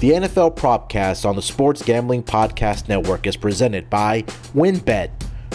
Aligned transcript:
The 0.00 0.12
NFL 0.12 0.56
Propcast 0.56 1.26
on 1.28 1.36
the 1.36 1.42
Sports 1.42 1.82
Gambling 1.82 2.22
Podcast 2.22 2.88
Network 2.88 3.26
is 3.26 3.36
presented 3.36 3.90
by 3.90 4.22
WynnBET. 4.54 5.10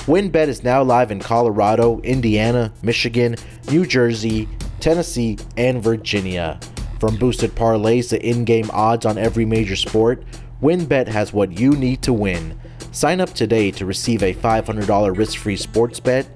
WynnBET 0.06 0.48
is 0.48 0.64
now 0.64 0.84
live 0.84 1.10
in 1.10 1.20
Colorado, 1.20 2.00
Indiana, 2.02 2.72
Michigan, 2.84 3.38
New 3.72 3.88
Jersey, 3.88 4.48
Tennessee, 4.80 5.40
and 5.58 5.82
Virginia. 5.82 6.60
From 7.00 7.18
boosted 7.18 7.56
parlays 7.56 8.10
to 8.10 8.24
in 8.24 8.46
game 8.46 8.70
odds 8.72 9.08
on 9.08 9.18
every 9.18 9.46
major 9.46 9.76
sport, 9.76 10.24
WynnBET 10.62 11.08
has 11.08 11.34
what 11.34 11.60
you 11.60 11.72
need 11.72 12.04
to 12.04 12.14
win. 12.14 12.56
Sign 12.92 13.22
up 13.22 13.34
today 13.34 13.72
to 13.72 13.88
receive 13.88 14.22
a 14.22 14.36
$500 14.36 15.18
risk 15.18 15.40
free 15.40 15.58
sports 15.58 16.00
bet. 16.00 16.32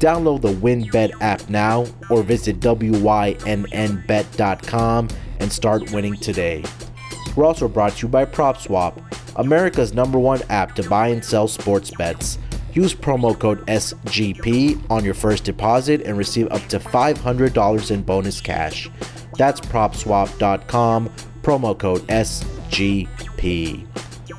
Download 0.00 0.40
the 0.40 0.52
WynnBET 0.52 1.12
app 1.20 1.48
now 1.48 1.86
or 2.10 2.24
visit 2.24 2.58
WYNNBet.com 2.58 3.38
and 5.38 5.52
start 5.52 5.92
winning 5.92 6.16
today. 6.16 6.64
We're 7.36 7.46
also 7.46 7.68
brought 7.68 7.92
to 7.96 8.06
you 8.06 8.08
by 8.08 8.24
PropSwap, 8.24 9.00
America's 9.36 9.94
number 9.94 10.18
one 10.18 10.42
app 10.50 10.74
to 10.76 10.88
buy 10.88 11.08
and 11.08 11.24
sell 11.24 11.48
sports 11.48 11.90
bets. 11.90 12.38
Use 12.74 12.94
promo 12.94 13.38
code 13.38 13.66
SGP 13.66 14.90
on 14.90 15.04
your 15.04 15.14
first 15.14 15.44
deposit 15.44 16.02
and 16.02 16.16
receive 16.16 16.50
up 16.50 16.66
to 16.68 16.78
$500 16.78 17.90
in 17.90 18.02
bonus 18.02 18.40
cash. 18.40 18.90
That's 19.36 19.60
propswap.com, 19.60 21.10
promo 21.42 21.78
code 21.78 22.02
SGP. 22.08 23.86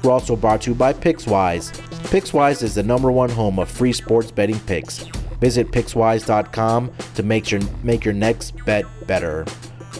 We're 0.03 0.11
also 0.11 0.35
brought 0.35 0.61
to 0.63 0.71
you 0.71 0.75
by 0.75 0.93
Pickswise. 0.93 1.71
Pickswise 2.09 2.61
is 2.61 2.75
the 2.75 2.83
number 2.83 3.11
one 3.11 3.29
home 3.29 3.59
of 3.59 3.69
free 3.69 3.93
sports 3.93 4.31
betting 4.31 4.59
picks. 4.61 4.99
Visit 5.39 5.71
pickswise.com 5.71 6.91
to 7.15 7.23
make 7.23 7.51
your 7.51 7.61
make 7.83 8.05
your 8.05 8.13
next 8.13 8.53
bet 8.65 8.85
better. 9.07 9.45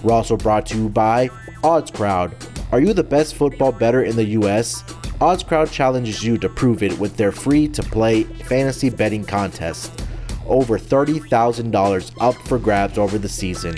We're 0.03 0.13
also 0.13 0.37
brought 0.37 0.65
to 0.67 0.77
you 0.77 0.89
by 0.89 1.29
OddsCrowd. 1.63 2.52
Are 2.73 2.81
you 2.81 2.91
the 2.91 3.03
best 3.03 3.35
football 3.35 3.71
bettor 3.71 4.01
in 4.01 4.15
the 4.15 4.29
US? 4.29 4.81
OddsCrowd 5.21 5.71
challenges 5.71 6.23
you 6.23 6.39
to 6.39 6.49
prove 6.49 6.81
it 6.81 6.97
with 6.97 7.15
their 7.17 7.31
free 7.31 7.67
to 7.67 7.83
play 7.83 8.23
fantasy 8.23 8.89
betting 8.89 9.23
contest. 9.23 10.03
Over 10.47 10.79
$30,000 10.79 12.11
up 12.19 12.33
for 12.47 12.57
grabs 12.57 12.97
over 12.97 13.19
the 13.19 13.29
season. 13.29 13.75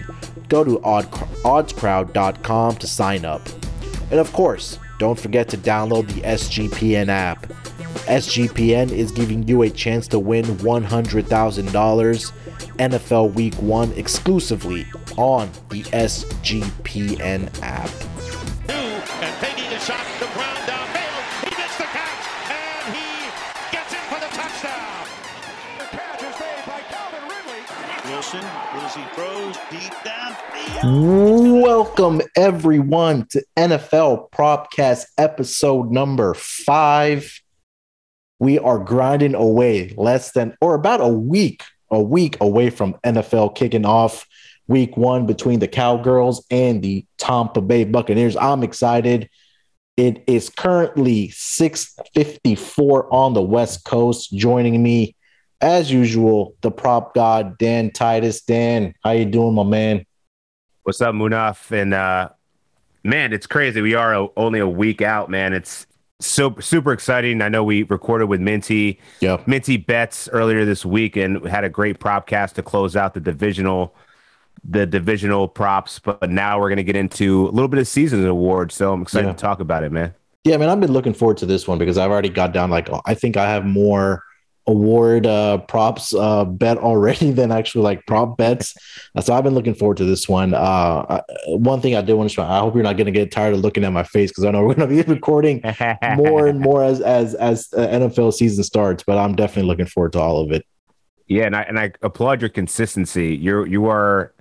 Go 0.48 0.64
to 0.64 0.80
oddscrowd.com 0.80 2.76
to 2.78 2.88
sign 2.88 3.26
up. 3.26 3.42
And 4.12 4.20
of 4.22 4.32
course, 4.32 4.80
don't 4.98 5.20
forget 5.20 5.50
to 5.50 5.58
download 5.58 6.08
the 6.08 6.22
SGPN 6.22 7.10
app. 7.10 7.48
SGPN 8.08 8.94
is 8.94 9.12
giving 9.12 9.46
you 9.46 9.64
a 9.64 9.70
chance 9.70 10.08
to 10.08 10.20
win 10.20 10.46
$100,000 10.46 12.32
NFL 12.78 13.34
Week 13.34 13.56
1 13.56 13.92
exclusively 13.92 14.86
on 15.18 15.52
the 15.68 15.84
SGPN 15.84 17.50
app. 17.62 18.15
And 19.26 19.42
taking 19.42 19.66
a 19.74 19.80
shot, 19.80 20.06
the 20.20 20.28
ground 20.38 20.62
downfield. 20.70 21.50
He 21.50 21.50
gets 21.50 21.76
the 21.78 21.90
catch, 21.90 22.26
and 22.54 22.96
he 22.96 23.26
gets 23.72 23.92
it 23.92 24.06
for 24.06 24.20
the 24.20 24.30
touchdown. 24.38 25.08
The 25.80 25.86
catch 25.98 26.22
is 26.22 26.40
made 26.40 26.64
by 26.68 26.80
Calvin 26.94 27.24
Ridley. 27.28 28.12
Wilson, 28.12 28.44
as 28.44 28.94
he 28.94 29.04
throws 29.16 29.58
deep 29.72 29.94
downfield. 30.06 31.64
Welcome 31.64 32.22
everyone 32.38 33.26
to 33.32 33.44
NFL 33.58 34.30
Propcast 34.30 35.06
episode 35.18 35.90
number 35.92 36.36
five. 36.36 37.42
We 38.38 38.60
are 38.60 38.78
grinding 38.78 39.34
away 39.34 39.96
less 39.98 40.34
than 40.34 40.56
or 40.62 40.76
about 40.76 41.02
a 41.02 41.08
week, 41.08 41.64
a 41.90 42.00
week 42.00 42.38
away 42.42 42.70
from 42.70 42.94
NFL 43.04 43.56
kicking 43.56 43.86
off 43.88 44.28
week 44.68 44.98
one 44.98 45.26
between 45.26 45.60
the 45.60 45.68
Cowgirls 45.68 46.46
and 46.50 46.82
the 46.82 47.06
Tampa 47.18 47.62
Bay 47.62 47.84
Buccaneers. 47.84 48.36
I'm 48.36 48.64
excited. 48.64 49.30
It 49.98 50.24
is 50.28 50.50
currently 50.50 51.30
654 51.30 53.14
on 53.14 53.34
the 53.34 53.42
West 53.42 53.86
Coast. 53.86 54.34
Joining 54.34 54.82
me, 54.84 55.16
as 55.62 55.92
usual, 55.92 56.56
the 56.62 56.72
prop 56.72 57.14
god, 57.14 57.58
Dan 57.58 57.92
Titus. 57.92 58.42
Dan, 58.42 58.94
how 59.04 59.12
you 59.12 59.26
doing, 59.26 59.54
my 59.56 59.64
man? 59.64 60.06
What's 60.84 61.02
up, 61.02 61.16
Munaf? 61.16 61.72
And 61.72 61.94
uh, 61.94 62.30
man, 63.04 63.32
it's 63.32 63.48
crazy. 63.48 63.82
We 63.82 63.96
are 63.96 64.14
a, 64.14 64.28
only 64.36 64.60
a 64.60 64.68
week 64.68 65.02
out, 65.02 65.30
man. 65.30 65.54
It's 65.54 65.88
so 66.20 66.56
super 66.60 66.92
exciting. 66.92 67.42
I 67.42 67.50
know 67.50 67.64
we 67.64 67.84
recorded 67.84 68.28
with 68.28 68.42
Minty, 68.42 69.00
Yeah. 69.22 69.42
Minty 69.46 69.78
bets 69.78 70.28
earlier 70.30 70.66
this 70.66 70.86
week, 70.86 71.16
and 71.16 71.46
had 71.46 71.64
a 71.64 71.70
great 71.70 72.00
prop 72.00 72.28
cast 72.28 72.56
to 72.56 72.64
close 72.64 72.96
out 72.96 73.14
the 73.14 73.20
divisional, 73.20 73.96
the 74.68 74.86
divisional 74.86 75.48
props. 75.48 76.00
But 76.00 76.30
now 76.30 76.60
we're 76.60 76.70
gonna 76.70 76.84
get 76.84 76.96
into 76.96 77.48
a 77.48 77.52
little 77.52 77.68
bit 77.68 77.80
of 77.80 77.88
season 77.88 78.26
awards. 78.26 78.76
So 78.76 78.94
I'm 78.94 79.02
excited 79.04 79.28
Yeah. 79.28 79.34
to 79.34 79.38
talk 79.40 79.60
about 79.60 79.84
it, 79.84 79.92
man. 79.92 80.14
Yeah, 80.44 80.58
man, 80.58 80.70
I've 80.70 80.80
been 80.80 80.92
looking 80.94 81.14
forward 81.14 81.38
to 81.38 81.46
this 81.46 81.68
one 81.68 81.78
because 81.80 81.98
I've 81.98 82.12
already 82.12 82.30
got 82.30 82.54
down 82.54 82.70
like 82.70 82.88
I 83.06 83.14
think 83.16 83.36
I 83.38 83.50
have 83.50 83.66
more 83.66 84.24
award 84.68 85.28
uh 85.28 85.60
props 85.60 86.12
uh 86.16 86.44
bet 86.44 86.78
already 86.80 87.30
than 87.40 87.52
actually 87.52 87.84
like 87.84 88.04
prop 88.08 88.36
bets. 88.38 88.74
Uh, 89.16 89.22
so 89.22 89.34
I've 89.36 89.44
been 89.44 89.54
looking 89.54 89.76
forward 89.76 89.98
to 89.98 90.06
this 90.06 90.28
one. 90.28 90.54
Uh 90.56 91.22
one 91.50 91.82
thing 91.82 91.96
I 91.96 92.02
did 92.02 92.14
want 92.14 92.30
to 92.30 92.34
show, 92.34 92.42
I 92.44 92.60
hope 92.60 92.74
you're 92.74 92.84
not 92.84 92.98
going 92.98 93.06
to 93.06 93.12
get 93.12 93.32
tired 93.32 93.54
of 93.54 93.60
looking 93.60 93.84
at 93.84 93.94
my 93.94 94.04
face 94.04 94.32
because 94.32 94.44
I 94.44 94.50
know 94.52 94.64
we're 94.66 94.74
going 94.74 94.90
to 94.90 95.04
be 95.04 95.12
recording 95.14 95.62
more 96.16 96.48
and 96.48 96.60
more 96.60 96.84
as 96.84 97.00
as 97.02 97.36
as 97.36 97.68
uh, 97.78 97.88
NFL 97.88 98.34
season 98.34 98.64
starts, 98.64 99.04
but 99.06 99.18
I'm 99.20 99.36
definitely 99.36 99.68
looking 99.70 99.86
forward 99.86 100.14
to 100.14 100.20
all 100.20 100.42
of 100.42 100.52
it. 100.52 100.66
Yeah, 101.28 101.46
and 101.46 101.56
I 101.56 101.62
and 101.64 101.80
I 101.80 101.92
applaud 102.04 102.42
your 102.42 102.50
consistency. 102.50 103.36
You're 103.36 103.66
you 103.68 103.88
are 103.88 104.34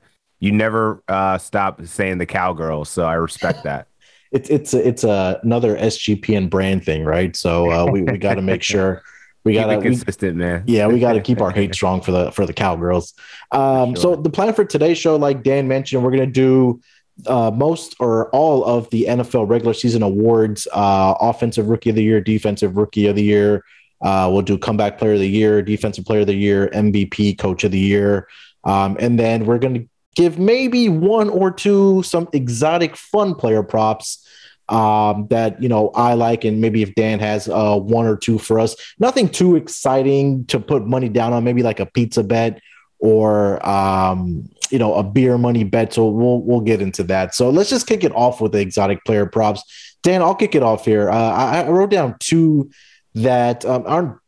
you 0.45 0.53
never 0.53 1.03
uh, 1.09 1.39
stop 1.39 1.85
saying 1.87 2.19
the 2.19 2.27
cowgirls, 2.27 2.91
so 2.91 3.05
I 3.05 3.15
respect 3.15 3.65
that. 3.65 3.89
It's 4.33 4.51
it's 4.51 4.75
a, 4.75 4.89
it's 4.89 5.05
a, 5.05 5.39
another 5.45 5.77
SGPN 5.77 6.51
brand 6.51 6.85
thing, 6.85 7.05
right? 7.05 7.37
So 7.37 7.71
uh, 7.71 7.87
we 7.89 8.03
we 8.03 8.19
got 8.19 8.35
to 8.35 8.43
make 8.43 8.63
sure 8.73 9.05
we 9.45 9.55
got 9.55 9.67
to 9.67 9.81
consistent, 9.81 10.37
man. 10.37 10.65
yeah, 10.67 10.89
we 10.89 10.99
got 10.99 11.13
to 11.13 11.21
keep 11.21 11.41
our 11.41 11.53
hate 11.53 11.73
strong 11.79 12.01
for 12.01 12.11
the 12.11 12.33
for 12.33 12.45
the 12.45 12.53
cowgirls. 12.53 13.15
Um, 13.53 13.95
So 13.95 14.17
the 14.17 14.31
plan 14.31 14.53
for 14.53 14.65
today's 14.65 14.99
show, 14.99 15.15
like 15.15 15.45
Dan 15.45 15.69
mentioned, 15.69 16.03
we're 16.03 16.11
gonna 16.11 16.27
do 16.27 16.81
uh, 17.29 17.53
most 17.55 17.95
or 18.01 18.29
all 18.31 18.65
of 18.65 18.91
the 18.91 19.05
NFL 19.09 19.49
regular 19.49 19.73
season 19.73 20.03
awards: 20.03 20.67
uh, 20.73 21.15
offensive 21.21 21.69
rookie 21.69 21.91
of 21.91 21.97
the 21.97 22.03
year, 22.03 22.21
defensive 22.21 22.77
rookie 22.77 23.07
of 23.07 23.15
the 23.15 23.23
year. 23.23 23.65
Uh, 24.03 24.29
we'll 24.33 24.43
do 24.43 24.59
comeback 24.59 24.99
player 24.99 25.13
of 25.13 25.21
the 25.21 25.29
year, 25.29 25.63
defensive 25.63 26.05
player 26.05 26.23
of 26.23 26.27
the 26.27 26.35
year, 26.35 26.69
MVP, 26.75 27.39
coach 27.39 27.63
of 27.63 27.71
the 27.71 27.79
year, 27.79 28.27
um, 28.65 28.97
and 28.99 29.17
then 29.17 29.47
we're 29.47 29.61
gonna 29.61 29.85
give 30.15 30.39
maybe 30.39 30.89
one 30.89 31.29
or 31.29 31.51
two 31.51 32.03
some 32.03 32.29
exotic 32.33 32.97
fun 32.97 33.35
player 33.35 33.63
props 33.63 34.27
um, 34.69 35.27
that 35.29 35.63
you 35.63 35.69
know 35.69 35.91
I 35.95 36.15
like, 36.15 36.45
and 36.45 36.61
maybe 36.61 36.83
if 36.83 36.95
Dan 36.95 37.19
has 37.21 37.49
uh, 37.49 37.79
one 37.79 38.07
or 38.07 38.17
two 38.17 38.39
for 38.39 38.59
us, 38.59 38.77
nothing 38.99 39.29
too 39.29 39.57
exciting 39.57 40.47
to 40.47 40.59
put 40.59 40.87
money 40.87 41.09
down 41.09 41.33
on. 41.33 41.45
Maybe 41.45 41.63
like 41.63 41.81
a 41.81 41.87
pizza 41.87 42.23
bet 42.23 42.61
or 42.99 43.67
um, 43.69 44.49
you 44.71 44.79
know 44.79 44.95
a 44.95 45.03
beer 45.03 45.37
money 45.37 45.65
bet. 45.65 45.93
So 45.93 46.09
we'll 46.09 46.41
we'll 46.43 46.61
get 46.61 46.81
into 46.81 47.03
that. 47.05 47.35
So 47.35 47.51
let's 47.51 47.71
just 47.71 47.87
kick 47.87 48.05
it 48.05 48.13
off 48.15 48.41
with 48.41 48.53
the 48.53 48.61
exotic 48.61 49.05
player 49.05 49.27
props. 49.27 49.63
Dan, 50.03 50.23
I'll 50.23 50.35
kick 50.35 50.55
it 50.55 50.63
off 50.63 50.85
here. 50.85 51.11
Uh, 51.11 51.31
I, 51.31 51.61
I 51.63 51.71
wrote 51.71 51.91
down 51.91 52.17
two 52.21 52.71
that 53.15 53.65
um, 53.65 53.85
aren't 53.87 54.19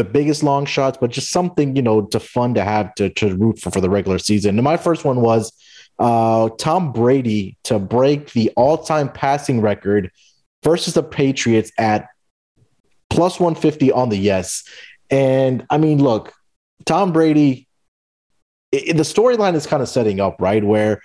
the 0.00 0.04
biggest 0.18 0.42
long 0.42 0.64
shots, 0.64 0.96
but 1.00 1.10
just 1.10 1.30
something 1.30 1.76
you 1.76 1.82
know 1.82 2.02
to 2.06 2.18
fun 2.18 2.54
to 2.54 2.64
have 2.64 2.94
to 2.94 3.10
to 3.10 3.36
root 3.36 3.58
for 3.58 3.70
for 3.70 3.80
the 3.82 3.90
regular 3.90 4.18
season. 4.18 4.58
And 4.58 4.64
my 4.64 4.76
first 4.78 5.04
one 5.04 5.20
was 5.20 5.52
uh, 5.98 6.48
Tom 6.58 6.92
Brady 6.92 7.58
to 7.64 7.78
break 7.78 8.32
the 8.32 8.50
all-time 8.56 9.08
passing 9.12 9.60
record 9.60 10.10
versus 10.62 10.94
the 10.94 11.02
Patriots 11.02 11.70
at 11.78 12.08
plus 13.10 13.38
150 13.38 13.92
on 13.92 14.08
the 14.08 14.16
yes. 14.16 14.64
And 15.10 15.66
I 15.68 15.76
mean, 15.78 16.02
look, 16.02 16.32
Tom 16.86 17.12
Brady, 17.12 17.68
i- 18.74 18.84
i- 18.90 18.92
the 18.92 19.02
storyline 19.02 19.54
is 19.54 19.66
kind 19.66 19.82
of 19.82 19.88
setting 19.88 20.20
up, 20.20 20.36
right? 20.40 20.64
Where 20.64 21.02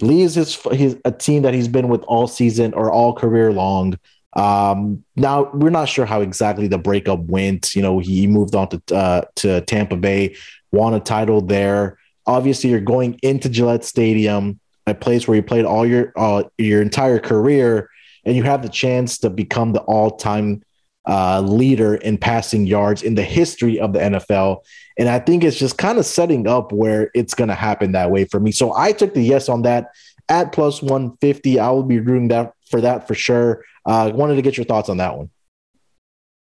Lee 0.00 0.22
is 0.22 0.34
his, 0.34 0.56
his 0.72 0.96
a 1.04 1.12
team 1.12 1.42
that 1.42 1.54
he's 1.54 1.68
been 1.68 1.88
with 1.88 2.02
all 2.08 2.26
season 2.26 2.74
or 2.74 2.90
all 2.90 3.14
career 3.14 3.52
long. 3.52 3.96
Um, 4.36 5.02
now 5.16 5.50
we're 5.54 5.70
not 5.70 5.88
sure 5.88 6.04
how 6.04 6.20
exactly 6.20 6.68
the 6.68 6.78
breakup 6.78 7.20
went. 7.20 7.74
You 7.74 7.82
know, 7.82 7.98
he 7.98 8.26
moved 8.26 8.54
on 8.54 8.68
to 8.68 8.94
uh, 8.94 9.22
to 9.36 9.62
Tampa 9.62 9.96
Bay, 9.96 10.36
won 10.70 10.94
a 10.94 11.00
title 11.00 11.40
there. 11.40 11.98
Obviously, 12.26 12.70
you're 12.70 12.80
going 12.80 13.18
into 13.22 13.48
Gillette 13.48 13.84
Stadium, 13.84 14.60
a 14.86 14.94
place 14.94 15.26
where 15.26 15.36
you 15.36 15.42
played 15.42 15.64
all 15.64 15.86
your 15.86 16.12
uh, 16.16 16.44
your 16.58 16.82
entire 16.82 17.18
career, 17.18 17.88
and 18.24 18.36
you 18.36 18.42
have 18.42 18.62
the 18.62 18.68
chance 18.68 19.18
to 19.18 19.30
become 19.30 19.72
the 19.72 19.80
all 19.82 20.10
time 20.10 20.62
uh, 21.06 21.40
leader 21.40 21.94
in 21.94 22.18
passing 22.18 22.66
yards 22.66 23.02
in 23.02 23.14
the 23.14 23.22
history 23.22 23.80
of 23.80 23.94
the 23.94 24.00
NFL. 24.00 24.58
And 24.98 25.08
I 25.08 25.18
think 25.18 25.44
it's 25.44 25.58
just 25.58 25.78
kind 25.78 25.98
of 25.98 26.04
setting 26.04 26.46
up 26.46 26.72
where 26.72 27.10
it's 27.14 27.32
going 27.32 27.48
to 27.48 27.54
happen 27.54 27.92
that 27.92 28.10
way 28.10 28.24
for 28.24 28.40
me. 28.40 28.50
So 28.50 28.74
I 28.74 28.92
took 28.92 29.14
the 29.14 29.22
yes 29.22 29.48
on 29.48 29.62
that 29.62 29.92
at 30.28 30.52
plus 30.52 30.82
150. 30.82 31.58
I 31.58 31.70
will 31.70 31.82
be 31.82 32.00
rooting 32.00 32.28
that 32.28 32.54
for 32.68 32.80
that 32.80 33.06
for 33.06 33.14
sure. 33.14 33.64
Uh, 33.84 34.10
wanted 34.14 34.36
to 34.36 34.42
get 34.42 34.56
your 34.56 34.66
thoughts 34.66 34.88
on 34.88 34.96
that 34.98 35.16
one. 35.16 35.30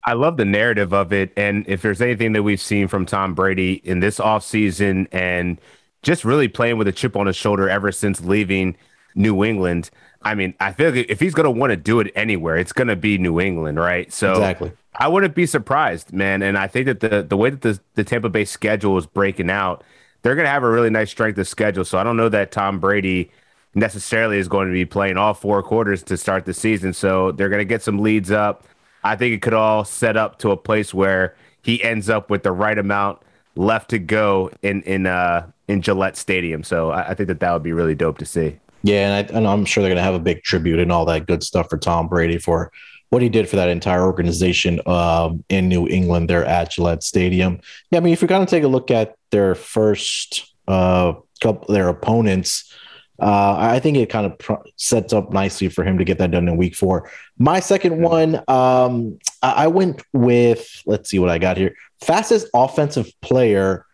I 0.07 0.13
love 0.13 0.37
the 0.37 0.45
narrative 0.45 0.93
of 0.93 1.13
it. 1.13 1.33
And 1.37 1.65
if 1.67 1.83
there's 1.83 2.03
anything 2.03 2.33
that 2.33 2.43
we've 2.43 2.61
seen 2.61 2.89
from 2.89 3.07
Tom 3.07 3.35
Brady 3.35 3.75
in 3.85 4.01
this 4.01 4.19
offseason 4.19 5.09
and 5.13 5.61
just 6.03 6.25
really 6.25 6.49
playing 6.49 6.77
with 6.77 6.89
a 6.89 6.93
chip 6.93 7.17
on 7.17 7.27
his 7.27 7.37
shoulder 7.37 7.69
ever 7.69 7.91
since 7.91 8.21
leaving 8.21 8.77
New 9.15 9.45
England, 9.45 9.91
I 10.23 10.35
mean, 10.35 10.55
I 10.61 10.73
feel 10.73 10.91
like 10.91 11.07
if 11.09 11.21
he's 11.21 11.35
going 11.35 11.45
to 11.45 11.51
want 11.51 11.71
to 11.71 11.77
do 11.77 12.01
it 12.01 12.13
anywhere, 12.15 12.57
it's 12.57 12.73
going 12.73 12.89
to 12.89 12.97
be 12.97 13.17
New 13.17 13.41
England, 13.41 13.79
right? 13.79 14.13
So 14.13 14.33
Exactly. 14.33 14.73
I 14.97 15.09
wouldn't 15.09 15.35
be 15.35 15.47
surprised, 15.47 16.13
man. 16.13 16.43
And 16.43 16.57
I 16.57 16.67
think 16.67 16.87
that 16.87 17.01
the 17.01 17.23
the 17.23 17.37
way 17.37 17.51
that 17.51 17.63
the, 17.63 17.81
the 17.95 18.05
Tampa 18.05 18.29
Bay 18.29 18.45
schedule 18.45 18.97
is 18.97 19.07
breaking 19.07 19.51
out, 19.51 19.83
they're 20.23 20.35
going 20.35 20.47
to 20.47 20.51
have 20.51 20.63
a 20.63 20.71
really 20.71 20.91
nice 20.91 21.11
strength 21.11 21.39
of 21.39 21.49
schedule. 21.49 21.85
So 21.85 21.99
I 21.99 22.05
don't 22.05 22.17
know 22.17 22.29
that 22.29 22.53
Tom 22.53 22.79
Brady 22.79 23.31
necessarily 23.75 24.39
is 24.39 24.49
going 24.49 24.69
to 24.69 24.73
be 24.73 24.85
playing 24.85 25.17
all 25.17 25.35
four 25.35 25.63
quarters 25.63 26.03
to 26.05 26.17
start 26.17 26.45
the 26.45 26.55
season. 26.55 26.93
So 26.93 27.33
they're 27.33 27.49
going 27.49 27.61
to 27.61 27.65
get 27.65 27.83
some 27.83 27.99
leads 27.99 28.31
up. 28.31 28.65
I 29.03 29.17
think 29.17 29.35
it 29.35 29.43
could 29.43 29.55
all 29.55 29.85
set 29.85 30.17
up 30.17 30.39
to 30.41 30.51
a 30.51 30.57
place 30.57 30.95
where 30.95 31.37
he 31.63 31.83
ends 31.83 32.09
up 32.09 32.31
with 32.31 32.43
the 32.43 32.53
right 32.53 32.79
amount 32.79 33.21
left 33.57 33.91
to 33.91 33.99
go 33.99 34.51
in 34.63 34.83
in 34.83 35.07
uh 35.07 35.47
in 35.69 35.81
Gillette 35.81 36.17
Stadium. 36.17 36.63
So 36.63 36.91
I, 36.91 37.11
I 37.11 37.15
think 37.15 37.29
that 37.29 37.41
that 37.41 37.53
would 37.53 37.63
be 37.63 37.73
really 37.73 37.95
dope 37.95 38.19
to 38.19 38.27
see. 38.27 38.59
Yeah, 38.83 39.09
and, 39.09 39.31
I, 39.31 39.39
and 39.39 39.47
I'm 39.47 39.65
sure 39.65 39.83
they're 39.83 39.89
going 39.89 39.97
to 39.97 40.03
have 40.03 40.15
a 40.15 40.19
big 40.19 40.43
tribute 40.43 40.79
and 40.79 40.93
all 40.93 41.07
that 41.07 41.27
good 41.27 41.43
stuff 41.43 41.71
for 41.71 41.79
Tom 41.79 42.07
Brady 42.07 42.37
for 42.37 42.71
what 43.09 43.23
he 43.23 43.31
did 43.31 43.49
for 43.49 43.57
that 43.57 43.71
entire 43.71 44.05
organization 44.05 44.81
um, 44.87 45.43
in 45.49 45.69
New 45.69 45.89
England 45.89 46.29
there 46.29 46.45
at 46.45 46.71
Gillette 46.71 47.03
Stadium. 47.03 47.61
Yeah, 47.91 47.99
I 47.99 48.01
mean, 48.01 48.13
if 48.13 48.21
you're 48.21 48.29
going 48.29 48.45
to 48.45 48.51
take 48.51 48.65
a 48.65 48.69
look 48.69 48.91
at 48.91 49.17
their 49.31 49.55
first 49.55 50.53
uh, 50.69 51.15
couple, 51.41 51.73
their 51.73 51.89
opponents, 51.89 52.75
uh, 53.21 53.57
I 53.59 53.81
think 53.81 53.97
it 53.97 54.09
kind 54.11 54.27
of 54.27 54.39
pr- 54.39 54.55
sets 54.77 55.13
up 55.13 55.33
nicely 55.33 55.69
for 55.69 55.85
him 55.85 55.99
to 55.99 56.05
get 56.05 56.19
that 56.19 56.31
done 56.31 56.49
in 56.49 56.57
week 56.57 56.75
four. 56.75 57.11
My 57.39 57.61
second 57.61 58.01
one, 58.03 58.37
um, 58.49 59.19
I-, 59.43 59.65
I 59.65 59.67
went 59.69 60.03
with, 60.13 60.83
let's 60.87 61.11
see 61.11 61.19
what 61.19 61.31
I 61.31 61.39
got 61.39 61.57
here. 61.57 61.75
Fastest 62.01 62.49
offensive 62.55 63.09
player 63.23 63.87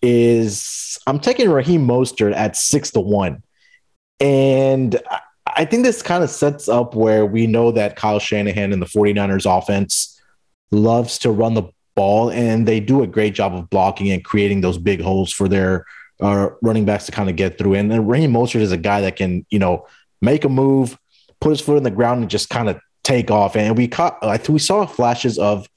is, 0.00 0.98
I'm 1.06 1.18
taking 1.18 1.50
Raheem 1.50 1.86
Mostert 1.86 2.34
at 2.34 2.56
six 2.56 2.90
to 2.92 3.00
one. 3.00 3.42
And 4.20 4.96
I- 5.10 5.20
I 5.56 5.64
think 5.64 5.82
this 5.82 6.02
kind 6.02 6.22
of 6.22 6.28
sets 6.28 6.68
up 6.68 6.94
where 6.94 7.24
we 7.24 7.46
know 7.46 7.72
that 7.72 7.96
Kyle 7.96 8.18
Shanahan 8.18 8.72
and 8.72 8.82
the 8.82 8.86
49ers 8.86 9.46
offense 9.46 10.20
loves 10.70 11.18
to 11.20 11.30
run 11.30 11.54
the 11.54 11.64
ball, 11.96 12.30
and 12.30 12.68
they 12.68 12.80
do 12.80 13.02
a 13.02 13.06
great 13.06 13.34
job 13.34 13.54
of 13.54 13.70
blocking 13.70 14.10
and 14.12 14.22
creating 14.22 14.60
those 14.60 14.76
big 14.76 15.00
holes 15.00 15.32
for 15.32 15.48
their 15.48 15.86
uh, 16.20 16.50
running 16.62 16.84
backs 16.84 17.06
to 17.06 17.12
kind 17.12 17.30
of 17.30 17.36
get 17.36 17.58
through. 17.58 17.74
And, 17.74 17.92
and 17.92 18.08
Raheem 18.08 18.32
Mostert 18.32 18.60
is 18.60 18.72
a 18.72 18.76
guy 18.76 19.00
that 19.02 19.16
can, 19.16 19.46
you 19.50 19.58
know, 19.58 19.86
make 20.20 20.44
a 20.44 20.48
move, 20.48 20.98
put 21.40 21.50
his 21.50 21.60
foot 21.60 21.76
in 21.76 21.82
the 21.82 21.90
ground, 21.90 22.20
and 22.22 22.30
just 22.30 22.50
kind 22.50 22.68
of 22.68 22.80
take 23.04 23.30
off. 23.30 23.56
And 23.56 23.76
we 23.76 23.88
caught, 23.88 24.18
I 24.22 24.36
think 24.36 24.50
we 24.50 24.58
saw 24.58 24.84
flashes 24.86 25.38
of 25.38 25.68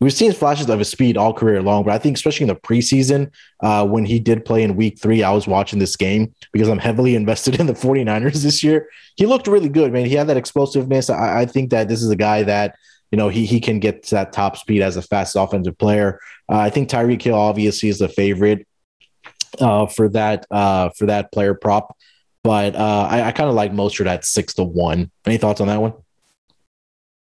We've 0.00 0.12
seen 0.12 0.32
flashes 0.32 0.70
of 0.70 0.78
his 0.78 0.88
speed 0.88 1.16
all 1.16 1.34
career 1.34 1.60
long, 1.60 1.82
but 1.82 1.92
I 1.92 1.98
think 1.98 2.16
especially 2.16 2.44
in 2.44 2.48
the 2.48 2.54
preseason, 2.54 3.32
uh, 3.60 3.84
when 3.84 4.04
he 4.04 4.20
did 4.20 4.44
play 4.44 4.62
in 4.62 4.76
week 4.76 5.00
three, 5.00 5.24
I 5.24 5.32
was 5.32 5.48
watching 5.48 5.80
this 5.80 5.96
game 5.96 6.32
because 6.52 6.68
I'm 6.68 6.78
heavily 6.78 7.14
invested 7.16 7.58
in 7.58 7.66
the 7.66 7.72
49ers 7.72 8.42
this 8.42 8.62
year. 8.62 8.88
He 9.16 9.26
looked 9.26 9.48
really 9.48 9.68
good, 9.68 9.92
man. 9.92 10.06
He 10.06 10.14
had 10.14 10.28
that 10.28 10.36
explosiveness. 10.36 11.10
I, 11.10 11.40
I 11.40 11.46
think 11.46 11.70
that 11.70 11.88
this 11.88 12.02
is 12.02 12.10
a 12.10 12.16
guy 12.16 12.44
that, 12.44 12.76
you 13.10 13.18
know, 13.18 13.28
he, 13.28 13.44
he 13.44 13.58
can 13.58 13.80
get 13.80 14.04
to 14.04 14.14
that 14.14 14.32
top 14.32 14.56
speed 14.56 14.82
as 14.82 14.96
a 14.96 15.02
fast 15.02 15.34
offensive 15.34 15.76
player. 15.78 16.20
Uh, 16.48 16.58
I 16.58 16.70
think 16.70 16.88
Tyreek 16.88 17.22
Hill 17.22 17.34
obviously 17.34 17.88
is 17.88 17.98
the 17.98 18.08
favorite 18.08 18.67
uh, 19.60 19.86
for 19.86 20.08
that 20.10 20.46
uh, 20.50 20.90
for 20.96 21.06
that 21.06 21.32
player 21.32 21.54
prop, 21.54 21.96
but 22.44 22.74
uh, 22.76 23.08
I, 23.10 23.22
I 23.28 23.32
kind 23.32 23.48
of 23.48 23.54
like 23.54 23.72
Mostert 23.72 24.06
at 24.06 24.24
six 24.24 24.54
to 24.54 24.64
one. 24.64 25.10
Any 25.26 25.36
thoughts 25.38 25.60
on 25.60 25.68
that 25.68 25.80
one? 25.80 25.94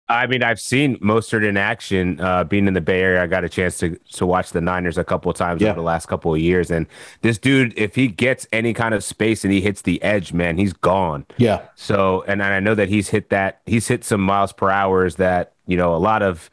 I 0.10 0.28
mean, 0.28 0.44
I've 0.44 0.60
seen 0.60 0.98
Mostert 0.98 1.48
in 1.48 1.56
action. 1.56 2.20
Uh, 2.20 2.44
being 2.44 2.68
in 2.68 2.74
the 2.74 2.82
Bay 2.82 3.02
Area, 3.02 3.24
I 3.24 3.28
got 3.28 3.46
a 3.46 3.50
chance 3.50 3.78
to 3.80 3.98
to 4.14 4.26
watch 4.26 4.52
the 4.52 4.60
Niners 4.60 4.98
a 4.98 5.04
couple 5.04 5.32
of 5.32 5.38
times 5.38 5.62
Yeah. 5.62 5.70
over 5.70 5.80
the 5.80 5.84
last 5.86 6.08
couple 6.08 6.34
of 6.34 6.40
years. 6.42 6.70
And 6.70 6.88
this 7.22 7.38
dude, 7.38 7.74
if 7.78 7.96
he 7.96 8.08
gets 8.10 8.46
any 8.52 8.74
kind 8.74 8.94
of 8.94 9.04
space 9.04 9.44
and 9.46 9.54
he 9.54 9.62
hits 9.62 9.82
the 9.82 10.02
edge, 10.04 10.34
man, 10.34 10.58
he's 10.58 10.74
gone. 10.74 11.26
Yeah, 11.38 11.62
So, 11.76 12.24
and 12.28 12.44
I 12.44 12.60
know 12.60 12.76
that 12.76 12.90
he's 12.90 13.10
hit 13.10 13.30
that. 13.30 13.62
He's 13.66 13.88
hit 13.88 14.04
some 14.04 14.22
miles 14.22 14.52
per 14.52 14.70
hours 14.70 15.16
that 15.16 15.54
you 15.68 15.78
know 15.78 15.96
a 15.96 15.98
lot 15.98 16.22
of, 16.22 16.50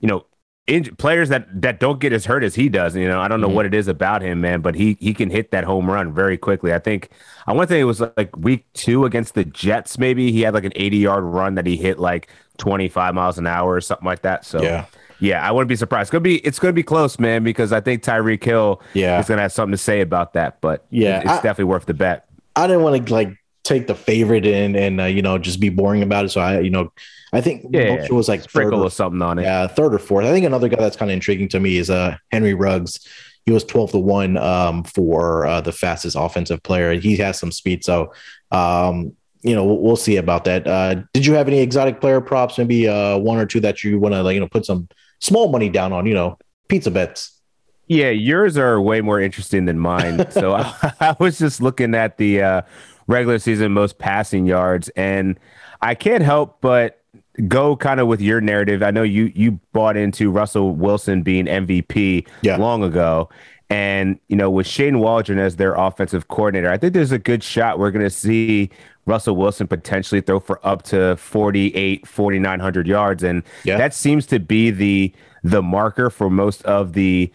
you 0.00 0.08
know, 0.08 0.24
in, 0.66 0.84
players 0.96 1.28
that 1.28 1.46
that 1.62 1.78
don't 1.80 2.00
get 2.00 2.12
as 2.12 2.24
hurt 2.26 2.42
as 2.42 2.54
he 2.54 2.68
does. 2.68 2.96
You 2.96 3.06
know, 3.08 3.20
I 3.20 3.28
don't 3.28 3.40
know 3.40 3.48
Mhm. 3.48 3.54
what 3.54 3.66
it 3.66 3.74
is 3.74 3.86
about 3.88 4.22
him, 4.22 4.40
man, 4.40 4.60
but 4.60 4.74
he 4.74 4.96
he 5.00 5.14
can 5.14 5.30
hit 5.30 5.50
that 5.52 5.64
home 5.64 5.88
run 5.90 6.12
very 6.12 6.36
quickly. 6.36 6.74
I 6.74 6.78
think 6.78 7.10
I 7.46 7.52
want 7.52 7.68
to 7.68 7.74
say 7.74 7.80
it 7.80 7.84
was 7.84 8.00
like 8.16 8.36
week 8.36 8.64
two 8.72 9.04
against 9.04 9.34
the 9.34 9.44
Jets. 9.44 9.98
Maybe 9.98 10.32
he 10.32 10.42
had 10.42 10.54
like 10.54 10.64
an 10.64 10.72
80 10.74 10.96
yard 10.98 11.24
run 11.24 11.54
that 11.54 11.66
he 11.66 11.76
hit 11.76 11.98
like 11.98 12.28
25 12.58 13.14
miles 13.14 13.38
an 13.38 13.46
hour 13.46 13.72
or 13.74 13.80
something 13.80 14.06
like 14.06 14.22
that. 14.22 14.44
So 14.44 14.60
yeah, 14.62 14.86
yeah, 15.20 15.46
I 15.46 15.52
wouldn't 15.52 15.68
be 15.68 15.76
surprised. 15.76 16.06
It's 16.06 16.10
gonna 16.10 16.20
be 16.22 16.38
it's 16.38 16.58
gonna 16.58 16.72
be 16.72 16.82
close, 16.82 17.18
man, 17.18 17.44
because 17.44 17.72
I 17.72 17.80
think 17.80 18.02
Tyreek 18.02 18.42
Hill 18.42 18.82
yeah. 18.94 19.20
is 19.20 19.28
gonna 19.28 19.42
have 19.42 19.52
something 19.52 19.72
to 19.72 19.78
say 19.78 20.00
about 20.00 20.32
that. 20.32 20.60
But 20.60 20.84
Yeah, 20.90 21.20
it's 21.20 21.28
I- 21.30 21.34
definitely 21.36 21.64
worth 21.64 21.86
the 21.86 21.94
bet. 21.94 22.24
I 22.56 22.66
didn't 22.66 22.82
want 22.82 23.06
to 23.06 23.12
like 23.14 23.36
take 23.66 23.86
the 23.86 23.94
favorite 23.94 24.46
in 24.46 24.76
and 24.76 25.00
uh, 25.00 25.04
you 25.04 25.22
know 25.22 25.38
just 25.38 25.60
be 25.60 25.68
boring 25.68 26.02
about 26.02 26.24
it. 26.24 26.28
So 26.30 26.40
I, 26.40 26.60
you 26.60 26.70
know, 26.70 26.92
I 27.32 27.40
think 27.40 27.66
Yeah, 27.70 28.06
was 28.10 28.28
like 28.28 28.42
Sprinkle 28.42 28.82
or, 28.82 28.86
of 28.86 28.92
something 28.92 29.20
on 29.22 29.38
it. 29.38 29.42
yeah, 29.42 29.66
third 29.66 29.94
or 29.94 29.98
fourth. 29.98 30.26
I 30.26 30.32
think 30.32 30.46
another 30.46 30.68
guy 30.68 30.76
that's 30.80 30.96
kind 30.96 31.10
of 31.10 31.14
intriguing 31.14 31.48
to 31.50 31.60
me 31.60 31.76
is 31.76 31.90
uh 31.90 32.16
Henry 32.32 32.54
Ruggs. 32.54 33.06
He 33.44 33.52
was 33.52 33.62
twelve 33.64 33.92
to 33.92 33.98
one 33.98 34.36
um, 34.38 34.82
for 34.84 35.46
uh, 35.46 35.60
the 35.60 35.72
fastest 35.72 36.16
offensive 36.18 36.62
player. 36.64 36.94
He 36.94 37.16
has 37.18 37.38
some 37.38 37.52
speed, 37.52 37.84
so 37.84 38.12
um, 38.50 39.12
you 39.42 39.54
know 39.54 39.64
we'll, 39.64 39.78
we'll 39.78 39.96
see 39.96 40.16
about 40.16 40.44
that. 40.46 40.66
Uh, 40.66 40.96
did 41.12 41.24
you 41.24 41.34
have 41.34 41.46
any 41.46 41.60
exotic 41.60 42.00
player 42.00 42.20
props? 42.20 42.58
Maybe 42.58 42.88
uh, 42.88 43.18
one 43.18 43.38
or 43.38 43.46
two 43.46 43.60
that 43.60 43.84
you 43.84 44.00
want 44.00 44.14
to 44.14 44.22
like 44.22 44.34
you 44.34 44.40
know 44.40 44.48
put 44.48 44.66
some 44.66 44.88
small 45.20 45.48
money 45.52 45.68
down 45.68 45.92
on? 45.92 46.06
You 46.06 46.14
know, 46.14 46.38
pizza 46.68 46.90
bets. 46.90 47.40
Yeah, 47.88 48.10
yours 48.10 48.58
are 48.58 48.80
way 48.80 49.00
more 49.00 49.20
interesting 49.20 49.64
than 49.66 49.78
mine. 49.78 50.28
so 50.32 50.54
I, 50.54 50.74
I 51.00 51.16
was 51.20 51.38
just 51.38 51.60
looking 51.62 51.94
at 51.94 52.16
the 52.16 52.42
uh, 52.42 52.62
regular 53.06 53.38
season 53.38 53.72
most 53.72 53.98
passing 53.98 54.46
yards, 54.46 54.88
and 54.90 55.38
I 55.82 55.94
can't 55.94 56.22
help 56.22 56.60
but 56.60 57.00
go 57.48 57.76
kind 57.76 58.00
of 58.00 58.06
with 58.08 58.20
your 58.20 58.40
narrative. 58.40 58.82
I 58.82 58.90
know 58.90 59.02
you 59.02 59.30
you 59.34 59.60
bought 59.72 59.96
into 59.96 60.30
Russell 60.30 60.74
Wilson 60.74 61.22
being 61.22 61.46
MVP 61.46 62.26
Yeah. 62.42 62.56
long 62.56 62.82
ago. 62.82 63.28
And, 63.68 64.20
you 64.28 64.36
know, 64.36 64.48
with 64.48 64.64
Shane 64.66 65.00
Waldron 65.00 65.40
as 65.40 65.56
their 65.56 65.74
offensive 65.74 66.28
coordinator, 66.28 66.70
I 66.70 66.76
think 66.76 66.94
there's 66.94 67.10
a 67.10 67.18
good 67.18 67.42
shot 67.42 67.80
we're 67.80 67.90
going 67.90 68.04
to 68.04 68.10
see 68.10 68.70
Russell 69.06 69.34
Wilson 69.34 69.66
potentially 69.66 70.20
throw 70.20 70.38
for 70.38 70.64
up 70.64 70.82
to 70.84 71.16
48, 71.16 72.06
4,900 72.06 72.86
yards. 72.86 73.24
And 73.24 73.42
Yeah. 73.64 73.76
that 73.76 73.92
seems 73.92 74.24
to 74.26 74.38
be 74.38 74.70
the 74.70 75.12
the 75.42 75.62
marker 75.62 76.10
for 76.10 76.28
most 76.30 76.62
of 76.64 76.92
the 76.94 77.30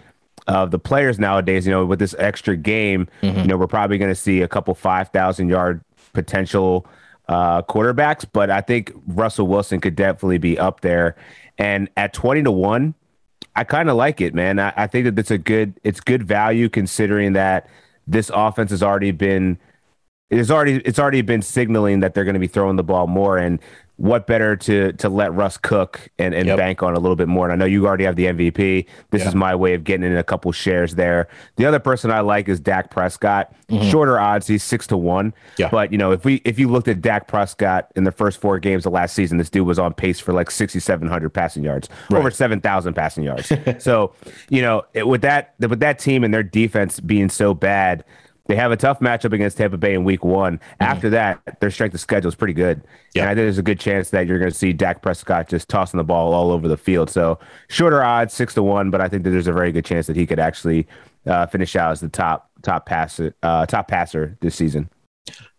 of 0.48 0.72
the 0.72 0.80
players 0.80 1.20
nowadays. 1.20 1.66
You 1.66 1.72
know, 1.72 1.86
with 1.86 2.00
this 2.00 2.16
extra 2.18 2.56
game, 2.58 3.08
you 3.42 3.48
know, 3.48 3.58
we're 3.58 3.68
probably 3.68 3.98
going 3.98 4.12
to 4.12 4.16
see 4.16 4.42
a 4.42 4.48
couple 4.48 4.74
5,000 4.74 5.50
yard 5.50 5.84
potential 6.14 6.86
uh, 7.28 7.62
quarterbacks, 7.62 8.26
but 8.32 8.50
I 8.50 8.62
think 8.62 8.92
Russell 9.08 9.48
Wilson 9.48 9.80
could 9.80 9.96
definitely 9.96 10.38
be 10.38 10.60
up 10.60 10.82
there. 10.82 11.16
And 11.58 11.90
at 11.96 12.14
20 12.14 12.44
to 12.44 12.52
1, 12.52 12.94
I 13.56 13.64
kind 13.64 13.90
of 13.90 13.96
like 13.96 14.22
it, 14.22 14.34
man. 14.34 14.60
I, 14.60 14.74
I 14.76 14.88
think 14.88 15.06
that 15.06 15.18
it's 15.20 15.32
a 15.32 15.38
good 15.38 15.80
it's 15.84 16.00
good 16.00 16.24
value 16.24 16.70
considering 16.70 17.34
that 17.34 17.70
this 18.08 18.32
offense 18.34 18.72
has 18.72 18.82
already 18.82 19.12
been 19.12 19.58
it's 20.30 20.50
already 20.50 20.78
it's 20.78 21.00
already 21.00 21.22
been 21.22 21.42
signaling 21.42 22.00
that 22.00 22.14
they're 22.14 22.24
going 22.24 22.34
to 22.36 22.40
be 22.40 22.48
throwing 22.48 22.78
the 22.78 22.84
ball 22.84 23.08
more 23.08 23.38
and 23.38 23.60
what 24.02 24.26
better 24.26 24.56
to 24.56 24.92
to 24.94 25.10
let 25.10 25.32
Russ 25.32 25.58
cook 25.58 26.10
and, 26.18 26.34
and 26.34 26.48
Yep. 26.48 26.58
bank 26.58 26.82
on 26.82 26.96
a 26.96 27.00
little 27.00 27.16
bit 27.16 27.28
more. 27.28 27.46
And 27.46 27.54
I 27.54 27.56
know 27.56 27.66
you 27.70 27.86
already 27.86 28.06
have 28.06 28.16
the 28.16 28.26
MVP. 28.26 28.88
This 29.12 29.22
Yeah. 29.22 29.28
is 29.28 29.36
my 29.36 29.54
way 29.54 29.76
of 29.76 29.84
getting 29.84 30.10
in 30.12 30.18
a 30.18 30.24
couple 30.24 30.52
shares 30.52 30.96
there. 30.96 31.28
The 31.58 31.68
other 31.68 31.78
person 31.78 32.10
I 32.10 32.22
like 32.22 32.50
is 32.50 32.60
Dak 32.60 32.90
Prescott. 32.90 33.54
Shorter 33.84 34.20
odds, 34.20 34.48
he's 34.48 34.64
six 34.64 34.88
to 34.88 34.98
one. 34.98 35.32
Mm-hmm. 35.32 35.62
Yeah. 35.62 35.70
But 35.70 35.92
you 35.92 36.00
know, 36.00 36.12
if 36.12 36.26
we 36.26 36.42
if 36.46 36.58
you 36.58 36.68
looked 36.68 36.88
at 36.88 37.00
Dak 37.02 37.28
Prescott 37.28 37.92
in 37.96 38.04
the 38.04 38.12
first 38.12 38.42
four 38.42 38.58
games 38.58 38.88
of 38.88 38.92
last 38.94 39.14
season, 39.14 39.38
this 39.38 39.52
dude 39.52 39.68
was 39.68 39.78
on 39.78 39.94
pace 39.94 40.20
for 40.20 40.34
like 40.34 40.50
sixty 40.50 40.80
seven 40.80 41.08
hundred 41.08 41.30
passing 41.30 41.64
yards, 41.64 41.88
over 42.12 42.32
seven 42.32 42.60
thousand 42.60 42.96
passing 42.96 43.24
yards. 43.24 43.52
so, 43.78 44.14
you 44.50 44.64
know, 44.64 44.82
it, 44.96 45.08
with 45.08 45.22
that 45.22 45.54
with 45.60 45.80
that 45.80 46.00
team 46.00 46.24
and 46.24 46.34
their 46.34 46.42
defense 46.44 47.00
being 47.00 47.30
so 47.30 47.54
bad, 47.54 48.04
they 48.48 48.56
have 48.56 48.72
a 48.72 48.78
tough 48.78 49.00
matchup 49.00 49.34
against 49.34 49.58
Tampa 49.58 49.78
Bay 49.78 49.94
in 49.94 50.04
week 50.04 50.24
one. 50.24 50.60
After 50.80 51.10
that, 51.12 51.60
their 51.60 51.72
strength 51.72 51.94
of 51.94 52.00
schedule 52.00 52.30
is 52.30 52.36
pretty 52.36 52.54
good. 52.54 52.80
Mm-hmm. 52.80 52.88
Yeah. 53.14 53.22
And 53.22 53.30
I 53.30 53.36
think 53.36 53.46
there's 53.46 53.58
a 53.58 53.64
good 53.64 53.80
chance 53.80 54.10
that 54.10 54.28
you're 54.28 54.40
going 54.40 54.52
to 54.52 54.58
see 54.58 54.74
Dak 54.74 55.02
Prescott 55.02 55.48
just 55.48 55.70
tossing 55.70 55.98
the 55.98 56.04
ball 56.04 56.34
all 56.34 56.52
over 56.52 56.68
the 56.68 56.78
field. 56.78 57.10
So 57.10 57.40
shorter 57.70 58.04
odds, 58.04 58.34
six 58.34 58.54
to 58.56 58.64
one, 58.64 58.90
but 58.90 59.02
I 59.02 59.08
think 59.08 59.24
that 59.24 59.30
there's 59.30 59.48
a 59.48 59.54
very 59.54 59.72
good 59.72 59.86
chance 59.86 60.08
that 60.08 60.16
he 60.16 60.26
could 60.26 60.40
actually 60.40 60.88
uh, 61.26 61.46
finish 61.46 61.76
out 61.76 61.92
as 61.92 62.02
the 62.02 62.10
top 62.10 62.50
top 62.62 62.86
passer 62.86 63.34
uh, 63.44 63.66
top 63.66 63.88
passer 63.88 64.38
this 64.42 64.56
season. 64.56 64.90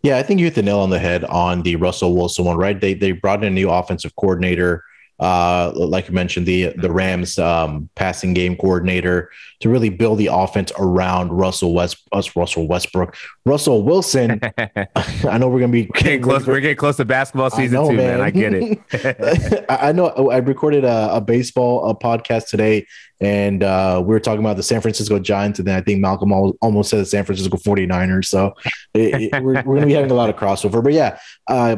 Yeah, 0.03 0.19
I 0.19 0.23
think 0.23 0.41
you 0.41 0.47
hit 0.47 0.57
the 0.57 0.63
nail 0.63 0.81
on 0.81 0.91
the 0.91 0.99
head 0.99 1.25
on 1.25 1.63
the 1.63 1.77
Russell 1.77 2.17
Wilson 2.17 2.45
one, 2.45 2.57
right? 2.57 2.81
They 2.81 2.95
they 2.95 3.13
brought 3.13 3.45
in 3.45 3.53
a 3.53 3.55
new 3.55 3.71
offensive 3.71 4.15
coordinator. 4.17 4.85
Uh, 5.21 5.73
like 5.75 6.09
you 6.09 6.15
mentioned, 6.15 6.47
the 6.47 6.73
the 6.77 6.91
Rams 6.91 7.39
um, 7.39 7.89
passing 7.95 8.35
game 8.35 8.57
coordinator 8.57 9.31
to 9.61 9.69
really 9.69 9.89
build 9.89 10.19
the 10.19 10.27
offense 10.27 10.73
around 10.79 11.31
Russell 11.31 11.75
West, 11.75 11.99
us 12.11 12.35
Russell 12.35 12.67
Westbrook, 12.67 13.15
Russell 13.47 13.83
Wilson. 13.85 14.41
I 14.97 15.39
know 15.39 15.49
we're 15.49 15.61
gonna 15.61 15.73
be 15.73 15.85
getting 15.85 16.23
close. 16.23 16.47
We're 16.47 16.61
getting 16.61 16.77
close 16.77 16.97
to 16.97 17.05
basketball 17.05 17.51
season 17.51 17.75
know, 17.75 17.91
too, 17.91 17.97
man. 17.97 18.19
man. 18.19 18.21
I 18.21 18.31
get 18.31 18.55
it. 18.55 19.65
I 19.69 19.93
know. 19.93 20.09
I 20.09 20.39
recorded 20.39 20.85
a, 20.85 21.15
a 21.15 21.21
baseball 21.21 21.89
a 21.89 21.95
podcast 21.95 22.49
today, 22.49 22.87
and 23.21 23.63
uh, 23.63 24.03
we 24.05 24.09
were 24.09 24.21
talking 24.21 24.41
about 24.41 24.57
the 24.57 24.65
San 24.65 24.81
Francisco 24.81 25.21
Giants, 25.21 25.61
and 25.61 25.69
then 25.69 25.77
I 25.77 25.83
think 25.83 26.01
Malcolm 26.01 26.33
almost 26.33 26.91
said 26.91 26.99
the 26.99 27.07
San 27.07 27.25
Francisco 27.25 27.57
49ers. 27.59 28.25
So 28.25 28.55
it, 28.95 29.33
it, 29.33 29.43
we're, 29.43 29.55
we're 29.55 29.63
going 29.63 29.83
to 29.83 29.87
be 29.87 29.93
having 29.93 30.11
a 30.11 30.15
lot 30.15 30.31
of 30.31 30.37
crossover. 30.37 30.83
But 30.83 30.95
yeah, 30.95 31.21
uh, 31.49 31.77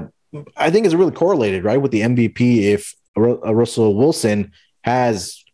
I 0.56 0.70
think 0.70 0.86
it's 0.86 0.94
really 0.94 1.12
correlated, 1.12 1.64
right, 1.64 1.80
with 1.80 1.92
the 1.92 2.00
MVP. 2.00 2.62
If 2.62 2.94
Russell 3.16 3.94
Wilson 3.94 4.52
has, 4.82 5.44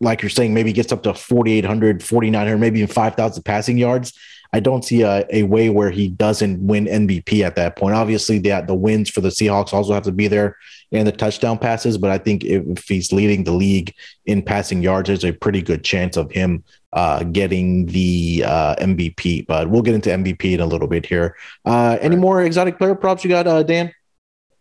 like 0.00 0.22
you're 0.22 0.30
saying, 0.30 0.54
maybe 0.54 0.72
gets 0.72 0.92
up 0.92 1.02
to 1.02 1.14
4,800, 1.14 2.02
4,900, 2.02 2.58
maybe 2.58 2.80
even 2.80 2.92
5,000 2.92 3.42
passing 3.42 3.78
yards. 3.78 4.18
I 4.52 4.60
don't 4.60 4.84
see 4.84 5.02
a, 5.02 5.24
a 5.30 5.44
way 5.44 5.70
where 5.70 5.90
he 5.90 6.08
doesn't 6.08 6.66
win 6.66 6.86
MVP 6.86 7.42
at 7.44 7.54
that 7.56 7.76
point. 7.76 7.94
Obviously, 7.94 8.38
the, 8.38 8.64
the 8.66 8.74
wins 8.74 9.08
for 9.08 9.20
the 9.20 9.28
Seahawks 9.28 9.72
also 9.72 9.92
have 9.94 10.02
to 10.04 10.12
be 10.12 10.26
there 10.26 10.56
and 10.92 11.06
the 11.06 11.12
touchdown 11.12 11.58
passes, 11.58 11.98
but 11.98 12.10
I 12.10 12.18
think 12.18 12.44
if, 12.44 12.64
if 12.66 12.88
he's 12.88 13.12
leading 13.12 13.44
the 13.44 13.52
league 13.52 13.94
in 14.26 14.42
passing 14.42 14.82
yards, 14.82 15.06
there's 15.06 15.24
a 15.24 15.32
pretty 15.32 15.62
good 15.62 15.84
chance 15.84 16.16
of 16.16 16.32
him 16.32 16.64
uh, 16.92 17.22
getting 17.24 17.86
the 17.86 18.44
uh, 18.44 18.74
MVP. 18.76 19.46
But 19.46 19.70
we'll 19.70 19.82
get 19.82 19.94
into 19.94 20.10
MVP 20.10 20.54
in 20.54 20.60
a 20.60 20.66
little 20.66 20.88
bit 20.88 21.06
here. 21.06 21.36
Uh, 21.64 21.96
any 22.00 22.16
more 22.16 22.42
exotic 22.42 22.78
player 22.78 22.96
props 22.96 23.22
you 23.22 23.30
got, 23.30 23.46
uh, 23.46 23.62
Dan? 23.62 23.92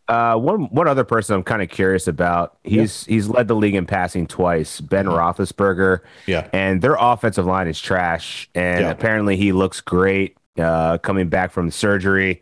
Uh, 0.10 0.36
one 0.36 0.64
one 0.72 0.88
other 0.88 1.04
person 1.04 1.36
I'm 1.36 1.44
kind 1.44 1.62
of 1.62 1.70
curious 1.70 2.08
about. 2.08 2.58
He's 2.64 3.06
yeah. 3.08 3.14
he's 3.14 3.30
led 3.30 3.48
the 3.48 3.56
league 3.56 3.76
in 3.76 3.86
passing 3.86 4.26
twice. 4.26 4.82
Ben 4.82 5.06
mm-hmm. 5.06 5.16
Roethlisberger. 5.16 6.00
Yeah, 6.26 6.50
and 6.52 6.82
their 6.82 6.98
offensive 7.00 7.46
line 7.46 7.68
is 7.68 7.80
trash. 7.80 8.50
And 8.56 8.82
yeah. 8.82 8.90
apparently 8.90 9.36
he 9.38 9.52
looks 9.52 9.82
great 9.82 10.36
uh, 10.58 10.98
coming 10.98 11.30
back 11.30 11.52
from 11.52 11.70
surgery. 11.70 12.42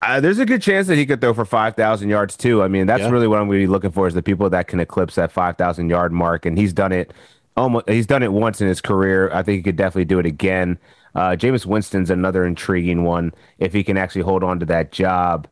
Uh, 0.00 0.20
there's 0.20 0.38
a 0.38 0.46
good 0.46 0.62
chance 0.62 0.86
that 0.86 0.96
he 0.96 1.04
could 1.04 1.20
throw 1.20 1.34
for 1.34 1.44
five 1.44 1.76
thousand 1.76 2.08
yards 2.08 2.34
too. 2.34 2.62
I 2.62 2.68
mean, 2.68 2.86
that's 2.86 3.02
yeah. 3.02 3.10
really 3.10 3.26
what 3.26 3.40
I'm 3.40 3.46
going 3.46 3.60
to 3.60 3.66
be 3.66 3.70
looking 3.70 3.90
for 3.90 4.06
is 4.06 4.14
the 4.14 4.22
people 4.22 4.48
that 4.48 4.66
can 4.66 4.80
eclipse 4.80 5.16
that 5.16 5.30
five 5.30 5.58
thousand 5.58 5.90
yard 5.90 6.12
mark. 6.12 6.46
And 6.46 6.56
he's 6.56 6.72
done 6.72 6.92
it 6.92 7.12
almost. 7.58 7.90
He's 7.90 8.06
done 8.06 8.22
it 8.22 8.32
once 8.32 8.62
in 8.62 8.68
his 8.68 8.80
career. 8.80 9.30
I 9.34 9.42
think 9.42 9.56
he 9.56 9.62
could 9.62 9.76
definitely 9.76 10.06
do 10.06 10.18
it 10.18 10.24
again. 10.24 10.78
Uh, 11.14 11.30
Jameis 11.30 11.66
Winston's 11.66 12.08
another 12.08 12.46
intriguing 12.46 13.04
one 13.04 13.34
if 13.58 13.74
he 13.74 13.84
can 13.84 13.98
actually 13.98 14.22
hold 14.22 14.42
on 14.42 14.60
to 14.60 14.66
that 14.66 14.92
job. 14.92 15.46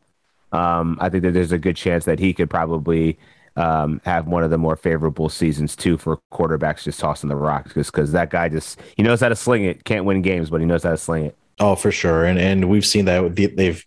Um, 0.51 0.97
I 1.01 1.09
think 1.09 1.23
that 1.23 1.33
there's 1.33 1.51
a 1.51 1.57
good 1.57 1.75
chance 1.75 2.05
that 2.05 2.19
he 2.19 2.33
could 2.33 2.49
probably 2.49 3.17
um, 3.55 4.01
have 4.05 4.27
one 4.27 4.43
of 4.43 4.49
the 4.49 4.57
more 4.57 4.75
favorable 4.75 5.29
seasons 5.29 5.75
too 5.75 5.97
for 5.97 6.19
quarterbacks 6.33 6.83
just 6.83 6.99
tossing 6.99 7.29
the 7.29 7.35
rock 7.35 7.73
just 7.73 7.91
because 7.91 8.11
that 8.11 8.29
guy 8.29 8.49
just 8.49 8.79
he 8.97 9.03
knows 9.03 9.21
how 9.21 9.29
to 9.29 9.35
sling 9.35 9.65
it. 9.65 9.83
Can't 9.83 10.05
win 10.05 10.21
games, 10.21 10.49
but 10.49 10.59
he 10.59 10.65
knows 10.65 10.83
how 10.83 10.91
to 10.91 10.97
sling 10.97 11.25
it. 11.25 11.37
Oh, 11.59 11.75
for 11.75 11.91
sure, 11.91 12.25
and 12.25 12.37
and 12.37 12.69
we've 12.69 12.85
seen 12.85 13.05
that 13.05 13.35
they've 13.35 13.83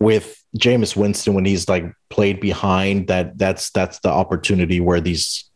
with 0.00 0.42
Jameis 0.56 0.96
Winston 0.96 1.34
when 1.34 1.44
he's 1.44 1.68
like 1.68 1.84
played 2.08 2.40
behind 2.40 3.08
that 3.08 3.36
that's 3.36 3.70
that's 3.70 3.98
the 4.00 4.08
opportunity 4.08 4.80
where 4.80 5.00
these 5.00 5.50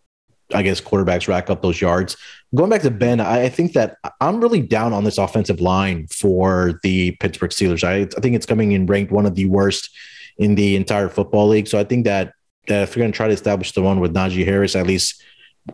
I 0.54 0.62
guess 0.62 0.80
quarterbacks 0.80 1.28
rack 1.28 1.50
up 1.50 1.62
those 1.62 1.80
yards. 1.80 2.16
Going 2.54 2.70
back 2.70 2.82
to 2.82 2.90
Ben, 2.90 3.20
I 3.20 3.48
think 3.48 3.72
that 3.72 3.96
I'm 4.20 4.40
really 4.40 4.60
down 4.60 4.92
on 4.92 5.04
this 5.04 5.18
offensive 5.18 5.60
line 5.60 6.06
for 6.08 6.78
the 6.82 7.12
Pittsburgh 7.12 7.50
Steelers. 7.50 7.84
I, 7.84 8.02
I 8.02 8.20
think 8.20 8.36
it's 8.36 8.46
coming 8.46 8.72
in 8.72 8.86
ranked 8.86 9.12
one 9.12 9.26
of 9.26 9.34
the 9.34 9.46
worst 9.46 9.90
in 10.36 10.54
the 10.54 10.76
entire 10.76 11.08
football 11.08 11.48
league. 11.48 11.68
So 11.68 11.78
I 11.78 11.84
think 11.84 12.04
that 12.04 12.34
that 12.68 12.82
if 12.82 12.94
you're 12.94 13.02
going 13.02 13.12
to 13.12 13.16
try 13.16 13.26
to 13.26 13.34
establish 13.34 13.72
the 13.72 13.82
one 13.82 14.00
with 14.00 14.14
Najee 14.14 14.44
Harris, 14.44 14.76
at 14.76 14.86
least 14.86 15.22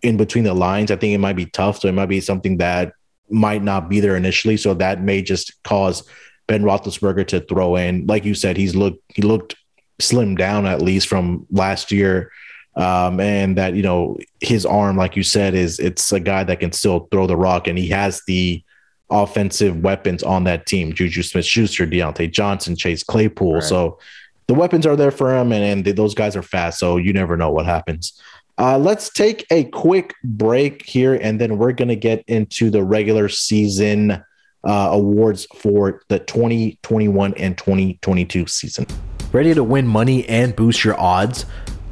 in 0.03 0.17
between 0.17 0.45
the 0.45 0.55
lines, 0.55 0.91
I 0.91 0.97
think 0.97 1.15
it 1.15 1.19
might 1.19 1.37
be 1.37 1.47
tough. 1.47 1.81
So 1.81 1.89
it 1.89 1.93
might 1.93 2.07
be 2.07 2.21
something 2.21 2.59
that 2.59 2.93
might 3.31 3.63
not 3.63 3.89
be 3.89 4.01
there 4.01 4.17
initially. 4.17 4.57
So 4.57 4.75
that 4.75 5.03
may 5.03 5.21
just 5.21 5.63
cause 5.65 6.09
Ben 6.47 6.63
Roethlisberger 6.63 7.27
to 7.29 7.41
throw 7.41 7.77
in. 7.77 8.07
Like 8.07 8.25
you 8.25 8.35
said, 8.35 8.57
he's 8.57 8.75
looked 8.75 9.03
he 9.15 9.23
looked 9.23 9.55
slimmed 10.01 10.39
down 10.39 10.67
at 10.67 10.83
least 10.83 11.09
from 11.09 11.47
last 11.51 11.93
year. 11.93 12.31
Um, 12.79 13.19
and 13.19 13.59
that 13.59 13.75
you 13.75 13.83
know 13.83 14.17
his 14.41 14.65
arm, 14.65 14.97
like 14.97 15.17
you 15.17 15.25
said, 15.25 15.55
is 15.55 15.81
it's 15.81 16.13
a 16.13 16.21
guy 16.21 16.45
that 16.45 16.61
can 16.61 16.73
still 16.73 17.09
throw 17.11 17.27
the 17.27 17.37
rock, 17.37 17.67
and 17.67 17.77
he 17.77 17.89
has 17.89 18.23
the 18.27 18.63
offensive 19.11 19.83
weapons 19.83 20.23
on 20.23 20.45
that 20.45 20.67
team: 20.67 20.93
Juju 20.93 21.25
Smith-Schuster, 21.25 21.89
Diontae 21.89 22.31
Johnson, 22.31 22.77
Chase 22.77 23.03
Claypool. 23.03 23.55
Right. 23.55 23.63
So 23.65 23.99
the 24.47 24.55
weapons 24.55 24.87
are 24.87 24.95
there 24.95 25.11
for 25.11 25.37
him, 25.37 25.53
and, 25.53 25.87
and 25.87 25.97
those 25.97 26.15
guys 26.15 26.37
are 26.37 26.43
fast. 26.43 26.79
So 26.79 26.99
you 26.99 27.13
never 27.13 27.37
know 27.37 27.51
what 27.51 27.67
happens. 27.67 28.21
Uh, 28.59 28.79
let's 28.79 29.11
take 29.11 29.45
a 29.51 29.65
quick 29.65 30.15
break 30.23 30.85
here, 30.85 31.15
and 31.15 31.41
then 31.41 31.59
we're 31.59 31.73
going 31.73 31.89
to 31.89 31.97
get 31.97 32.25
into 32.29 32.71
the 32.71 32.83
regular 32.85 33.29
season 33.29 34.23
uh, 34.65 34.89
awards 34.93 35.47
for 35.55 36.03
the 36.09 36.19
2021 36.21 37.35
and 37.35 37.59
2022 37.59 38.47
season. 38.47 38.87
Ready 39.33 39.55
to 39.55 39.63
win 39.63 39.87
money 39.87 40.29
and 40.29 40.57
boost 40.57 40.85
your 40.85 40.99
odds? 40.99 41.45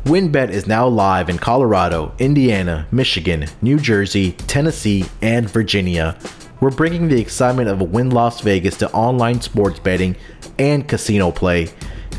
WynnBET 0.07 0.51
is 0.51 0.69
now 0.69 0.87
live 0.87 1.29
in 1.29 1.37
Colorado, 1.37 2.15
Indiana, 2.21 2.87
Michigan, 2.93 3.47
New 3.61 3.77
Jersey, 3.77 4.35
Tennessee, 4.47 5.05
and 5.21 5.51
Virginia. 5.51 6.17
We're 6.61 6.71
bringing 6.71 7.09
the 7.09 7.21
excitement 7.21 7.69
of 7.69 7.91
Wynn 7.91 8.11
Las 8.11 8.41
Vegas 8.41 8.77
to 8.77 8.93
online 8.93 9.41
sports 9.41 9.81
betting 9.81 10.15
and 10.61 10.87
casino 10.87 11.33
play 11.33 11.71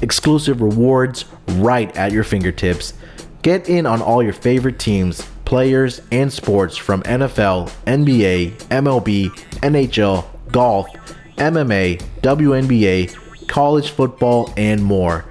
exclusive 0.02 0.60
rewards 0.60 1.24
right 1.52 1.96
at 1.96 2.12
your 2.12 2.26
fingertips. 2.26 2.94
Get 3.42 3.70
in 3.70 3.86
on 3.86 4.02
all 4.02 4.22
your 4.22 4.34
favorite 4.34 4.80
teams, 4.80 5.22
players, 5.46 6.02
and 6.12 6.32
sports 6.32 6.76
from 6.76 7.04
NFL, 7.04 7.72
NBA, 7.86 8.52
MLB, 8.68 9.30
NHL, 9.62 10.26
golf, 10.52 10.90
MMA, 11.38 12.02
WNBA, 12.22 13.48
college 13.48 13.92
football, 13.92 14.54
and 14.58 14.84
more. 14.84 15.24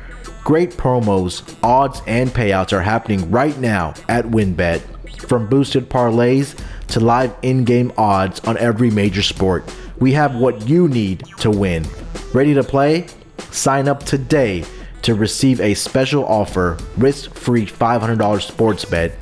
Great 0.46 0.70
promos, 0.70 1.42
odds, 1.64 2.00
and 2.06 2.30
payouts 2.30 2.72
are 2.72 2.80
happening 2.80 3.28
right 3.32 3.58
now 3.58 3.92
at 4.08 4.24
WynnBET. 4.26 4.80
From 5.26 5.48
boosted 5.48 5.90
parlays 5.90 6.56
to 6.86 7.00
live 7.00 7.34
in 7.42 7.64
game 7.64 7.92
odds 7.98 8.38
on 8.46 8.56
every 8.58 8.88
major 8.88 9.22
sport, 9.22 9.68
we 9.98 10.12
have 10.12 10.36
what 10.36 10.68
you 10.68 10.86
need 10.86 11.24
to 11.40 11.50
win. 11.50 11.84
Ready 12.32 12.54
to 12.54 12.62
play? 12.62 13.08
Sign 13.50 13.88
up 13.88 14.04
today 14.04 14.64
to 15.02 15.16
receive 15.16 15.60
a 15.60 15.74
special 15.74 16.24
offer 16.24 16.78
risk 16.96 17.34
free 17.34 17.66
$500 17.66 18.40
sports 18.40 18.84
bet. 18.84 19.18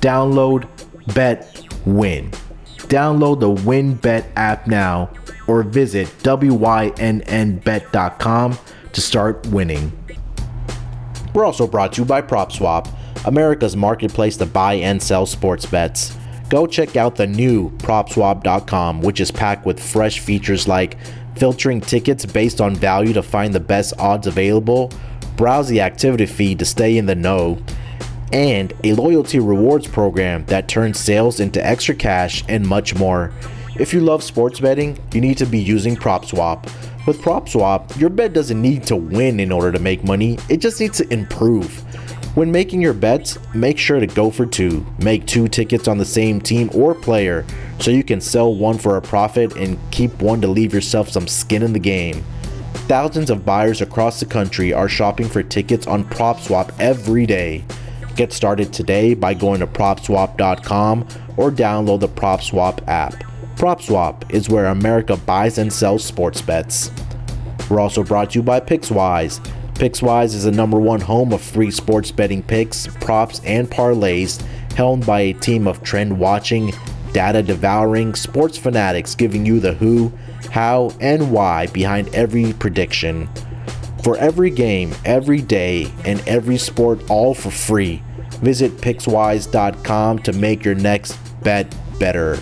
Download, 0.00 0.66
bet, 1.14 1.68
win. 1.86 2.32
Download 2.88 3.38
the 3.38 3.54
WynnBET 3.62 4.26
app 4.34 4.66
now 4.66 5.08
or 5.46 5.62
visit 5.62 6.08
WYNNBet.com 6.24 6.98
to 8.92 9.00
start 9.00 9.46
winning. 9.46 10.03
We're 11.34 11.44
also 11.44 11.66
brought 11.66 11.92
to 11.94 12.02
you 12.02 12.04
by 12.04 12.22
PropSwap, 12.22 12.88
America's 13.26 13.76
marketplace 13.76 14.36
to 14.36 14.46
buy 14.46 14.74
and 14.74 15.02
sell 15.02 15.26
sports 15.26 15.66
bets. 15.66 16.16
Go 16.48 16.66
check 16.66 16.96
out 16.96 17.16
the 17.16 17.26
new 17.26 17.70
PropSwap.com, 17.78 19.00
which 19.00 19.20
is 19.20 19.32
packed 19.32 19.66
with 19.66 19.82
fresh 19.82 20.20
features 20.20 20.68
like 20.68 20.96
filtering 21.36 21.80
tickets 21.80 22.24
based 22.24 22.60
on 22.60 22.76
value 22.76 23.12
to 23.12 23.22
find 23.22 23.52
the 23.52 23.60
best 23.60 23.94
odds 23.98 24.28
available, 24.28 24.92
browse 25.36 25.68
the 25.68 25.80
activity 25.80 26.26
feed 26.26 26.60
to 26.60 26.64
stay 26.64 26.96
in 26.96 27.06
the 27.06 27.14
know, 27.16 27.58
and 28.32 28.72
a 28.84 28.92
loyalty 28.92 29.40
rewards 29.40 29.88
program 29.88 30.44
that 30.46 30.68
turns 30.68 31.00
sales 31.00 31.40
into 31.40 31.64
extra 31.66 31.94
cash 31.96 32.44
and 32.48 32.64
much 32.64 32.94
more. 32.94 33.32
If 33.76 33.92
you 33.92 33.98
love 33.98 34.22
sports 34.22 34.60
betting, 34.60 34.98
you 35.12 35.20
need 35.20 35.38
to 35.38 35.46
be 35.46 35.58
using 35.58 35.96
PropSwap. 35.96 36.70
With 37.06 37.20
PropSwap, 37.20 38.00
your 38.00 38.08
bet 38.08 38.32
doesn't 38.32 38.60
need 38.60 38.84
to 38.84 38.96
win 38.96 39.38
in 39.38 39.52
order 39.52 39.70
to 39.70 39.78
make 39.78 40.04
money, 40.04 40.38
it 40.48 40.56
just 40.56 40.80
needs 40.80 40.96
to 40.98 41.12
improve. 41.12 41.82
When 42.34 42.50
making 42.50 42.80
your 42.80 42.94
bets, 42.94 43.36
make 43.54 43.76
sure 43.76 44.00
to 44.00 44.06
go 44.06 44.30
for 44.30 44.46
two. 44.46 44.86
Make 45.00 45.26
two 45.26 45.46
tickets 45.46 45.86
on 45.86 45.98
the 45.98 46.04
same 46.06 46.40
team 46.40 46.70
or 46.74 46.94
player 46.94 47.44
so 47.78 47.90
you 47.90 48.02
can 48.02 48.22
sell 48.22 48.54
one 48.54 48.78
for 48.78 48.96
a 48.96 49.02
profit 49.02 49.54
and 49.56 49.78
keep 49.90 50.22
one 50.22 50.40
to 50.40 50.48
leave 50.48 50.72
yourself 50.72 51.10
some 51.10 51.28
skin 51.28 51.62
in 51.62 51.74
the 51.74 51.78
game. 51.78 52.24
Thousands 52.88 53.28
of 53.28 53.44
buyers 53.44 53.82
across 53.82 54.18
the 54.18 54.26
country 54.26 54.72
are 54.72 54.88
shopping 54.88 55.28
for 55.28 55.42
tickets 55.42 55.86
on 55.86 56.04
PropSwap 56.04 56.74
every 56.80 57.26
day. 57.26 57.64
Get 58.16 58.32
started 58.32 58.72
today 58.72 59.12
by 59.12 59.34
going 59.34 59.60
to 59.60 59.66
PropSwap.com 59.66 61.06
or 61.36 61.50
download 61.50 62.00
the 62.00 62.08
PropSwap 62.08 62.88
app. 62.88 63.33
PropSwap 63.56 64.30
is 64.30 64.48
where 64.48 64.66
America 64.66 65.16
buys 65.16 65.58
and 65.58 65.72
sells 65.72 66.04
sports 66.04 66.42
bets. 66.42 66.90
We're 67.70 67.80
also 67.80 68.02
brought 68.02 68.30
to 68.30 68.40
you 68.40 68.42
by 68.42 68.60
PicksWise. 68.60 69.40
PicksWise 69.74 70.34
is 70.34 70.44
the 70.44 70.50
number 70.50 70.78
one 70.78 71.00
home 71.00 71.32
of 71.32 71.40
free 71.40 71.70
sports 71.70 72.10
betting 72.10 72.42
picks, 72.42 72.86
props, 72.86 73.40
and 73.44 73.70
parlays, 73.70 74.40
helmed 74.72 75.06
by 75.06 75.20
a 75.20 75.32
team 75.32 75.66
of 75.66 75.82
trend 75.82 76.18
watching, 76.18 76.72
data 77.12 77.42
devouring 77.42 78.14
sports 78.14 78.58
fanatics 78.58 79.14
giving 79.14 79.46
you 79.46 79.60
the 79.60 79.74
who, 79.74 80.12
how, 80.50 80.90
and 81.00 81.32
why 81.32 81.66
behind 81.68 82.12
every 82.14 82.52
prediction. 82.54 83.28
For 84.02 84.16
every 84.18 84.50
game, 84.50 84.92
every 85.04 85.40
day, 85.40 85.90
and 86.04 86.20
every 86.28 86.58
sport, 86.58 87.08
all 87.08 87.34
for 87.34 87.50
free. 87.50 88.02
Visit 88.42 88.72
Pickswise.com 88.78 90.18
to 90.18 90.32
make 90.34 90.64
your 90.64 90.74
next 90.74 91.16
bet 91.42 91.74
better. 91.98 92.38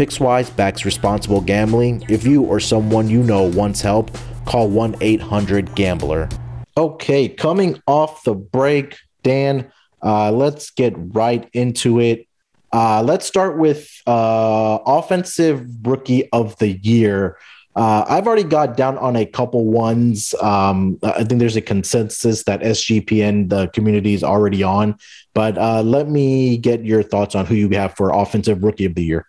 Pickswise 0.00 0.56
backs 0.56 0.86
responsible 0.86 1.42
gambling. 1.42 2.02
If 2.08 2.24
you 2.24 2.42
or 2.44 2.58
someone 2.58 3.10
you 3.10 3.22
know 3.22 3.42
wants 3.42 3.82
help, 3.82 4.10
call 4.46 4.66
1 4.70 4.96
800 5.02 5.74
Gambler. 5.74 6.26
Okay, 6.74 7.28
coming 7.28 7.82
off 7.86 8.24
the 8.24 8.34
break, 8.34 8.96
Dan, 9.22 9.70
uh, 10.02 10.32
let's 10.32 10.70
get 10.70 10.94
right 10.96 11.46
into 11.52 12.00
it. 12.00 12.26
Uh, 12.72 13.02
let's 13.02 13.26
start 13.26 13.58
with 13.58 13.90
uh, 14.06 14.78
offensive 14.86 15.66
rookie 15.82 16.32
of 16.32 16.56
the 16.56 16.78
year. 16.78 17.36
Uh, 17.76 18.06
I've 18.08 18.26
already 18.26 18.44
got 18.44 18.78
down 18.78 18.96
on 18.96 19.16
a 19.16 19.26
couple 19.26 19.66
ones. 19.66 20.34
Um, 20.40 20.98
I 21.02 21.24
think 21.24 21.40
there's 21.40 21.56
a 21.56 21.60
consensus 21.60 22.44
that 22.44 22.62
SGPN, 22.62 23.50
the 23.50 23.66
community, 23.74 24.14
is 24.14 24.24
already 24.24 24.62
on. 24.62 24.96
But 25.34 25.58
uh, 25.58 25.82
let 25.82 26.08
me 26.08 26.56
get 26.56 26.86
your 26.86 27.02
thoughts 27.02 27.34
on 27.34 27.44
who 27.44 27.54
you 27.54 27.68
have 27.76 27.98
for 27.98 28.14
offensive 28.14 28.64
rookie 28.64 28.86
of 28.86 28.94
the 28.94 29.04
year. 29.04 29.26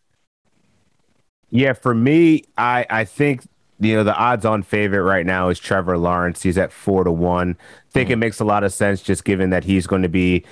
Yeah, 1.51 1.73
for 1.73 1.93
me, 1.93 2.45
I 2.57 2.85
I 2.89 3.05
think 3.05 3.43
you 3.79 3.95
know 3.95 4.03
the 4.03 4.15
odds-on 4.15 4.63
favorite 4.63 5.03
right 5.03 5.25
now 5.25 5.49
is 5.49 5.59
Trevor 5.59 5.97
Lawrence. 5.97 6.41
He's 6.41 6.57
at 6.57 6.71
four 6.71 7.03
to 7.03 7.11
one. 7.11 7.57
I 7.59 7.91
think 7.91 8.07
mm-hmm. 8.07 8.13
it 8.13 8.17
makes 8.17 8.39
a 8.39 8.45
lot 8.45 8.63
of 8.63 8.73
sense 8.73 9.01
just 9.01 9.25
given 9.25 9.49
that 9.51 9.63
he's 9.63 9.85
going 9.85 10.01
to 10.01 10.09
be 10.09 10.45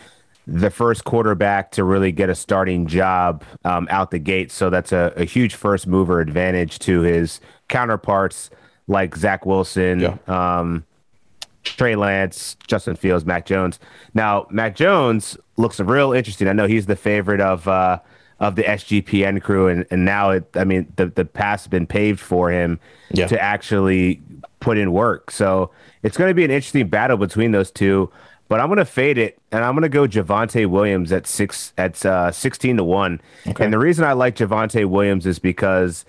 the 0.46 0.70
first 0.70 1.04
quarterback 1.04 1.72
to 1.72 1.84
really 1.84 2.12
get 2.12 2.30
a 2.30 2.36
starting 2.36 2.88
job 2.88 3.44
um, 3.66 3.88
out 3.92 4.12
the 4.12 4.20
gate. 4.20 4.52
So 4.52 4.70
that's 4.70 4.92
a, 4.92 5.14
a, 5.16 5.24
huge 5.24 5.54
first 5.54 5.86
mover 5.86 6.22
advantage 6.22 6.80
to 6.80 7.02
his 7.02 7.40
counterparts 7.68 8.50
like 8.88 9.16
Zach 9.16 9.46
Wilson, 9.46 10.00
yeah. 10.00 10.18
um, 10.28 10.84
Trey 11.64 11.96
Lance, 11.96 12.58
Justin 12.66 12.96
Fields, 12.96 13.26
Mac 13.26 13.46
Jones. 13.46 13.80
Now, 14.16 14.48
Mac 14.50 14.76
Jones 14.76 15.38
looks 15.58 15.80
real 15.80 16.14
interesting. 16.14 16.48
I 16.48 16.54
know 16.54 16.66
he's 16.66 16.88
the 16.88 16.96
favorite 16.96 17.42
of 17.42 17.68
uh, 17.68 18.00
of 18.40 18.56
the 18.56 18.64
SGPN 18.64 19.42
crew, 19.42 19.68
and, 19.68 19.86
and 19.92 20.06
now 20.06 20.32
it. 20.32 20.46
I 20.56 20.64
mean, 20.64 20.92
the 20.96 21.08
the 21.08 21.26
path 21.26 21.62
has 21.62 21.68
been 21.68 21.88
paved 21.88 22.20
for 22.20 22.52
him 22.52 22.80
yeah. 23.12 23.28
to 23.28 23.42
actually 23.42 24.22
put 24.60 24.78
in 24.78 24.92
work. 24.92 25.32
So 25.32 25.72
it's 26.04 26.18
going 26.18 26.30
to 26.30 26.34
be 26.34 26.44
an 26.44 26.52
interesting 26.52 26.88
battle 26.88 27.18
between 27.18 27.52
those 27.52 27.72
two. 27.72 28.12
But 28.48 28.60
I'm 28.60 28.68
going 28.68 28.78
to 28.78 28.86
fade 28.86 29.20
it, 29.20 29.38
and 29.52 29.64
I'm 29.64 29.74
going 29.74 29.84
to 29.84 29.90
go 29.90 30.08
Javonte 30.08 30.66
Williams 30.66 31.12
at 31.12 31.28
six 31.28 31.72
at 31.78 32.04
uh, 32.06 32.32
sixteen 32.32 32.78
to 32.78 32.84
one. 32.84 33.22
Okay. 33.46 33.64
And 33.64 33.72
the 33.72 33.78
reason 33.78 34.06
I 34.06 34.14
like 34.14 34.36
Javonte 34.36 34.86
Williams 34.86 35.28
is 35.28 35.38
because 35.38 36.04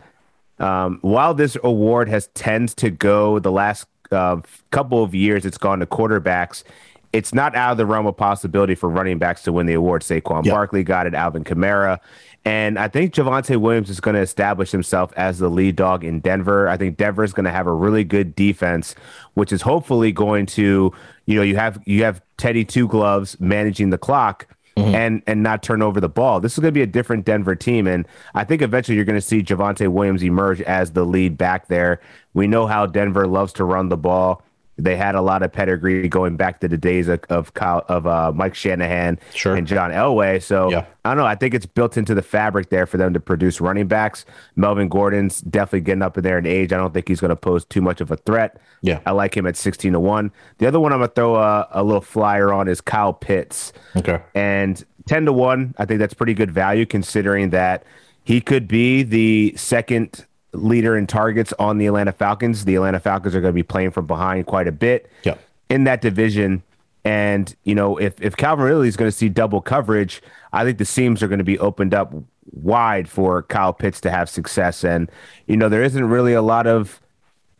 um, 0.58 0.98
while 1.02 1.34
this 1.34 1.56
award 1.62 2.08
has 2.08 2.28
tends 2.28 2.74
to 2.76 2.90
go 2.90 3.38
the 3.38 3.52
last 3.52 3.86
uh, 4.10 4.40
couple 4.70 5.02
of 5.02 5.14
years, 5.14 5.44
it's 5.44 5.58
gone 5.58 5.80
to 5.80 5.86
quarterbacks. 5.86 6.64
It's 7.12 7.34
not 7.34 7.56
out 7.56 7.72
of 7.72 7.76
the 7.76 7.86
realm 7.86 8.06
of 8.06 8.16
possibility 8.16 8.74
for 8.74 8.88
running 8.88 9.18
backs 9.18 9.42
to 9.42 9.52
win 9.52 9.66
the 9.66 9.74
award. 9.74 10.02
Saquon 10.02 10.44
yep. 10.44 10.54
Barkley 10.54 10.84
got 10.84 11.06
it, 11.06 11.14
Alvin 11.14 11.42
Kamara. 11.44 11.98
And 12.44 12.78
I 12.78 12.88
think 12.88 13.12
Javonte 13.12 13.58
Williams 13.58 13.90
is 13.90 14.00
going 14.00 14.14
to 14.14 14.20
establish 14.20 14.70
himself 14.70 15.12
as 15.16 15.38
the 15.38 15.50
lead 15.50 15.76
dog 15.76 16.04
in 16.04 16.20
Denver. 16.20 16.68
I 16.68 16.76
think 16.76 16.96
Denver 16.96 17.22
is 17.22 17.32
going 17.32 17.44
to 17.44 17.50
have 17.50 17.66
a 17.66 17.72
really 17.72 18.04
good 18.04 18.34
defense, 18.34 18.94
which 19.34 19.52
is 19.52 19.62
hopefully 19.62 20.10
going 20.10 20.46
to, 20.46 20.92
you 21.26 21.34
know, 21.34 21.42
you 21.42 21.56
have 21.56 21.82
you 21.84 22.04
have 22.04 22.22
Teddy 22.38 22.64
Two 22.64 22.88
Gloves 22.88 23.38
managing 23.40 23.90
the 23.90 23.98
clock. 23.98 24.46
Mm-hmm. 24.76 24.94
and 24.94 25.22
and 25.26 25.42
not 25.42 25.64
turn 25.64 25.82
over 25.82 26.00
the 26.00 26.08
ball. 26.08 26.38
This 26.38 26.52
is 26.52 26.60
going 26.60 26.72
to 26.72 26.78
be 26.78 26.80
a 26.80 26.86
different 26.86 27.24
Denver 27.24 27.56
team, 27.56 27.88
and 27.88 28.06
I 28.36 28.44
think 28.44 28.62
eventually 28.62 28.94
you're 28.94 29.04
going 29.04 29.18
to 29.18 29.20
see 29.20 29.42
Javonte 29.42 29.88
Williams 29.88 30.22
emerge 30.22 30.60
as 30.62 30.92
the 30.92 31.04
lead 31.04 31.36
back 31.36 31.66
there. 31.66 32.00
We 32.34 32.46
know 32.46 32.68
how 32.68 32.86
Denver 32.86 33.26
loves 33.26 33.52
to 33.54 33.64
run 33.64 33.88
the 33.88 33.96
ball. 33.96 34.44
They 34.82 34.96
had 34.96 35.14
a 35.14 35.20
lot 35.20 35.42
of 35.42 35.52
pedigree 35.52 36.08
going 36.08 36.36
back 36.36 36.60
to 36.60 36.68
the 36.68 36.76
days 36.76 37.08
of 37.08 37.20
of, 37.28 37.54
Kyle, 37.54 37.84
of 37.88 38.06
uh, 38.06 38.32
Mike 38.34 38.54
Shanahan 38.54 39.18
sure. 39.34 39.54
and 39.54 39.66
John 39.66 39.90
Elway. 39.90 40.42
So 40.42 40.70
yeah. 40.70 40.86
I 41.04 41.10
don't 41.10 41.18
know. 41.18 41.26
I 41.26 41.34
think 41.34 41.54
it's 41.54 41.66
built 41.66 41.96
into 41.96 42.14
the 42.14 42.22
fabric 42.22 42.70
there 42.70 42.86
for 42.86 42.96
them 42.96 43.14
to 43.14 43.20
produce 43.20 43.60
running 43.60 43.88
backs. 43.88 44.24
Melvin 44.56 44.88
Gordon's 44.88 45.40
definitely 45.40 45.82
getting 45.82 46.02
up 46.02 46.18
in 46.18 46.24
there 46.24 46.38
in 46.38 46.46
age. 46.46 46.72
I 46.72 46.76
don't 46.76 46.92
think 46.92 47.08
he's 47.08 47.20
going 47.20 47.30
to 47.30 47.36
pose 47.36 47.64
too 47.64 47.80
much 47.80 48.00
of 48.00 48.10
a 48.10 48.16
threat. 48.16 48.60
Yeah, 48.82 49.00
I 49.06 49.12
like 49.12 49.36
him 49.36 49.46
at 49.46 49.56
sixteen 49.56 49.92
to 49.92 50.00
one. 50.00 50.32
The 50.58 50.66
other 50.66 50.80
one 50.80 50.92
I'm 50.92 50.98
going 50.98 51.08
to 51.08 51.14
throw 51.14 51.36
a, 51.36 51.68
a 51.70 51.84
little 51.84 52.00
flyer 52.00 52.52
on 52.52 52.68
is 52.68 52.80
Kyle 52.80 53.12
Pitts. 53.12 53.72
Okay, 53.96 54.20
and 54.34 54.84
ten 55.06 55.24
to 55.26 55.32
one. 55.32 55.74
I 55.78 55.84
think 55.84 56.00
that's 56.00 56.14
pretty 56.14 56.34
good 56.34 56.50
value 56.50 56.86
considering 56.86 57.50
that 57.50 57.84
he 58.24 58.40
could 58.40 58.68
be 58.68 59.02
the 59.02 59.54
second 59.56 60.26
leader 60.52 60.96
in 60.96 61.06
targets 61.06 61.52
on 61.58 61.78
the 61.78 61.86
Atlanta 61.86 62.12
Falcons. 62.12 62.64
The 62.64 62.74
Atlanta 62.74 63.00
Falcons 63.00 63.34
are 63.34 63.40
going 63.40 63.52
to 63.52 63.54
be 63.54 63.62
playing 63.62 63.92
from 63.92 64.06
behind 64.06 64.46
quite 64.46 64.66
a 64.66 64.72
bit 64.72 65.10
yeah. 65.22 65.36
in 65.68 65.84
that 65.84 66.00
division. 66.00 66.62
And, 67.04 67.54
you 67.64 67.74
know, 67.74 67.96
if, 67.96 68.20
if 68.20 68.36
Calvin 68.36 68.66
Ridley 68.66 68.88
is 68.88 68.96
going 68.96 69.10
to 69.10 69.16
see 69.16 69.28
double 69.28 69.60
coverage, 69.60 70.22
I 70.52 70.64
think 70.64 70.78
the 70.78 70.84
seams 70.84 71.22
are 71.22 71.28
going 71.28 71.38
to 71.38 71.44
be 71.44 71.58
opened 71.58 71.94
up 71.94 72.12
wide 72.52 73.08
for 73.08 73.44
Kyle 73.44 73.72
Pitts 73.72 74.00
to 74.02 74.10
have 74.10 74.28
success. 74.28 74.84
And, 74.84 75.10
you 75.46 75.56
know, 75.56 75.68
there 75.68 75.82
isn't 75.82 76.04
really 76.04 76.34
a 76.34 76.42
lot 76.42 76.66
of, 76.66 77.00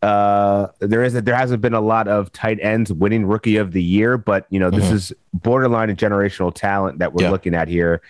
uh, 0.03 0.69
there 0.81 1.05
isn't, 1.05 1.25
there 1.25 1.37
hasn't 1.37 1.63
been 1.63 1.75
a 1.75 1.81
lot 1.81 2.09
of 2.09 2.33
tight 2.33 2.59
ends 2.61 2.93
winning 2.93 3.25
rookie 3.25 3.57
of 3.57 3.73
the 3.73 3.83
year, 3.83 4.19
but, 4.19 4.47
you 4.51 4.59
know, 4.59 4.71
this 4.71 4.87
mm-hmm. 4.87 4.97
is 4.97 5.13
borderline 5.33 5.89
and 5.91 5.99
generational 5.99 6.53
talent 6.53 6.99
that 6.99 7.15
we're 7.15 7.25
yeah. 7.25 7.31
looking 7.31 7.55
at 7.55 7.69
here 7.69 8.03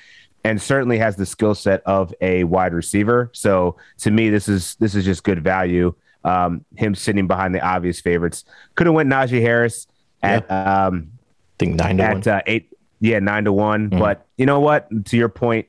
and 0.44 0.60
certainly 0.60 0.98
has 0.98 1.16
the 1.16 1.26
skill 1.26 1.54
set 1.54 1.82
of 1.84 2.14
a 2.20 2.44
wide 2.44 2.72
receiver. 2.72 3.30
So 3.32 3.76
to 3.98 4.10
me, 4.10 4.30
this 4.30 4.48
is 4.48 4.76
this 4.76 4.94
is 4.94 5.04
just 5.04 5.24
good 5.24 5.42
value. 5.42 5.94
Um, 6.24 6.64
him 6.76 6.94
sitting 6.94 7.26
behind 7.26 7.54
the 7.54 7.60
obvious 7.60 8.00
favorites 8.00 8.44
could 8.74 8.86
have 8.86 8.94
went 8.94 9.08
Najee 9.08 9.40
Harris 9.40 9.86
at 10.22 10.46
yeah. 10.48 10.86
um, 10.86 11.12
I 11.14 11.56
think 11.58 11.76
nine 11.76 11.96
to 11.96 12.02
at, 12.02 12.12
one. 12.12 12.28
Uh, 12.28 12.40
eight, 12.46 12.72
yeah, 13.00 13.18
nine 13.18 13.44
to 13.44 13.52
one. 13.52 13.90
Mm. 13.90 13.98
But 13.98 14.26
you 14.36 14.46
know 14.46 14.60
what? 14.60 15.06
To 15.06 15.16
your 15.16 15.28
point, 15.28 15.66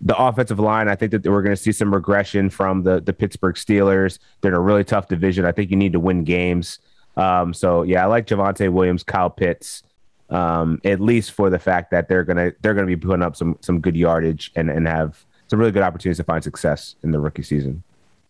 the 0.00 0.16
offensive 0.16 0.60
line, 0.60 0.88
I 0.88 0.94
think 0.94 1.12
that 1.12 1.26
we're 1.26 1.42
going 1.42 1.56
to 1.56 1.62
see 1.62 1.72
some 1.72 1.92
regression 1.92 2.50
from 2.50 2.82
the 2.82 3.00
the 3.00 3.12
Pittsburgh 3.12 3.56
Steelers. 3.56 4.18
They're 4.40 4.52
in 4.52 4.56
a 4.56 4.60
really 4.60 4.84
tough 4.84 5.08
division. 5.08 5.44
I 5.44 5.52
think 5.52 5.70
you 5.70 5.76
need 5.76 5.92
to 5.92 6.00
win 6.00 6.24
games. 6.24 6.78
Um, 7.16 7.52
so 7.52 7.82
yeah, 7.82 8.04
I 8.04 8.06
like 8.06 8.26
Javonte 8.26 8.72
Williams, 8.72 9.02
Kyle 9.02 9.30
Pitts 9.30 9.82
um, 10.30 10.80
at 10.84 11.00
least 11.00 11.32
for 11.32 11.50
the 11.50 11.58
fact 11.58 11.90
that 11.90 12.08
they're 12.08 12.24
gonna 12.24 12.52
they're 12.60 12.74
gonna 12.74 12.86
be 12.86 12.96
putting 12.96 13.22
up 13.22 13.36
some 13.36 13.58
some 13.60 13.80
good 13.80 13.96
yardage 13.96 14.52
and 14.56 14.70
and 14.70 14.86
have 14.86 15.24
some 15.48 15.58
really 15.58 15.72
good 15.72 15.82
opportunities 15.82 16.18
to 16.18 16.24
find 16.24 16.42
success 16.42 16.94
in 17.02 17.10
the 17.10 17.18
rookie 17.18 17.42
season. 17.42 17.82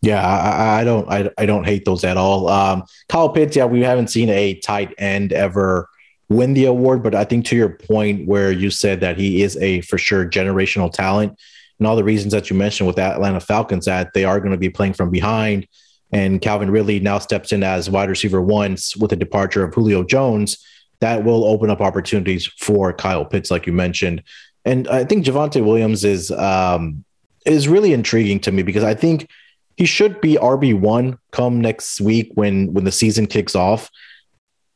Yeah, 0.03 0.27
I, 0.27 0.81
I 0.81 0.85
don't 0.85 1.11
I, 1.11 1.31
I 1.37 1.47
don't 1.47 1.65
hate 1.65 1.85
those 1.85 2.05
at 2.05 2.17
all. 2.17 2.49
Um, 2.49 2.85
Kyle 3.09 3.29
Pitts, 3.29 3.57
yeah, 3.57 3.67
we 3.67 3.83
haven't 3.83 4.09
seen 4.09 4.31
a 4.31 4.55
tight 4.55 4.95
end 4.99 5.33
ever 5.33 5.89
win 6.31 6.55
the 6.55 6.65
award, 6.65 7.03
but 7.03 7.15
I 7.15 7.25
think 7.25 7.45
to 7.47 7.57
your 7.57 7.69
point 7.69 8.27
where 8.27 8.51
you 8.51 8.71
said 8.71 9.01
that 9.01 9.19
he 9.19 9.43
is 9.43 9.57
a 9.59 9.83
for 9.83 9.99
sure 9.99 10.25
generational 10.25 10.91
talent, 10.91 11.39
and 11.79 11.87
all 11.87 11.97
the 11.97 12.05
reasons 12.05 12.33
that 12.33 12.49
you 12.49 12.57
mentioned 12.57 12.87
with 12.87 12.97
the 12.97 13.03
Atlanta 13.03 13.41
Falcons 13.41 13.85
that 13.85 14.15
they 14.15 14.25
are 14.25 14.41
going 14.41 14.53
to 14.53 14.59
be 14.59 14.71
playing 14.71 14.95
from 14.95 15.11
behind, 15.11 15.67
and 16.13 16.41
Calvin 16.41 16.71
Ridley 16.71 16.99
now 16.99 17.19
steps 17.19 17.53
in 17.53 17.63
as 17.63 17.91
wide 17.91 18.09
receiver 18.09 18.41
once 18.41 18.97
with 18.97 19.11
the 19.11 19.17
departure 19.17 19.65
of 19.65 19.75
Julio 19.75 20.03
Jones 20.03 20.65
that 21.01 21.25
will 21.25 21.45
open 21.45 21.71
up 21.71 21.81
opportunities 21.81 22.47
for 22.47 22.93
Kyle 22.93 23.25
Pitts, 23.25 23.51
like 23.51 23.67
you 23.67 23.73
mentioned. 23.73 24.23
And 24.65 24.87
I 24.89 25.05
think 25.05 25.25
Javonte 25.25 25.65
Williams 25.65 26.05
is 26.05 26.31
um, 26.31 27.05
is 27.47 27.69
really 27.69 27.93
intriguing 27.93 28.41
to 28.41 28.53
me 28.53 28.63
because 28.63 28.85
I 28.85 28.95
think 28.95 29.29
he 29.77 29.87
should 29.87 30.21
be 30.21 30.35
RB 30.35 30.79
one 30.79 31.19
come 31.31 31.61
next 31.61 32.01
week 32.01 32.31
when 32.35 32.73
when 32.75 32.85
the 32.85 32.93
season 32.93 33.27
kicks 33.27 33.55
off. 33.55 33.91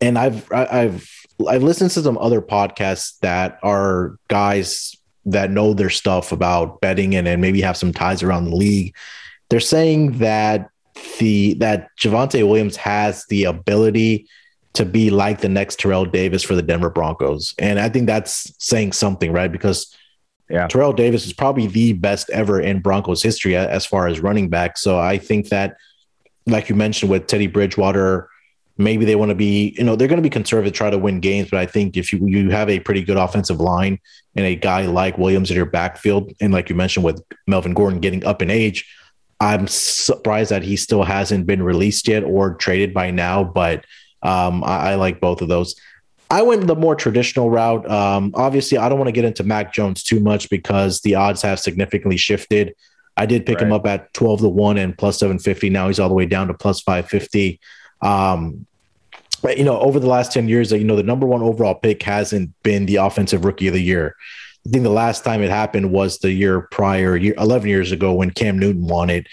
And 0.01 0.19
I've 0.19 0.51
I've 0.51 1.09
I've 1.47 1.63
listened 1.63 1.91
to 1.93 2.03
some 2.03 2.19
other 2.19 2.41
podcasts 2.41 3.19
that 3.21 3.59
are 3.63 4.17
guys 4.29 4.97
that 5.27 5.51
know 5.51 5.75
their 5.75 5.91
stuff 5.91 6.33
about 6.33 6.81
betting 6.81 7.15
and, 7.15 7.27
and 7.27 7.41
maybe 7.41 7.61
have 7.61 7.77
some 7.77 7.93
ties 7.93 8.23
around 8.23 8.45
the 8.45 8.57
league. 8.57 8.95
They're 9.51 9.61
saying 9.61 10.19
that 10.19 10.71
the 11.19 11.55
that 11.55 11.89
Javonte 11.99 12.47
Williams 12.47 12.77
has 12.77 13.27
the 13.27 13.45
ability 13.45 14.27
to 14.75 14.85
be 14.85 15.11
like 15.11 15.41
the 15.41 15.49
next 15.49 15.79
Terrell 15.79 16.05
Davis 16.05 16.43
for 16.43 16.55
the 16.55 16.63
Denver 16.63 16.91
Broncos. 16.91 17.55
And 17.59 17.79
I 17.79 17.89
think 17.89 18.07
that's 18.07 18.53
saying 18.59 18.93
something, 18.93 19.33
right? 19.33 19.51
Because 19.51 19.97
yeah. 20.51 20.67
Terrell 20.67 20.93
Davis 20.93 21.27
is 21.27 21.33
probably 21.33 21.69
the 21.69 21.95
best 21.95 22.29
ever 22.31 22.61
in 22.61 22.81
Broncos 22.81 23.23
history 23.23 23.57
as 23.57 23.87
far 23.87 24.09
as 24.09 24.21
running 24.21 24.51
back. 24.51 24.77
So 24.77 24.99
I 24.99 25.17
think 25.17 25.49
that, 25.49 25.77
like 26.47 26.69
you 26.69 26.75
mentioned 26.75 27.11
with 27.11 27.27
Teddy 27.27 27.47
Bridgewater, 27.47 28.29
maybe 28.77 29.05
they 29.05 29.17
want 29.17 29.31
to 29.31 29.35
be, 29.35 29.75
you 29.79 29.85
know, 29.85 29.97
they're 29.97 30.09
going 30.09 30.19
to 30.19 30.23
be 30.23 30.31
conservative, 30.31 30.75
try 30.75 30.91
to 30.91 30.99
win 30.99 31.21
games. 31.21 31.51
But 31.51 31.61
I 31.61 31.67
think 31.67 31.97
if 31.97 32.13
you 32.13 32.27
you 32.27 32.51
have 32.51 32.69
a 32.69 32.81
pretty 32.81 33.03
good 33.03 33.17
offensive 33.17 33.61
line 33.61 33.99
and 34.35 34.45
a 34.45 34.57
guy 34.57 34.87
like 34.87 35.17
Williams 35.17 35.51
in 35.51 35.57
your 35.57 35.67
backfield, 35.67 36.33
and 36.41 36.53
like 36.53 36.69
you 36.69 36.75
mentioned 36.75 37.05
with 37.05 37.23
Melvin 37.47 37.73
Gordon 37.73 38.01
getting 38.01 38.25
up 38.27 38.43
in 38.43 38.51
age, 38.51 38.87
I'm 39.41 39.67
surprised 39.67 40.51
that 40.51 40.63
he 40.63 40.77
still 40.77 41.05
hasn't 41.05 41.47
been 41.47 41.63
released 41.63 42.09
yet 42.09 42.25
or 42.25 42.55
traded 42.55 42.93
by 42.93 43.11
now. 43.11 43.45
But 43.45 43.85
um, 44.25 44.65
I, 44.65 44.93
I, 44.93 44.95
like 44.97 45.21
both 45.21 45.43
of 45.43 45.49
those. 45.49 45.77
I 46.31 46.43
went 46.43 46.67
the 46.67 46.75
more 46.75 46.97
traditional 46.97 47.51
route. 47.51 47.89
Um, 47.89 48.33
obviously, 48.35 48.79
I 48.79 48.89
don't 48.89 48.99
want 48.99 49.09
to 49.09 49.13
get 49.13 49.25
into 49.25 49.45
Mac 49.45 49.73
Jones 49.73 50.03
too 50.03 50.19
much 50.19 50.51
because 50.51 51.01
the 51.03 51.15
odds 51.15 51.43
have 51.43 51.61
significantly 51.61 52.17
shifted. 52.17 52.75
I 53.17 53.27
did 53.27 53.47
pick 53.47 53.59
right. 53.59 53.67
him 53.67 53.73
up 53.73 53.87
at 53.87 54.13
12 54.15 54.41
to 54.41 54.49
1 54.49 54.79
and 54.79 54.99
plus 54.99 55.19
750. 55.19 55.71
Now 55.71 55.87
he's 55.87 56.01
all 56.01 56.09
the 56.09 56.15
way 56.15 56.27
down 56.27 56.49
to 56.49 56.55
plus 56.55 56.81
550. 56.81 57.61
Um, 58.03 58.67
But, 59.43 59.59
you 59.59 59.65
know, 59.65 59.79
over 59.79 60.01
the 60.01 60.09
last 60.09 60.33
10 60.33 60.49
years, 60.49 60.73
you 60.73 60.85
know, 60.85 60.97
the 60.97 61.03
number 61.03 61.27
one 61.27 61.43
overall 61.43 61.75
pick 61.75 62.03
hasn't 62.03 62.51
been 62.63 62.87
the 62.87 62.97
offensive 62.97 63.45
rookie 63.45 63.69
of 63.69 63.75
the 63.75 63.83
year. 63.83 64.17
I 64.67 64.71
think 64.71 64.83
the 64.83 64.91
last 64.91 65.23
time 65.23 65.43
it 65.43 65.51
happened 65.51 65.93
was 65.93 66.19
the 66.19 66.33
year 66.33 66.63
prior, 66.71 67.17
year, 67.17 67.35
11 67.37 67.69
years 67.69 67.93
ago 67.93 68.15
when 68.15 68.31
Cam 68.31 68.59
Newton 68.59 68.87
won 68.87 69.11
it. 69.11 69.27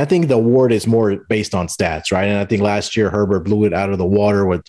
I 0.00 0.04
think 0.04 0.28
the 0.28 0.34
award 0.34 0.72
is 0.72 0.86
more 0.86 1.16
based 1.28 1.54
on 1.54 1.66
stats, 1.66 2.12
right? 2.12 2.26
And 2.26 2.38
I 2.38 2.44
think 2.44 2.62
last 2.62 2.96
year 2.96 3.10
Herbert 3.10 3.40
blew 3.40 3.64
it 3.64 3.72
out 3.72 3.90
of 3.90 3.98
the 3.98 4.06
water 4.06 4.46
with 4.46 4.64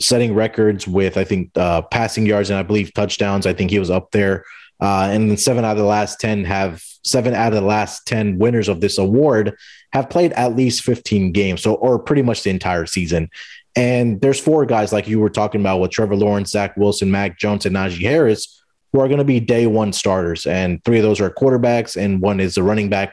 setting 0.00 0.34
records 0.34 0.88
with, 0.88 1.16
I 1.16 1.24
think, 1.24 1.50
uh, 1.56 1.82
passing 1.82 2.26
yards 2.26 2.50
and 2.50 2.58
I 2.58 2.62
believe 2.62 2.92
touchdowns. 2.94 3.46
I 3.46 3.52
think 3.52 3.70
he 3.70 3.78
was 3.78 3.90
up 3.90 4.10
there. 4.10 4.44
Uh, 4.80 5.08
and 5.10 5.30
then 5.30 5.36
seven 5.36 5.64
out 5.64 5.72
of 5.72 5.78
the 5.78 5.84
last 5.84 6.20
10 6.20 6.44
have 6.44 6.82
seven 7.04 7.34
out 7.34 7.52
of 7.52 7.60
the 7.60 7.66
last 7.66 8.06
10 8.06 8.38
winners 8.38 8.68
of 8.68 8.80
this 8.80 8.98
award 8.98 9.56
have 9.92 10.10
played 10.10 10.32
at 10.32 10.56
least 10.56 10.82
15 10.82 11.32
games. 11.32 11.62
So, 11.62 11.74
or 11.74 11.98
pretty 11.98 12.22
much 12.22 12.42
the 12.42 12.50
entire 12.50 12.86
season. 12.86 13.30
And 13.76 14.20
there's 14.20 14.40
four 14.40 14.66
guys 14.66 14.92
like 14.92 15.08
you 15.08 15.20
were 15.20 15.30
talking 15.30 15.60
about 15.60 15.80
with 15.80 15.90
Trevor 15.90 16.16
Lawrence, 16.16 16.50
Zach 16.50 16.76
Wilson, 16.76 17.10
Mac 17.10 17.38
Jones, 17.38 17.66
and 17.66 17.76
Najee 17.76 18.02
Harris 18.02 18.60
who 18.94 19.00
are 19.00 19.08
going 19.08 19.18
to 19.18 19.24
be 19.24 19.40
day 19.40 19.66
one 19.66 19.92
starters. 19.92 20.46
And 20.46 20.82
three 20.84 20.98
of 20.98 21.02
those 21.02 21.20
are 21.20 21.28
quarterbacks, 21.28 22.00
and 22.00 22.20
one 22.20 22.38
is 22.38 22.56
a 22.56 22.62
running 22.62 22.88
back. 22.88 23.12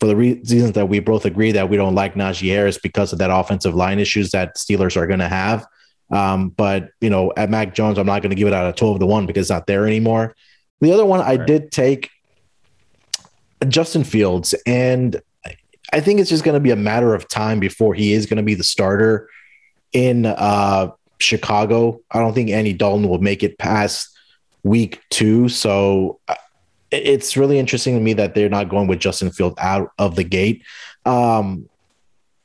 For 0.00 0.06
the 0.06 0.16
reasons 0.16 0.72
that 0.72 0.88
we 0.88 1.00
both 1.00 1.24
agree 1.24 1.52
that 1.52 1.70
we 1.70 1.76
don't 1.76 1.94
like 1.94 2.14
Najee 2.14 2.50
Harris 2.50 2.78
because 2.78 3.12
of 3.12 3.18
that 3.20 3.30
offensive 3.30 3.74
line 3.74 3.98
issues 3.98 4.30
that 4.32 4.56
Steelers 4.56 4.96
are 4.96 5.06
going 5.06 5.20
to 5.20 5.28
have. 5.28 5.66
Um, 6.10 6.50
but 6.50 6.90
you 7.00 7.10
know, 7.10 7.32
at 7.36 7.50
Mac 7.50 7.74
Jones, 7.74 7.98
I'm 7.98 8.06
not 8.06 8.22
going 8.22 8.30
to 8.30 8.36
give 8.36 8.48
it 8.48 8.54
out 8.54 8.66
of 8.66 8.76
12 8.76 9.00
to 9.00 9.06
one 9.06 9.26
because 9.26 9.42
it's 9.42 9.50
not 9.50 9.66
there 9.66 9.86
anymore. 9.86 10.36
The 10.80 10.92
other 10.92 11.06
one 11.06 11.20
I 11.20 11.36
did 11.36 11.72
take 11.72 12.10
Justin 13.68 14.04
Fields, 14.04 14.54
and 14.66 15.20
I 15.92 16.00
think 16.00 16.20
it's 16.20 16.30
just 16.30 16.44
going 16.44 16.54
to 16.54 16.60
be 16.60 16.70
a 16.70 16.76
matter 16.76 17.14
of 17.14 17.28
time 17.28 17.60
before 17.60 17.94
he 17.94 18.12
is 18.12 18.26
going 18.26 18.36
to 18.36 18.42
be 18.42 18.54
the 18.54 18.64
starter 18.64 19.28
in 19.92 20.26
uh, 20.26 20.90
Chicago. 21.18 22.00
I 22.10 22.18
don't 22.18 22.34
think 22.34 22.50
Andy 22.50 22.72
Dalton 22.72 23.08
will 23.08 23.20
make 23.20 23.42
it 23.42 23.58
past 23.58 24.16
week 24.62 25.00
two. 25.10 25.48
So 25.48 26.20
uh, 26.28 26.34
it's 26.90 27.36
really 27.36 27.58
interesting 27.58 27.94
to 27.94 28.00
me 28.00 28.12
that 28.14 28.34
they're 28.34 28.48
not 28.48 28.68
going 28.68 28.86
with 28.86 29.00
Justin 29.00 29.30
Field 29.30 29.54
out 29.58 29.92
of 29.98 30.16
the 30.16 30.24
gate. 30.24 30.64
Um, 31.04 31.68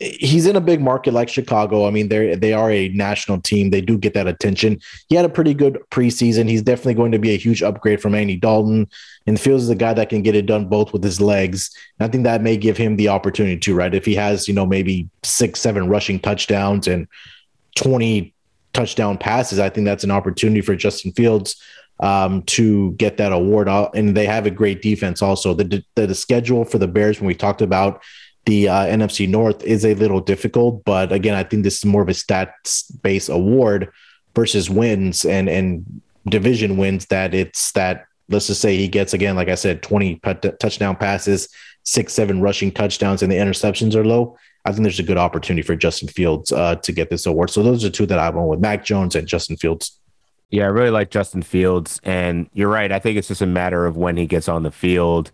he's 0.02 0.48
in 0.48 0.56
a 0.56 0.62
big 0.62 0.82
market 0.82 1.14
like 1.14 1.30
Chicago. 1.30 1.86
I 1.86 1.92
mean, 1.92 2.10
they 2.10 2.36
they 2.36 2.54
are 2.54 2.72
a 2.72 2.90
national 2.90 3.40
team. 3.42 3.70
They 3.70 3.82
do 3.82 3.98
get 3.98 4.14
that 4.16 4.28
attention. 4.28 4.80
He 5.10 5.16
had 5.16 5.26
a 5.26 5.30
pretty 5.30 5.54
good 5.54 5.80
preseason. 5.92 6.50
He's 6.50 6.64
definitely 6.64 6.96
going 6.96 7.12
to 7.12 7.20
be 7.20 7.32
a 7.32 7.38
huge 7.38 7.62
upgrade 7.62 8.02
from 8.02 8.16
Andy 8.16 8.36
Dalton. 8.36 8.90
And 9.28 9.40
Fields 9.40 9.64
is 9.64 9.70
a 9.70 9.76
guy 9.76 9.94
that 9.94 10.10
can 10.10 10.24
get 10.24 10.36
it 10.36 10.48
done 10.48 10.68
both 10.68 10.92
with 10.92 11.04
his 11.04 11.22
legs. 11.22 11.70
And 12.00 12.08
I 12.08 12.12
think 12.12 12.24
that 12.24 12.42
may 12.42 12.58
give 12.58 12.78
him 12.78 12.96
the 12.96 13.10
opportunity 13.10 13.60
to, 13.60 13.76
right? 13.76 13.94
If 13.94 14.06
he 14.06 14.16
has, 14.16 14.48
you 14.48 14.54
know, 14.54 14.66
maybe 14.66 15.08
six, 15.24 15.60
seven 15.60 15.88
rushing 15.88 16.20
touchdowns 16.20 16.88
and 16.88 17.08
20 17.76 18.34
touchdown 18.74 19.18
passes, 19.18 19.60
I 19.60 19.70
think 19.70 19.86
that's 19.86 20.04
an 20.04 20.12
opportunity 20.12 20.62
for 20.62 20.76
Justin 20.76 21.12
Fields 21.12 21.62
um, 22.02 22.42
to 22.44 22.92
get 22.94 23.18
that 23.18 23.32
award. 23.32 23.68
And 23.68 24.16
they 24.18 24.26
have 24.26 24.46
a 24.46 24.52
great 24.52 24.82
defense 24.82 25.22
also. 25.22 25.54
The, 25.54 25.84
the, 25.96 26.08
the 26.08 26.16
schedule 26.16 26.66
for 26.66 26.78
the 26.78 26.88
Bears, 26.88 27.20
when 27.20 27.28
we 27.28 27.36
talked 27.36 27.62
about 27.62 28.02
the 28.46 28.68
uh, 28.68 28.86
NFC 28.86 29.30
North, 29.30 29.64
is 29.64 29.86
a 29.86 29.94
little 29.94 30.20
difficult. 30.20 30.84
But 30.84 31.12
again, 31.12 31.36
I 31.36 31.44
think 31.44 31.64
this 31.64 31.78
is 31.78 31.86
more 31.86 32.02
of 32.02 32.10
a 32.10 32.14
stats 32.14 32.92
based 33.02 33.30
award 33.30 33.92
versus 34.36 34.70
wins 34.70 35.26
and, 35.26 35.48
and 35.48 36.02
division 36.28 36.78
wins 36.78 37.06
that 37.08 37.34
it's 37.34 37.72
that, 37.74 38.06
let's 38.30 38.48
just 38.48 38.62
say 38.62 38.78
he 38.78 38.88
gets, 38.88 39.14
again, 39.14 39.36
like 39.36 39.50
I 39.50 39.56
said, 39.56 39.84
20 39.84 40.22
touchdown 40.60 40.96
passes, 40.96 41.50
six, 41.84 42.14
seven 42.14 42.42
rushing 42.42 42.72
touchdowns, 42.72 43.22
and 43.22 43.32
the 43.32 43.36
interceptions 43.36 43.96
are 43.96 44.06
low. 44.06 44.38
I 44.64 44.72
think 44.72 44.84
there's 44.84 45.00
a 45.00 45.04
good 45.04 45.18
opportunity 45.18 45.64
for 45.64 45.76
Justin 45.76 46.08
Fields 46.08 46.52
uh, 46.52 46.76
to 46.76 46.92
get 46.92 47.10
this 47.10 47.26
award. 47.26 47.50
So 47.50 47.64
those 47.64 47.84
are 47.84 47.90
two 47.90 48.06
that 48.06 48.20
I 48.20 48.30
went 48.30 48.48
with 48.48 48.60
Mac 48.60 48.86
Jones 48.86 49.16
and 49.16 49.28
Justin 49.28 49.58
Fields. 49.58 50.00
Yeah, 50.52 50.66
I 50.66 50.68
really 50.68 50.92
like 50.92 51.10
Justin 51.10 51.42
Fields. 51.42 52.00
And 52.04 52.50
you're 52.54 52.70
right. 52.70 52.92
I 52.92 53.00
think 53.00 53.18
it's 53.18 53.30
just 53.30 53.42
a 53.42 53.48
matter 53.48 53.86
of 53.86 53.98
when 53.98 54.18
he 54.18 54.28
gets 54.28 54.48
on 54.50 54.64
the 54.64 54.72
field. 54.72 55.32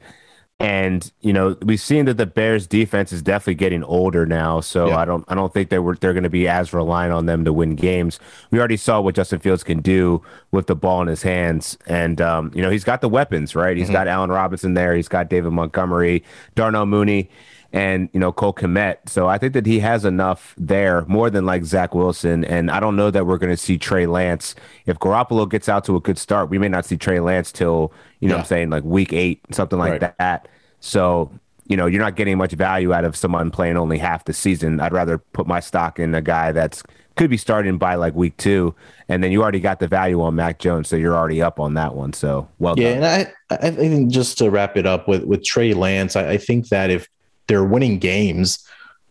And, 0.60 1.12
you 1.22 1.34
know, 1.34 1.56
we've 1.62 1.80
seen 1.80 2.06
that 2.06 2.18
the 2.18 2.26
Bears 2.26 2.66
defense 2.66 3.12
is 3.12 3.22
definitely 3.22 3.56
getting 3.56 3.84
older 3.84 4.26
now. 4.26 4.60
So 4.60 4.88
yeah. 4.88 4.98
I 4.98 5.06
don't 5.06 5.24
I 5.28 5.36
don't 5.36 5.54
think 5.54 5.70
they 5.70 5.78
were 5.78 5.96
they're 5.96 6.16
gonna 6.16 6.32
be 6.32 6.48
as 6.48 6.74
reliant 6.74 7.14
on 7.14 7.28
them 7.28 7.46
to 7.46 7.54
win 7.54 7.76
games. 7.76 8.20
We 8.50 8.58
already 8.58 8.78
saw 8.78 9.00
what 9.00 9.14
Justin 9.14 9.40
Fields 9.40 9.64
can 9.64 9.82
do 9.82 10.24
with 10.52 10.66
the 10.66 10.76
ball 10.76 11.02
in 11.04 11.08
his 11.08 11.22
hands. 11.22 11.78
And 11.86 12.20
um, 12.22 12.52
you 12.56 12.64
know, 12.64 12.72
he's 12.72 12.84
got 12.84 13.02
the 13.02 13.10
weapons, 13.10 13.56
right? 13.56 13.78
He's 13.78 13.86
mm-hmm. 13.86 13.94
got 13.94 14.08
Allen 14.08 14.32
Robinson 14.32 14.74
there, 14.74 14.96
he's 14.96 15.08
got 15.08 15.30
David 15.30 15.52
Montgomery, 15.52 16.24
Darnell 16.56 16.88
Mooney 16.88 17.30
and 17.74 18.10
you 18.14 18.20
know 18.20 18.32
Cole 18.32 18.54
Kmet. 18.54 18.98
So 19.08 19.28
I 19.28 19.38
think 19.38 19.54
that 19.54 19.66
he 19.66 19.80
has 19.80 20.06
enough 20.06 20.54
there, 20.58 21.04
more 21.08 21.30
than 21.30 21.46
like 21.46 21.64
Zach 21.64 21.94
Wilson. 21.94 22.46
And 22.46 22.72
I 22.72 22.80
don't 22.80 22.96
know 22.96 23.12
that 23.12 23.26
we're 23.26 23.38
going 23.38 23.54
to 23.54 23.58
see 23.58 23.78
Trey 23.78 24.06
Lance. 24.06 24.56
If 24.86 25.00
Garoppolo 25.00 25.50
gets 25.50 25.70
out 25.70 25.84
to 25.86 25.96
a 25.96 26.00
good 26.00 26.18
start, 26.18 26.50
we 26.50 26.58
may 26.58 26.70
not 26.70 26.86
see 26.86 26.98
Trey 26.98 27.20
Lance 27.20 27.52
till 27.52 27.92
you 28.20 28.30
know 28.30 28.36
yeah. 28.36 28.42
I'm 28.42 28.48
saying 28.48 28.70
like 28.70 28.84
week 28.84 29.14
eight, 29.14 29.42
something 29.52 29.80
like 29.80 30.02
right. 30.02 30.18
that. 30.18 30.48
So 30.80 31.32
you 31.66 31.76
know 31.76 31.86
you're 31.86 32.02
not 32.02 32.16
getting 32.16 32.38
much 32.38 32.54
value 32.54 32.94
out 32.94 33.04
of 33.04 33.16
someone 33.16 33.52
playing 33.52 33.78
only 33.78 33.98
half 33.98 34.26
the 34.26 34.34
season. 34.34 34.80
I'd 34.80 34.94
rather 34.94 35.18
put 35.18 35.48
my 35.48 35.60
stock 35.60 36.00
in 36.00 36.16
a 36.16 36.22
guy 36.22 36.52
that's 36.52 36.84
could 37.18 37.30
be 37.30 37.38
starting 37.38 37.78
by 37.78 37.96
like 37.96 38.14
week 38.14 38.38
two, 38.38 38.74
and 39.10 39.24
then 39.24 39.32
you 39.32 39.42
already 39.42 39.60
got 39.60 39.80
the 39.80 39.88
value 39.88 40.22
on 40.22 40.36
Mac 40.36 40.60
Jones, 40.60 40.88
so 40.88 40.96
you're 40.96 41.16
already 41.16 41.42
up 41.42 41.60
on 41.60 41.74
that 41.74 41.96
one. 41.96 42.14
So 42.14 42.48
well, 42.60 42.76
yeah. 42.78 42.94
Done. 42.94 43.04
And 43.04 43.34
I, 43.50 43.68
I 43.68 43.72
think 43.72 44.12
just 44.12 44.38
to 44.38 44.50
wrap 44.50 44.78
it 44.78 44.86
up 44.86 45.08
with 45.08 45.24
with 45.26 45.44
Trey 45.44 45.74
Lance, 45.74 46.16
I, 46.16 46.32
I 46.32 46.38
think 46.38 46.70
that 46.70 46.90
if 46.90 47.10
they're 47.48 47.64
winning 47.64 48.00
games, 48.00 48.66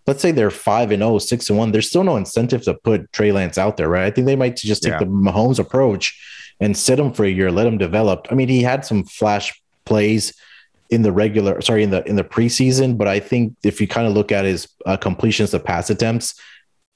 let's 0.06 0.22
say 0.22 0.30
they're 0.30 0.50
five 0.50 0.90
and 0.90 1.00
0, 1.00 1.18
6 1.18 1.50
and 1.50 1.58
1, 1.58 1.72
there's 1.72 1.88
still 1.88 2.04
no 2.04 2.16
incentive 2.16 2.62
to 2.62 2.74
put 2.74 3.12
Trey 3.12 3.32
Lance 3.32 3.58
out 3.58 3.76
there, 3.76 3.88
right? 3.88 4.04
I 4.04 4.10
think 4.10 4.26
they 4.26 4.36
might 4.36 4.56
just 4.56 4.82
take 4.82 4.92
yeah. 4.92 4.98
the 5.00 5.06
Mahomes 5.06 5.58
approach 5.58 6.18
and 6.60 6.76
sit 6.76 6.98
him 6.98 7.12
for 7.12 7.24
a 7.24 7.30
year, 7.30 7.50
let 7.50 7.66
him 7.66 7.78
develop. 7.78 8.26
I 8.30 8.34
mean, 8.34 8.48
he 8.48 8.62
had 8.62 8.84
some 8.84 9.04
flash 9.04 9.60
plays 9.84 10.32
in 10.90 11.02
the 11.02 11.12
regular, 11.12 11.60
sorry, 11.60 11.82
in 11.82 11.90
the 11.90 12.08
in 12.08 12.16
the 12.16 12.24
preseason, 12.24 12.96
but 12.96 13.08
I 13.08 13.18
think 13.18 13.56
if 13.64 13.80
you 13.80 13.88
kind 13.88 14.06
of 14.06 14.12
look 14.12 14.30
at 14.30 14.44
his 14.44 14.68
uh, 14.86 14.96
completions 14.96 15.52
of 15.52 15.64
pass 15.64 15.90
attempts, 15.90 16.40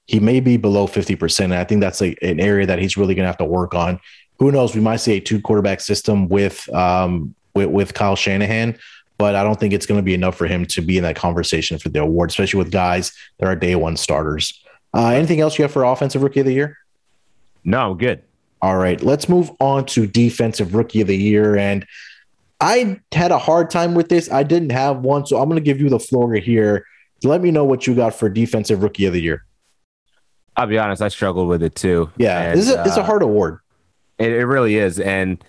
he 0.06 0.20
may 0.20 0.40
be 0.40 0.56
below 0.56 0.86
50%. 0.86 1.44
And 1.44 1.54
I 1.54 1.64
think 1.64 1.80
that's 1.80 2.00
a, 2.00 2.16
an 2.22 2.40
area 2.40 2.66
that 2.66 2.78
he's 2.78 2.96
really 2.96 3.14
going 3.14 3.24
to 3.24 3.28
have 3.28 3.38
to 3.38 3.44
work 3.44 3.74
on. 3.74 4.00
Who 4.38 4.50
knows? 4.50 4.74
We 4.74 4.80
might 4.80 4.96
see 4.96 5.16
a 5.16 5.20
two 5.20 5.40
quarterback 5.40 5.80
system 5.80 6.28
with 6.28 6.72
um 6.74 7.34
with, 7.54 7.68
with 7.68 7.94
Kyle 7.94 8.16
Shanahan, 8.16 8.78
but 9.20 9.36
I 9.36 9.44
don't 9.44 9.60
think 9.60 9.74
it's 9.74 9.84
going 9.84 9.98
to 9.98 10.02
be 10.02 10.14
enough 10.14 10.34
for 10.34 10.46
him 10.46 10.64
to 10.64 10.80
be 10.80 10.96
in 10.96 11.04
that 11.04 11.14
conversation 11.14 11.78
for 11.78 11.90
the 11.90 12.00
award, 12.00 12.30
especially 12.30 12.56
with 12.56 12.70
guys 12.70 13.12
that 13.38 13.46
are 13.46 13.54
day 13.54 13.76
one 13.76 13.98
starters. 13.98 14.64
Uh, 14.94 15.08
anything 15.08 15.40
else 15.40 15.58
you 15.58 15.62
have 15.62 15.70
for 15.70 15.84
offensive 15.84 16.22
rookie 16.22 16.40
of 16.40 16.46
the 16.46 16.54
year? 16.54 16.78
No, 17.62 17.92
good. 17.92 18.22
All 18.62 18.78
right, 18.78 19.00
let's 19.02 19.28
move 19.28 19.50
on 19.60 19.84
to 19.86 20.06
defensive 20.06 20.74
rookie 20.74 21.02
of 21.02 21.06
the 21.06 21.16
year. 21.16 21.54
And 21.54 21.86
I 22.62 22.98
had 23.12 23.30
a 23.30 23.38
hard 23.38 23.70
time 23.70 23.94
with 23.94 24.08
this. 24.08 24.32
I 24.32 24.42
didn't 24.42 24.70
have 24.70 25.00
one, 25.00 25.26
so 25.26 25.36
I'm 25.38 25.50
going 25.50 25.60
to 25.60 25.64
give 25.64 25.82
you 25.82 25.90
the 25.90 26.00
floor 26.00 26.32
here. 26.34 26.86
Let 27.22 27.42
me 27.42 27.50
know 27.50 27.64
what 27.64 27.86
you 27.86 27.94
got 27.94 28.14
for 28.14 28.30
defensive 28.30 28.82
rookie 28.82 29.04
of 29.04 29.12
the 29.12 29.20
year. 29.20 29.44
I'll 30.56 30.66
be 30.66 30.78
honest, 30.78 31.02
I 31.02 31.08
struggled 31.08 31.48
with 31.48 31.62
it 31.62 31.74
too. 31.74 32.10
Yeah, 32.16 32.40
and, 32.40 32.58
this 32.58 32.68
is 32.68 32.74
a, 32.74 32.80
uh, 32.80 32.84
it's 32.86 32.96
a 32.96 33.04
hard 33.04 33.22
award. 33.22 33.58
It, 34.18 34.32
it 34.32 34.46
really 34.46 34.76
is, 34.76 34.98
and 34.98 35.42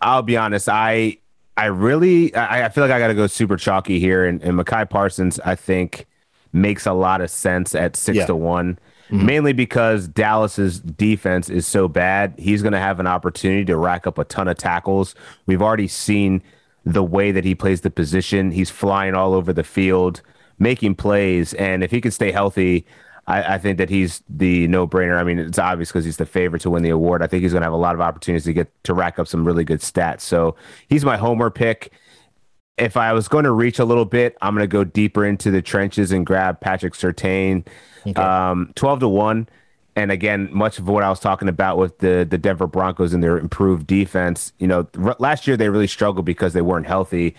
I'll 0.00 0.22
be 0.22 0.36
honest, 0.36 0.68
I 0.68 1.18
I 1.56 1.66
really, 1.66 2.34
I, 2.34 2.66
I 2.66 2.68
feel 2.68 2.84
like 2.84 2.90
I 2.90 2.98
got 2.98 3.08
to 3.08 3.14
go 3.14 3.26
super 3.26 3.56
chalky 3.56 3.98
here, 3.98 4.26
and, 4.26 4.42
and 4.42 4.56
Micah 4.56 4.86
Parsons, 4.86 5.40
I 5.40 5.54
think, 5.54 6.06
makes 6.52 6.86
a 6.86 6.92
lot 6.92 7.20
of 7.20 7.30
sense 7.30 7.74
at 7.74 7.96
six 7.96 8.16
yeah. 8.16 8.26
to 8.26 8.36
one. 8.36 8.78
Mm-hmm. 9.10 9.26
Mainly 9.26 9.52
because 9.52 10.08
Dallas's 10.08 10.80
defense 10.80 11.48
is 11.48 11.64
so 11.66 11.86
bad, 11.86 12.34
he's 12.38 12.60
going 12.60 12.72
to 12.72 12.80
have 12.80 12.98
an 12.98 13.06
opportunity 13.06 13.64
to 13.66 13.76
rack 13.76 14.06
up 14.06 14.18
a 14.18 14.24
ton 14.24 14.48
of 14.48 14.56
tackles. 14.56 15.14
We've 15.46 15.62
already 15.62 15.86
seen 15.86 16.42
the 16.84 17.04
way 17.04 17.30
that 17.30 17.44
he 17.44 17.54
plays 17.54 17.82
the 17.82 17.90
position. 17.90 18.50
He's 18.50 18.68
flying 18.70 19.14
all 19.14 19.32
over 19.32 19.52
the 19.52 19.62
field, 19.62 20.22
making 20.58 20.96
plays, 20.96 21.54
and 21.54 21.84
if 21.84 21.92
he 21.92 22.00
can 22.00 22.10
stay 22.10 22.32
healthy, 22.32 22.84
I, 23.26 23.54
I 23.54 23.58
think 23.58 23.78
that 23.78 23.90
he's 23.90 24.22
the 24.28 24.68
no 24.68 24.86
brainer. 24.86 25.18
I 25.18 25.24
mean, 25.24 25.38
it's 25.38 25.58
obvious 25.58 25.88
because 25.88 26.04
he's 26.04 26.16
the 26.16 26.26
favorite 26.26 26.62
to 26.62 26.70
win 26.70 26.82
the 26.82 26.90
award. 26.90 27.22
I 27.22 27.26
think 27.26 27.42
he's 27.42 27.52
going 27.52 27.62
to 27.62 27.66
have 27.66 27.72
a 27.72 27.76
lot 27.76 27.94
of 27.94 28.00
opportunities 28.00 28.44
to 28.44 28.52
get 28.52 28.72
to 28.84 28.94
rack 28.94 29.18
up 29.18 29.26
some 29.26 29.44
really 29.44 29.64
good 29.64 29.80
stats. 29.80 30.20
So 30.20 30.56
he's 30.88 31.04
my 31.04 31.16
homer 31.16 31.50
pick. 31.50 31.92
If 32.76 32.96
I 32.96 33.12
was 33.12 33.26
going 33.26 33.44
to 33.44 33.52
reach 33.52 33.78
a 33.78 33.84
little 33.84 34.04
bit, 34.04 34.36
I'm 34.42 34.54
going 34.54 34.62
to 34.62 34.68
go 34.68 34.84
deeper 34.84 35.24
into 35.24 35.50
the 35.50 35.62
trenches 35.62 36.12
and 36.12 36.26
grab 36.26 36.60
Patrick 36.60 36.92
Surtain, 36.92 37.66
okay. 38.06 38.20
um, 38.20 38.70
12 38.76 39.00
to 39.00 39.08
1. 39.08 39.48
And 39.96 40.12
again, 40.12 40.50
much 40.52 40.78
of 40.78 40.86
what 40.86 41.02
I 41.02 41.08
was 41.08 41.18
talking 41.18 41.48
about 41.48 41.78
with 41.78 41.98
the 41.98 42.26
the 42.28 42.36
Denver 42.36 42.66
Broncos 42.66 43.14
and 43.14 43.24
their 43.24 43.38
improved 43.38 43.86
defense, 43.86 44.52
you 44.58 44.66
know, 44.66 44.86
r- 45.02 45.16
last 45.18 45.46
year 45.46 45.56
they 45.56 45.70
really 45.70 45.86
struggled 45.86 46.26
because 46.26 46.52
they 46.52 46.60
weren't 46.60 46.86
healthy. 46.86 47.34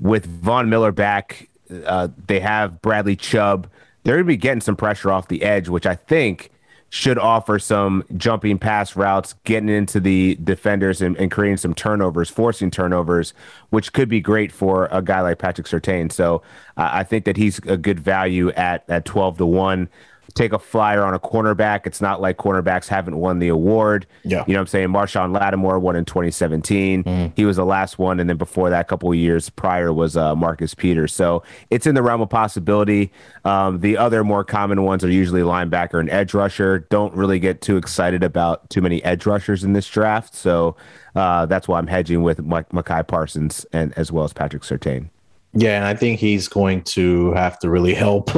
With 0.00 0.26
Von 0.26 0.68
Miller 0.68 0.92
back, 0.92 1.48
uh, 1.86 2.08
they 2.26 2.40
have 2.40 2.82
Bradley 2.82 3.16
Chubb 3.16 3.68
they're 4.04 4.16
going 4.16 4.26
to 4.26 4.28
be 4.28 4.36
getting 4.36 4.60
some 4.60 4.76
pressure 4.76 5.10
off 5.10 5.28
the 5.28 5.42
edge, 5.42 5.68
which 5.68 5.86
I 5.86 5.96
think 5.96 6.50
should 6.90 7.18
offer 7.18 7.58
some 7.58 8.04
jumping 8.16 8.56
pass 8.56 8.94
routes, 8.94 9.34
getting 9.42 9.68
into 9.68 9.98
the 9.98 10.36
defenders 10.44 11.02
and, 11.02 11.16
and, 11.16 11.28
creating 11.28 11.56
some 11.56 11.74
turnovers, 11.74 12.30
forcing 12.30 12.70
turnovers, 12.70 13.34
which 13.70 13.92
could 13.92 14.08
be 14.08 14.20
great 14.20 14.52
for 14.52 14.86
a 14.92 15.02
guy 15.02 15.20
like 15.20 15.38
Patrick 15.38 15.66
Surtain. 15.66 16.12
So 16.12 16.36
uh, 16.76 16.90
I 16.92 17.02
think 17.02 17.24
that 17.24 17.36
he's 17.36 17.58
a 17.66 17.76
good 17.76 17.98
value 17.98 18.52
at 18.52 18.84
at 18.88 19.04
twelve 19.04 19.38
to 19.38 19.46
one. 19.46 19.88
Take 20.34 20.52
a 20.52 20.58
flyer 20.58 21.04
on 21.04 21.14
a 21.14 21.20
cornerback. 21.20 21.86
It's 21.86 22.00
not 22.00 22.20
like 22.20 22.36
cornerbacks 22.38 22.88
haven't 22.88 23.16
won 23.16 23.38
the 23.38 23.48
award. 23.48 24.06
Yeah. 24.24 24.44
You 24.46 24.54
know 24.54 24.58
what 24.58 24.62
I'm 24.62 24.66
saying? 24.66 24.88
Marshon 24.88 25.32
Lattimore 25.32 25.78
won 25.78 25.96
in 25.96 26.04
2017. 26.04 27.04
Mm-hmm. 27.04 27.32
He 27.36 27.44
was 27.44 27.56
the 27.56 27.64
last 27.64 27.98
one. 27.98 28.18
And 28.18 28.28
then 28.28 28.36
before 28.36 28.70
that, 28.70 28.80
a 28.80 28.84
couple 28.84 29.10
of 29.10 29.16
years 29.16 29.48
prior 29.50 29.92
was 29.92 30.16
uh, 30.16 30.34
Marcus 30.34 30.74
Peters. 30.74 31.14
So 31.14 31.42
it's 31.70 31.86
in 31.86 31.94
the 31.94 32.02
realm 32.02 32.20
of 32.20 32.30
possibility. 32.30 33.12
Um, 33.44 33.80
the 33.80 33.96
other 33.96 34.24
more 34.24 34.44
common 34.44 34.82
ones 34.82 35.04
are 35.04 35.10
usually 35.10 35.42
linebacker 35.42 36.00
and 36.00 36.10
edge 36.10 36.34
rusher. 36.34 36.80
Don't 36.90 37.14
really 37.14 37.38
get 37.38 37.60
too 37.60 37.76
excited 37.76 38.22
about 38.24 38.68
too 38.70 38.80
many 38.80 39.02
edge 39.04 39.26
rushers 39.26 39.62
in 39.62 39.72
this 39.72 39.88
draft. 39.88 40.34
So 40.34 40.76
uh, 41.14 41.46
that's 41.46 41.68
why 41.68 41.78
I'm 41.78 41.86
hedging 41.86 42.22
with 42.22 42.42
Mike, 42.42 42.70
Makai 42.70 43.06
Parsons 43.06 43.64
and 43.72 43.92
as 43.96 44.10
well 44.10 44.24
as 44.24 44.32
Patrick 44.32 44.62
Surtain. 44.62 45.10
Yeah, 45.54 45.76
and 45.76 45.84
I 45.84 45.94
think 45.94 46.18
he's 46.18 46.48
going 46.48 46.82
to 46.82 47.32
have 47.32 47.58
to 47.60 47.70
really 47.70 47.94
help 47.94 48.30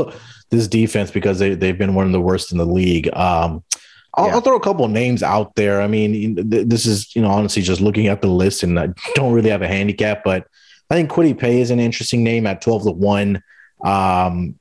this 0.51 0.69
defense 0.69 1.11
because 1.11 1.39
they, 1.39 1.55
they've 1.55 1.79
been 1.79 1.95
one 1.95 2.07
of 2.07 2.13
the 2.13 2.21
worst 2.21 2.53
in 2.53 2.59
the 2.59 2.67
league. 2.67 3.09
Um, 3.15 3.63
I'll, 4.15 4.27
Yeah. 4.27 4.35
I'll 4.35 4.41
throw 4.41 4.57
a 4.57 4.61
couple 4.61 4.87
names 4.89 5.23
out 5.23 5.55
there. 5.57 5.83
I 5.83 5.87
mean, 5.87 6.51
th- 6.51 6.69
this 6.69 6.87
is, 6.87 7.15
you 7.15 7.23
know, 7.23 7.31
honestly 7.31 7.63
just 7.63 7.81
looking 7.81 8.07
at 8.07 8.23
the 8.23 8.29
list 8.29 8.63
and 8.63 8.79
I 8.79 8.89
don't 9.15 9.33
really 9.33 9.51
have 9.51 9.63
a 9.63 9.69
handicap, 9.69 10.23
but 10.25 10.47
I 10.91 10.95
think 10.95 11.11
Kwity 11.11 11.37
Paye 11.37 11.61
is 11.61 11.71
an 11.71 11.81
interesting 11.81 12.23
name 12.23 12.47
at 12.47 12.61
12 12.63 12.85
to 12.85 12.91
1. 12.93 13.43
Um, 13.85 14.55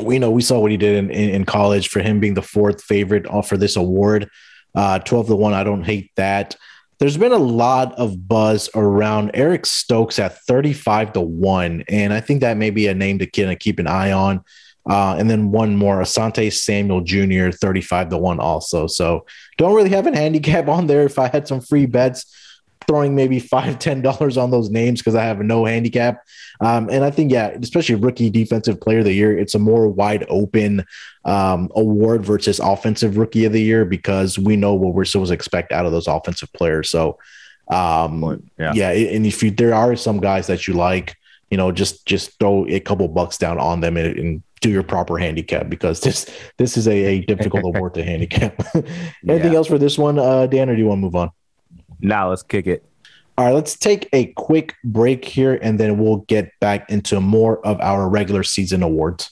we 0.00 0.18
know 0.18 0.30
we 0.30 0.42
saw 0.42 0.60
what 0.60 0.70
he 0.70 0.76
did 0.76 0.96
in, 0.96 1.10
in, 1.10 1.30
in 1.30 1.44
college 1.44 1.88
for 1.88 2.00
him 2.00 2.20
being 2.20 2.34
the 2.34 2.42
fourth 2.42 2.82
favorite 2.82 3.26
for 3.46 3.56
this 3.56 3.76
award. 3.76 4.30
Uh, 4.74 4.98
12 5.00 5.28
to 5.28 5.36
1. 5.36 5.54
I 5.54 5.64
don't 5.64 5.82
hate 5.82 6.10
that. 6.16 6.56
There's 6.98 7.16
been 7.16 7.32
a 7.32 7.36
lot 7.36 7.94
of 7.94 8.28
buzz 8.28 8.70
around 8.76 9.32
Eric 9.34 9.66
Stokes 9.66 10.20
at 10.20 10.38
35 10.42 11.14
to 11.14 11.20
1. 11.20 11.84
And 11.88 12.12
I 12.12 12.20
think 12.20 12.42
that 12.42 12.56
may 12.56 12.70
be 12.70 12.86
a 12.86 12.94
name 12.94 13.18
to 13.18 13.26
kind 13.26 13.50
of 13.50 13.58
keep 13.58 13.80
an 13.80 13.88
eye 13.88 14.12
on. 14.12 14.44
Uh, 14.88 15.14
and 15.16 15.30
then 15.30 15.52
one 15.52 15.76
more, 15.76 16.00
Asante 16.00 16.52
Samuel 16.52 17.02
Jr., 17.02 17.50
35 17.56 18.08
to 18.10 18.18
1 18.18 18.40
also. 18.40 18.86
So 18.86 19.24
don't 19.56 19.74
really 19.74 19.90
have 19.90 20.06
an 20.06 20.14
handicap 20.22 20.68
on 20.68 20.86
there. 20.86 21.04
If 21.04 21.18
I 21.18 21.28
had 21.28 21.46
some 21.46 21.60
free 21.60 21.86
bets, 21.86 22.26
throwing 22.88 23.14
maybe 23.14 23.38
five, 23.38 23.78
ten 23.78 24.02
dollars 24.02 24.36
on 24.36 24.50
those 24.50 24.70
names 24.70 25.00
because 25.00 25.14
I 25.14 25.24
have 25.24 25.38
no 25.38 25.64
handicap. 25.64 26.24
Um, 26.60 26.88
and 26.90 27.04
I 27.04 27.10
think, 27.10 27.32
yeah, 27.32 27.48
especially 27.48 27.94
rookie 27.96 28.30
defensive 28.30 28.80
player 28.80 28.98
of 29.00 29.04
the 29.04 29.12
year, 29.12 29.36
it's 29.36 29.54
a 29.54 29.58
more 29.58 29.88
wide 29.88 30.26
open 30.28 30.84
um, 31.24 31.70
award 31.74 32.24
versus 32.24 32.58
offensive 32.60 33.16
rookie 33.16 33.44
of 33.44 33.52
the 33.52 33.62
year 33.62 33.84
because 33.84 34.38
we 34.38 34.56
know 34.56 34.74
what 34.74 34.94
we're 34.94 35.04
supposed 35.04 35.30
to 35.30 35.34
expect 35.34 35.72
out 35.72 35.86
of 35.86 35.92
those 35.92 36.06
offensive 36.08 36.52
players. 36.52 36.90
So, 36.90 37.18
um, 37.70 38.42
Yeah. 38.58 38.72
yeah, 38.74 38.90
and 38.90 39.26
if 39.26 39.42
you 39.42 39.50
there 39.50 39.74
are 39.74 39.96
some 39.96 40.20
guys 40.20 40.46
that 40.48 40.66
you 40.66 40.74
like, 40.74 41.16
you 41.50 41.56
know, 41.56 41.70
just 41.72 42.06
just 42.06 42.38
throw 42.38 42.66
a 42.68 42.80
couple 42.80 43.06
bucks 43.08 43.38
down 43.38 43.58
on 43.58 43.80
them 43.80 43.96
and, 43.96 44.18
and 44.18 44.42
do 44.62 44.70
your 44.70 44.82
proper 44.82 45.18
handicap 45.18 45.68
because 45.68 46.00
this 46.00 46.24
this 46.56 46.76
is 46.78 46.88
a, 46.88 46.92
a 47.04 47.20
difficult 47.20 47.64
award 47.76 47.92
to 47.94 48.02
handicap. 48.02 48.54
Anything 49.28 49.52
Yeah. 49.52 49.58
else 49.58 49.66
for 49.68 49.76
this 49.78 49.98
one, 49.98 50.18
uh, 50.18 50.46
Dan, 50.46 50.70
or 50.70 50.74
do 50.74 50.80
you 50.80 50.86
want 50.86 50.98
to 50.98 51.02
move 51.02 51.16
on? 51.16 51.30
Now 52.00 52.30
let's 52.30 52.42
kick 52.42 52.66
it. 52.66 52.84
All 53.36 53.46
right, 53.46 53.54
let's 53.54 53.76
take 53.76 54.08
a 54.12 54.26
quick 54.34 54.74
break 54.84 55.24
here 55.24 55.58
and 55.62 55.78
then 55.80 55.98
we'll 55.98 56.18
get 56.28 56.50
back 56.60 56.88
into 56.90 57.20
more 57.20 57.64
of 57.66 57.80
our 57.80 58.08
regular 58.08 58.42
season 58.42 58.82
awards. 58.82 59.30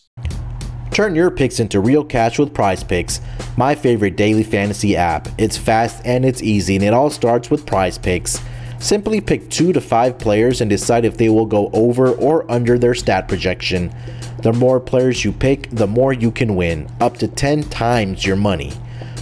Turn 0.91 1.15
your 1.15 1.31
picks 1.31 1.61
into 1.61 1.81
real 1.81 2.05
cash 2.05 2.39
with 2.39 2.53
Prize 2.53 2.83
Picks, 2.83 3.21
my 3.57 3.75
favorite 3.75 4.17
daily 4.17 4.43
fantasy 4.43 4.97
app. 4.97 5.29
It's 5.39 5.57
fast 5.57 6.03
and 6.05 6.25
it's 6.25 6.43
easy, 6.43 6.75
and 6.75 6.85
it 6.85 6.93
all 6.93 7.11
starts 7.11 7.51
with 7.51 7.65
Prize 7.65 7.97
Picks. 7.99 8.41
Simply 8.81 9.21
pick 9.21 9.49
two 9.51 9.73
to 9.73 9.81
five 9.81 10.19
players 10.19 10.61
and 10.61 10.69
decide 10.71 11.05
if 11.05 11.17
they 11.19 11.29
will 11.29 11.47
go 11.47 11.71
over 11.75 12.13
or 12.13 12.51
under 12.51 12.79
their 12.79 12.95
stat 12.95 13.29
projection. 13.29 13.93
The 14.43 14.53
more 14.55 14.81
players 14.81 15.25
you 15.25 15.33
pick, 15.33 15.69
the 15.71 15.87
more 15.87 16.15
you 16.15 16.31
can 16.31 16.57
win, 16.57 16.89
up 17.01 17.19
to 17.19 17.29
10 17.29 17.65
times 17.65 18.25
your 18.25 18.37
money. 18.37 18.73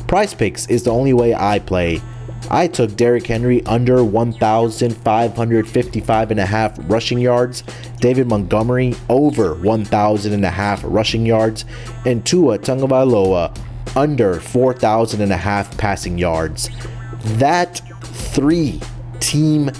Prize 0.06 0.32
Picks 0.32 0.68
is 0.68 0.84
the 0.84 0.92
only 0.92 1.12
way 1.12 1.34
I 1.34 1.58
play. 1.58 2.00
I 2.50 2.66
took 2.68 2.96
Derrick 2.96 3.26
Henry 3.26 3.62
under 3.66 4.02
1,555 4.04 6.30
and 6.30 6.40
a 6.40 6.46
half 6.46 6.78
rushing 6.88 7.18
yards, 7.18 7.64
David 8.00 8.28
Montgomery 8.28 8.94
over 9.08 9.54
1,000 9.54 10.32
and 10.32 10.44
a 10.44 10.50
half 10.50 10.82
rushing 10.84 11.26
yards, 11.26 11.64
and 12.06 12.24
Tua 12.24 12.60
Tagovailoa 12.60 13.58
under 13.96 14.38
4,000 14.38 15.20
and 15.20 15.32
a 15.32 15.36
half 15.36 15.76
passing 15.76 16.16
yards. 16.16 16.70
That 17.38 17.80
three 18.02 18.80
team 19.18 19.72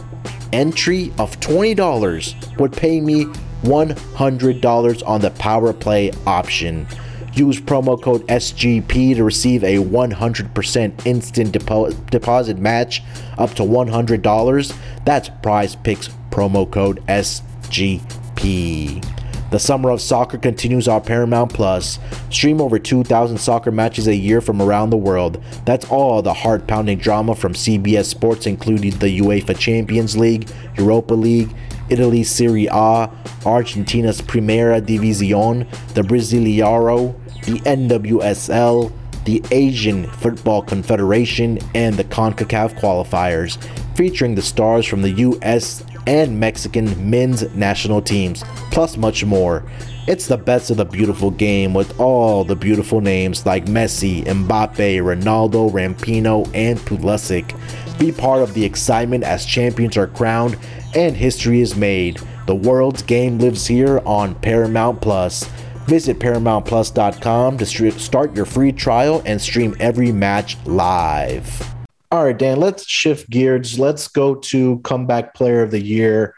entry 0.53 1.12
of 1.18 1.38
$20 1.40 2.59
would 2.59 2.72
pay 2.72 3.01
me 3.01 3.27
$100 3.62 5.07
on 5.07 5.21
the 5.21 5.31
power 5.31 5.73
play 5.73 6.11
option. 6.27 6.87
Use 7.35 7.61
promo 7.61 8.01
code 8.01 8.27
SGP 8.27 9.14
to 9.16 9.25
receive 9.25 9.62
a 9.62 9.77
100% 9.77 11.07
instant 11.07 11.53
depo- 11.53 12.11
deposit 12.11 12.59
match 12.59 13.03
up 13.37 13.55
to 13.55 13.62
$100. 13.62 14.75
That's 15.05 15.29
Prize 15.42 15.77
Picks 15.77 16.09
promo 16.31 16.71
code 16.71 17.03
SGP. 17.07 19.05
The 19.51 19.59
summer 19.59 19.88
of 19.88 20.03
soccer 20.03 20.37
continues 20.37 20.88
on 20.88 21.03
Paramount 21.03 21.55
Plus. 21.55 21.99
Stream 22.29 22.61
over 22.61 22.79
2,000 22.79 23.38
soccer 23.38 23.71
matches 23.71 24.07
a 24.07 24.14
year 24.14 24.42
from 24.42 24.61
around 24.61 24.90
the 24.90 24.99
world. 24.99 25.42
That's 25.64 25.88
all 25.90 26.21
the 26.21 26.35
heart 26.35 26.66
pounding 26.66 26.99
drama 26.99 27.35
from 27.35 27.55
CBS 27.55 28.07
Sports, 28.07 28.47
including 28.47 28.99
the 28.99 29.21
UEFA 29.21 29.59
Champions 29.59 30.18
League, 30.18 30.51
Europa 30.77 31.14
League, 31.14 31.49
Italy's 31.90 32.31
Serie 32.31 32.68
A, 32.70 33.11
Argentina's 33.44 34.20
Primera 34.20 34.81
División, 34.81 35.66
the 35.94 36.03
Brasileiro, 36.03 37.14
the 37.44 37.61
NWSL, 37.61 38.92
the 39.24 39.42
Asian 39.51 40.07
Football 40.07 40.62
Confederation, 40.62 41.59
and 41.74 41.96
the 41.96 42.05
CONCACAF 42.05 42.79
qualifiers, 42.81 43.62
featuring 43.96 44.35
the 44.35 44.42
stars 44.42 44.87
from 44.87 45.03
the 45.03 45.11
US 45.11 45.85
and 46.07 46.40
Mexican 46.40 47.11
men's 47.11 47.42
national 47.55 48.01
teams, 48.01 48.42
plus 48.70 48.96
much 48.96 49.24
more. 49.24 49.64
It's 50.07 50.27
the 50.27 50.38
best 50.38 50.70
of 50.70 50.79
the 50.79 50.87
beautiful 50.87 51.31
game 51.31 51.74
with 51.74 52.01
all 52.01 52.42
the 52.42 52.57
beautiful 52.57 53.03
names 53.03 53.44
like 53.44 53.66
Messi, 53.66 54.24
Mbappe, 54.24 55.03
Ronaldo, 55.03 55.70
Rapinoe, 55.70 56.51
and 56.55 56.79
Pulisic. 56.79 57.55
Be 57.98 58.11
part 58.11 58.40
of 58.40 58.55
the 58.55 58.64
excitement 58.64 59.24
as 59.24 59.44
champions 59.44 59.98
are 59.98 60.07
crowned 60.07 60.57
and 60.94 61.16
history 61.16 61.61
is 61.61 61.77
made. 61.77 62.20
The 62.46 62.55
world's 62.55 63.03
game 63.03 63.38
lives 63.38 63.66
here 63.66 64.01
on 64.05 64.35
Paramount 64.37 65.01
Plus. 65.01 65.44
Visit 65.87 66.18
ParamountPlus.com 66.18 67.59
to 67.59 67.66
str- 67.66 67.90
start 67.90 68.37
your 68.37 68.44
free 68.44 68.72
trial 68.72 69.22
and 69.24 69.40
stream 69.40 69.74
every 69.81 70.12
match 70.12 70.57
live. 70.66 71.74
All 72.11 72.24
right, 72.24 72.37
Dan, 72.37 72.59
let's 72.59 72.88
shift 72.88 73.29
gears. 73.31 73.79
Let's 73.79 74.09
go 74.09 74.35
to 74.35 74.79
comeback 74.81 75.35
player 75.35 75.62
of 75.62 75.70
the 75.70 75.81
year. 75.81 76.35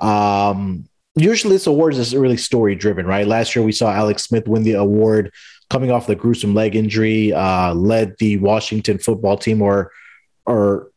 Um, 0.00 0.86
usually, 1.14 1.54
this 1.54 1.66
award 1.66 1.94
is 1.94 2.14
really 2.14 2.36
story 2.36 2.74
driven, 2.74 3.06
right? 3.06 3.26
Last 3.26 3.56
year, 3.56 3.64
we 3.64 3.72
saw 3.72 3.90
Alex 3.90 4.24
Smith 4.24 4.46
win 4.46 4.64
the 4.64 4.72
award 4.72 5.32
coming 5.70 5.90
off 5.90 6.06
the 6.06 6.14
gruesome 6.14 6.54
leg 6.54 6.76
injury, 6.76 7.32
uh, 7.32 7.72
led 7.74 8.16
the 8.18 8.36
Washington 8.38 8.98
football 8.98 9.38
team, 9.38 9.62
or, 9.62 9.90
or 10.44 10.90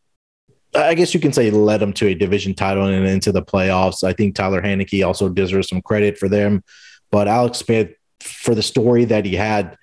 I 0.77 0.93
guess 0.93 1.13
you 1.13 1.19
can 1.19 1.33
say 1.33 1.49
led 1.49 1.79
them 1.79 1.93
to 1.93 2.07
a 2.07 2.13
division 2.13 2.53
title 2.53 2.85
and 2.85 3.07
into 3.07 3.31
the 3.31 3.41
playoffs. 3.41 4.03
I 4.03 4.13
think 4.13 4.35
Taylor 4.35 4.61
Heinicke 4.61 5.05
also 5.05 5.27
deserves 5.27 5.69
some 5.69 5.81
credit 5.81 6.17
for 6.17 6.29
them. 6.29 6.63
But 7.11 7.27
Alex 7.27 7.59
Smith, 7.59 7.91
for 8.21 8.53
the 8.53 8.63
story 8.63 9.05
that 9.05 9.25
he 9.25 9.35
had, 9.35 9.77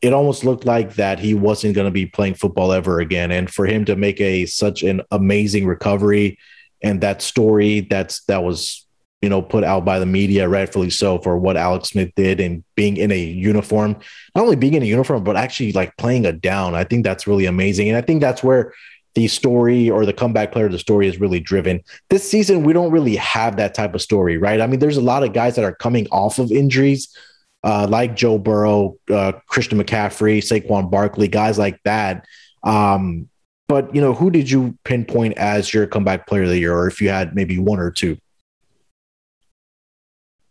it 0.00 0.12
almost 0.12 0.44
looked 0.44 0.64
like 0.64 0.94
that 0.94 1.18
he 1.18 1.34
wasn't 1.34 1.74
going 1.74 1.86
to 1.86 1.90
be 1.90 2.06
playing 2.06 2.34
football 2.34 2.72
ever 2.72 3.00
again. 3.00 3.30
And 3.30 3.50
for 3.52 3.66
him 3.66 3.84
to 3.86 3.96
make 3.96 4.20
a 4.20 4.46
such 4.46 4.82
an 4.82 5.02
amazing 5.10 5.66
recovery 5.66 6.38
and 6.82 7.00
that 7.00 7.22
story 7.22 7.80
that's 7.80 8.22
that 8.24 8.44
was 8.44 8.86
you 9.22 9.30
know 9.30 9.40
put 9.40 9.64
out 9.64 9.86
by 9.86 9.98
the 9.98 10.06
media 10.06 10.46
rightfully 10.46 10.90
so 10.90 11.18
for 11.18 11.38
what 11.38 11.56
Alex 11.56 11.88
Smith 11.88 12.10
did 12.14 12.40
and 12.40 12.62
being 12.76 12.98
in 12.98 13.10
a 13.10 13.18
uniform, 13.18 13.96
not 14.34 14.42
only 14.42 14.56
being 14.56 14.74
in 14.74 14.82
a 14.82 14.86
uniform 14.86 15.24
but 15.24 15.36
actually 15.36 15.72
like 15.72 15.96
playing 15.96 16.26
a 16.26 16.32
down. 16.32 16.74
I 16.74 16.84
think 16.84 17.04
that's 17.04 17.26
really 17.26 17.46
amazing, 17.46 17.88
and 17.88 17.96
I 17.96 18.02
think 18.02 18.20
that's 18.20 18.44
where 18.44 18.74
the 19.14 19.28
story 19.28 19.88
or 19.88 20.04
the 20.04 20.12
comeback 20.12 20.52
player 20.52 20.66
of 20.66 20.72
the 20.72 20.78
story 20.78 21.06
is 21.06 21.20
really 21.20 21.40
driven. 21.40 21.80
This 22.10 22.28
season, 22.28 22.64
we 22.64 22.72
don't 22.72 22.90
really 22.90 23.16
have 23.16 23.56
that 23.56 23.74
type 23.74 23.94
of 23.94 24.02
story, 24.02 24.38
right? 24.38 24.60
I 24.60 24.66
mean, 24.66 24.80
there's 24.80 24.96
a 24.96 25.02
lot 25.02 25.22
of 25.22 25.32
guys 25.32 25.54
that 25.56 25.64
are 25.64 25.74
coming 25.74 26.08
off 26.10 26.38
of 26.38 26.50
injuries, 26.50 27.16
uh, 27.62 27.86
like 27.88 28.16
Joe 28.16 28.38
Burrow, 28.38 28.96
uh, 29.10 29.32
Christian 29.46 29.82
McCaffrey, 29.82 30.38
Saquon 30.38 30.90
Barkley, 30.90 31.28
guys 31.28 31.58
like 31.58 31.80
that. 31.84 32.26
Um, 32.64 33.28
but 33.68 33.94
you 33.94 34.00
know, 34.00 34.14
who 34.14 34.30
did 34.30 34.50
you 34.50 34.76
pinpoint 34.84 35.38
as 35.38 35.72
your 35.72 35.86
comeback 35.86 36.26
player 36.26 36.42
of 36.42 36.48
the 36.48 36.58
year, 36.58 36.74
or 36.76 36.86
if 36.86 37.00
you 37.00 37.08
had 37.08 37.34
maybe 37.34 37.58
one 37.58 37.78
or 37.78 37.90
two? 37.90 38.18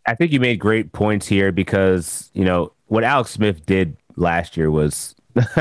I 0.06 0.14
think 0.14 0.32
you 0.32 0.40
made 0.40 0.58
great 0.58 0.92
points 0.92 1.26
here 1.26 1.52
because 1.52 2.30
you 2.34 2.44
know 2.44 2.72
what 2.86 3.04
Alex 3.04 3.30
Smith 3.30 3.64
did 3.66 3.96
last 4.16 4.56
year 4.56 4.70
was 4.70 5.14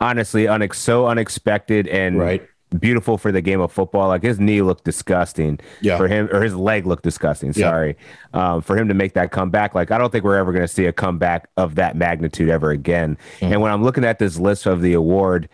honestly 0.00 0.44
unex- 0.44 0.74
so 0.76 1.06
unexpected 1.06 1.86
and 1.88 2.18
Right. 2.18 2.42
beautiful 2.80 3.16
for 3.18 3.32
the 3.32 3.40
game 3.40 3.60
of 3.60 3.72
football. 3.72 4.08
Like 4.08 4.22
his 4.22 4.38
knee 4.38 4.60
looked 4.62 4.84
disgusting 4.84 5.58
Yeah. 5.80 5.96
for 5.96 6.06
him, 6.08 6.28
or 6.32 6.42
his 6.42 6.54
leg 6.54 6.86
looked 6.86 7.02
disgusting. 7.02 7.52
Yeah. 7.56 7.70
Sorry, 7.70 7.96
um, 8.34 8.60
for 8.60 8.76
him 8.76 8.88
to 8.88 8.94
make 8.94 9.14
that 9.14 9.30
comeback. 9.32 9.74
Like 9.74 9.90
I 9.90 9.98
don't 9.98 10.12
think 10.12 10.24
we're 10.24 10.36
ever 10.36 10.52
going 10.52 10.64
to 10.64 10.68
see 10.68 10.84
a 10.86 10.92
comeback 10.92 11.48
of 11.56 11.76
that 11.76 11.96
magnitude 11.96 12.48
ever 12.50 12.70
again. 12.70 13.16
Mm. 13.40 13.52
And 13.52 13.60
when 13.62 13.72
I'm 13.72 13.82
looking 13.82 14.04
at 14.04 14.18
this 14.18 14.38
list 14.38 14.66
of 14.66 14.82
the 14.82 14.92
award, 14.92 15.48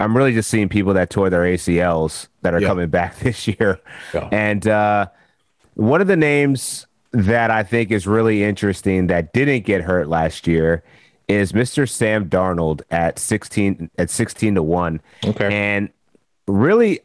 I'm 0.00 0.14
really 0.16 0.32
just 0.34 0.50
seeing 0.50 0.68
people 0.68 0.92
that 0.94 1.08
tore 1.08 1.30
their 1.30 1.42
ACLs 1.44 2.28
that 2.42 2.52
are 2.52 2.60
Yeah. 2.60 2.68
coming 2.68 2.88
back 2.88 3.16
this 3.20 3.46
year. 3.48 3.78
Yeah. 4.12 4.28
And 4.32 4.66
uh, 4.66 5.06
one 5.74 6.00
of 6.00 6.06
the 6.08 6.16
names 6.16 6.86
that 7.12 7.50
I 7.50 7.62
think 7.62 7.90
is 7.92 8.06
really 8.06 8.42
interesting 8.44 9.06
that 9.06 9.32
didn't 9.32 9.64
get 9.64 9.82
hurt 9.82 10.08
last 10.08 10.46
year 10.46 10.82
is 11.28 11.52
Mr. 11.52 11.88
Sam 11.88 12.28
Darnold 12.28 12.82
at 12.90 13.18
16 13.18 13.90
at 13.98 14.10
16 14.10 14.54
to 14.56 14.62
1. 14.62 15.00
Okay. 15.26 15.52
And 15.52 15.90
really 16.46 17.00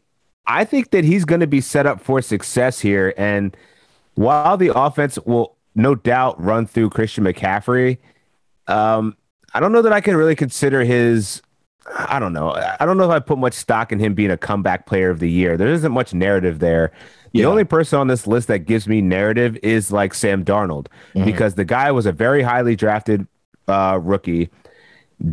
I 0.46 0.64
think 0.64 0.90
that 0.90 1.04
he's 1.04 1.24
going 1.24 1.40
to 1.40 1.46
be 1.46 1.60
set 1.60 1.86
up 1.86 2.00
for 2.00 2.20
success 2.22 2.80
here 2.80 3.14
and 3.16 3.56
while 4.14 4.56
the 4.56 4.76
offense 4.78 5.18
will 5.24 5.56
no 5.74 5.94
doubt 5.94 6.40
run 6.42 6.66
through 6.66 6.90
Christian 6.90 7.24
McCaffrey, 7.24 7.96
um, 8.66 9.16
I 9.54 9.60
don't 9.60 9.72
know 9.72 9.82
that 9.82 9.92
I 9.92 10.00
can 10.02 10.16
really 10.16 10.36
consider 10.36 10.84
his. 10.84 11.40
I 11.98 12.18
don't 12.20 12.32
know. 12.32 12.52
I 12.78 12.84
don't 12.86 12.96
know 12.96 13.04
if 13.04 13.10
I 13.10 13.18
put 13.18 13.38
much 13.38 13.54
stock 13.54 13.90
in 13.90 13.98
him 13.98 14.14
being 14.14 14.30
a 14.30 14.36
comeback 14.36 14.86
player 14.86 15.10
of 15.10 15.18
the 15.18 15.30
year. 15.30 15.56
There 15.56 15.68
isn't 15.68 15.90
much 15.92 16.14
narrative 16.14 16.58
there. 16.60 16.92
The 17.32 17.40
Yeah. 17.40 17.46
only 17.46 17.64
person 17.64 17.98
on 17.98 18.06
this 18.06 18.26
list 18.26 18.48
that 18.48 18.60
gives 18.60 18.86
me 18.86 19.00
narrative 19.00 19.58
is 19.62 19.90
like 19.90 20.12
Sam 20.14 20.44
Darnold 20.44 20.86
Mm-hmm. 21.14 21.24
because 21.24 21.54
the 21.54 21.64
guy 21.64 21.90
was 21.90 22.04
a 22.06 22.12
very 22.12 22.42
highly 22.42 22.76
drafted 22.76 23.26
uh, 23.68 23.98
rookie. 24.02 24.50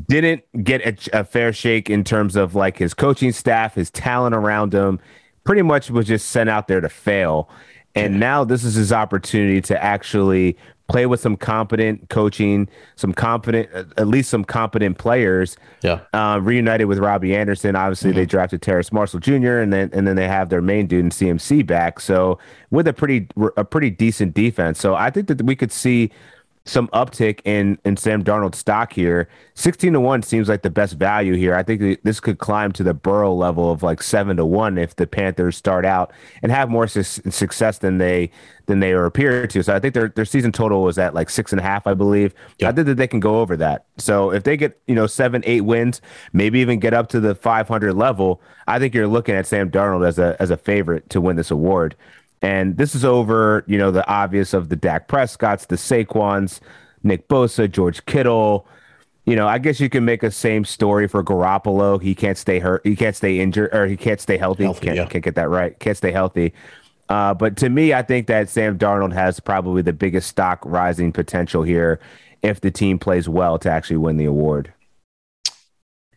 Didn't 0.07 0.43
get 0.63 0.81
a, 0.81 1.19
a 1.19 1.23
fair 1.23 1.51
shake 1.51 1.89
in 1.89 2.03
terms 2.03 2.35
of 2.35 2.55
like 2.55 2.77
his 2.77 2.93
coaching 2.93 3.31
staff, 3.31 3.75
his 3.75 3.89
talent 3.89 4.35
around 4.35 4.73
him. 4.73 4.99
Pretty 5.43 5.63
much 5.63 5.89
was 5.89 6.05
just 6.05 6.29
sent 6.29 6.49
out 6.49 6.67
there 6.67 6.81
to 6.81 6.89
fail. 6.89 7.49
And 7.95 8.19
now 8.19 8.43
this 8.43 8.63
is 8.63 8.75
his 8.75 8.93
opportunity 8.93 9.61
to 9.61 9.83
actually 9.83 10.57
play 10.89 11.05
with 11.05 11.19
some 11.19 11.37
competent 11.37 12.09
coaching, 12.09 12.67
some 12.95 13.13
competent, 13.13 13.69
at 13.97 14.07
least 14.07 14.29
some 14.29 14.43
competent 14.43 14.97
players. 14.97 15.55
Yeah. 15.81 16.01
Uh, 16.13 16.39
reunited 16.41 16.87
with 16.87 16.97
Robby 16.99 17.35
Anderson. 17.35 17.75
Obviously, 17.75 18.11
they 18.11 18.25
drafted 18.25 18.61
Terrace 18.61 18.91
Marshall 18.91 19.19
Jr. 19.19 19.59
and 19.59 19.71
then 19.71 19.89
and 19.93 20.07
then 20.07 20.15
they 20.15 20.27
have 20.27 20.49
their 20.49 20.61
main 20.61 20.87
dude 20.87 21.05
in 21.05 21.09
CMC 21.09 21.65
back. 21.65 21.99
So 21.99 22.39
with 22.71 22.87
a 22.87 22.93
pretty 22.93 23.27
a 23.55 23.63
pretty 23.63 23.89
decent 23.89 24.33
defense. 24.33 24.79
So 24.79 24.95
I 24.95 25.09
think 25.09 25.27
that 25.27 25.41
we 25.43 25.55
could 25.55 25.71
see 25.71 26.11
some 26.69 26.87
uptick 26.89 27.41
in 27.45 27.77
in 27.83 27.97
Sam 27.97 28.23
Darnold's 28.23 28.57
stock 28.57 28.93
here. 28.93 29.27
16 29.55 29.93
to 29.93 29.99
1 29.99 30.23
seems 30.23 30.47
like 30.47 30.61
the 30.61 30.69
best 30.69 30.93
value 30.93 31.35
here. 31.35 31.55
I 31.55 31.63
think 31.63 32.01
this 32.03 32.19
could 32.19 32.37
climb 32.37 32.71
to 32.73 32.83
the 32.83 32.93
Burrow 32.93 33.33
level 33.33 33.71
of 33.71 33.83
like 33.83 34.01
7 34.01 34.37
to 34.37 34.45
1 34.45 34.77
if 34.77 34.95
the 34.95 35.07
Panthers 35.07 35.57
start 35.57 35.85
out 35.85 36.13
and 36.41 36.51
have 36.51 36.69
more 36.69 36.87
su- 36.87 37.03
success 37.03 37.79
than 37.79 37.97
they 37.97 38.31
than 38.67 38.79
they 38.79 38.91
appear 38.91 39.47
to. 39.47 39.63
So 39.63 39.75
I 39.75 39.79
think 39.79 39.93
their 39.93 40.09
their 40.09 40.25
season 40.25 40.51
total 40.51 40.83
was 40.83 40.97
at 40.97 41.13
like 41.13 41.29
six 41.29 41.51
and 41.51 41.59
a 41.59 41.63
half, 41.63 41.87
I 41.87 41.93
believe. 41.95 42.33
I 42.63 42.71
think 42.71 42.85
that 42.87 42.97
they 42.97 43.07
can 43.07 43.19
go 43.19 43.39
over 43.39 43.57
that. 43.57 43.85
So 43.97 44.31
if 44.31 44.43
they 44.43 44.55
get, 44.55 44.79
you 44.87 44.95
know, 44.95 45.07
7 45.07 45.43
8 45.45 45.61
wins, 45.61 46.01
maybe 46.31 46.59
even 46.59 46.79
get 46.79 46.93
up 46.93 47.09
to 47.09 47.19
the 47.19 47.35
500 47.35 47.93
level, 47.93 48.41
I 48.67 48.79
think 48.79 48.93
you're 48.93 49.07
looking 49.07 49.35
at 49.35 49.47
Sam 49.47 49.71
Darnold 49.71 50.07
as 50.07 50.19
a 50.19 50.37
as 50.39 50.51
a 50.51 50.57
favorite 50.57 51.09
to 51.09 51.19
win 51.19 51.35
this 51.35 51.51
award. 51.51 51.95
And 52.41 52.77
this 52.77 52.95
is 52.95 53.03
over, 53.03 53.63
you 53.67 53.77
know, 53.77 53.91
the 53.91 54.07
obvious 54.07 54.53
of 54.53 54.69
the 54.69 54.75
Dak 54.75 55.07
Prescotts, 55.07 55.67
the 55.67 55.75
Saquons, 55.75 56.59
Nick 57.03 57.27
Bosa, 57.27 57.69
George 57.69 58.05
Kittle. 58.05 58.65
You 59.25 59.35
know, 59.35 59.47
I 59.47 59.59
guess 59.59 59.79
you 59.79 59.89
can 59.89 60.05
make 60.05 60.23
a 60.23 60.31
same 60.31 60.65
story 60.65 61.07
for 61.07 61.23
Garoppolo. 61.23 62.01
He 62.01 62.15
can't 62.15 62.37
stay 62.37 62.59
hurt. 62.59 62.81
He 62.85 62.95
can't 62.95 63.15
stay 63.15 63.39
injured, 63.39 63.73
or 63.73 63.85
he 63.85 63.97
can't 63.97 64.19
stay 64.19 64.37
healthy. 64.37 64.63
Healthy, 64.63 64.85
can't, 64.85 64.97
yeah. 64.97 65.05
can't 65.05 65.23
get 65.23 65.35
that 65.35 65.49
right. 65.49 65.77
Can't 65.79 65.97
stay 65.97 66.11
healthy. 66.11 66.53
Uh, 67.09 67.33
but 67.33 67.57
to 67.57 67.69
me, 67.69 67.93
I 67.93 68.03
think 68.03 68.27
that 68.27 68.49
Sam 68.49 68.77
Darnold 68.77 69.13
has 69.13 69.39
probably 69.39 69.81
the 69.81 69.93
biggest 69.93 70.29
stock 70.29 70.59
rising 70.63 71.11
potential 71.11 71.63
here 71.63 71.99
if 72.41 72.61
the 72.61 72.71
team 72.71 72.99
plays 72.99 73.27
well 73.27 73.59
to 73.59 73.69
actually 73.69 73.97
win 73.97 74.17
the 74.17 74.25
award. 74.25 74.73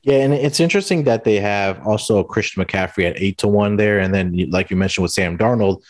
Yeah, 0.02 0.18
and 0.18 0.34
it's 0.34 0.60
interesting 0.60 1.04
that 1.04 1.24
they 1.24 1.36
have 1.36 1.84
also 1.86 2.24
Christian 2.24 2.64
McCaffrey 2.64 3.08
at 3.08 3.20
eight 3.20 3.38
to 3.38 3.48
one 3.48 3.76
there, 3.76 4.00
and 4.00 4.12
then 4.12 4.50
like 4.50 4.70
you 4.70 4.76
mentioned 4.76 5.02
with 5.02 5.12
Sam 5.12 5.38
Darnold, 5.38 5.82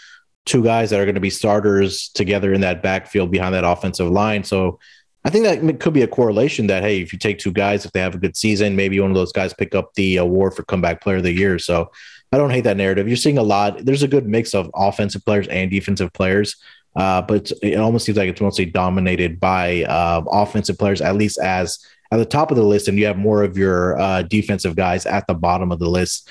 two 0.44 0.62
guys 0.62 0.90
that 0.90 1.00
are 1.00 1.04
going 1.04 1.14
to 1.14 1.20
be 1.20 1.30
starters 1.30 2.08
together 2.10 2.52
in 2.52 2.60
that 2.62 2.82
backfield 2.82 3.30
behind 3.30 3.54
that 3.54 3.64
offensive 3.64 4.10
line. 4.10 4.44
So 4.44 4.78
I 5.24 5.30
think 5.30 5.44
that 5.44 5.80
could 5.80 5.92
be 5.92 6.02
a 6.02 6.08
correlation 6.08 6.66
that 6.66 6.82
hey, 6.82 7.00
if 7.00 7.12
you 7.12 7.18
take 7.18 7.38
two 7.38 7.52
guys, 7.52 7.84
if 7.84 7.92
they 7.92 8.00
have 8.00 8.14
a 8.14 8.18
good 8.18 8.36
season, 8.36 8.74
maybe 8.74 8.98
one 8.98 9.10
of 9.10 9.14
those 9.14 9.32
guys 9.32 9.54
pick 9.54 9.74
up 9.74 9.94
the 9.94 10.16
award 10.16 10.54
for 10.54 10.64
comeback 10.64 11.00
player 11.00 11.18
of 11.18 11.22
the 11.22 11.32
year. 11.32 11.58
So 11.58 11.90
I 12.32 12.38
don't 12.38 12.50
hate 12.50 12.64
that 12.64 12.76
narrative. 12.76 13.06
You're 13.06 13.16
seeing 13.16 13.38
a 13.38 13.42
lot. 13.42 13.84
There's 13.84 14.02
a 14.02 14.08
good 14.08 14.26
mix 14.26 14.54
of 14.54 14.70
offensive 14.74 15.24
players 15.24 15.46
and 15.48 15.70
defensive 15.70 16.12
players. 16.12 16.56
Uh, 16.96 17.22
but 17.22 17.50
it 17.62 17.78
almost 17.78 18.04
seems 18.04 18.18
like 18.18 18.28
it's 18.28 18.40
mostly 18.40 18.66
dominated 18.66 19.40
by 19.40 19.82
uh, 19.84 20.22
offensive 20.30 20.78
players, 20.78 21.00
at 21.00 21.16
least 21.16 21.38
as 21.38 21.78
at 22.10 22.18
the 22.18 22.26
top 22.26 22.50
of 22.50 22.58
the 22.58 22.62
list, 22.62 22.88
and 22.88 22.98
you 22.98 23.06
have 23.06 23.16
more 23.16 23.42
of 23.42 23.56
your 23.56 23.98
uh, 23.98 24.22
defensive 24.22 24.76
guys 24.76 25.06
at 25.06 25.26
the 25.26 25.34
bottom 25.34 25.72
of 25.72 25.78
the 25.78 25.88
list. 25.88 26.28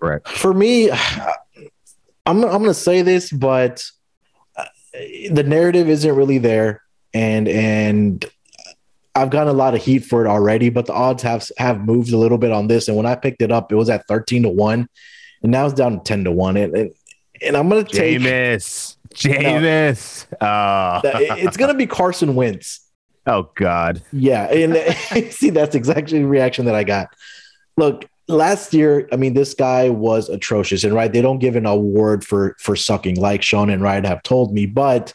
Right. 0.00 0.26
For 0.26 0.54
me, 0.54 0.90
I'm 2.26 2.44
I'm 2.44 2.50
going 2.50 2.64
to 2.64 2.74
say 2.74 3.02
this, 3.02 3.30
but 3.30 3.84
uh, 4.56 4.64
the 5.30 5.44
narrative 5.44 5.88
isn't 5.88 6.14
really 6.14 6.38
there, 6.38 6.82
and 7.14 7.48
and 7.48 8.24
I've 9.14 9.30
gotten 9.30 9.48
a 9.48 9.56
lot 9.56 9.74
of 9.74 9.82
heat 9.82 10.00
for 10.00 10.24
it 10.24 10.28
already. 10.28 10.70
But 10.70 10.86
the 10.86 10.92
odds 10.92 11.22
have 11.22 11.46
have 11.58 11.80
moved 11.84 12.12
a 12.12 12.18
little 12.18 12.38
bit 12.38 12.52
on 12.52 12.68
this, 12.68 12.88
and 12.88 12.96
when 12.96 13.06
I 13.06 13.14
picked 13.14 13.42
it 13.42 13.50
up, 13.50 13.72
it 13.72 13.76
was 13.76 13.90
at 13.90 14.06
13 14.06 14.42
to 14.44 14.48
one, 14.48 14.88
and 15.42 15.50
now 15.50 15.66
it's 15.66 15.74
down 15.74 15.98
to 15.98 16.04
10 16.04 16.24
to 16.24 16.32
one, 16.32 16.56
and 16.56 16.74
and, 16.74 16.92
and 17.42 17.56
I'm 17.56 17.68
going 17.68 17.84
to 17.84 17.92
take. 17.92 18.20
Jameis. 18.20 18.96
Jameis. 19.14 20.26
Oh. 20.40 21.00
It's 21.04 21.56
going 21.56 21.72
to 21.72 21.76
be 21.76 21.86
Carson 21.86 22.34
Wentz. 22.34 22.80
oh, 23.26 23.50
God. 23.54 24.02
Yeah, 24.12 24.44
and 24.44 25.32
see, 25.32 25.50
that's 25.50 25.74
exactly 25.74 26.18
the 26.18 26.26
reaction 26.26 26.66
that 26.66 26.74
I 26.74 26.84
got. 26.84 27.08
Look, 27.76 28.06
last 28.30 28.72
year, 28.72 29.08
I 29.12 29.16
mean, 29.16 29.34
this 29.34 29.54
guy 29.54 29.88
was 29.88 30.28
atrocious, 30.28 30.84
and 30.84 30.94
right, 30.94 31.12
they 31.12 31.22
don't 31.22 31.38
give 31.38 31.56
an 31.56 31.66
award 31.66 32.24
for 32.24 32.56
for 32.58 32.76
sucking, 32.76 33.16
like 33.16 33.42
Sean 33.42 33.70
and 33.70 33.82
Ryan 33.82 34.04
have 34.04 34.22
told 34.22 34.52
me, 34.52 34.66
but. 34.66 35.14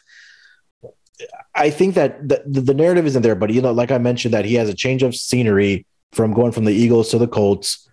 I 1.58 1.70
think 1.70 1.94
that 1.94 2.28
the, 2.28 2.42
the 2.44 2.74
narrative 2.74 3.06
isn't 3.06 3.22
there, 3.22 3.34
but 3.34 3.50
you 3.50 3.62
know, 3.62 3.72
like 3.72 3.90
I 3.90 3.96
mentioned, 3.96 4.34
that 4.34 4.44
he 4.44 4.56
has 4.56 4.68
a 4.68 4.74
change 4.74 5.02
of 5.02 5.14
scenery 5.14 5.86
from 6.12 6.34
going 6.34 6.52
from 6.52 6.66
the 6.66 6.72
Eagles 6.74 7.10
to 7.10 7.18
the 7.18 7.26
Colts. 7.26 7.88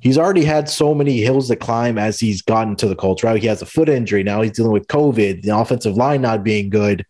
He's 0.00 0.18
already 0.18 0.44
had 0.44 0.68
so 0.68 0.94
many 0.94 1.22
hills 1.22 1.48
to 1.48 1.56
climb 1.56 1.96
as 1.96 2.20
he's 2.20 2.42
gotten 2.42 2.76
to 2.76 2.88
the 2.88 2.94
Colts, 2.94 3.24
right? 3.24 3.40
He 3.40 3.48
has 3.48 3.62
a 3.62 3.66
foot 3.66 3.88
injury. 3.88 4.22
Now 4.22 4.42
he's 4.42 4.52
dealing 4.52 4.72
with 4.72 4.88
COVID, 4.88 5.40
the 5.40 5.56
offensive 5.56 5.96
line 5.96 6.20
not 6.20 6.44
being 6.44 6.68
good. 6.68 7.06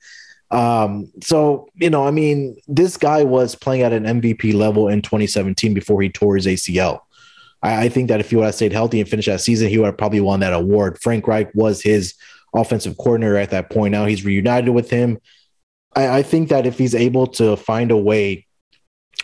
Um, 0.50 1.10
so, 1.22 1.68
you 1.74 1.90
know, 1.90 2.06
I 2.06 2.10
mean, 2.10 2.56
this 2.68 2.96
guy 2.96 3.24
was 3.24 3.54
playing 3.54 3.82
at 3.82 3.92
an 3.92 4.04
MVP 4.04 4.54
level 4.54 4.88
in 4.88 5.02
2017 5.02 5.74
before 5.74 6.00
he 6.02 6.08
tore 6.08 6.36
his 6.36 6.46
ACL. 6.46 7.00
I, 7.66 7.84
I 7.84 7.88
think 7.88 8.08
that 8.08 8.20
if 8.20 8.30
he 8.30 8.36
would 8.36 8.44
have 8.44 8.54
stayed 8.54 8.72
healthy 8.72 9.00
and 9.00 9.08
finished 9.08 9.28
that 9.28 9.40
season, 9.40 9.68
he 9.68 9.78
would 9.78 9.86
have 9.86 9.98
probably 9.98 10.20
won 10.20 10.40
that 10.40 10.52
award. 10.52 10.98
Frank 11.02 11.26
Reich 11.26 11.50
was 11.54 11.82
his 11.82 12.14
offensive 12.54 12.96
coordinator 12.96 13.36
at 13.36 13.50
that 13.50 13.70
point. 13.70 13.92
Now 13.92 14.06
he's 14.06 14.24
reunited 14.24 14.70
with 14.70 14.88
him. 14.88 15.18
I, 15.94 16.18
I 16.18 16.22
think 16.22 16.48
that 16.50 16.66
if 16.66 16.78
he's 16.78 16.94
able 16.94 17.26
to 17.28 17.56
find 17.56 17.90
a 17.90 17.96
way, 17.96 18.46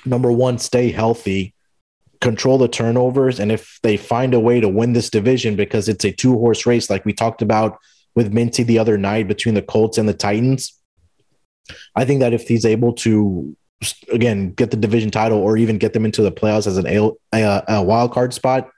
number 0.05 0.33
one, 0.33 0.59
stay 0.59 0.91
healthy, 0.91 1.55
control 2.21 2.59
the 2.59 2.69
turnovers, 2.69 3.39
and 3.39 3.53
if 3.53 3.79
they 3.83 3.97
find 3.97 4.35
a 4.35 4.41
way 4.41 4.61
to 4.61 4.69
win 4.69 4.93
this 4.93 5.09
division 5.09 5.55
because 5.55 5.89
it's 5.89 6.05
a 6.05 6.13
two 6.13 6.33
horse 6.33 6.67
race, 6.67 6.91
like 6.91 7.05
we 7.05 7.13
talked 7.13 7.43
about 7.43 7.79
with 8.15 8.33
Minty 8.33 8.65
the 8.65 8.79
other 8.79 8.99
night 8.99 9.29
between 9.29 9.55
the 9.55 9.63
Colts 9.63 9.99
and 9.99 10.09
the 10.09 10.15
Titans. 10.15 10.79
I 11.95 12.05
think 12.05 12.21
that 12.21 12.35
if 12.35 12.49
he's 12.49 12.67
able 12.67 12.93
to 12.95 13.57
again 14.11 14.53
get 14.53 14.71
the 14.71 14.77
division 14.77 15.11
title 15.11 15.39
or 15.39 15.57
even 15.57 15.79
get 15.79 15.93
them 15.93 16.05
into 16.05 16.23
the 16.23 16.33
playoffs 16.33 16.67
as 16.67 16.77
an 16.77 16.87
a, 16.87 17.11
a, 17.33 17.63
a 17.69 17.83
wild 17.83 18.13
card 18.13 18.33
spot, 18.33 18.69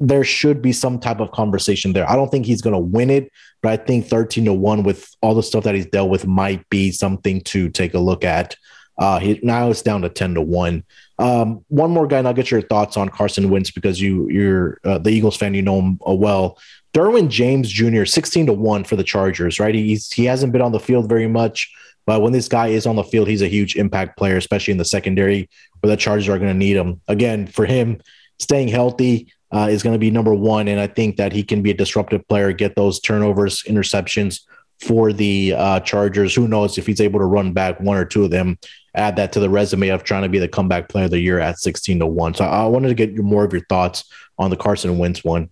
there 0.00 0.24
should 0.24 0.62
be 0.62 0.72
some 0.72 0.98
type 0.98 1.20
of 1.20 1.30
conversation 1.30 1.92
there. 1.92 2.08
I 2.08 2.16
don't 2.16 2.30
think 2.30 2.46
he's 2.46 2.62
going 2.62 2.74
to 2.74 2.80
win 2.80 3.10
it, 3.10 3.30
but 3.62 3.72
I 3.72 3.76
think 3.76 4.06
13 4.06 4.46
to 4.46 4.52
1 4.52 4.82
with 4.82 5.14
all 5.20 5.34
the 5.34 5.42
stuff 5.42 5.64
that 5.64 5.74
he's 5.74 5.86
dealt 5.86 6.08
with 6.08 6.26
might 6.26 6.68
be 6.70 6.90
something 6.90 7.42
to 7.42 7.68
take 7.68 7.92
a 7.92 7.98
look 7.98 8.24
at. 8.24 8.56
Uh, 8.98 9.18
he, 9.18 9.38
now 9.42 9.70
it's 9.70 9.82
down 9.82 10.02
to 10.02 10.08
10 10.08 10.34
to 10.34 10.42
1. 10.42 10.84
Um, 11.18 11.64
one 11.68 11.90
more 11.90 12.06
guy, 12.06 12.18
and 12.18 12.26
I'll 12.26 12.34
get 12.34 12.50
your 12.50 12.62
thoughts 12.62 12.96
on 12.96 13.10
Carson 13.10 13.50
Wentz 13.50 13.70
because 13.70 14.00
you, 14.00 14.28
you're 14.30 14.78
uh, 14.84 14.98
the 14.98 15.10
Eagles 15.10 15.36
fan, 15.36 15.54
you 15.54 15.62
know 15.62 15.80
him 15.80 15.98
uh, 16.06 16.14
well. 16.14 16.58
Derwin 16.94 17.28
James 17.28 17.68
Jr., 17.68 18.04
16 18.04 18.46
to 18.46 18.52
1 18.52 18.84
for 18.84 18.96
the 18.96 19.04
Chargers, 19.04 19.60
right? 19.60 19.74
He's, 19.74 20.10
he 20.10 20.24
hasn't 20.24 20.52
been 20.52 20.62
on 20.62 20.72
the 20.72 20.80
field 20.80 21.08
very 21.08 21.28
much, 21.28 21.72
but 22.06 22.22
when 22.22 22.32
this 22.32 22.48
guy 22.48 22.68
is 22.68 22.86
on 22.86 22.96
the 22.96 23.04
field, 23.04 23.28
he's 23.28 23.42
a 23.42 23.48
huge 23.48 23.76
impact 23.76 24.16
player, 24.16 24.36
especially 24.36 24.72
in 24.72 24.78
the 24.78 24.84
secondary 24.84 25.48
where 25.80 25.90
the 25.90 25.96
Chargers 25.96 26.28
are 26.28 26.38
going 26.38 26.52
to 26.52 26.58
need 26.58 26.76
him. 26.76 27.00
Again, 27.08 27.46
for 27.46 27.66
him, 27.66 28.00
staying 28.38 28.68
healthy 28.68 29.32
uh, 29.52 29.68
is 29.70 29.82
going 29.82 29.94
to 29.94 29.98
be 29.98 30.10
number 30.10 30.34
one. 30.34 30.68
And 30.68 30.80
I 30.80 30.86
think 30.86 31.16
that 31.16 31.32
he 31.32 31.42
can 31.42 31.62
be 31.62 31.70
a 31.70 31.74
disruptive 31.74 32.26
player, 32.28 32.52
get 32.52 32.76
those 32.76 33.00
turnovers, 33.00 33.62
interceptions 33.64 34.40
for 34.80 35.12
the 35.12 35.54
uh, 35.56 35.80
Chargers. 35.80 36.34
Who 36.34 36.48
knows 36.48 36.78
if 36.78 36.86
he's 36.86 37.00
able 37.00 37.20
to 37.20 37.26
run 37.26 37.52
back 37.52 37.80
one 37.80 37.96
or 37.96 38.04
two 38.04 38.24
of 38.24 38.30
them, 38.30 38.58
add 38.94 39.16
that 39.16 39.32
to 39.32 39.40
the 39.40 39.50
resume 39.50 39.88
of 39.88 40.04
trying 40.04 40.22
to 40.22 40.28
be 40.28 40.38
the 40.38 40.48
comeback 40.48 40.88
player 40.88 41.04
of 41.04 41.10
the 41.10 41.20
year 41.20 41.38
at 41.38 41.58
16 41.58 41.98
to 42.00 42.06
1. 42.06 42.34
So 42.34 42.44
I 42.44 42.64
wanted 42.66 42.88
to 42.88 42.94
get 42.94 43.16
more 43.16 43.44
of 43.44 43.52
your 43.52 43.64
thoughts 43.68 44.04
on 44.38 44.50
the 44.50 44.56
Carson 44.56 44.98
Wentz 44.98 45.22
one. 45.22 45.50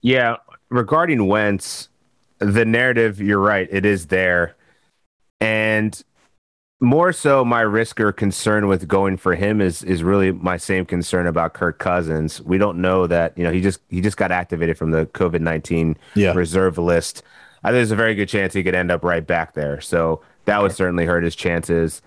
Yeah, 0.00 0.36
regarding 0.68 1.28
Wentz, 1.28 1.88
the 2.38 2.64
narrative, 2.64 3.20
you're 3.20 3.38
right, 3.38 3.68
it 3.70 3.86
is 3.86 4.06
there. 4.06 4.56
And 5.42 6.02
more 6.80 7.12
so 7.12 7.44
my 7.44 7.60
risk 7.60 8.00
or 8.00 8.12
concern 8.12 8.66
with 8.66 8.88
going 8.88 9.16
for 9.16 9.34
him 9.34 9.60
is 9.60 9.82
is 9.84 10.02
really 10.02 10.32
my 10.32 10.56
same 10.56 10.84
concern 10.84 11.26
about 11.26 11.54
Kirk 11.54 11.78
Cousins. 11.78 12.40
We 12.42 12.58
don't 12.58 12.80
know 12.80 13.06
that, 13.06 13.36
you 13.38 13.44
know, 13.44 13.52
he 13.52 13.60
just 13.60 13.80
he 13.88 14.00
just 14.00 14.16
got 14.16 14.32
activated 14.32 14.76
from 14.78 14.90
the 14.90 15.06
COVID-19 15.06 15.96
Yeah. 16.14 16.32
reserve 16.32 16.78
list. 16.78 17.22
I 17.64 17.68
think 17.68 17.76
there's 17.76 17.90
a 17.92 17.96
very 17.96 18.14
good 18.14 18.28
chance 18.28 18.52
he 18.52 18.64
could 18.64 18.74
end 18.74 18.90
up 18.90 19.04
right 19.04 19.24
back 19.24 19.54
there. 19.54 19.80
So 19.80 20.22
that 20.46 20.60
would 20.60 20.72
certainly 20.72 21.06
hurt 21.06 21.22
his 21.22 21.36
chances. 21.36 22.02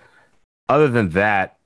Other 0.67 0.89
than 0.89 1.09
that, 1.09 1.57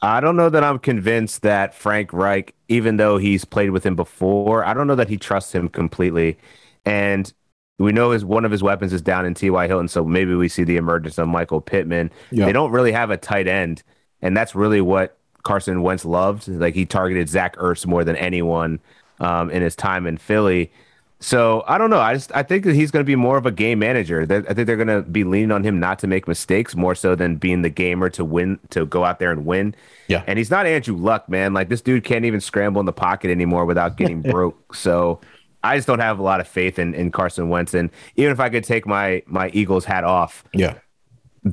I 0.00 0.20
don't 0.20 0.36
know 0.36 0.48
that 0.50 0.62
I'm 0.62 0.78
convinced 0.78 1.42
that 1.42 1.74
Frank 1.74 2.12
Reich, 2.12 2.54
even 2.68 2.96
though 2.96 3.18
he's 3.18 3.44
played 3.44 3.70
with 3.70 3.84
him 3.84 3.96
before, 3.96 4.64
I 4.64 4.72
don't 4.74 4.86
know 4.86 4.94
that 4.94 5.08
he 5.08 5.16
trusts 5.16 5.52
him 5.52 5.68
completely. 5.68 6.38
And 6.84 7.32
we 7.78 7.92
know 7.92 8.10
his 8.10 8.24
one 8.24 8.44
of 8.44 8.50
his 8.50 8.62
weapons 8.62 8.92
is 8.92 9.02
down 9.02 9.24
in 9.24 9.34
T.Y. 9.34 9.66
Hilton, 9.66 9.88
so 9.88 10.04
maybe 10.04 10.34
we 10.34 10.48
see 10.48 10.64
the 10.64 10.76
emergence 10.76 11.18
of 11.18 11.28
Michael 11.28 11.60
Pittman. 11.60 12.10
Yeah. 12.30 12.46
They 12.46 12.52
don't 12.52 12.72
really 12.72 12.92
have 12.92 13.10
a 13.10 13.16
tight 13.16 13.46
end, 13.46 13.82
and 14.20 14.36
that's 14.36 14.54
really 14.54 14.80
what 14.80 15.16
Carson 15.44 15.82
Wentz 15.82 16.04
loved. 16.04 16.48
Like 16.48 16.74
he 16.74 16.84
targeted 16.84 17.28
Zach 17.28 17.56
Ertz 17.56 17.86
more 17.86 18.04
than 18.04 18.16
anyone 18.16 18.80
um, 19.20 19.50
in 19.50 19.62
his 19.62 19.76
time 19.76 20.06
in 20.06 20.18
Philly. 20.18 20.72
So 21.20 21.64
I 21.66 21.78
don't 21.78 21.90
know. 21.90 21.98
I 21.98 22.14
just 22.14 22.34
I 22.34 22.42
think 22.42 22.64
that 22.64 22.74
he's 22.74 22.90
going 22.90 23.04
to 23.04 23.06
be 23.06 23.16
more 23.16 23.36
of 23.36 23.46
a 23.46 23.50
game 23.50 23.80
manager. 23.80 24.22
I 24.22 24.54
think 24.54 24.66
they're 24.66 24.76
going 24.76 24.86
to 24.88 25.02
be 25.02 25.24
leaning 25.24 25.50
on 25.50 25.64
him 25.64 25.80
not 25.80 25.98
to 26.00 26.06
make 26.06 26.28
mistakes 26.28 26.76
more 26.76 26.94
so 26.94 27.16
than 27.16 27.36
being 27.36 27.62
the 27.62 27.70
gamer 27.70 28.08
to 28.10 28.24
win 28.24 28.60
to 28.70 28.86
go 28.86 29.04
out 29.04 29.18
there 29.18 29.32
and 29.32 29.44
win. 29.44 29.74
Yeah. 30.06 30.22
And 30.28 30.38
he's 30.38 30.50
not 30.50 30.66
Andrew 30.66 30.96
Luck, 30.96 31.28
man. 31.28 31.54
Like 31.54 31.70
this 31.70 31.80
dude 31.80 32.04
can't 32.04 32.24
even 32.24 32.40
scramble 32.40 32.78
in 32.78 32.86
the 32.86 32.92
pocket 32.92 33.30
anymore 33.30 33.64
without 33.64 33.96
getting 33.96 34.22
broke. 34.30 34.74
So 34.74 35.20
I 35.64 35.76
just 35.76 35.86
don't 35.88 35.98
have 35.98 36.18
a 36.18 36.22
lot 36.22 36.40
of 36.40 36.46
faith 36.48 36.78
in, 36.78 36.94
in 36.94 37.10
Carson 37.10 37.48
Wentz. 37.48 37.74
And 37.74 37.90
even 38.16 38.32
if 38.32 38.40
I 38.40 38.48
could 38.48 38.64
take 38.64 38.86
my 38.86 39.22
my 39.26 39.50
Eagles 39.52 39.84
hat 39.84 40.04
off, 40.04 40.44
Yeah. 40.52 40.74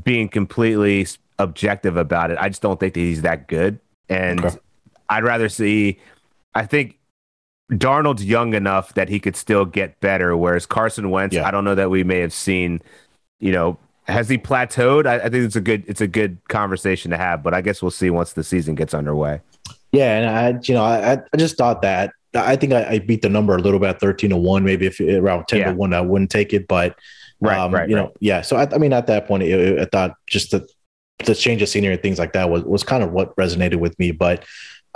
being 0.04 0.30
completely 0.30 1.08
objective 1.40 1.98
about 1.98 2.32
it, 2.32 2.38
I 2.40 2.50
just 2.50 2.62
don't 2.62 2.80
think 2.80 2.94
that 2.94 3.00
he's 3.00 3.22
that 3.24 3.48
good. 3.48 3.80
And 4.10 4.46
Okay. 4.46 4.56
I'd 5.10 5.24
rather 5.24 5.50
see. 5.50 6.00
I 6.54 6.66
think 6.66 6.98
Darnold's 7.72 8.24
young 8.24 8.54
enough 8.54 8.94
that 8.94 9.10
he 9.10 9.20
could 9.20 9.36
still 9.36 9.66
get 9.66 10.00
better, 10.00 10.38
whereas 10.38 10.66
Carson 10.66 11.10
Wentz, 11.10 11.36
Yeah. 11.36 11.48
I 11.48 11.52
don't 11.52 11.64
know 11.66 11.76
that 11.76 11.90
we 11.90 12.04
may 12.04 12.20
have 12.20 12.34
seen. 12.34 12.82
You 13.40 13.52
know, 13.52 13.78
has 14.04 14.30
he 14.30 14.38
plateaued? 14.38 15.08
I, 15.08 15.16
I 15.16 15.30
think 15.30 15.46
it's 15.46 15.56
a 15.56 15.62
good 15.62 15.84
it's 15.88 16.02
a 16.02 16.08
good 16.08 16.38
conversation 16.48 17.12
to 17.12 17.18
have, 17.18 17.42
but 17.44 17.54
I 17.54 17.62
guess 17.62 17.82
we'll 17.82 17.92
see 17.92 18.10
once 18.12 18.34
the 18.34 18.44
season 18.44 18.76
gets 18.76 18.94
underway. 18.94 19.42
Yeah, 19.92 20.18
and 20.18 20.30
I, 20.58 20.60
you 20.64 20.74
know, 20.76 20.84
I, 20.84 21.14
I 21.34 21.38
just 21.38 21.58
thought 21.58 21.82
that 21.82 22.12
I 22.36 22.56
think 22.56 22.74
I, 22.74 22.86
I 22.86 23.00
beat 23.00 23.22
the 23.22 23.30
number 23.30 23.56
a 23.56 23.60
little 23.62 23.80
bit, 23.80 24.00
thirteen 24.00 24.30
to 24.32 24.38
one. 24.38 24.64
Maybe 24.64 24.86
if 24.88 25.00
around 25.00 25.48
ten 25.48 25.60
Yeah. 25.60 25.72
to 25.72 25.76
one, 25.76 25.94
I 25.94 26.02
wouldn't 26.02 26.32
take 26.32 26.54
it. 26.54 26.68
But 26.68 26.98
Right, 27.42 27.58
um, 27.58 27.74
right, 27.74 27.90
you 27.90 27.96
right. 27.98 28.02
know, 28.06 28.14
yeah. 28.22 28.42
So 28.42 28.56
I, 28.56 28.68
I 28.74 28.78
mean, 28.78 28.94
at 28.94 29.08
that 29.08 29.28
point, 29.28 29.44
it, 29.44 29.50
it- 29.60 29.80
I 29.80 29.86
thought 29.86 30.16
just 30.28 30.52
the 30.52 30.68
the 31.26 31.36
change 31.36 31.62
of 31.62 31.70
scenery 31.70 31.94
and 31.94 32.02
things 32.02 32.20
like 32.20 32.34
that 32.34 32.50
was 32.50 32.64
was 32.64 32.84
kind 32.84 33.04
of 33.04 33.12
what 33.12 33.36
resonated 33.36 33.76
with 33.76 33.98
me. 34.00 34.12
But 34.12 34.46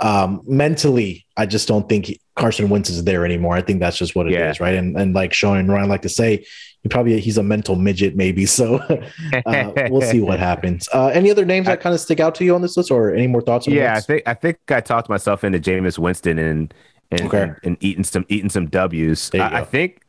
um, 0.00 0.40
mentally, 0.46 1.26
I 1.36 1.44
just 1.44 1.68
don't 1.68 1.86
think 1.88 2.06
he, 2.06 2.20
Carson 2.36 2.70
Wentz 2.70 2.88
is 2.88 3.04
there 3.04 3.26
anymore. 3.26 3.54
I 3.54 3.60
think 3.60 3.80
that's 3.80 3.98
just 3.98 4.14
what 4.16 4.26
it 4.26 4.32
is, 4.32 4.58
Yeah. 4.58 4.64
right? 4.64 4.74
And 4.74 4.96
and 4.96 5.14
like 5.14 5.34
Sean 5.34 5.58
and 5.58 5.68
Ryan 5.68 5.90
like 5.90 6.02
to 6.02 6.08
say, 6.08 6.46
he 6.82 6.88
probably 6.88 7.20
he's 7.20 7.36
a 7.36 7.42
mental 7.42 7.76
midget, 7.76 8.16
maybe. 8.16 8.46
So 8.46 8.76
uh, 9.46 9.72
we'll 9.90 10.00
see 10.00 10.20
what 10.22 10.38
happens. 10.38 10.88
Uh, 10.92 11.08
any 11.08 11.30
other 11.30 11.44
names 11.44 11.66
that 11.66 11.80
kind 11.82 11.94
of 11.94 12.00
stick 12.00 12.20
out 12.20 12.34
to 12.36 12.44
you 12.44 12.54
on 12.54 12.62
this 12.62 12.76
list, 12.78 12.90
or 12.90 13.14
any 13.14 13.26
more 13.26 13.42
thoughts? 13.42 13.68
on 13.68 13.74
Yeah, 13.74 13.94
I 13.94 14.00
think 14.00 14.22
I 14.26 14.32
think 14.34 14.58
I 14.70 14.80
talked 14.80 15.10
myself 15.10 15.44
into 15.44 15.58
Jameis 15.58 15.98
Winston 15.98 16.38
and 16.38 16.72
and, 17.10 17.22
Okay. 17.22 17.42
and, 17.42 17.56
and 17.64 17.76
eating 17.80 18.04
some 18.04 18.24
eating 18.28 18.50
some 18.50 18.66
W's. 18.66 19.30
I, 19.34 19.60
I 19.60 19.64
think 19.64 20.02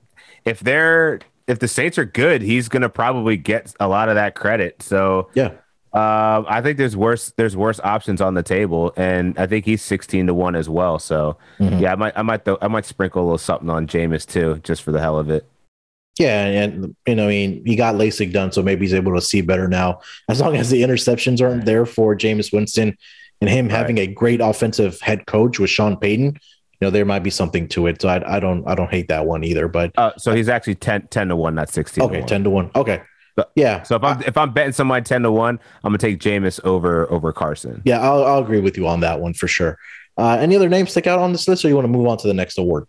if 0.46 0.60
they're 0.60 1.20
if 1.48 1.60
the 1.60 1.68
Saints 1.68 1.98
are 1.98 2.06
good, 2.06 2.42
he's 2.42 2.70
gonna 2.70 2.90
probably 2.90 3.38
get 3.38 3.74
a 3.80 3.88
lot 3.88 4.10
of 4.10 4.16
that 4.16 4.36
credit. 4.36 4.82
So 4.82 5.30
yeah. 5.34 5.48
um, 5.94 6.46
I 6.48 6.62
think 6.62 6.78
there's 6.78 6.96
worse 6.96 7.34
there's 7.38 7.56
worse 7.58 7.80
options 7.84 8.22
on 8.22 8.34
the 8.36 8.44
table, 8.44 8.94
and 8.96 9.38
I 9.38 9.48
think 9.48 9.66
he's 9.66 9.82
sixteen 9.82 10.28
to 10.28 10.34
one 10.34 10.56
as 10.56 10.70
well. 10.70 11.00
So 11.00 11.38
Mhm. 11.60 11.82
yeah, 11.82 11.92
I 11.92 11.96
might 11.96 12.14
I 12.18 12.22
might 12.22 12.46
th- 12.46 12.58
I 12.62 12.68
might 12.68 12.86
sprinkle 12.86 13.22
a 13.22 13.26
little 13.26 13.38
something 13.38 13.70
on 13.70 13.88
Jameis 13.88 14.26
too, 14.26 14.60
just 14.64 14.84
for 14.84 14.92
the 14.92 15.00
hell 15.02 15.18
of 15.20 15.30
it. 15.30 15.46
Yeah, 16.20 16.46
and 16.46 16.96
you 17.08 17.16
know, 17.16 17.26
I 17.26 17.30
mean, 17.30 17.64
he 17.66 17.76
got 17.76 17.96
LASIK 17.96 18.32
done, 18.34 18.52
so 18.52 18.62
maybe 18.62 18.82
he's 18.86 18.94
able 18.94 19.16
to 19.16 19.22
see 19.22 19.42
better 19.42 19.68
now. 19.68 20.02
As 20.30 20.40
long 20.42 20.56
as 20.58 20.70
the 20.70 20.82
interceptions 20.84 21.42
aren't 21.42 21.66
there 21.66 21.86
for 21.86 22.16
Jameis 22.16 22.54
Winston, 22.54 22.96
and 23.40 23.50
him 23.50 23.68
Right. 23.68 23.76
having 23.78 23.98
a 23.98 24.08
great 24.08 24.40
offensive 24.42 25.00
head 25.02 25.26
coach 25.26 25.58
with 25.58 25.70
Sean 25.70 25.98
Payton, 25.98 26.38
you 26.82 26.88
know, 26.88 26.92
there 26.92 27.06
might 27.06 27.20
be 27.24 27.30
something 27.30 27.68
to 27.70 27.86
it. 27.88 28.02
So 28.02 28.10
I, 28.10 28.38
I 28.38 28.40
don't, 28.40 28.68
I 28.68 28.74
don't 28.76 28.90
hate 28.90 29.08
that 29.10 29.26
one 29.28 29.44
either. 29.44 29.68
But 29.68 29.92
Uh, 29.98 30.12
so 30.18 30.34
he's 30.34 30.50
actually 30.50 30.76
10, 30.76 31.08
10 31.10 31.28
to 31.30 31.36
one, 31.36 31.54
not 31.56 31.70
sixteen. 31.70 32.04
okay, 32.06 32.22
to 32.22 32.26
ten 32.26 32.44
to 32.44 32.50
one. 32.50 32.72
Okay, 32.76 33.02
But- 33.36 33.52
yeah. 33.56 33.84
So 33.84 33.96
if 33.96 34.04
I'm 34.04 34.22
if 34.24 34.36
I'm 34.38 34.52
betting 34.52 34.74
somebody 34.74 35.04
ten 35.04 35.22
to 35.22 35.32
one, 35.32 35.60
I'm 35.84 35.90
gonna 35.92 36.00
take 36.00 36.20
Jameis 36.20 36.60
over 36.66 37.10
over 37.12 37.32
Carson. 37.32 37.82
Yeah, 37.86 38.02
I'll, 38.02 38.26
I'll 38.26 38.40
agree 38.44 38.60
with 38.62 38.78
you 38.78 38.88
on 38.88 39.00
that 39.02 39.20
one 39.20 39.34
for 39.34 39.48
sure. 39.48 39.78
Uh, 40.18 40.38
any 40.40 40.56
other 40.56 40.68
names 40.70 40.92
stick 40.92 41.08
out 41.08 41.20
on 41.20 41.32
this 41.32 41.48
list, 41.48 41.64
or 41.64 41.70
you 41.70 41.76
want 41.76 41.86
to 41.86 41.92
move 41.92 42.08
on 42.08 42.18
to 42.18 42.28
the 42.28 42.34
next 42.34 42.58
award? 42.58 42.86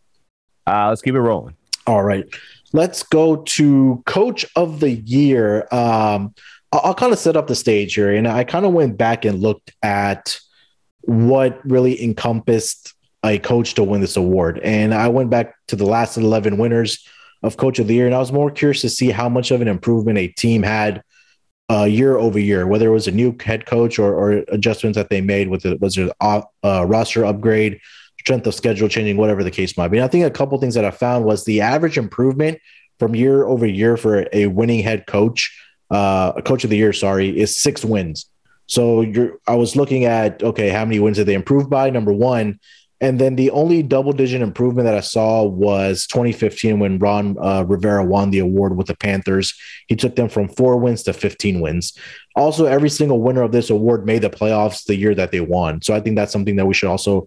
Uh, 0.66 0.88
let's 0.88 1.02
keep 1.02 1.14
it 1.14 1.20
rolling. 1.20 1.54
All 1.86 2.02
right. 2.02 2.24
Let's 2.72 3.02
go 3.02 3.36
to 3.36 4.02
coach 4.06 4.46
of 4.56 4.80
the 4.80 4.90
year. 4.92 5.68
Um, 5.70 6.34
I'll, 6.72 6.80
I'll 6.84 6.94
kind 6.94 7.12
of 7.12 7.18
set 7.18 7.36
up 7.36 7.46
the 7.46 7.54
stage 7.54 7.94
here. 7.94 8.12
And 8.14 8.26
I 8.26 8.44
kind 8.44 8.64
of 8.64 8.72
went 8.72 8.96
back 8.96 9.24
and 9.24 9.40
looked 9.40 9.72
at 9.82 10.38
what 11.02 11.60
really 11.64 12.02
encompassed 12.02 12.94
a 13.24 13.38
coach 13.38 13.74
to 13.74 13.84
win 13.84 14.00
this 14.00 14.16
award. 14.16 14.60
And 14.62 14.92
I 14.92 15.08
went 15.08 15.30
back 15.30 15.54
to 15.68 15.76
the 15.76 15.86
last 15.86 16.16
11 16.16 16.58
winners 16.58 17.06
of 17.42 17.56
coach 17.56 17.78
of 17.78 17.86
the 17.86 17.94
year. 17.94 18.06
And 18.06 18.14
I 18.14 18.18
was 18.18 18.32
more 18.32 18.50
curious 18.50 18.80
to 18.82 18.88
see 18.88 19.10
how 19.10 19.28
much 19.28 19.50
of 19.50 19.60
an 19.60 19.68
improvement 19.68 20.18
a 20.18 20.28
team 20.28 20.62
had 20.62 21.02
uh, 21.70 21.84
year 21.84 22.16
over 22.16 22.38
year, 22.38 22.66
whether 22.66 22.88
it 22.88 22.92
was 22.92 23.06
a 23.06 23.12
new 23.12 23.36
head 23.42 23.66
coach 23.66 23.98
or, 23.98 24.14
or 24.14 24.32
adjustments 24.48 24.96
that 24.96 25.08
they 25.08 25.20
made 25.20 25.48
with 25.48 25.64
it, 25.64 25.80
was 25.80 25.96
it 25.96 26.12
a 26.20 26.42
uh, 26.64 26.84
roster 26.84 27.24
upgrade, 27.24 27.80
strength 28.18 28.46
of 28.46 28.54
schedule 28.54 28.88
changing, 28.88 29.16
whatever 29.16 29.42
the 29.42 29.50
case 29.50 29.76
might 29.76 29.88
be. 29.88 29.98
And 29.98 30.04
I 30.04 30.08
think 30.08 30.24
a 30.24 30.30
couple 30.30 30.58
things 30.58 30.74
that 30.74 30.84
I 30.84 30.90
found 30.90 31.24
was 31.24 31.44
the 31.44 31.60
average 31.60 31.96
improvement 31.96 32.58
from 32.98 33.14
year 33.16 33.44
over 33.44 33.66
year 33.66 33.96
for 33.96 34.26
a 34.32 34.46
winning 34.46 34.82
head 34.82 35.06
coach, 35.06 35.56
uh, 35.90 36.32
a 36.36 36.42
coach 36.42 36.64
of 36.64 36.70
the 36.70 36.76
year, 36.76 36.92
sorry, 36.92 37.36
is 37.38 37.58
six 37.58 37.84
wins. 37.84 38.26
So 38.66 39.00
you're, 39.00 39.38
I 39.46 39.56
was 39.56 39.74
looking 39.74 40.04
at 40.04 40.42
okay, 40.42 40.68
how 40.68 40.84
many 40.84 41.00
wins 41.00 41.16
did 41.16 41.26
they 41.26 41.34
improve 41.34 41.68
by? 41.68 41.90
Number 41.90 42.12
one, 42.12 42.60
and 43.02 43.18
then 43.18 43.34
the 43.34 43.50
only 43.50 43.82
double 43.82 44.12
digit 44.12 44.42
improvement 44.42 44.86
that 44.86 44.94
I 44.94 45.00
saw 45.00 45.42
was 45.42 46.06
2015 46.06 46.78
when 46.78 47.00
Ron 47.00 47.36
uh, 47.42 47.64
Rivera 47.66 48.04
won 48.04 48.30
the 48.30 48.38
award 48.38 48.76
with 48.76 48.86
the 48.86 48.96
Panthers. 48.96 49.54
He 49.88 49.96
took 49.96 50.14
them 50.14 50.28
from 50.28 50.48
four 50.48 50.76
wins 50.76 51.02
to 51.02 51.12
15 51.12 51.60
wins. 51.60 51.98
Also, 52.36 52.64
every 52.64 52.88
single 52.88 53.20
winner 53.20 53.42
of 53.42 53.50
this 53.50 53.70
award 53.70 54.06
made 54.06 54.22
the 54.22 54.30
playoffs 54.30 54.84
the 54.84 54.94
year 54.94 55.16
that 55.16 55.32
they 55.32 55.40
won. 55.40 55.82
So 55.82 55.94
I 55.94 56.00
think 56.00 56.14
that's 56.14 56.30
something 56.32 56.54
that 56.54 56.66
we 56.66 56.74
should 56.74 56.88
also 56.88 57.26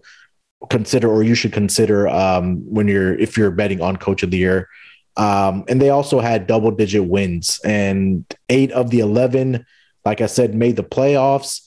consider, 0.70 1.10
or 1.10 1.22
you 1.22 1.34
should 1.34 1.52
consider 1.52 2.08
um, 2.08 2.56
when 2.64 2.88
you're 2.88 3.14
if 3.14 3.36
you're 3.36 3.50
betting 3.50 3.82
on 3.82 3.98
Coach 3.98 4.22
of 4.22 4.30
the 4.30 4.38
Year. 4.38 4.70
Um, 5.18 5.64
and 5.68 5.80
they 5.80 5.90
also 5.90 6.20
had 6.20 6.46
double 6.46 6.70
digit 6.70 7.04
wins, 7.04 7.60
and 7.64 8.24
eight 8.48 8.72
of 8.72 8.88
the 8.88 9.00
11, 9.00 9.66
like 10.06 10.22
I 10.22 10.26
said, 10.26 10.54
made 10.54 10.76
the 10.76 10.84
playoffs. 10.84 11.65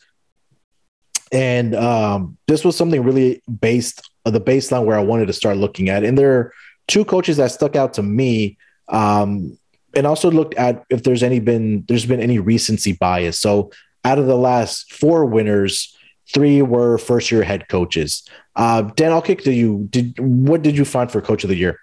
And 1.32 1.75
um, 1.75 2.38
this 2.47 2.63
was 2.65 2.75
something 2.75 3.03
really 3.03 3.41
based 3.59 4.09
uh, 4.25 4.32
the 4.32 4.41
baseline 4.41 4.86
where 4.86 4.97
I 4.97 5.03
wanted 5.03 5.27
to 5.27 5.34
start 5.34 5.57
looking 5.57 5.89
at. 5.89 6.03
And 6.03 6.17
there 6.17 6.34
are 6.34 6.53
two 6.88 7.05
coaches 7.05 7.38
that 7.38 7.51
stuck 7.51 7.75
out 7.75 7.93
to 7.95 8.03
me. 8.03 8.57
Um, 8.88 9.57
and 9.95 10.05
also 10.05 10.30
looked 10.30 10.53
at 10.55 10.84
if 10.89 11.03
there's 11.03 11.23
any 11.23 11.39
been 11.39 11.84
there's 11.88 12.05
been 12.05 12.19
any 12.19 12.39
recency 12.39 12.93
bias. 12.93 13.39
So 13.39 13.71
out 14.05 14.19
of 14.19 14.27
the 14.27 14.38
last 14.38 14.93
four 14.93 15.25
winners, 15.25 15.95
three 16.32 16.61
were 16.61 16.97
first 16.97 17.32
year 17.32 17.43
head 17.43 17.67
coaches. 17.69 18.27
Uh, 18.55 18.84
Dan, 18.84 19.11
I'll 19.11 19.21
kick 19.21 19.43
to 19.43 19.53
you. 19.53 19.88
Did 19.89 20.19
what 20.19 20.61
did 20.61 20.77
you 20.77 20.86
find 20.86 21.11
for 21.11 21.21
coach 21.21 21.43
of 21.43 21.49
the 21.49 21.55
year? 21.55 21.80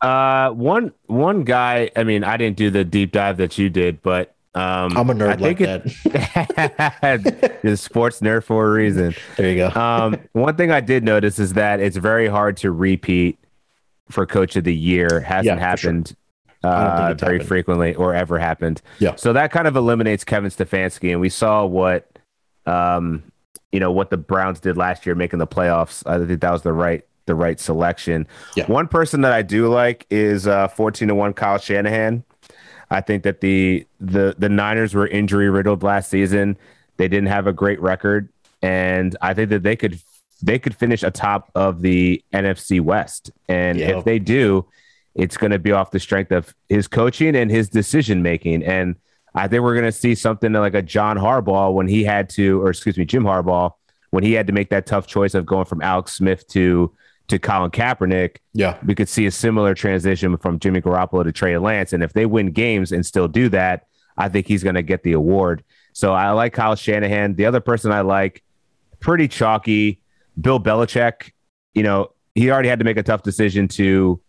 Uh, 0.00 0.50
one 0.50 0.92
one 1.06 1.42
guy. 1.42 1.90
I 1.96 2.04
mean, 2.04 2.22
I 2.22 2.36
didn't 2.36 2.56
do 2.56 2.70
the 2.70 2.84
deep 2.84 3.12
dive 3.12 3.38
that 3.38 3.58
you 3.58 3.70
did, 3.70 4.02
but 4.02 4.35
um, 4.56 4.96
I'm 4.96 5.10
a 5.10 5.14
nerd 5.14 5.28
I 5.28 5.34
like 5.34 5.58
think 5.58 6.04
that. 6.04 7.58
it, 7.62 7.76
sports 7.76 8.20
nerd 8.20 8.42
for 8.44 8.66
a 8.66 8.70
reason. 8.72 9.14
There 9.36 9.50
you 9.50 9.56
go. 9.56 9.80
Um, 9.80 10.18
one 10.32 10.56
thing 10.56 10.70
I 10.70 10.80
did 10.80 11.04
notice 11.04 11.38
is 11.38 11.52
that 11.54 11.80
it's 11.80 11.96
very 11.96 12.26
hard 12.28 12.56
to 12.58 12.70
repeat 12.70 13.38
for 14.10 14.24
coach 14.26 14.56
of 14.56 14.64
the 14.64 14.74
year. 14.74 15.20
Hasn't 15.20 15.46
Yeah, 15.46 15.70
for 15.72 15.76
sure. 15.76 15.90
happened 15.90 16.16
uh, 16.64 17.14
very 17.18 17.34
happened. 17.34 17.48
frequently 17.48 17.94
or 17.94 18.14
ever 18.14 18.38
happened. 18.38 18.80
Yeah. 18.98 19.14
So 19.16 19.32
that 19.32 19.52
kind 19.52 19.68
of 19.68 19.76
eliminates 19.76 20.24
Kevin 20.24 20.50
Stefanski, 20.50 21.12
and 21.12 21.20
we 21.20 21.28
saw 21.28 21.64
what, 21.64 22.18
um, 22.66 23.22
you 23.72 23.80
know, 23.80 23.92
what 23.92 24.10
the 24.10 24.16
Browns 24.16 24.60
did 24.60 24.76
last 24.76 25.06
year, 25.06 25.14
making 25.14 25.38
the 25.38 25.46
playoffs. 25.46 26.02
I 26.06 26.24
think 26.24 26.40
that 26.40 26.50
was 26.50 26.62
the 26.62 26.72
right 26.72 27.04
the 27.26 27.34
right 27.34 27.58
selection. 27.58 28.26
Yeah. 28.54 28.66
One 28.66 28.86
person 28.86 29.20
that 29.22 29.32
I 29.32 29.42
do 29.42 29.68
like 29.68 30.06
is 30.10 30.46
uh, 30.46 30.68
fourteen 30.68 31.08
to 31.08 31.14
one 31.14 31.34
Kyle 31.34 31.58
Shanahan. 31.58 32.24
I 32.90 33.00
think 33.00 33.22
that 33.24 33.40
the 33.40 33.86
the 34.00 34.34
the 34.38 34.48
Niners 34.48 34.94
were 34.94 35.06
injury 35.06 35.50
riddled 35.50 35.82
last 35.82 36.10
season. 36.10 36.56
They 36.96 37.08
didn't 37.08 37.28
have 37.28 37.46
a 37.46 37.52
great 37.52 37.80
record, 37.80 38.28
and 38.62 39.16
I 39.20 39.34
think 39.34 39.50
that 39.50 39.62
they 39.62 39.76
could 39.76 40.00
they 40.42 40.58
could 40.58 40.74
finish 40.74 41.02
atop 41.02 41.50
of 41.54 41.80
the 41.80 42.22
NFC 42.32 42.80
West. 42.80 43.30
And 43.48 43.78
Yep. 43.78 43.96
if 43.96 44.04
they 44.04 44.18
do, 44.18 44.66
it's 45.14 45.36
going 45.36 45.50
to 45.50 45.58
be 45.58 45.72
off 45.72 45.90
the 45.90 46.00
strength 46.00 46.30
of 46.30 46.54
his 46.68 46.86
coaching 46.86 47.34
and 47.34 47.50
his 47.50 47.70
decision 47.70 48.22
making. 48.22 48.62
And 48.62 48.96
I 49.34 49.48
think 49.48 49.62
we're 49.62 49.74
going 49.74 49.86
to 49.86 49.92
see 49.92 50.14
something 50.14 50.52
like 50.52 50.74
a 50.74 50.82
John 50.82 51.16
Harbaugh 51.16 51.72
when 51.72 51.88
he 51.88 52.04
had 52.04 52.28
to, 52.30 52.60
or 52.62 52.70
excuse 52.70 52.98
me, 52.98 53.04
Jim 53.04 53.24
Harbaugh 53.24 53.72
when 54.10 54.24
he 54.24 54.32
had 54.32 54.46
to 54.46 54.52
make 54.52 54.70
that 54.70 54.86
tough 54.86 55.06
choice 55.06 55.34
of 55.34 55.44
going 55.44 55.64
from 55.66 55.82
Alex 55.82 56.14
Smith 56.14 56.46
to 56.48 56.92
to 57.28 57.38
Colin 57.38 57.70
Kaepernick. 57.70 58.36
Yeah. 58.52 58.78
We 58.84 58.94
could 58.94 59.08
see 59.08 59.26
a 59.26 59.30
similar 59.30 59.74
transition 59.74 60.36
from 60.36 60.58
Jimmy 60.58 60.80
Garoppolo 60.80 61.24
to 61.24 61.32
Trey 61.32 61.58
Lance. 61.58 61.92
And 61.92 62.02
if 62.02 62.12
they 62.12 62.26
win 62.26 62.52
games 62.52 62.92
and 62.92 63.04
still 63.04 63.28
do 63.28 63.48
that, 63.50 63.86
I 64.16 64.28
think 64.28 64.46
he's 64.46 64.62
going 64.62 64.76
to 64.76 64.82
get 64.82 65.02
the 65.02 65.12
award. 65.12 65.64
So 65.92 66.12
I 66.12 66.30
like 66.30 66.52
Kyle 66.52 66.76
Shanahan. 66.76 67.34
The 67.34 67.46
other 67.46 67.60
person 67.60 67.90
I 67.90 68.02
like, 68.02 68.42
pretty 69.00 69.28
chalky, 69.28 70.00
Bill 70.40 70.60
Belichick. 70.60 71.32
You 71.74 71.82
know, 71.82 72.12
he 72.34 72.50
already 72.50 72.68
had 72.68 72.78
to 72.78 72.84
make 72.84 72.96
a 72.96 73.02
tough 73.02 73.22
decision 73.22 73.66
to 73.68 74.20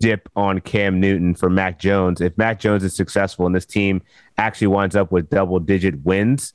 dip 0.00 0.28
on 0.34 0.60
Cam 0.60 0.98
Newton 0.98 1.34
for 1.34 1.50
Mac 1.50 1.78
Jones. 1.78 2.20
If 2.20 2.36
Mac 2.38 2.58
Jones 2.58 2.82
is 2.84 2.96
successful 2.96 3.46
and 3.46 3.54
this 3.54 3.66
team 3.66 4.02
actually 4.38 4.68
winds 4.68 4.96
up 4.96 5.12
with 5.12 5.28
double 5.30 5.60
digit 5.60 6.02
wins, 6.04 6.52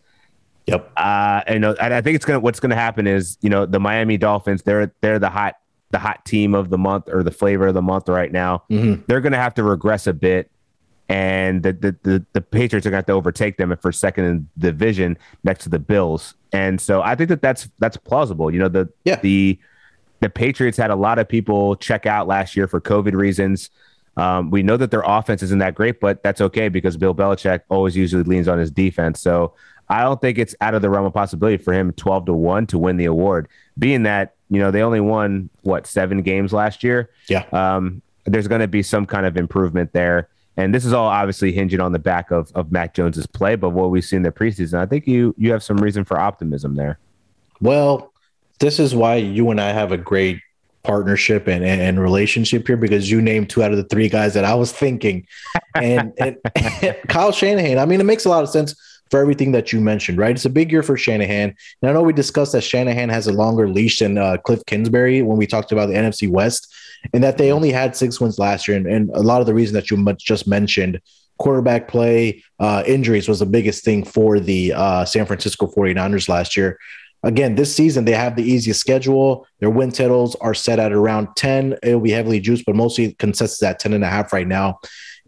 Yep. 0.66 0.92
uh, 0.98 1.42
and, 1.48 1.54
you 1.56 1.60
know, 1.60 1.76
and 1.82 1.94
I 1.94 2.02
think 2.02 2.16
it's 2.16 2.26
gonna 2.26 2.40
what's 2.40 2.60
gonna 2.60 2.76
happen 2.76 3.08
is 3.08 3.40
you 3.42 3.50
know 3.50 3.66
the 3.66 3.80
Miami 3.80 4.18
Dolphins 4.18 4.62
they're 4.62 4.92
they're 5.02 5.18
the 5.18 5.30
hot 5.30 5.56
the 5.92 6.00
hot 6.00 6.24
team 6.26 6.54
of 6.54 6.70
the 6.70 6.78
month 6.78 7.10
or 7.12 7.24
the 7.24 7.32
flavor 7.32 7.68
of 7.68 7.74
the 7.74 7.82
month 7.82 8.08
right 8.10 8.32
now. 8.32 8.64
Mhm. 8.70 9.06
They're 9.08 9.22
gonna 9.22 9.38
have 9.38 9.54
to 9.56 9.64
regress 9.64 10.06
a 10.08 10.14
bit, 10.14 10.52
and 11.08 11.64
the 11.64 11.74
the 11.74 11.96
the, 12.04 12.26
the 12.34 12.42
Patriots 12.42 12.86
are 12.86 12.90
gonna 12.92 12.98
have 13.00 13.06
to 13.08 13.14
overtake 13.14 13.58
them 13.58 13.76
for 13.82 13.92
second 13.92 14.26
in 14.26 14.50
the 14.58 14.72
division 14.72 15.18
next 15.44 15.64
to 15.64 15.70
the 15.70 15.80
Bills. 15.80 16.36
And 16.54 16.80
so 16.80 17.02
I 17.02 17.16
think 17.16 17.30
that 17.30 17.42
that's 17.42 17.70
that's 17.80 17.98
plausible. 17.98 18.52
You 18.52 18.60
know 18.60 18.70
the 18.70 18.90
Yeah. 19.06 19.20
the 19.22 19.60
the 20.22 20.30
Patriots 20.30 20.78
had 20.78 20.92
a 20.92 20.96
lot 20.96 21.18
of 21.18 21.28
people 21.30 21.76
check 21.78 22.06
out 22.06 22.28
last 22.28 22.56
year 22.56 22.68
for 22.68 22.82
COVID 22.82 23.14
reasons. 23.14 23.70
Um, 24.18 24.52
we 24.52 24.64
know 24.64 24.76
that 24.76 24.92
their 24.92 25.04
offense 25.06 25.42
isn't 25.44 25.60
that 25.60 25.76
great, 25.76 26.02
but 26.02 26.22
that's 26.24 26.42
okay 26.42 26.68
because 26.68 26.98
Bill 26.98 27.16
Belichick 27.16 27.62
always 27.70 27.96
usually 27.96 28.24
leans 28.24 28.50
on 28.50 28.58
his 28.60 28.70
defense. 28.70 29.22
So 29.22 29.54
I 29.90 30.04
don't 30.04 30.22
think 30.22 30.38
it's 30.38 30.56
out 30.62 30.76
of 30.76 30.82
the 30.82 30.90
realm 30.90 31.06
of 31.06 31.14
possibility 31.14 31.58
for 31.58 31.74
him 31.74 31.92
12 31.94 32.28
to 32.28 32.34
1 32.34 32.68
to 32.68 32.78
win 32.78 32.98
the 32.98 33.06
award. 33.06 33.48
Being 33.78 34.04
that, 34.04 34.36
you 34.50 34.60
know, 34.60 34.72
they 34.72 34.84
only 34.84 35.00
won 35.00 35.50
what, 35.62 35.88
seven 35.88 36.22
games 36.22 36.54
last 36.54 36.84
year. 36.84 37.10
Yeah. 37.28 37.46
Um, 37.52 38.02
there's 38.26 38.48
going 38.48 38.62
to 38.62 38.68
be 38.68 38.84
some 38.84 39.06
kind 39.06 39.26
of 39.26 39.36
improvement 39.36 39.92
there. 39.94 40.30
And 40.58 40.76
this 40.76 40.86
is 40.86 40.94
all 40.94 41.08
obviously 41.08 41.52
hinging 41.52 41.80
on 41.80 41.94
the 41.94 42.00
back 42.00 42.32
of, 42.32 42.52
of 42.54 42.72
Mac 42.72 42.94
Jones's 42.94 43.26
play, 43.26 43.56
but 43.56 43.70
what 43.70 43.90
we've 43.90 44.04
seen 44.04 44.18
in 44.18 44.24
the 44.24 44.32
preseason, 44.32 44.78
I 44.78 44.86
think 44.86 45.08
you 45.08 45.34
you 45.38 45.52
have 45.54 45.64
some 45.64 45.78
reason 45.78 46.04
for 46.04 46.20
optimism 46.20 46.76
there. 46.76 47.00
Well, 47.62 48.12
this 48.60 48.78
is 48.78 48.94
why 48.94 49.16
you 49.16 49.50
and 49.52 49.62
I 49.62 49.72
have 49.72 49.94
a 49.94 49.98
great 49.98 50.42
partnership 50.84 51.48
and, 51.48 51.64
and, 51.64 51.82
and 51.82 52.00
relationship 52.00 52.68
here 52.68 52.78
because 52.78 53.10
you 53.10 53.22
named 53.22 53.50
two 53.50 53.64
out 53.64 53.72
of 53.72 53.78
the 53.78 53.84
three 53.86 54.10
guys 54.10 54.34
that 54.34 54.44
I 54.44 54.54
was 54.54 54.72
thinking. 54.72 55.26
And, 55.76 56.14
and 56.18 56.38
Kyle 57.08 57.32
Shanahan, 57.32 57.78
I 57.78 57.86
mean, 57.86 58.02
it 58.02 58.06
makes 58.06 58.26
a 58.26 58.30
lot 58.30 58.44
of 58.44 58.50
sense 58.50 58.76
for 59.10 59.20
everything 59.20 59.52
that 59.54 59.74
you 59.74 59.82
mentioned, 59.82 60.18
right? 60.18 60.36
It's 60.36 60.46
a 60.46 60.50
big 60.50 60.72
year 60.72 60.84
for 60.84 60.98
Shanahan. 60.98 61.56
And 61.82 61.90
I 61.90 61.94
know 61.94 62.04
we 62.04 62.14
discussed 62.14 62.52
that 62.52 62.62
Shanahan 62.62 63.10
has 63.10 63.28
a 63.28 63.34
longer 63.34 63.68
leash 63.68 64.00
than 64.00 64.18
uh, 64.18 64.38
Kliff 64.46 64.66
Kingsbury 64.66 65.22
when 65.22 65.38
we 65.38 65.48
talked 65.48 65.72
about 65.72 65.88
the 65.88 65.96
NFC 65.96 66.30
West, 66.30 66.74
and 67.14 67.24
that 67.24 67.38
they 67.38 67.52
only 67.52 67.72
had 67.72 67.96
six 67.96 68.20
wins 68.20 68.40
last 68.40 68.68
year. 68.68 68.78
And, 68.78 68.88
and 68.88 69.10
a 69.12 69.22
lot 69.22 69.42
of 69.42 69.48
the 69.48 69.54
reason 69.54 69.74
that 69.76 69.90
you 69.90 70.16
just 70.20 70.48
mentioned, 70.48 71.02
quarterback 71.38 71.88
play, 71.88 72.44
uh, 72.60 72.84
injuries 72.86 73.28
was 73.28 73.40
the 73.40 73.46
biggest 73.46 73.84
thing 73.84 74.04
for 74.04 74.40
the 74.40 74.74
uh, 74.74 75.06
San 75.06 75.26
Francisco 75.26 75.68
49ers 75.68 76.30
last 76.30 76.56
year. 76.56 76.78
Again, 77.24 77.56
this 77.56 77.76
season 77.76 78.06
they 78.06 78.14
have 78.14 78.36
the 78.36 78.44
easiest 78.44 78.80
schedule. 78.80 79.46
Their 79.60 79.70
win 79.70 79.92
totals 79.92 80.36
are 80.36 80.54
set 80.54 80.80
at 80.80 80.94
around 80.94 81.30
10. 81.36 81.78
It'll 81.84 82.00
be 82.00 82.12
heavily 82.12 82.40
juiced, 82.40 82.66
but 82.66 82.76
mostly 82.76 83.14
consensus 83.14 83.62
at 83.64 83.80
10 83.80 83.94
and 83.94 84.04
a 84.04 84.08
half 84.08 84.32
right 84.32 84.48
now. 84.48 84.80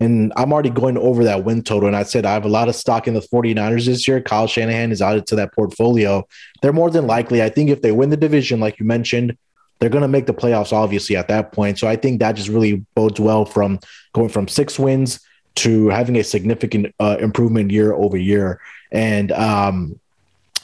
And 0.02 0.34
I'm 0.36 0.52
already 0.52 0.72
going 0.72 0.97
over 0.97 1.24
that 1.26 1.43
win 1.43 1.62
total. 1.62 1.86
And 1.86 1.95
I 1.95 2.02
said 2.02 2.26
I 2.26 2.34
have 2.34 2.43
a 2.43 2.49
lot 2.49 2.68
of 2.68 2.76
stock 2.76 3.08
in 3.08 3.14
the 3.14 3.20
49ers 3.20 3.86
this 3.86 4.08
year. 4.08 4.20
Kyle 4.20 4.47
Shanahan 4.47 4.91
is 4.91 4.99
added 4.99 5.28
to 5.28 5.36
that 5.36 5.54
portfolio. 5.54 6.28
They're 6.62 6.74
more 6.74 6.89
than 6.89 7.06
likely, 7.06 7.43
I 7.43 7.49
think, 7.49 7.70
if 7.70 7.84
they 7.84 7.91
win 7.91 8.10
the 8.10 8.18
division, 8.18 8.60
like 8.60 8.80
you 8.80 8.86
mentioned, 8.86 9.38
they're 9.80 9.91
going 9.91 10.02
to 10.02 10.08
make 10.08 10.26
the 10.26 10.34
playoffs, 10.34 10.74
obviously, 10.74 11.16
at 11.16 11.28
that 11.28 11.52
point. 11.52 11.78
So 11.78 11.88
I 11.88 11.95
think 11.95 12.20
that 12.20 12.32
just 12.32 12.49
really 12.49 12.84
bodes 12.95 13.20
well 13.20 13.45
from 13.45 13.80
going 14.14 14.30
from 14.30 14.47
six 14.47 14.80
wins 14.80 15.20
to 15.58 15.89
having 15.89 16.16
a 16.18 16.24
significant 16.24 16.95
uh, 16.99 17.18
improvement 17.20 17.70
year 17.70 17.93
over 17.93 18.18
year. 18.18 18.60
And, 18.91 19.32
um, 19.32 19.99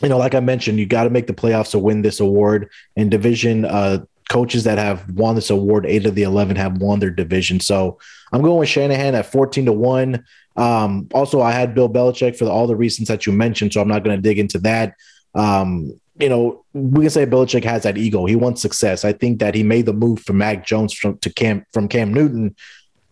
you 0.02 0.10
know, 0.10 0.18
like 0.18 0.34
I 0.34 0.40
mentioned, 0.40 0.80
you 0.80 0.88
got 0.88 1.04
to 1.04 1.12
make 1.12 1.28
the 1.28 1.34
playoffs 1.34 1.72
to 1.72 1.80
win 1.80 2.02
this 2.02 2.20
award. 2.20 2.72
And 2.96 3.12
division 3.12 3.66
uh, 3.66 4.06
coaches 4.30 4.64
that 4.66 4.78
have 4.78 5.10
won 5.12 5.36
this 5.36 5.50
award, 5.50 5.86
eight 5.86 6.06
of 6.06 6.16
the 6.16 6.24
11 6.24 6.56
have 6.56 6.78
won 6.78 7.00
their 7.00 7.10
division. 7.10 7.60
So 7.60 8.00
I'm 8.32 8.42
going 8.42 8.60
with 8.60 8.70
Shanahan 8.70 9.16
at 9.16 9.32
14 9.32 9.66
to 9.66 9.74
1. 9.74 10.26
Um, 10.56 11.08
also, 11.14 11.42
I 11.42 11.52
had 11.52 11.74
Bill 11.74 11.90
Belichick 11.90 12.36
for 12.36 12.46
the, 12.46 12.52
all 12.52 12.68
the 12.68 12.76
reasons 12.76 13.08
that 13.08 13.26
you 13.26 13.32
mentioned. 13.32 13.74
So 13.74 13.82
I'm 13.82 13.88
not 13.88 14.04
going 14.04 14.18
to 14.18 14.22
dig 14.22 14.40
into 14.40 14.60
that. 14.60 14.96
Um, 15.36 16.00
you 16.20 16.30
know, 16.30 16.66
we 16.74 17.02
can 17.02 17.10
say 17.10 17.26
Belichick 17.26 17.64
has 17.64 17.84
that 17.84 17.98
ego. 17.98 18.26
He 18.26 18.36
wants 18.36 18.62
success. 18.62 19.06
I 19.06 19.14
think 19.14 19.40
that 19.40 19.54
he 19.54 19.64
made 19.64 19.86
the 19.86 19.94
move 19.94 20.22
from 20.22 20.40
Mac 20.40 20.66
Jones 20.66 20.94
from 20.94 21.18
to 21.20 21.32
Cam 21.32 21.66
from 21.72 21.88
Cam 21.88 22.14
Newton 22.14 22.56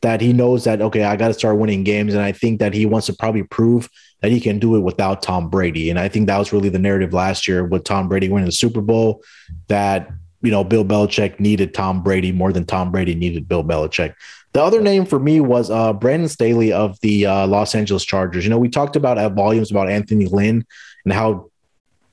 that 0.01 0.22
he 0.22 0.34
knows 0.34 0.63
that 0.63 0.82
okay, 0.82 1.03
I 1.03 1.16
got 1.16 1.28
to 1.30 1.34
start 1.34 1.57
winning 1.57 1.84
games, 1.84 2.13
and 2.13 2.24
I 2.24 2.32
think 2.32 2.59
that 2.59 2.74
he 2.74 2.86
wants 2.86 3.07
to 3.07 3.13
probably 3.13 3.43
prove 3.43 3.89
that 4.22 4.32
he 4.32 4.39
can 4.39 4.57
do 4.57 4.76
it 4.76 4.80
without 4.80 5.22
Tom 5.22 5.49
Brady. 5.49 5.89
And 5.89 5.99
I 5.99 6.07
think 6.09 6.28
that 6.28 6.38
was 6.38 6.51
really 6.51 6.70
the 6.70 6.80
narrative 6.80 7.13
last 7.13 7.47
year 7.47 7.63
with 7.63 7.84
Tom 7.84 8.09
Brady 8.09 8.28
winning 8.28 8.47
the 8.47 8.51
Super 8.51 8.82
Bowl 8.82 9.22
that 9.68 10.09
you 10.45 10.51
know 10.51 10.63
Bill 10.63 10.85
Belichick 10.85 11.39
needed 11.39 11.73
Tom 11.73 12.03
Brady 12.03 12.31
more 12.31 12.53
than 12.53 12.65
Tom 12.65 12.91
Brady 12.91 13.15
needed 13.15 13.47
Bill 13.47 13.63
Belichick. 13.63 14.13
The 14.53 14.63
other 14.63 14.81
name 14.81 15.05
for 15.05 15.19
me 15.19 15.41
was 15.41 15.69
uh, 15.69 15.91
Brandon 15.91 16.29
Staley 16.29 16.71
of 16.71 16.97
the 17.01 17.25
uh, 17.25 17.47
Los 17.47 17.75
Angeles 17.75 18.05
Chargers. 18.05 18.45
You 18.45 18.49
know, 18.49 18.57
we 18.57 18.69
talked 18.69 18.95
about 18.95 19.17
at 19.17 19.33
volumes 19.33 19.69
about 19.69 19.89
Anthony 19.89 20.27
Lynn 20.27 20.65
and 21.03 21.13
how 21.13 21.49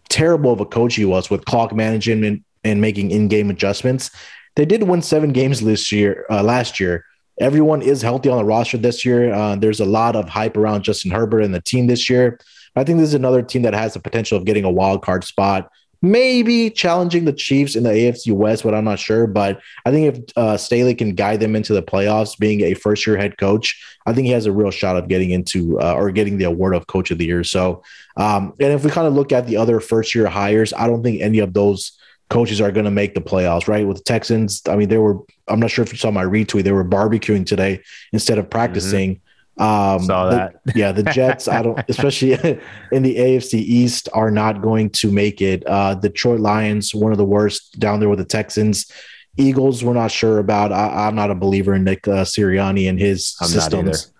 terrible 0.08 0.52
of 0.52 0.60
a 0.60 0.66
coach 0.66 0.96
he 0.96 1.04
was 1.04 1.30
with 1.30 1.44
clock 1.44 1.72
management 1.72 2.24
and, 2.24 2.44
and 2.64 2.80
making 2.80 3.12
in-game 3.12 3.48
adjustments. 3.48 4.10
They 4.56 4.64
did 4.64 4.82
win 4.82 5.02
seven 5.02 5.32
games 5.32 5.60
this 5.60 5.92
year, 5.92 6.26
uh, 6.30 6.42
last 6.42 6.80
year. 6.80 7.04
Everyone 7.40 7.80
is 7.80 8.02
healthy 8.02 8.28
on 8.28 8.38
the 8.38 8.44
roster 8.44 8.76
this 8.76 9.04
year. 9.04 9.32
Uh, 9.32 9.56
there's 9.56 9.80
a 9.80 9.86
lot 9.86 10.16
of 10.16 10.28
hype 10.28 10.56
around 10.56 10.82
Justin 10.82 11.12
Herbert 11.12 11.40
and 11.40 11.54
the 11.54 11.62
team 11.62 11.86
this 11.86 12.10
year. 12.10 12.38
I 12.74 12.84
think 12.84 12.98
this 12.98 13.08
is 13.08 13.14
another 13.14 13.42
team 13.42 13.62
that 13.62 13.74
has 13.74 13.94
the 13.94 14.00
potential 14.00 14.36
of 14.36 14.44
getting 14.44 14.64
a 14.64 14.70
wild 14.70 15.02
card 15.02 15.24
spot, 15.24 15.70
maybe 16.02 16.68
challenging 16.68 17.24
the 17.24 17.32
Chiefs 17.32 17.76
in 17.76 17.84
the 17.84 17.90
AFC 17.90 18.32
West, 18.32 18.64
but 18.64 18.74
I'm 18.74 18.84
not 18.84 18.98
sure. 18.98 19.28
But 19.28 19.60
I 19.86 19.92
think 19.92 20.16
if 20.16 20.36
uh, 20.36 20.56
Staley 20.56 20.94
can 20.94 21.14
guide 21.14 21.38
them 21.38 21.54
into 21.54 21.72
the 21.72 21.82
playoffs, 21.82 22.36
being 22.36 22.60
a 22.62 22.74
first 22.74 23.06
year 23.06 23.16
head 23.16 23.38
coach, 23.38 23.80
I 24.04 24.12
think 24.12 24.26
he 24.26 24.32
has 24.32 24.46
a 24.46 24.52
real 24.52 24.72
shot 24.72 24.96
of 24.96 25.08
getting 25.08 25.30
into 25.30 25.80
uh, 25.80 25.94
or 25.94 26.10
getting 26.10 26.38
the 26.38 26.44
award 26.44 26.74
of 26.74 26.88
coach 26.88 27.12
of 27.12 27.18
the 27.18 27.24
year. 27.24 27.44
So, 27.44 27.84
um, 28.16 28.52
and 28.58 28.72
if 28.72 28.84
we 28.84 28.90
kind 28.90 29.06
of 29.06 29.14
look 29.14 29.32
at 29.32 29.46
the 29.46 29.56
other 29.56 29.78
first 29.78 30.14
year 30.14 30.26
hires, 30.26 30.72
I 30.72 30.88
don't 30.88 31.04
think 31.04 31.22
any 31.22 31.38
of 31.38 31.54
those 31.54 31.92
coaches 32.30 32.60
are 32.60 32.72
going 32.72 32.84
to 32.86 32.90
make 32.90 33.14
the 33.14 33.20
playoffs, 33.20 33.68
right? 33.68 33.86
With 33.86 33.98
the 33.98 34.04
Texans, 34.04 34.62
I 34.66 34.74
mean, 34.74 34.88
they 34.88 34.98
were, 34.98 35.18
I'm 35.48 35.60
not 35.60 35.70
sure 35.70 35.84
if 35.84 35.92
you 35.92 35.98
saw 35.98 36.10
my 36.10 36.24
retweet, 36.24 36.64
they 36.64 36.72
were 36.72 36.84
barbecuing 36.84 37.46
today 37.46 37.82
instead 38.12 38.38
of 38.38 38.50
practicing. 38.50 39.20
Um, 39.58 40.00
Saw 40.00 40.30
the- 40.30 40.52
yeah, 40.74 40.92
the 40.92 41.02
Jets, 41.02 41.48
I 41.48 41.62
don't, 41.62 41.78
especially 41.88 42.32
in 42.92 43.02
the 43.02 43.16
AFC 43.16 43.54
East, 43.54 44.08
are 44.12 44.30
not 44.30 44.62
going 44.62 44.90
to 44.90 45.10
make 45.10 45.40
it. 45.42 45.62
Uh, 45.66 45.94
Detroit 45.94 46.40
Lions, 46.40 46.94
one 46.94 47.12
of 47.12 47.18
the 47.18 47.24
worst 47.24 47.78
down 47.78 48.00
there 48.00 48.08
with 48.08 48.18
the 48.18 48.24
Texans. 48.24 48.90
Eagles, 49.36 49.82
we're 49.82 49.94
not 49.94 50.10
sure 50.10 50.38
about. 50.38 50.72
I, 50.72 51.06
I'm 51.06 51.14
not 51.14 51.30
a 51.30 51.34
believer 51.34 51.74
in 51.74 51.84
Nick 51.84 52.06
uh, 52.06 52.24
Sirianni 52.24 52.88
and 52.88 52.98
his 52.98 53.34
I'm 53.40 53.48
systems. 53.48 54.12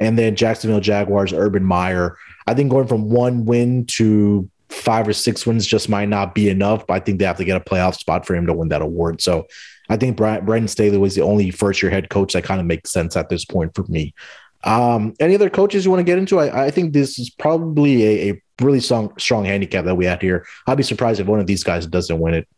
And 0.00 0.18
then 0.18 0.36
Jacksonville 0.36 0.80
Jaguars, 0.80 1.32
Urban 1.32 1.64
Meyer. 1.64 2.16
I 2.46 2.54
think 2.54 2.70
going 2.70 2.86
from 2.86 3.10
one 3.10 3.44
win 3.44 3.86
to 3.86 4.48
five 4.70 5.06
or 5.06 5.12
six 5.12 5.46
wins 5.46 5.66
just 5.66 5.88
might 5.88 6.08
not 6.08 6.34
be 6.34 6.48
enough, 6.48 6.86
but 6.86 6.94
I 6.94 7.00
think 7.00 7.18
they 7.18 7.24
have 7.24 7.36
to 7.38 7.44
get 7.44 7.56
a 7.56 7.60
playoff 7.60 7.96
spot 7.96 8.26
for 8.26 8.34
him 8.34 8.46
to 8.46 8.52
win 8.52 8.68
that 8.68 8.82
award. 8.82 9.20
So 9.20 9.46
I 9.88 9.96
think 9.96 10.16
Bra- 10.16 10.40
Brandon 10.40 10.68
Staley 10.68 10.96
was 10.96 11.14
the 11.14 11.22
only 11.22 11.50
first 11.50 11.82
year 11.82 11.90
head 11.90 12.08
coach 12.08 12.32
that 12.34 12.44
kind 12.44 12.60
of 12.60 12.66
makes 12.66 12.92
sense 12.92 13.16
at 13.16 13.28
this 13.28 13.44
point 13.44 13.74
for 13.74 13.84
me. 13.88 14.14
Um, 14.64 15.14
any 15.20 15.34
other 15.34 15.50
coaches 15.50 15.84
you 15.84 15.90
want 15.90 16.00
to 16.00 16.04
get 16.04 16.18
into? 16.18 16.38
I, 16.38 16.66
I 16.66 16.70
think 16.70 16.92
this 16.92 17.18
is 17.18 17.30
probably 17.30 18.04
a, 18.04 18.32
a 18.32 18.42
really 18.60 18.80
strong, 18.80 19.12
strong 19.18 19.44
handicap 19.44 19.84
that 19.84 19.94
we 19.94 20.04
had 20.04 20.20
here. 20.20 20.46
I'd 20.66 20.76
be 20.76 20.82
surprised 20.82 21.20
if 21.20 21.26
one 21.26 21.40
of 21.40 21.46
these 21.46 21.64
guys 21.64 21.86
doesn't 21.86 22.18
win 22.18 22.34
it. 22.34 22.48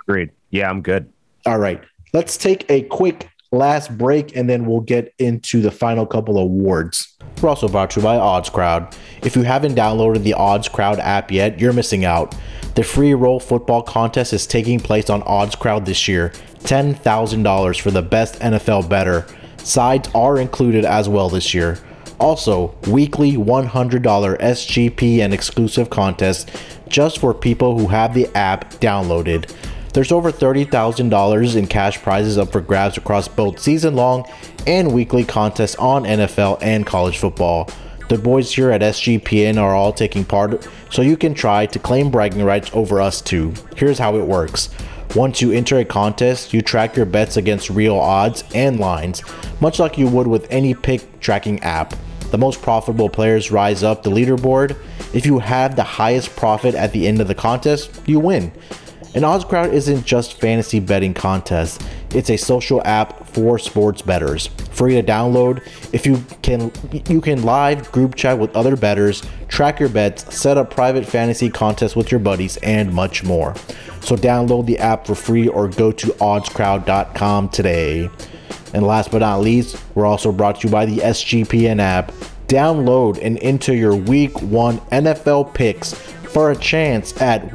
Agreed. 0.00 0.30
Yeah, 0.50 0.70
I'm 0.70 0.82
good. 0.82 1.12
All 1.46 1.58
right. 1.58 1.82
Let's 2.12 2.36
take 2.36 2.70
a 2.70 2.82
quick 2.82 3.28
last 3.50 3.96
break 3.96 4.34
and 4.36 4.48
then 4.48 4.66
we'll 4.66 4.80
get 4.80 5.12
into 5.18 5.60
the 5.60 5.70
final 5.70 6.06
couple 6.06 6.38
of 6.38 6.44
awards. 6.44 7.16
We're 7.40 7.50
also 7.50 7.68
brought 7.68 7.90
to 7.90 8.00
you 8.00 8.04
by 8.04 8.16
Odds 8.16 8.48
Crowd. 8.48 8.96
If 9.22 9.36
you 9.36 9.42
haven't 9.42 9.74
downloaded 9.74 10.22
the 10.22 10.34
Odds 10.34 10.68
Crowd 10.68 10.98
app 10.98 11.30
yet, 11.30 11.60
you're 11.60 11.72
missing 11.72 12.04
out. 12.04 12.34
The 12.74 12.82
free 12.82 13.14
roll 13.14 13.38
football 13.38 13.82
contest 13.82 14.32
is 14.32 14.46
taking 14.46 14.80
place 14.80 15.10
on 15.10 15.22
Odds 15.24 15.54
Crowd 15.54 15.84
this 15.84 16.08
year. 16.08 16.32
$10,000 16.60 17.80
for 17.80 17.90
the 17.90 18.02
best 18.02 18.40
NFL 18.40 18.88
bettor. 18.88 19.26
Sides 19.64 20.08
are 20.14 20.38
included 20.38 20.84
as 20.84 21.08
well 21.08 21.28
this 21.28 21.54
year. 21.54 21.78
Also, 22.18 22.74
weekly 22.86 23.32
$100 23.32 24.02
SGP 24.02 25.18
and 25.18 25.34
exclusive 25.34 25.90
contests 25.90 26.46
just 26.88 27.18
for 27.18 27.34
people 27.34 27.78
who 27.78 27.88
have 27.88 28.14
the 28.14 28.28
app 28.36 28.74
downloaded. 28.74 29.52
There's 29.92 30.12
over 30.12 30.32
$30,000 30.32 31.56
in 31.56 31.66
cash 31.66 32.00
prizes 32.00 32.38
up 32.38 32.50
for 32.50 32.60
grabs 32.60 32.96
across 32.96 33.28
both 33.28 33.58
season 33.58 33.94
long 33.94 34.24
and 34.66 34.92
weekly 34.92 35.24
contests 35.24 35.76
on 35.76 36.04
NFL 36.04 36.58
and 36.62 36.86
college 36.86 37.18
football. 37.18 37.68
The 38.08 38.18
boys 38.18 38.54
here 38.54 38.70
at 38.70 38.82
SGPN 38.82 39.58
are 39.58 39.74
all 39.74 39.92
taking 39.92 40.24
part, 40.24 40.68
so 40.90 41.02
you 41.02 41.16
can 41.16 41.34
try 41.34 41.66
to 41.66 41.78
claim 41.78 42.10
bragging 42.10 42.44
rights 42.44 42.70
over 42.72 43.00
us 43.00 43.20
too. 43.20 43.52
Here's 43.76 43.98
how 43.98 44.16
it 44.16 44.26
works. 44.26 44.70
Once 45.14 45.42
you 45.42 45.52
enter 45.52 45.78
a 45.78 45.84
contest, 45.84 46.54
you 46.54 46.62
track 46.62 46.96
your 46.96 47.04
bets 47.04 47.36
against 47.36 47.68
real 47.68 47.96
odds 47.96 48.42
and 48.54 48.80
lines, 48.80 49.22
much 49.60 49.78
like 49.78 49.98
you 49.98 50.08
would 50.08 50.26
with 50.26 50.46
any 50.50 50.72
pick 50.72 51.20
tracking 51.20 51.62
app. 51.62 51.94
The 52.30 52.38
most 52.38 52.62
profitable 52.62 53.10
players 53.10 53.50
rise 53.50 53.82
up 53.82 54.02
the 54.02 54.10
leaderboard. 54.10 54.74
If 55.12 55.26
you 55.26 55.38
have 55.38 55.76
the 55.76 55.82
highest 55.82 56.34
profit 56.34 56.74
at 56.74 56.92
the 56.92 57.06
end 57.06 57.20
of 57.20 57.28
the 57.28 57.34
contest, 57.34 58.00
you 58.06 58.20
win. 58.20 58.52
An 59.14 59.22
Odds 59.22 59.44
Crowd 59.44 59.74
isn't 59.74 60.06
just 60.06 60.40
fantasy 60.40 60.80
betting 60.80 61.12
contest. 61.12 61.82
It's 62.14 62.30
a 62.30 62.36
social 62.36 62.82
app 62.84 63.26
for 63.28 63.58
sports 63.58 64.02
bettors. 64.02 64.48
Free 64.70 64.94
to 64.94 65.02
download. 65.02 65.62
If 65.92 66.04
you 66.04 66.22
can 66.42 66.70
you 67.08 67.20
can 67.20 67.42
live 67.42 67.90
group 67.90 68.14
chat 68.14 68.38
with 68.38 68.54
other 68.54 68.76
bettors, 68.76 69.22
track 69.48 69.80
your 69.80 69.88
bets, 69.88 70.34
set 70.34 70.58
up 70.58 70.70
private 70.70 71.06
fantasy 71.06 71.48
contests 71.48 71.96
with 71.96 72.10
your 72.10 72.20
buddies 72.20 72.58
and 72.58 72.92
much 72.92 73.24
more. 73.24 73.54
So 74.00 74.16
download 74.16 74.66
the 74.66 74.78
app 74.78 75.06
for 75.06 75.14
free 75.14 75.48
or 75.48 75.68
go 75.68 75.92
to 75.92 76.06
oddscrowd.com 76.08 77.48
today. 77.48 78.10
And 78.74 78.86
last 78.86 79.10
but 79.10 79.18
not 79.18 79.40
least, 79.40 79.82
we're 79.94 80.06
also 80.06 80.32
brought 80.32 80.60
to 80.60 80.68
you 80.68 80.72
by 80.72 80.86
the 80.86 80.98
SGPN 80.98 81.78
app. 81.78 82.12
Download 82.46 83.18
and 83.22 83.38
enter 83.38 83.74
your 83.74 83.96
week 83.96 84.40
1 84.42 84.78
NFL 84.78 85.54
picks 85.54 85.94
for 85.94 86.50
a 86.50 86.56
chance 86.56 87.18
at 87.20 87.54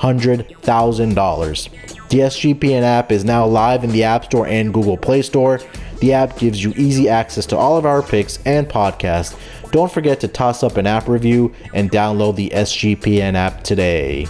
$100,000. 0.00 2.08
The 2.08 2.18
SGPN 2.18 2.82
app 2.82 3.12
is 3.12 3.24
now 3.24 3.46
live 3.46 3.84
in 3.84 3.90
the 3.90 4.02
App 4.02 4.24
Store 4.24 4.46
and 4.46 4.74
Google 4.74 4.96
Play 4.96 5.22
Store. 5.22 5.60
The 6.00 6.12
app 6.12 6.38
gives 6.38 6.62
you 6.62 6.72
easy 6.76 7.08
access 7.08 7.46
to 7.46 7.56
all 7.56 7.76
of 7.76 7.84
our 7.84 8.02
picks 8.02 8.38
and 8.44 8.68
podcasts. 8.68 9.38
Don't 9.70 9.92
forget 9.92 10.18
to 10.20 10.28
toss 10.28 10.62
up 10.62 10.76
an 10.76 10.86
app 10.86 11.06
review 11.06 11.54
and 11.74 11.90
download 11.90 12.36
the 12.36 12.50
SGPN 12.50 13.34
app 13.34 13.62
today. 13.62 14.26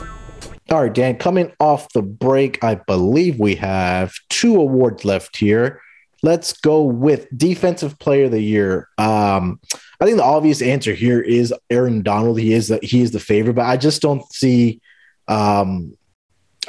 All 0.70 0.82
right, 0.82 0.92
Dan, 0.92 1.16
coming 1.16 1.52
off 1.58 1.92
the 1.92 2.02
break, 2.02 2.62
I 2.62 2.74
believe 2.74 3.40
we 3.40 3.54
have 3.56 4.12
two 4.28 4.60
awards 4.60 5.04
left 5.04 5.36
here. 5.36 5.80
Let's 6.22 6.52
go 6.52 6.82
with 6.82 7.26
Defensive 7.36 7.98
Player 7.98 8.26
of 8.26 8.32
the 8.32 8.42
Year. 8.42 8.88
Um, 8.98 9.58
I 10.00 10.04
think 10.04 10.18
the 10.18 10.24
obvious 10.24 10.60
answer 10.60 10.92
here 10.92 11.20
is 11.20 11.54
Aaron 11.70 12.02
Donald. 12.02 12.38
He 12.38 12.52
is 12.52 12.68
the, 12.68 12.78
he 12.82 13.00
is 13.00 13.12
the 13.12 13.20
favorite, 13.20 13.54
but 13.54 13.66
I 13.66 13.76
just 13.76 14.02
don't 14.02 14.30
see. 14.32 14.80
Um, 15.30 15.96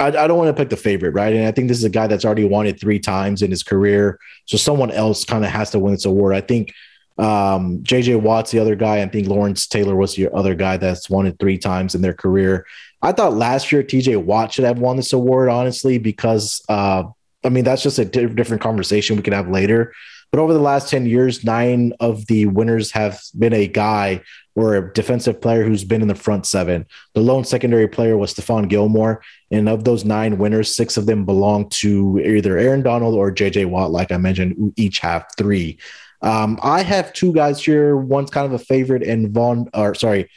I, 0.00 0.06
I 0.06 0.26
don't 0.26 0.38
want 0.38 0.48
to 0.48 0.60
pick 0.60 0.70
the 0.70 0.76
favorite, 0.76 1.10
right? 1.10 1.34
And 1.34 1.46
I 1.46 1.52
think 1.52 1.68
this 1.68 1.78
is 1.78 1.84
a 1.84 1.90
guy 1.90 2.06
that's 2.06 2.24
already 2.24 2.44
won 2.44 2.66
it 2.66 2.80
three 2.80 2.98
times 2.98 3.42
in 3.42 3.50
his 3.50 3.62
career, 3.62 4.18
so 4.46 4.56
someone 4.56 4.90
else 4.90 5.24
kind 5.24 5.44
of 5.44 5.50
has 5.50 5.70
to 5.70 5.78
win 5.78 5.92
this 5.92 6.06
award. 6.06 6.34
I 6.34 6.40
think 6.40 6.72
um, 7.18 7.82
JJ 7.82 8.20
Watt's 8.20 8.50
the 8.50 8.58
other 8.58 8.74
guy. 8.74 9.02
I 9.02 9.08
think 9.08 9.28
Lawrence 9.28 9.66
Taylor 9.66 9.94
was 9.94 10.14
the 10.14 10.32
other 10.32 10.54
guy 10.54 10.78
that's 10.78 11.10
won 11.10 11.26
it 11.26 11.36
three 11.38 11.58
times 11.58 11.94
in 11.94 12.00
their 12.00 12.14
career. 12.14 12.66
I 13.02 13.12
thought 13.12 13.34
last 13.34 13.70
year 13.72 13.82
TJ 13.82 14.24
Watt 14.24 14.52
should 14.52 14.64
have 14.64 14.78
won 14.78 14.96
this 14.96 15.12
award, 15.12 15.50
honestly, 15.50 15.98
because 15.98 16.62
uh, 16.68 17.04
I 17.44 17.48
mean, 17.48 17.64
that's 17.64 17.82
just 17.82 17.98
a 17.98 18.04
different 18.04 18.62
conversation 18.62 19.16
we 19.16 19.22
can 19.22 19.32
have 19.32 19.48
later. 19.48 19.92
But 20.30 20.40
over 20.40 20.54
the 20.54 20.60
last 20.60 20.88
10 20.88 21.06
years, 21.06 21.44
nine 21.44 21.92
of 22.00 22.26
the 22.26 22.46
winners 22.46 22.92
have 22.92 23.20
been 23.38 23.52
a 23.52 23.66
guy 23.66 24.22
or 24.54 24.76
a 24.76 24.92
defensive 24.92 25.40
player 25.40 25.64
who's 25.64 25.84
been 25.84 26.02
in 26.02 26.08
the 26.08 26.14
front 26.14 26.46
seven. 26.46 26.86
The 27.14 27.20
lone 27.20 27.44
secondary 27.44 27.88
player 27.88 28.16
was 28.16 28.34
Stephon 28.34 28.68
Gilmore. 28.68 29.22
And 29.50 29.68
of 29.68 29.84
those 29.84 30.04
nine 30.04 30.38
winners, 30.38 30.74
six 30.74 30.96
of 30.96 31.06
them 31.06 31.24
belong 31.24 31.68
to 31.70 32.18
either 32.18 32.58
Aaron 32.58 32.82
Donald 32.82 33.14
or 33.14 33.32
JJ 33.32 33.66
Watt, 33.66 33.90
like 33.90 34.12
I 34.12 34.16
mentioned, 34.18 34.54
who 34.58 34.72
each 34.76 34.98
have 34.98 35.26
three. 35.38 35.78
Um, 36.22 36.58
I 36.62 36.82
have 36.82 37.12
two 37.12 37.32
guys 37.32 37.62
here. 37.62 37.96
One's 37.96 38.30
kind 38.30 38.46
of 38.46 38.52
a 38.52 38.64
favorite, 38.64 39.02
and 39.02 39.30
Vaughn, 39.30 39.68
or 39.74 39.94
sorry, 39.94 40.30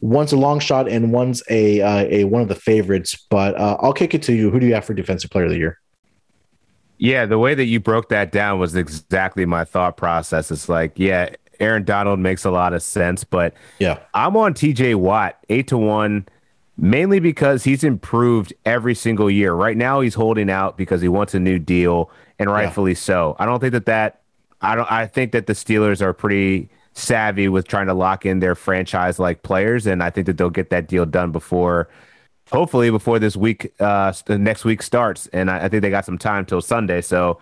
one's 0.00 0.32
a 0.32 0.36
long 0.36 0.60
shot, 0.60 0.88
and 0.88 1.12
one's 1.12 1.42
a 1.50 1.80
uh, 1.80 2.06
a 2.08 2.24
one 2.24 2.42
of 2.42 2.48
the 2.48 2.54
favorites. 2.54 3.26
But 3.28 3.58
uh, 3.58 3.76
I'll 3.80 3.92
kick 3.92 4.14
it 4.14 4.22
to 4.24 4.32
you. 4.32 4.50
Who 4.50 4.60
do 4.60 4.66
you 4.66 4.74
have 4.74 4.84
for 4.84 4.94
defensive 4.94 5.30
player 5.30 5.46
of 5.46 5.50
the 5.50 5.58
year? 5.58 5.80
Yeah, 6.98 7.26
the 7.26 7.38
way 7.38 7.54
that 7.54 7.64
you 7.64 7.80
broke 7.80 8.10
that 8.10 8.30
down 8.30 8.60
was 8.60 8.76
exactly 8.76 9.44
my 9.44 9.64
thought 9.64 9.96
process. 9.96 10.52
It's 10.52 10.68
like, 10.68 10.92
yeah, 10.94 11.30
Aaron 11.62 11.84
Donald 11.84 12.18
makes 12.18 12.44
a 12.44 12.50
lot 12.50 12.74
of 12.74 12.82
sense, 12.82 13.24
but 13.24 13.54
yeah, 13.78 14.00
I'm 14.14 14.36
on 14.36 14.52
TJ 14.52 14.96
Watt 14.96 15.38
eight 15.48 15.68
to 15.68 15.78
one, 15.78 16.26
mainly 16.76 17.20
because 17.20 17.64
he's 17.64 17.84
improved 17.84 18.52
every 18.64 18.94
single 18.94 19.30
year. 19.30 19.54
Right 19.54 19.76
now, 19.76 20.00
he's 20.00 20.14
holding 20.14 20.50
out 20.50 20.76
because 20.76 21.00
he 21.00 21.08
wants 21.08 21.34
a 21.34 21.40
new 21.40 21.58
deal, 21.58 22.10
and 22.38 22.50
rightfully 22.50 22.92
yeah. 22.92 22.98
so. 22.98 23.36
I 23.38 23.46
don't 23.46 23.60
think 23.60 23.72
that 23.72 23.86
that 23.86 24.20
I 24.60 24.74
don't. 24.74 24.90
I 24.90 25.06
think 25.06 25.32
that 25.32 25.46
the 25.46 25.54
Steelers 25.54 26.02
are 26.02 26.12
pretty 26.12 26.68
savvy 26.94 27.48
with 27.48 27.66
trying 27.66 27.86
to 27.86 27.94
lock 27.94 28.26
in 28.26 28.40
their 28.40 28.54
franchise 28.54 29.18
like 29.18 29.42
players, 29.42 29.86
and 29.86 30.02
I 30.02 30.10
think 30.10 30.26
that 30.26 30.36
they'll 30.36 30.50
get 30.50 30.70
that 30.70 30.88
deal 30.88 31.06
done 31.06 31.30
before 31.30 31.88
hopefully 32.52 32.90
before 32.90 33.18
this 33.18 33.34
week, 33.34 33.72
uh, 33.80 34.12
the 34.26 34.38
next 34.38 34.64
week 34.64 34.82
starts. 34.82 35.26
And 35.28 35.50
I, 35.50 35.64
I, 35.64 35.68
think 35.68 35.82
they 35.82 35.90
got 35.90 36.04
some 36.04 36.18
time 36.18 36.44
till 36.44 36.60
Sunday. 36.60 37.00
So, 37.00 37.38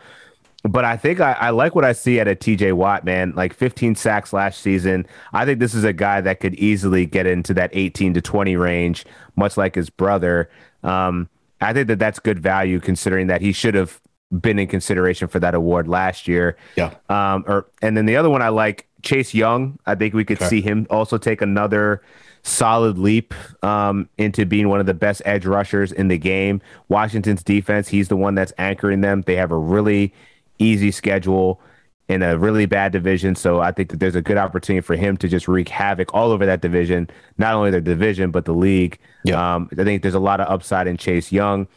but 0.62 0.84
I 0.84 0.96
think 0.96 1.20
I, 1.20 1.32
I, 1.32 1.50
like 1.50 1.74
what 1.74 1.84
I 1.84 1.92
see 1.92 2.20
at 2.20 2.28
a 2.28 2.36
TJ 2.36 2.74
Watt, 2.74 3.04
man. 3.04 3.32
Like 3.34 3.54
15 3.54 3.94
sacks 3.94 4.32
last 4.32 4.61
season. 4.61 5.06
I 5.32 5.44
think 5.44 5.58
this 5.58 5.74
is 5.74 5.84
a 5.84 5.92
guy 5.92 6.20
that 6.20 6.40
could 6.40 6.54
easily 6.56 7.06
get 7.06 7.26
into 7.26 7.54
that 7.54 7.70
18 7.72 8.14
to 8.14 8.20
20 8.20 8.56
range, 8.56 9.06
much 9.36 9.56
like 9.56 9.74
his 9.74 9.88
brother. 9.88 10.50
Um, 10.82 11.28
I 11.61 11.72
think 11.72 11.88
that 11.88 11.98
that's 11.98 12.18
good 12.18 12.38
value 12.38 12.80
considering 12.80 13.26
that 13.28 13.40
he 13.40 13.52
should 13.52 13.74
have 13.74 14.00
been 14.38 14.58
in 14.58 14.68
consideration 14.68 15.28
for 15.28 15.40
that 15.40 15.54
award 15.54 15.88
last 15.88 16.28
year. 16.28 16.56
Yeah. 16.76 16.94
Um, 17.08 17.44
or 17.46 17.66
and 17.82 17.96
then 17.96 18.06
the 18.06 18.16
other 18.16 18.30
one 18.30 18.42
I 18.42 18.48
like 18.48 18.86
Chase 19.02 19.34
Young. 19.34 19.78
I 19.86 19.94
think 19.94 20.14
we 20.14 20.24
could 20.24 20.38
okay. 20.38 20.48
see 20.48 20.61
him 20.61 20.86
also 20.90 21.18
take 21.18 21.42
another 21.42 22.02
solid 22.42 22.98
leap 22.98 23.34
um, 23.62 24.08
into 24.18 24.46
being 24.46 24.68
one 24.68 24.80
of 24.80 24.86
the 24.86 24.94
best 24.94 25.20
edge 25.24 25.46
rushers 25.46 25.92
in 25.92 26.08
the 26.08 26.18
game. 26.18 26.61
Washington's 26.88 27.42
defense, 27.42 27.88
he's 27.88 28.08
the 28.08 28.16
one 28.16 28.34
that's 28.34 28.52
anchoring 28.56 29.00
them. 29.00 29.22
They 29.22 29.36
have 29.36 29.50
a 29.50 29.58
really 29.58 30.14
easy 30.61 30.90
schedule 30.90 31.61
in 32.08 32.22
a 32.22 32.36
really 32.36 32.66
bad 32.66 32.92
division. 32.92 33.34
So 33.34 33.61
I 33.61 33.72
think 33.72 33.90
that 33.90 34.00
there's 34.00 34.16
a 34.16 34.22
good 34.22 34.36
opportunity 34.36 34.84
for 34.84 34.96
him 34.96 35.16
to 35.18 35.28
just 35.28 35.46
wreak 35.46 35.68
havoc 35.68 36.12
all 36.12 36.32
over 36.32 36.44
that 36.46 36.61
division, 36.61 37.08
not 37.38 37.54
only 37.54 37.70
their 37.70 37.80
division, 37.80 38.30
but 38.30 38.44
the 38.44 38.54
league. 38.54 38.98
Yeah. 39.24 39.54
Um, 39.54 39.68
I 39.72 39.84
think 39.84 40.02
there's 40.02 40.14
a 40.14 40.20
lot 40.20 40.40
of 40.40 40.48
upside 40.48 40.86
in 40.86 40.96
Chase 40.96 41.30
Young. 41.32 41.68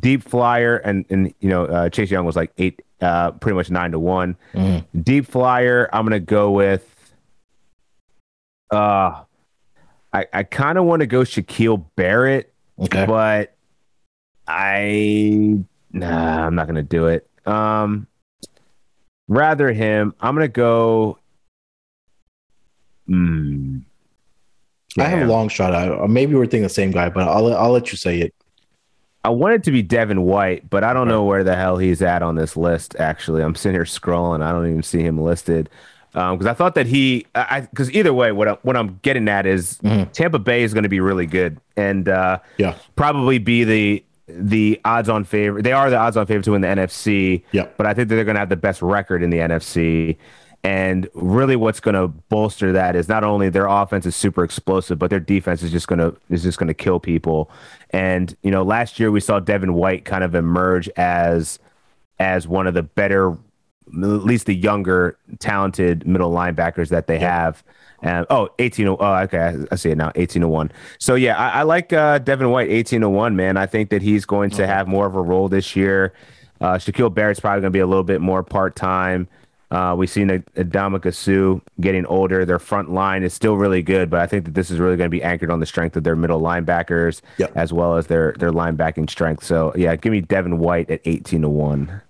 Deep 0.00 0.24
flyer, 0.24 0.78
and, 0.78 1.04
and 1.10 1.32
you 1.38 1.48
know, 1.48 1.66
uh, 1.66 1.88
Chase 1.88 2.10
Young 2.10 2.24
was 2.24 2.34
like 2.34 2.50
eight, 2.58 2.82
uh, 3.00 3.30
pretty 3.30 3.54
much 3.54 3.70
nine 3.70 3.92
to 3.92 4.00
one. 4.00 4.36
Mm-hmm. 4.52 5.00
Deep 5.00 5.26
flyer, 5.26 5.88
I'm 5.92 6.04
going 6.04 6.20
to 6.20 6.26
go 6.26 6.50
with. 6.50 6.92
Uh, 8.72 9.22
I, 10.12 10.26
I 10.32 10.42
kind 10.42 10.78
of 10.78 10.84
want 10.84 11.00
to 11.00 11.06
go 11.06 11.20
Shaquil 11.20 11.84
Barrett, 11.94 12.52
okay. 12.80 13.06
but 13.06 13.54
I 14.48 15.58
nah, 15.92 16.46
I'm 16.46 16.54
not 16.54 16.66
gonna 16.66 16.82
do 16.82 17.06
it. 17.08 17.28
Um, 17.44 18.06
rather 19.28 19.72
him. 19.72 20.14
I'm 20.20 20.34
gonna 20.34 20.48
go. 20.48 21.18
Hmm. 23.06 23.78
I 24.98 25.04
have 25.04 25.28
a 25.28 25.30
long 25.30 25.48
shot. 25.48 25.74
I, 25.74 26.06
maybe 26.06 26.34
we're 26.34 26.44
thinking 26.44 26.62
the 26.62 26.68
same 26.70 26.90
guy, 26.90 27.08
but 27.08 27.28
I'll 27.28 27.54
I'll 27.54 27.72
let 27.72 27.92
you 27.92 27.98
say 27.98 28.20
it. 28.20 28.34
I 29.24 29.30
want 29.30 29.54
it 29.54 29.64
to 29.64 29.72
be 29.72 29.82
Devin 29.82 30.22
White, 30.22 30.70
but 30.70 30.84
I 30.84 30.92
don't 30.92 31.08
know 31.08 31.24
where 31.24 31.42
the 31.42 31.56
hell 31.56 31.78
he's 31.78 32.00
at 32.00 32.22
on 32.22 32.36
this 32.36 32.56
list. 32.56 32.94
Actually, 32.98 33.42
I'm 33.42 33.56
sitting 33.56 33.74
here 33.74 33.84
scrolling. 33.84 34.40
I 34.40 34.52
don't 34.52 34.68
even 34.68 34.82
see 34.84 35.02
him 35.02 35.20
listed 35.20 35.68
because 36.16 36.46
um, 36.46 36.48
I 36.48 36.54
thought 36.54 36.76
that 36.76 36.86
he, 36.86 37.26
I 37.34 37.60
because 37.60 37.90
either 37.90 38.14
way, 38.14 38.32
what 38.32 38.48
I, 38.48 38.52
what 38.62 38.74
I'm 38.74 38.98
getting 39.02 39.28
at 39.28 39.44
is 39.44 39.78
mm-hmm. 39.78 40.10
Tampa 40.12 40.38
Bay 40.38 40.62
is 40.62 40.72
going 40.72 40.84
to 40.84 40.88
be 40.88 41.00
really 41.00 41.26
good 41.26 41.60
and 41.76 42.08
uh, 42.08 42.38
yeah, 42.56 42.74
probably 42.94 43.36
be 43.36 43.64
the 43.64 44.04
the 44.28 44.80
odds 44.84 45.08
on 45.08 45.24
favor. 45.24 45.62
They 45.62 45.72
are 45.72 45.90
the 45.90 45.96
odds 45.96 46.16
on 46.16 46.26
favor 46.26 46.42
to 46.42 46.52
win 46.52 46.60
the 46.60 46.68
NFC. 46.68 47.42
Yeah, 47.52 47.68
but 47.76 47.86
I 47.86 47.94
think 47.94 48.08
that 48.08 48.16
they're 48.16 48.24
going 48.24 48.34
to 48.34 48.40
have 48.40 48.48
the 48.48 48.56
best 48.56 48.82
record 48.82 49.22
in 49.22 49.30
the 49.30 49.38
NFC. 49.38 50.16
And 50.64 51.08
really, 51.14 51.54
what's 51.54 51.78
going 51.78 51.94
to 51.94 52.08
bolster 52.08 52.72
that 52.72 52.96
is 52.96 53.08
not 53.08 53.22
only 53.22 53.50
their 53.50 53.66
offense 53.66 54.04
is 54.04 54.16
super 54.16 54.42
explosive, 54.42 54.98
but 54.98 55.10
their 55.10 55.20
defense 55.20 55.62
is 55.62 55.70
just 55.70 55.86
going 55.86 56.00
to 56.00 56.16
is 56.28 56.42
just 56.42 56.58
going 56.58 56.68
to 56.68 56.74
kill 56.74 56.98
people. 56.98 57.50
And 57.90 58.36
you 58.42 58.50
know, 58.50 58.64
last 58.64 58.98
year 58.98 59.12
we 59.12 59.20
saw 59.20 59.38
Devin 59.38 59.74
White 59.74 60.04
kind 60.04 60.24
of 60.24 60.34
emerge 60.34 60.88
as 60.96 61.60
as 62.18 62.48
one 62.48 62.66
of 62.66 62.74
the 62.74 62.82
better 62.82 63.36
at 63.88 64.24
least 64.24 64.46
the 64.46 64.54
younger, 64.54 65.16
talented 65.38 66.06
middle 66.06 66.32
linebackers 66.32 66.88
that 66.88 67.06
they 67.06 67.20
yeah. 67.20 67.44
have. 67.44 67.64
And 68.06 68.24
oh, 68.30 68.48
18 68.60 68.86
oh, 68.86 68.96
okay, 69.00 69.38
I, 69.38 69.56
I, 69.72 69.74
see 69.74 69.90
it 69.90 69.98
now. 69.98 70.12
18 70.14 70.42
to 70.42 70.48
1. 70.48 70.70
So 70.98 71.16
yeah, 71.16 71.36
I, 71.36 71.60
I 71.60 71.62
like 71.64 71.92
uh, 71.92 72.18
Devin 72.18 72.50
White 72.50 72.70
18 72.70 73.00
to 73.00 73.08
1, 73.08 73.34
man. 73.34 73.56
I 73.56 73.66
think 73.66 73.90
that 73.90 74.00
he's 74.00 74.24
going 74.24 74.50
to 74.50 74.66
have 74.66 74.86
more 74.86 75.06
of 75.06 75.16
a 75.16 75.20
role 75.20 75.48
this 75.48 75.74
year. 75.74 76.14
Uh, 76.60 76.74
Shaquil 76.74 77.12
Barrett's 77.12 77.40
probably 77.40 77.62
going 77.62 77.72
to 77.72 77.76
be 77.76 77.80
a 77.80 77.86
little 77.86 78.04
bit 78.04 78.20
more 78.20 78.44
part 78.44 78.76
time. 78.76 79.26
Uh, 79.72 79.96
we've 79.98 80.08
seen 80.08 80.28
Ndamukong 80.28 81.12
Suh 81.12 81.60
getting 81.80 82.06
older. 82.06 82.44
Their 82.44 82.60
front 82.60 82.92
line 82.92 83.24
is 83.24 83.34
still 83.34 83.56
really 83.56 83.82
good, 83.82 84.08
but 84.08 84.20
I 84.20 84.28
think 84.28 84.44
that 84.44 84.54
this 84.54 84.70
is 84.70 84.78
really 84.78 84.96
going 84.96 85.10
to 85.10 85.14
be 85.14 85.24
anchored 85.24 85.50
on 85.50 85.58
the 85.58 85.66
strength 85.66 85.96
of 85.96 86.04
their 86.04 86.14
middle 86.14 86.40
linebackers 86.40 87.22
Yep. 87.38 87.52
as 87.56 87.72
well 87.72 87.96
as 87.96 88.06
their 88.06 88.36
their 88.38 88.52
linebacking 88.52 89.10
strength. 89.10 89.42
So 89.42 89.72
yeah, 89.74 89.96
give 89.96 90.12
me 90.12 90.20
Devin 90.20 90.58
White 90.58 90.88
at 90.88 91.00
eighteen 91.04 91.42
to 91.42 91.48
one. 91.48 92.02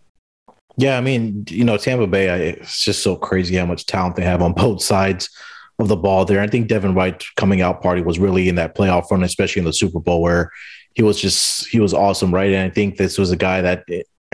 Yeah, 0.77 0.99
I 0.99 1.01
mean, 1.01 1.47
you 1.49 1.65
know, 1.65 1.79
Tampa 1.79 2.07
Bay, 2.07 2.51
it's 2.51 2.85
just 2.85 3.03
so 3.03 3.17
crazy 3.17 3.57
how 3.57 3.65
much 3.65 3.87
talent 3.87 4.17
they 4.17 4.25
have 4.25 4.43
on 4.43 4.53
both 4.53 4.83
sides 4.83 5.31
of 5.79 5.89
the 5.89 5.97
ball 5.97 6.25
there. 6.25 6.41
I 6.41 6.47
think 6.47 6.69
Devin 6.69 6.95
White 6.95 7.25
coming 7.37 7.61
out 7.61 7.83
party 7.83 8.03
was 8.03 8.19
really 8.19 8.49
in 8.49 8.55
that 8.55 8.75
playoff 8.75 9.11
run, 9.11 9.23
especially 9.23 9.61
in 9.61 9.67
the 9.67 9.73
Super 9.73 10.01
Bowl, 10.01 10.23
where 10.23 10.51
he 10.95 11.03
was 11.03 11.21
just, 11.21 11.67
he 11.67 11.81
was 11.81 11.93
awesome, 11.93 12.33
right? 12.33 12.53
And 12.53 12.71
I 12.71 12.73
think 12.73 12.97
this 12.97 13.19
was 13.19 13.31
a 13.31 13.37
guy 13.37 13.61
that 13.61 13.85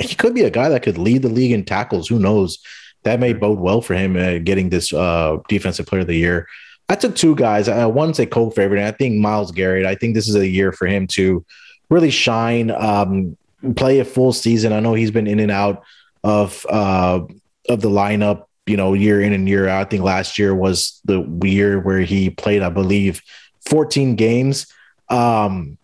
he 0.01 0.14
could 0.14 0.34
be 0.34 0.43
a 0.43 0.51
guy 0.51 0.68
that 0.68 0.82
could 0.82 0.99
lead 0.99 1.22
the 1.22 1.28
league 1.28 1.53
in 1.53 1.64
tackles. 1.64 2.09
Who 2.09 2.18
knows? 2.18 2.59
That 3.05 3.18
may 3.18 3.32
bode 3.32 3.59
well 3.59 3.82
for 3.82 3.95
him 3.95 4.16
uh, 4.16 4.38
getting 4.38 4.70
this 4.70 4.93
uh, 4.93 5.38
defensive 5.49 5.86
player 5.86 6.03
of 6.03 6.07
the 6.07 6.14
year. 6.16 6.47
I 6.88 6.95
took 6.95 7.16
two 7.16 7.34
guys. 7.34 7.68
I 7.68 7.86
one 7.86 8.14
say 8.14 8.26
co 8.26 8.51
favorite, 8.51 8.78
and 8.78 8.86
I 8.86 8.93
think 8.93 9.18
Myles 9.18 9.51
Garrett. 9.51 9.86
I 9.86 9.95
think 9.95 10.14
this 10.14 10.28
is 10.28 10.36
a 10.36 10.47
year 10.47 10.72
for 10.72 10.86
him 10.86 11.07
to 11.09 11.45
really 11.90 12.11
shine, 12.11 12.70
um, 12.70 13.36
play 13.76 13.99
a 13.99 14.05
full 14.05 14.32
season. 14.32 14.72
I 14.72 14.80
know 14.80 14.95
he's 14.95 15.11
been 15.11 15.26
in 15.26 15.40
and 15.40 15.51
out 15.51 15.82
of 16.22 16.64
uh, 16.68 17.20
of 17.68 17.80
the 17.80 17.88
lineup, 17.88 18.45
you 18.67 18.77
know, 18.77 18.95
year 18.95 19.21
in 19.21 19.33
and 19.33 19.49
year 19.49 19.69
out. 19.69 19.87
I 19.87 19.89
think 19.89 20.03
last 20.03 20.39
year 20.39 20.55
was 20.55 21.01
the 21.05 21.23
year 21.45 21.81
where 21.81 22.01
he 22.01 22.31
played, 22.31 22.63
I 22.63 22.69
believe, 22.69 23.23
14 23.69 24.17
games. 24.17 24.67
Um, 25.09 25.79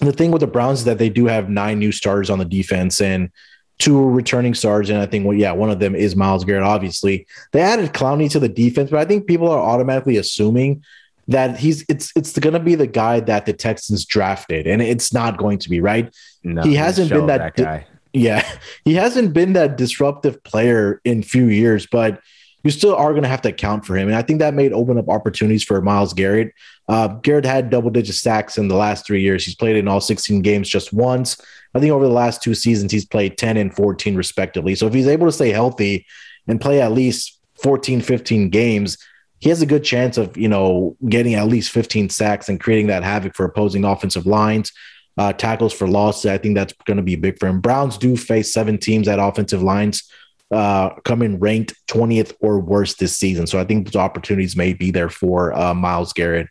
the 0.00 0.12
thing 0.12 0.30
with 0.30 0.40
the 0.40 0.46
Browns 0.46 0.80
is 0.80 0.84
that 0.86 0.98
they 0.98 1.10
do 1.10 1.26
have 1.26 1.48
nine 1.48 1.78
new 1.78 1.92
starters 1.92 2.30
on 2.30 2.38
the 2.38 2.44
defense 2.44 3.00
and 3.00 3.30
two 3.78 4.08
returning 4.10 4.54
stars. 4.54 4.90
And 4.90 4.98
I 4.98 5.06
think, 5.06 5.26
well, 5.26 5.36
yeah, 5.36 5.52
one 5.52 5.70
of 5.70 5.78
them 5.78 5.94
is 5.94 6.16
Myles 6.16 6.44
Garrett, 6.44 6.64
obviously. 6.64 7.26
They 7.52 7.60
added 7.60 7.92
Clowney 7.92 8.30
to 8.30 8.40
the 8.40 8.48
defense, 8.48 8.90
but 8.90 9.00
I 9.00 9.04
think 9.04 9.26
people 9.26 9.48
are 9.48 9.60
automatically 9.60 10.16
assuming 10.16 10.82
that 11.28 11.58
he's 11.58 11.84
it's 11.88 12.12
it's 12.16 12.36
going 12.38 12.54
to 12.54 12.60
be 12.60 12.74
the 12.74 12.86
guy 12.86 13.20
that 13.20 13.46
the 13.46 13.52
Texans 13.52 14.04
drafted, 14.04 14.66
and 14.66 14.82
it's 14.82 15.12
not 15.12 15.36
going 15.36 15.58
to 15.58 15.70
be 15.70 15.80
right. 15.80 16.12
No, 16.42 16.62
He 16.62 16.74
hasn't 16.74 17.10
been 17.10 17.18
shown 17.18 17.26
that 17.28 17.54
guy. 17.54 17.86
Yeah, 18.12 18.46
he 18.84 18.94
hasn't 18.94 19.32
been 19.32 19.54
that 19.54 19.76
disruptive 19.76 20.42
player 20.44 21.00
in 21.04 21.22
few 21.22 21.46
years, 21.46 21.86
but 21.86 22.20
you 22.64 22.70
still 22.70 22.94
are 22.94 23.10
going 23.10 23.24
to 23.24 23.28
have 23.28 23.42
to 23.42 23.48
account 23.48 23.84
for 23.84 23.96
him. 23.96 24.08
And 24.08 24.16
I 24.16 24.22
think 24.22 24.38
that 24.38 24.54
made 24.54 24.72
open 24.72 24.98
up 24.98 25.08
opportunities 25.08 25.64
for 25.64 25.80
Myles 25.80 26.14
Garrett. 26.14 26.52
Uh, 26.88 27.08
Garrett 27.08 27.44
had 27.44 27.70
double 27.70 27.90
digit 27.90 28.14
sacks 28.14 28.56
in 28.56 28.68
the 28.68 28.76
last 28.76 29.06
three 29.06 29.20
years. 29.20 29.44
He's 29.44 29.54
played 29.54 29.76
in 29.76 29.88
all 29.88 30.00
16 30.00 30.42
games 30.42 30.68
just 30.68 30.92
once. 30.92 31.40
I 31.74 31.80
think 31.80 31.92
over 31.92 32.04
the 32.04 32.12
last 32.12 32.42
two 32.42 32.54
seasons, 32.54 32.92
he's 32.92 33.06
played 33.06 33.36
10 33.36 33.56
and 33.56 33.74
14 33.74 34.14
respectively. 34.14 34.74
So 34.74 34.86
if 34.86 34.94
he's 34.94 35.08
able 35.08 35.26
to 35.26 35.32
stay 35.32 35.50
healthy 35.50 36.06
and 36.46 36.60
play 36.60 36.80
at 36.80 36.92
least 36.92 37.38
14, 37.62 38.00
15 38.00 38.50
games, 38.50 38.98
he 39.40 39.48
has 39.48 39.60
a 39.60 39.66
good 39.66 39.82
chance 39.82 40.18
of, 40.18 40.36
you 40.36 40.48
know, 40.48 40.96
getting 41.08 41.34
at 41.34 41.48
least 41.48 41.72
15 41.72 42.10
sacks 42.10 42.48
and 42.48 42.60
creating 42.60 42.86
that 42.88 43.02
havoc 43.02 43.34
for 43.34 43.44
opposing 43.44 43.84
offensive 43.84 44.26
lines 44.26 44.70
uh, 45.18 45.32
tackles 45.32 45.72
for 45.72 45.86
loss. 45.86 46.24
I 46.26 46.38
think 46.38 46.54
that's 46.54 46.72
going 46.86 46.96
to 46.96 47.02
be 47.02 47.16
big 47.16 47.38
for 47.38 47.46
him. 47.46 47.60
Browns 47.60 47.98
do 47.98 48.16
face 48.16 48.52
seven 48.52 48.78
teams 48.78 49.08
at 49.08 49.18
offensive 49.18 49.62
lines 49.62 50.10
uh, 50.50 50.90
coming 51.04 51.38
ranked 51.38 51.74
20th 51.88 52.34
or 52.40 52.60
worse 52.60 52.94
this 52.94 53.16
season. 53.16 53.46
So 53.46 53.58
I 53.58 53.64
think 53.64 53.86
those 53.86 53.96
opportunities 53.96 54.56
may 54.56 54.72
be 54.74 54.90
there 54.90 55.08
for 55.10 55.52
uh, 55.54 55.74
Myles 55.74 56.12
Garrett. 56.12 56.48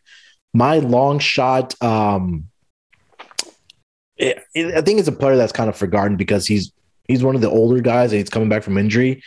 My 0.54 0.80
long 0.80 1.20
shot, 1.20 1.82
um, 1.84 2.46
it, 4.18 4.44
it- 4.54 4.76
I 4.76 4.82
think 4.82 5.00
it's 5.00 5.08
a 5.08 5.12
player 5.14 5.36
that's 5.38 5.54
kind 5.54 5.70
of 5.70 5.76
forgotten 5.78 6.16
because 6.18 6.46
he's 6.48 6.72
he's 7.08 7.24
one 7.24 7.36
of 7.36 7.42
the 7.42 7.50
older 7.50 7.82
guys 7.82 8.12
and 8.12 8.20
he's 8.20 8.30
coming 8.30 8.50
back 8.50 8.64
from 8.64 8.78
injury. 8.78 9.24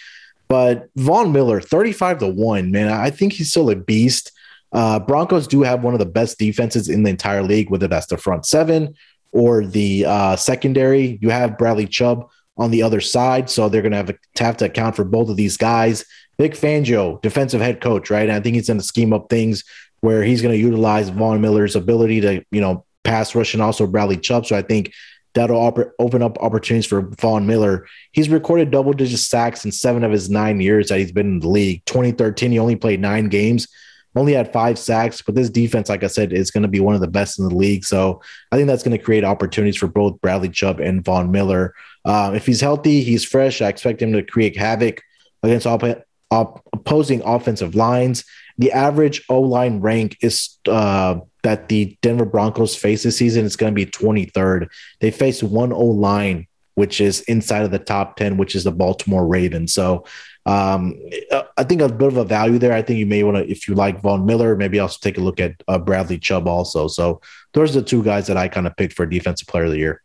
But 0.48 0.88
Von 0.96 1.32
Miller, 1.32 1.60
35 1.60 2.18
to 2.18 2.28
1, 2.28 2.70
man, 2.70 2.88
I 2.88 3.10
think 3.10 3.32
he's 3.32 3.50
still 3.50 3.70
a 3.70 3.76
beast. 3.76 4.30
Uh, 4.72 4.98
Broncos 4.98 5.46
do 5.46 5.62
have 5.62 5.82
one 5.82 5.94
of 5.94 5.98
the 5.98 6.06
best 6.06 6.38
defenses 6.38 6.88
in 6.88 7.02
the 7.02 7.10
entire 7.10 7.42
league, 7.42 7.70
whether 7.70 7.88
that's 7.88 8.06
the 8.06 8.16
front 8.18 8.44
seven 8.46 8.94
or 9.34 9.66
the 9.66 10.06
uh, 10.06 10.36
secondary. 10.36 11.18
You 11.20 11.28
have 11.30 11.58
Bradley 11.58 11.86
Chubb 11.86 12.30
on 12.56 12.70
the 12.70 12.82
other 12.82 13.00
side, 13.00 13.50
so 13.50 13.68
they're 13.68 13.82
going 13.82 13.92
to 13.92 13.98
have 13.98 14.06
to 14.36 14.44
have 14.44 14.56
to 14.58 14.64
account 14.64 14.96
for 14.96 15.04
both 15.04 15.28
of 15.28 15.36
these 15.36 15.56
guys. 15.56 16.04
Vic 16.38 16.54
Fangio, 16.54 17.20
defensive 17.20 17.60
head 17.60 17.80
coach, 17.80 18.10
right? 18.10 18.28
And 18.28 18.32
I 18.32 18.40
think 18.40 18.54
he's 18.54 18.68
going 18.68 18.78
to 18.78 18.84
scheme 18.84 19.12
up 19.12 19.28
things 19.28 19.64
where 20.00 20.22
he's 20.22 20.40
going 20.40 20.54
to 20.54 20.60
utilize 20.60 21.08
Von 21.10 21.40
Miller's 21.40 21.76
ability 21.76 22.20
to, 22.22 22.44
you 22.50 22.60
know, 22.60 22.84
pass 23.02 23.34
rush 23.34 23.54
and 23.54 23.62
also 23.62 23.86
Bradley 23.86 24.16
Chubb. 24.16 24.46
So 24.46 24.56
I 24.56 24.62
think 24.62 24.92
that'll 25.34 25.56
op- 25.56 25.92
open 25.98 26.22
up 26.22 26.38
opportunities 26.40 26.86
for 26.86 27.02
Von 27.02 27.46
Miller. 27.46 27.86
He's 28.12 28.28
recorded 28.28 28.70
double 28.70 28.92
digit 28.92 29.18
sacks 29.18 29.64
in 29.64 29.72
seven 29.72 30.04
of 30.04 30.12
his 30.12 30.30
nine 30.30 30.60
years 30.60 30.88
that 30.88 30.98
he's 30.98 31.12
been 31.12 31.26
in 31.26 31.40
the 31.40 31.48
league. 31.48 31.84
2013, 31.86 32.52
he 32.52 32.58
only 32.58 32.76
played 32.76 33.00
nine 33.00 33.28
games 33.28 33.66
only 34.16 34.32
had 34.32 34.52
five 34.52 34.78
sacks, 34.78 35.22
but 35.22 35.34
this 35.34 35.50
defense, 35.50 35.88
like 35.88 36.04
I 36.04 36.08
said, 36.08 36.32
is 36.32 36.50
going 36.50 36.62
to 36.62 36.68
be 36.68 36.80
one 36.80 36.94
of 36.94 37.00
the 37.00 37.08
best 37.08 37.38
in 37.38 37.48
the 37.48 37.54
league. 37.54 37.84
So 37.84 38.22
I 38.52 38.56
think 38.56 38.68
that's 38.68 38.82
going 38.82 38.96
to 38.96 39.02
create 39.02 39.24
opportunities 39.24 39.76
for 39.76 39.88
both 39.88 40.20
Bradley 40.20 40.48
Chubb 40.48 40.80
and 40.80 41.04
Von 41.04 41.30
Miller. 41.30 41.74
Uh, 42.04 42.32
if 42.34 42.46
he's 42.46 42.60
healthy, 42.60 43.02
he's 43.02 43.24
fresh. 43.24 43.60
I 43.60 43.68
expect 43.68 44.00
him 44.00 44.12
to 44.12 44.22
create 44.22 44.56
havoc 44.56 45.02
against 45.42 45.66
op- 45.66 46.04
op- 46.30 46.64
opposing 46.72 47.22
offensive 47.22 47.74
lines. 47.74 48.24
The 48.56 48.72
average 48.72 49.24
O 49.28 49.40
line 49.40 49.80
rank 49.80 50.16
is 50.20 50.58
uh, 50.68 51.16
that 51.42 51.68
the 51.68 51.98
Denver 52.02 52.24
Broncos 52.24 52.76
face 52.76 53.02
this 53.02 53.16
season 53.16 53.44
is 53.44 53.56
going 53.56 53.72
to 53.72 53.74
be 53.74 53.86
23rd. 53.86 54.68
They 55.00 55.10
face 55.10 55.42
one 55.42 55.72
O 55.72 55.84
line, 55.84 56.46
which 56.74 57.00
is 57.00 57.22
inside 57.22 57.64
of 57.64 57.72
the 57.72 57.80
top 57.80 58.16
10, 58.16 58.36
which 58.36 58.54
is 58.54 58.64
the 58.64 58.72
Baltimore 58.72 59.26
Ravens. 59.26 59.72
So 59.72 60.04
um, 60.46 61.00
I 61.56 61.64
think 61.64 61.80
a 61.80 61.88
bit 61.88 62.08
of 62.08 62.16
a 62.18 62.24
value 62.24 62.58
there. 62.58 62.72
I 62.74 62.82
think 62.82 62.98
you 62.98 63.06
may 63.06 63.22
want 63.22 63.38
to, 63.38 63.50
if 63.50 63.66
you 63.66 63.74
like 63.74 64.00
Von 64.02 64.26
Miller, 64.26 64.56
maybe 64.56 64.78
also 64.78 64.98
take 65.00 65.16
a 65.16 65.20
look 65.20 65.40
at 65.40 65.54
uh, 65.68 65.78
Bradley 65.78 66.18
Chubb 66.18 66.46
also. 66.46 66.86
So 66.86 67.20
those 67.54 67.74
are 67.74 67.80
the 67.80 67.86
two 67.86 68.02
guys 68.02 68.26
that 68.26 68.36
I 68.36 68.48
kind 68.48 68.66
of 68.66 68.76
picked 68.76 68.92
for 68.92 69.06
defensive 69.06 69.48
player 69.48 69.64
of 69.64 69.70
the 69.70 69.78
year. 69.78 70.02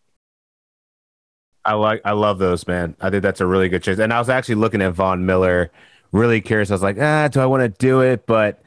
I 1.66 1.74
like 1.74 2.02
I 2.06 2.14
love 2.14 2.40
those, 2.40 2.66
man. 2.68 2.96
I 3.02 3.10
think 3.10 3.22
that's 3.22 3.42
a 3.42 3.46
really 3.46 3.68
good 3.70 3.84
choice. 3.84 4.00
And 4.00 4.14
I 4.14 4.20
was 4.20 4.30
actually 4.30 4.56
looking 4.56 4.82
at 4.82 4.94
Von 4.94 5.26
Miller, 5.26 5.72
really 6.14 6.40
curious. 6.42 6.72
I 6.72 6.74
was 6.74 6.82
like, 6.82 6.98
ah, 7.00 7.28
do 7.28 7.42
I 7.42 7.46
want 7.46 7.62
to 7.62 7.70
do 7.70 8.00
it? 8.00 8.26
But 8.26 8.62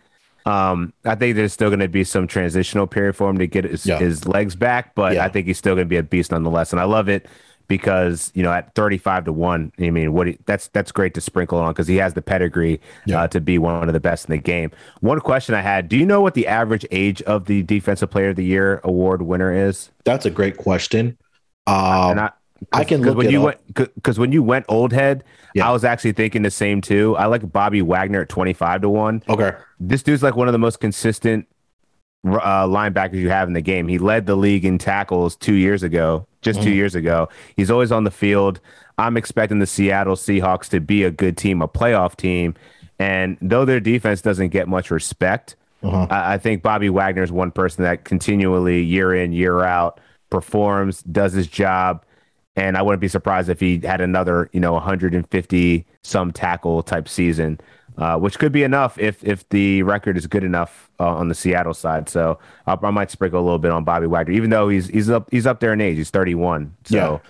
um, 0.45 0.93
I 1.05 1.15
think 1.15 1.37
there's 1.37 1.53
still 1.55 1.71
going 1.71 1.81
to 1.81 1.89
be 1.89 2.05
some 2.05 2.27
transitional 2.27 2.87
period 2.87 3.17
for 3.17 3.31
him 3.31 3.39
to 3.39 3.47
get 3.47 3.65
his, 3.65 3.87
Yeah. 3.87 3.99
his 3.99 4.27
legs 4.27 4.55
back. 4.55 4.95
But 4.95 5.15
Yeah. 5.15 5.25
I 5.25 5.29
think 5.29 5.47
he's 5.47 5.57
still 5.59 5.75
going 5.75 5.87
to 5.87 5.89
be 5.89 5.97
a 5.97 6.03
beast 6.03 6.33
nonetheless. 6.33 6.73
And 6.73 6.81
I 6.81 6.85
love 6.85 7.09
it 7.09 7.27
because 7.69 8.31
you 8.35 8.43
know 8.43 8.53
at 8.53 8.75
35 8.75 9.25
to 9.27 9.33
one, 9.33 9.73
I 9.81 9.91
mean, 9.91 10.13
what 10.13 10.27
he, 10.27 10.39
that's 10.47 10.69
that's 10.69 10.93
great 10.93 11.15
to 11.15 11.21
sprinkle 11.21 11.59
on 11.59 11.73
because 11.73 11.87
he 11.89 11.97
has 11.97 12.15
the 12.15 12.23
pedigree 12.23 12.81
Yeah. 13.07 13.23
uh, 13.23 13.29
to 13.29 13.41
be 13.41 13.59
one 13.59 13.89
of 13.89 13.93
the 13.93 14.01
best 14.01 14.27
in 14.27 14.33
the 14.33 14.39
game. 14.39 14.71
One 15.01 15.21
question 15.21 15.55
I 15.55 15.61
had: 15.61 15.89
Do 15.89 15.97
you 15.97 16.07
know 16.07 16.21
what 16.21 16.35
the 16.35 16.47
average 16.47 16.87
age 16.91 17.23
of 17.23 17.47
the 17.47 17.63
Defensive 17.63 18.11
Player 18.11 18.31
of 18.31 18.37
the 18.37 18.45
Year 18.45 18.81
award 18.85 19.23
winner 19.23 19.53
is? 19.53 19.91
That's 20.05 20.27
a 20.27 20.31
great 20.31 20.57
question. 20.57 21.17
Um, 21.67 22.11
And 22.13 22.21
I, 22.21 22.31
I 22.73 22.85
can 22.85 23.03
look 23.03 23.17
when 23.17 23.31
you 23.31 23.47
up. 23.47 23.59
went 23.77 23.95
because 23.95 24.19
when 24.19 24.33
you 24.33 24.43
went 24.43 24.67
old 24.69 24.93
head, 24.93 25.25
Yeah. 25.55 25.69
I 25.69 25.73
was 25.73 25.85
actually 25.85 26.13
thinking 26.13 26.43
the 26.43 26.51
same 26.51 26.81
too. 26.81 27.17
I 27.17 27.27
like 27.27 27.51
Bobby 27.53 27.83
Wagner 27.83 28.23
at 28.23 28.29
twenty 28.29 28.53
five 28.53 28.81
to 28.83 28.89
one. 28.89 29.23
okay. 29.29 29.53
This 29.81 30.03
dude's 30.03 30.23
like 30.23 30.37
one 30.37 30.49
of 30.49 30.53
the 30.53 30.59
most 30.59 30.79
consistent 30.81 31.47
uh, 32.25 32.67
linebackers 32.67 33.15
you 33.15 33.31
have 33.31 33.49
in 33.49 33.55
the 33.55 33.61
game. 33.61 33.89
He 33.89 33.99
led 33.99 34.27
the 34.27 34.37
league 34.37 34.65
in 34.65 34.79
tackles 34.79 35.35
two 35.37 35.55
years 35.55 35.83
ago, 35.83 36.27
just 36.43 36.61
two 36.63 36.71
Mhm. 36.71 36.75
years 36.75 36.95
ago. 36.95 37.29
He's 37.57 37.71
always 37.71 37.91
on 37.93 38.05
the 38.05 38.11
field. 38.11 38.61
I'm 38.99 39.17
expecting 39.17 39.59
the 39.61 39.67
Seattle 39.67 40.17
Seahawks 40.17 40.69
to 40.71 40.81
be 40.81 41.05
a 41.05 41.11
good 41.11 41.37
team, 41.37 41.63
a 41.63 41.69
playoff 41.69 42.17
team. 42.17 42.55
And 42.99 43.39
though 43.41 43.65
their 43.65 43.81
defense 43.81 44.21
doesn't 44.21 44.49
get 44.51 44.69
much 44.69 44.91
respect, 44.91 45.57
Uh-huh. 45.83 46.07
I, 46.11 46.35
I 46.35 46.39
think 46.39 46.63
Bobby 46.63 46.89
Wagner 46.91 47.23
is 47.25 47.33
one 47.33 47.51
person 47.51 47.83
that 47.85 48.05
continually, 48.05 48.83
year 48.83 49.13
in, 49.15 49.33
year 49.33 49.63
out, 49.65 49.99
performs, 50.31 51.03
does 51.03 51.33
his 51.33 51.47
job. 51.49 52.05
And 52.55 52.77
I 52.77 52.83
wouldn't 52.83 53.01
be 53.01 53.09
surprised 53.09 53.49
if 53.49 53.59
he 53.61 53.81
had 53.83 54.01
another, 54.01 54.49
you 54.53 54.61
know, 54.61 54.75
150 54.75 55.87
some 56.03 56.31
tackle 56.33 56.83
type 56.83 57.09
season, 57.09 57.59
uh, 57.99 58.19
which 58.19 58.39
could 58.39 58.53
be 58.53 58.63
enough 58.63 58.99
if 58.99 59.23
if 59.25 59.49
the 59.51 59.83
record 59.83 60.17
is 60.17 60.27
good 60.27 60.45
enough 60.45 60.91
uh, 61.01 61.07
on 61.07 61.29
the 61.29 61.35
Seattle 61.35 61.75
side. 61.75 62.09
So 62.09 62.39
I'll, 62.67 62.79
I 62.83 62.91
might 62.91 63.11
sprinkle 63.11 63.41
a 63.41 63.45
little 63.45 63.59
bit 63.59 63.71
on 63.71 63.85
Bobby 63.85 64.07
Wagner, 64.07 64.35
even 64.35 64.51
though 64.51 64.69
he's 64.69 64.89
he's 64.89 65.11
up 65.11 65.29
he's 65.31 65.47
up 65.47 65.61
there 65.61 65.73
in 65.73 65.81
age. 65.81 65.97
He's 65.99 66.11
31. 66.11 66.75
So 66.85 67.21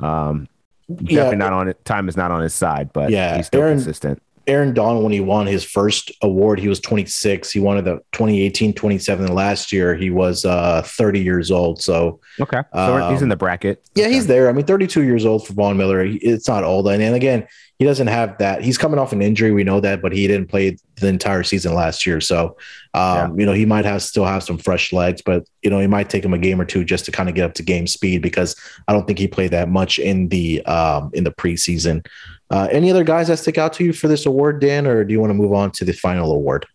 um, 0.00 0.48
definitely 0.88 1.14
Yeah. 1.16 1.30
not 1.34 1.52
on 1.52 1.68
it. 1.68 1.84
Time 1.84 2.08
is 2.08 2.16
not 2.16 2.30
on 2.30 2.42
his 2.42 2.54
side, 2.54 2.92
but 2.92 3.10
Yeah, 3.10 3.36
he's 3.36 3.46
still 3.46 3.62
Aaron- 3.62 3.76
consistent. 3.78 4.22
Aaron 4.46 4.72
Donald, 4.72 5.04
when 5.04 5.12
he 5.12 5.20
won 5.20 5.46
his 5.46 5.62
first 5.62 6.10
award, 6.22 6.58
he 6.58 6.68
was 6.68 6.80
26. 6.80 7.50
He 7.52 7.60
won 7.60 7.76
the 7.84 8.00
2018 8.12 8.72
27. 8.72 9.34
Last 9.34 9.72
year, 9.72 9.94
he 9.94 10.08
was 10.08 10.46
uh, 10.46 10.80
30 10.86 11.20
years 11.20 11.50
old. 11.50 11.82
So, 11.82 12.18
Okay, 12.40 12.62
so 12.72 13.10
he's 13.10 13.18
in 13.20 13.24
Um, 13.24 13.28
the 13.28 13.36
bracket. 13.36 13.82
yeah, 13.94 14.04
Okay. 14.06 14.14
he's 14.14 14.26
there. 14.26 14.48
I 14.48 14.52
mean, 14.52 14.64
32 14.64 15.02
years 15.02 15.26
old 15.26 15.46
for 15.46 15.52
Von 15.52 15.76
Miller. 15.76 16.02
It's 16.02 16.48
not 16.48 16.64
old. 16.64 16.88
And, 16.88 17.02
and 17.02 17.14
again, 17.14 17.46
he 17.78 17.84
doesn't 17.84 18.08
have 18.08 18.36
that. 18.38 18.62
He's 18.62 18.76
coming 18.76 18.98
off 18.98 19.12
an 19.12 19.22
injury. 19.22 19.52
We 19.52 19.62
know 19.62 19.78
that, 19.80 20.02
but 20.02 20.12
he 20.12 20.26
didn't 20.26 20.48
play 20.48 20.76
the 20.96 21.06
entire 21.06 21.44
season 21.44 21.74
last 21.74 22.04
year. 22.04 22.20
So, 22.20 22.56
um, 22.92 23.38
you 23.38 23.46
know, 23.46 23.52
he 23.52 23.64
might 23.64 23.84
have 23.84 24.02
still 24.02 24.24
have 24.24 24.42
some 24.42 24.58
fresh 24.58 24.92
legs, 24.92 25.22
but, 25.22 25.44
you 25.62 25.70
know, 25.70 25.78
it 25.78 25.86
might 25.86 26.10
take 26.10 26.24
him 26.24 26.34
a 26.34 26.38
game 26.38 26.60
or 26.60 26.64
two 26.64 26.84
just 26.84 27.04
to 27.04 27.12
kind 27.12 27.28
of 27.28 27.36
get 27.36 27.44
up 27.44 27.54
to 27.54 27.62
game 27.62 27.86
speed 27.86 28.20
because 28.20 28.56
I 28.88 28.92
don't 28.92 29.06
think 29.06 29.20
he 29.20 29.28
played 29.28 29.52
that 29.52 29.68
much 29.68 30.00
in 30.00 30.28
the 30.28 30.64
um, 30.66 31.10
in 31.14 31.22
the 31.22 31.30
preseason. 31.30 32.04
Uh, 32.50 32.66
any 32.72 32.90
other 32.90 33.04
guys 33.04 33.28
that 33.28 33.38
stick 33.38 33.58
out 33.58 33.74
to 33.74 33.84
you 33.84 33.92
for 33.92 34.08
this 34.08 34.26
award, 34.26 34.60
Dan, 34.60 34.86
or 34.86 35.04
do 35.04 35.12
you 35.12 35.20
want 35.20 35.30
to 35.30 35.34
move 35.34 35.52
on 35.52 35.70
to 35.72 35.84
the 35.84 35.92
final 35.92 36.32
award? 36.32 36.66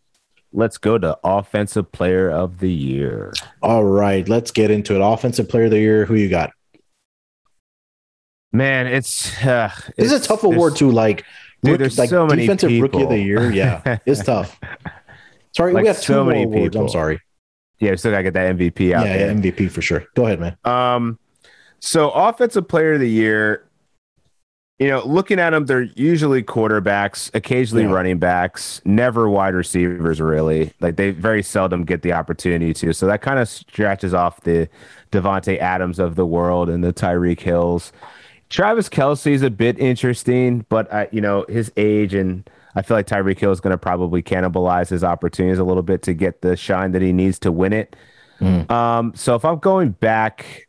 Let's 0.54 0.78
go 0.78 0.98
to 1.00 1.18
Offensive 1.24 1.92
Player 1.92 2.30
of 2.30 2.60
the 2.60 2.72
Year. 2.72 3.34
All 3.62 3.84
right, 3.84 4.30
let's 4.30 4.52
get 4.52 4.72
into 4.72 4.96
it. 4.96 5.02
Offensive 5.04 5.50
Player 5.50 5.66
of 5.66 5.72
the 5.72 5.80
Year, 5.80 6.06
who 6.06 6.16
you 6.16 6.30
got? 6.30 6.52
Man, 8.54 8.86
it's 8.88 9.36
uh, 9.44 9.72
this 9.98 10.12
is 10.12 10.24
a 10.24 10.28
tough 10.28 10.44
award 10.44 10.76
too. 10.76 10.92
Like, 10.92 11.26
dude, 11.64 11.80
there's 11.80 11.98
like 11.98 12.10
so 12.10 12.28
defensive 12.28 12.70
people. 12.70 12.84
rookie 12.88 13.04
of 13.04 13.10
the 13.10 13.20
year. 13.20 13.52
Yeah, 13.52 13.98
it's 14.06 14.24
tough. 14.24 14.60
Sorry, 15.56 15.74
Like 15.74 15.82
we 15.84 15.88
have 15.88 15.98
two 15.98 16.14
so 16.14 16.24
many 16.24 16.44
awards. 16.44 16.76
I'm 16.76 16.88
sorry. 16.90 17.20
Yeah, 17.80 17.92
we 17.92 17.98
still 17.98 18.12
gotta 18.12 18.24
get 18.24 18.34
that 18.36 18.56
MVP 18.56 18.94
out 18.94 19.06
yeah, 19.08 19.18
there. 19.18 19.36
MVP 19.36 19.70
for 19.72 19.82
sure. 19.82 20.06
Go 20.16 20.26
ahead, 20.26 20.40
man. 20.40 20.58
Um, 20.64 21.20
so 21.80 22.12
offensive 22.12 22.68
player 22.68 22.94
of 22.94 23.00
the 23.02 23.10
year, 23.10 23.68
you 24.80 24.88
know, 24.88 25.06
looking 25.06 25.40
at 25.40 25.50
them, 25.50 25.66
they're 25.66 25.82
usually 25.96 26.44
quarterbacks, 26.44 27.34
occasionally 27.36 27.84
Yeah. 27.84 27.92
running 27.92 28.20
backs, 28.20 28.82
never 28.86 29.30
wide 29.30 29.54
receivers, 29.54 30.22
really. 30.22 30.74
Like 30.80 30.96
they 30.96 31.12
very 31.12 31.44
seldom 31.44 31.84
get 31.84 32.04
the 32.04 32.14
opportunity 32.14 32.74
to. 32.76 32.94
So 32.94 33.06
that 33.08 33.22
kind 33.22 33.40
of 33.40 33.50
stretches 33.50 34.14
off 34.14 34.42
the 34.42 34.70
Davante 35.12 35.58
Adams 35.60 36.00
of 36.00 36.16
the 36.16 36.26
world 36.26 36.70
and 36.70 36.84
the 36.84 36.94
Tyreek 36.94 37.42
Hills. 37.42 37.92
Travis 38.54 38.88
Kelce 38.88 39.32
is 39.32 39.42
a 39.42 39.50
bit 39.50 39.80
interesting, 39.80 40.64
but 40.70 40.94
I, 40.94 41.08
you 41.12 41.22
know, 41.22 41.44
his 41.50 41.72
age 41.76 42.14
and 42.14 42.48
I 42.76 42.84
feel 42.84 42.96
like 42.96 43.08
Tyreek 43.08 43.40
Hill 43.40 43.52
is 43.52 43.60
going 43.60 43.72
to 43.72 43.80
probably 43.80 44.22
cannibalize 44.22 44.90
his 44.90 45.04
opportunities 45.04 45.58
a 45.58 45.64
little 45.64 45.82
bit 45.82 46.04
to 46.04 46.14
get 46.14 46.42
the 46.42 46.56
shine 46.56 46.92
that 46.92 47.02
he 47.02 47.12
needs 47.12 47.40
to 47.40 47.52
win 47.52 47.74
it. 47.74 47.96
Mm. 48.40 48.70
Um, 48.70 49.12
so 49.16 49.34
if 49.34 49.44
I'm 49.44 49.58
going 49.58 49.90
back, 49.90 50.68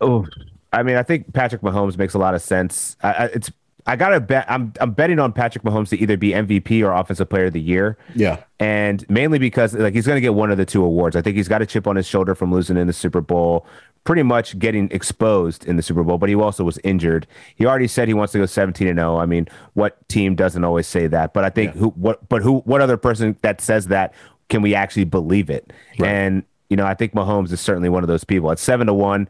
oh, 0.00 0.26
I 0.72 0.82
mean, 0.82 0.96
I 0.96 1.02
think 1.02 1.30
Patrick 1.34 1.60
Mahomes 1.60 1.98
makes 1.98 2.14
a 2.14 2.18
lot 2.18 2.34
of 2.34 2.40
sense. 2.40 2.96
I, 3.02 3.12
I, 3.12 3.24
it's 3.26 3.50
I 3.86 3.96
gotta 3.96 4.20
bet. 4.20 4.46
I'm 4.48 4.72
I'm 4.80 4.92
betting 4.92 5.18
on 5.18 5.32
Patrick 5.32 5.64
Mahomes 5.64 5.88
to 5.88 5.98
either 5.98 6.16
be 6.16 6.30
MVP 6.30 6.82
or 6.82 6.92
Offensive 6.92 7.28
Player 7.28 7.46
of 7.46 7.52
the 7.52 7.60
Year, 7.60 7.98
Yeah, 8.14 8.42
and 8.58 9.08
mainly 9.08 9.38
because 9.38 9.74
like 9.74 9.94
he's 9.94 10.06
gonna 10.06 10.20
get 10.20 10.34
one 10.34 10.50
of 10.50 10.58
the 10.58 10.66
two 10.66 10.84
awards. 10.84 11.16
I 11.16 11.22
think 11.22 11.36
he's 11.36 11.48
got 11.48 11.60
a 11.62 11.66
chip 11.66 11.86
on 11.86 11.96
his 11.96 12.06
shoulder 12.06 12.34
from 12.34 12.52
losing 12.52 12.76
in 12.76 12.86
the 12.86 12.92
Super 12.92 13.20
Bowl, 13.20 13.66
pretty 14.04 14.22
much 14.22 14.58
getting 14.58 14.90
exposed 14.90 15.64
in 15.66 15.76
the 15.76 15.82
Super 15.82 16.02
Bowl. 16.02 16.18
But 16.18 16.28
he 16.28 16.34
also 16.34 16.64
was 16.64 16.78
injured. 16.84 17.26
He 17.56 17.66
already 17.66 17.86
said 17.86 18.08
he 18.08 18.14
wants 18.14 18.32
to 18.32 18.38
go 18.38 18.46
17 18.46 18.88
and 18.88 18.98
0. 18.98 19.16
I 19.18 19.26
mean, 19.26 19.46
what 19.74 19.96
team 20.08 20.34
doesn't 20.34 20.64
always 20.64 20.86
say 20.86 21.06
that? 21.08 21.32
But 21.34 21.44
I 21.44 21.50
think 21.50 21.74
Yeah. 21.74 21.80
who 21.80 21.88
what 21.90 22.28
but 22.28 22.42
who 22.42 22.60
what 22.60 22.80
other 22.80 22.96
person 22.96 23.36
that 23.42 23.60
says 23.60 23.88
that 23.88 24.14
can 24.48 24.62
we 24.62 24.74
actually 24.74 25.04
believe 25.04 25.50
it? 25.50 25.72
Right. 25.98 26.08
And 26.08 26.42
you 26.68 26.76
know, 26.76 26.86
I 26.86 26.94
think 26.94 27.12
Mahomes 27.14 27.52
is 27.52 27.60
certainly 27.60 27.88
one 27.88 28.02
of 28.04 28.08
those 28.08 28.24
people. 28.24 28.50
At 28.52 28.58
seven 28.58 28.86
to 28.86 28.94
one, 28.94 29.28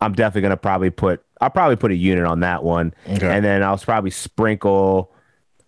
I'm 0.00 0.12
definitely 0.12 0.42
going 0.42 0.50
to 0.50 0.56
probably 0.58 0.90
put. 0.90 1.22
I'll 1.40 1.50
probably 1.50 1.76
put 1.76 1.90
a 1.90 1.96
unit 1.96 2.24
on 2.24 2.40
that 2.40 2.62
one, 2.62 2.94
Okay. 3.10 3.26
and 3.26 3.44
then 3.44 3.62
I'll 3.62 3.78
probably 3.78 4.10
sprinkle. 4.10 5.10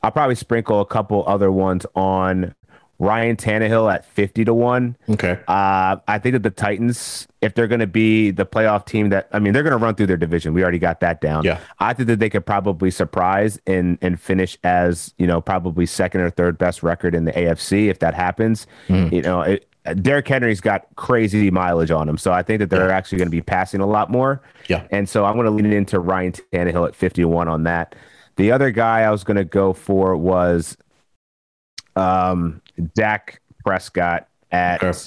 I'll 0.03 0.11
probably 0.12 0.34
sprinkle 0.36 0.80
a 0.80 0.86
couple 0.86 1.24
other 1.26 1.51
ones 1.51 1.84
on 1.94 2.55
Ryan 2.99 3.36
Tannehill 3.36 3.92
at 3.92 4.05
fifty 4.05 4.44
to 4.44 4.55
one. 4.55 4.97
okay. 5.11 5.38
Uh, 5.47 5.97
I 6.09 6.18
think 6.18 6.32
that 6.32 6.42
the 6.42 6.51
Titans, 6.51 7.28
if 7.42 7.55
they're 7.55 7.66
going 7.66 7.80
to 7.80 7.86
be 7.86 8.30
the 8.30 8.47
playoff 8.47 8.86
team 8.86 9.11
that, 9.11 9.28
I 9.32 9.38
mean, 9.38 9.53
they're 9.53 9.62
going 9.62 9.78
to 9.78 9.84
run 9.84 9.94
through 9.94 10.07
their 10.07 10.16
division. 10.16 10.55
We 10.55 10.62
already 10.62 10.78
got 10.78 11.01
that 11.01 11.20
down. 11.20 11.44
Yeah. 11.44 11.61
I 11.78 11.92
think 11.92 12.07
that 12.09 12.18
they 12.20 12.30
could 12.30 12.47
probably 12.47 12.90
surprise 12.90 13.61
and 13.66 13.99
and 14.01 14.20
finish 14.20 14.57
as 14.64 15.12
you 15.18 15.26
know 15.26 15.40
probably 15.40 15.86
second 15.86 16.22
or 16.22 16.30
third 16.30 16.57
best 16.59 16.82
record 16.82 17.14
in 17.14 17.24
the 17.26 17.32
AFC 17.32 17.88
if 17.88 17.99
that 17.99 18.14
happens. 18.14 18.66
Mhm. 18.88 19.12
You 19.12 19.22
know, 19.22 19.42
it, 19.42 19.68
Derrick 20.03 20.26
Henry's 20.26 20.61
got 20.61 20.86
crazy 20.97 21.49
mileage 21.51 21.92
on 21.92 22.09
him, 22.09 22.18
so 22.18 22.32
I 22.32 22.42
think 22.42 22.59
that 22.59 22.70
they're 22.70 22.90
actually 22.90 23.18
going 23.18 23.28
to 23.28 23.30
be 23.30 23.40
passing 23.42 23.80
a 23.80 23.86
lot 23.86 24.11
more. 24.11 24.42
Yeah. 24.68 24.82
and 24.90 25.09
so 25.09 25.24
I'm 25.24 25.34
going 25.34 25.44
to 25.44 25.51
lean 25.53 25.72
into 25.72 26.01
Ryan 26.01 26.32
Tannehill 26.32 26.88
at 26.88 26.97
51 26.97 27.47
on 27.47 27.62
that. 27.64 27.94
The 28.34 28.51
other 28.51 28.72
guy 28.72 29.03
I 29.03 29.11
was 29.12 29.22
going 29.22 29.36
to 29.36 29.44
go 29.44 29.72
for 29.72 30.16
was 30.16 30.76
um, 31.97 32.61
Dak 32.94 33.40
Prescott 33.64 34.28
at. 34.53 34.82
Okay. 34.82 34.99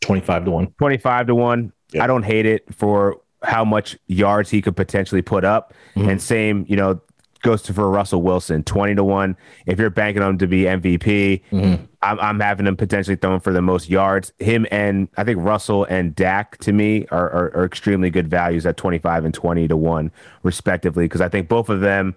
25 0.00 0.44
to 0.44 0.50
1. 0.50 0.66
25 0.78 1.26
to 1.28 1.34
1. 1.34 1.72
Yeah. 1.92 2.04
I 2.04 2.06
don't 2.06 2.24
hate 2.24 2.44
it 2.44 2.64
for 2.74 3.20
how 3.42 3.64
much 3.64 3.96
yards 4.06 4.50
he 4.50 4.60
could 4.60 4.76
potentially 4.76 5.22
put 5.22 5.44
up. 5.46 5.72
Mhm. 5.96 6.10
And 6.10 6.20
same, 6.22 6.66
you 6.68 6.76
know, 6.76 7.00
goes 7.42 7.62
to 7.62 7.72
for 7.72 7.88
Russell 7.90 8.20
Wilson, 8.20 8.62
20 8.64 8.96
to 8.96 9.04
1. 9.04 9.34
If 9.64 9.78
you're 9.78 9.88
banking 9.88 10.22
on 10.22 10.30
him 10.32 10.38
to 10.38 10.46
be 10.46 10.64
MVP, 10.66 11.42
Mhm. 11.50 11.88
I'm, 12.02 12.20
I'm 12.20 12.40
having 12.40 12.66
him 12.66 12.76
potentially 12.76 13.16
throwing 13.16 13.40
for 13.40 13.50
the 13.52 13.62
most 13.62 13.88
yards. 13.88 14.30
Him 14.38 14.66
and 14.70 15.08
I 15.16 15.24
think 15.24 15.38
Russell 15.40 15.84
and 15.84 16.14
Dak 16.14 16.58
to 16.58 16.72
me 16.72 17.06
are, 17.10 17.30
are, 17.30 17.56
are 17.56 17.64
extremely 17.64 18.10
good 18.10 18.28
values 18.28 18.66
at 18.66 18.76
25 18.76 19.24
and 19.24 19.32
20 19.32 19.68
to 19.68 19.76
1, 19.76 20.10
respectively, 20.42 21.06
because 21.06 21.22
I 21.22 21.28
think 21.30 21.48
both 21.48 21.70
of 21.70 21.80
them, 21.80 22.14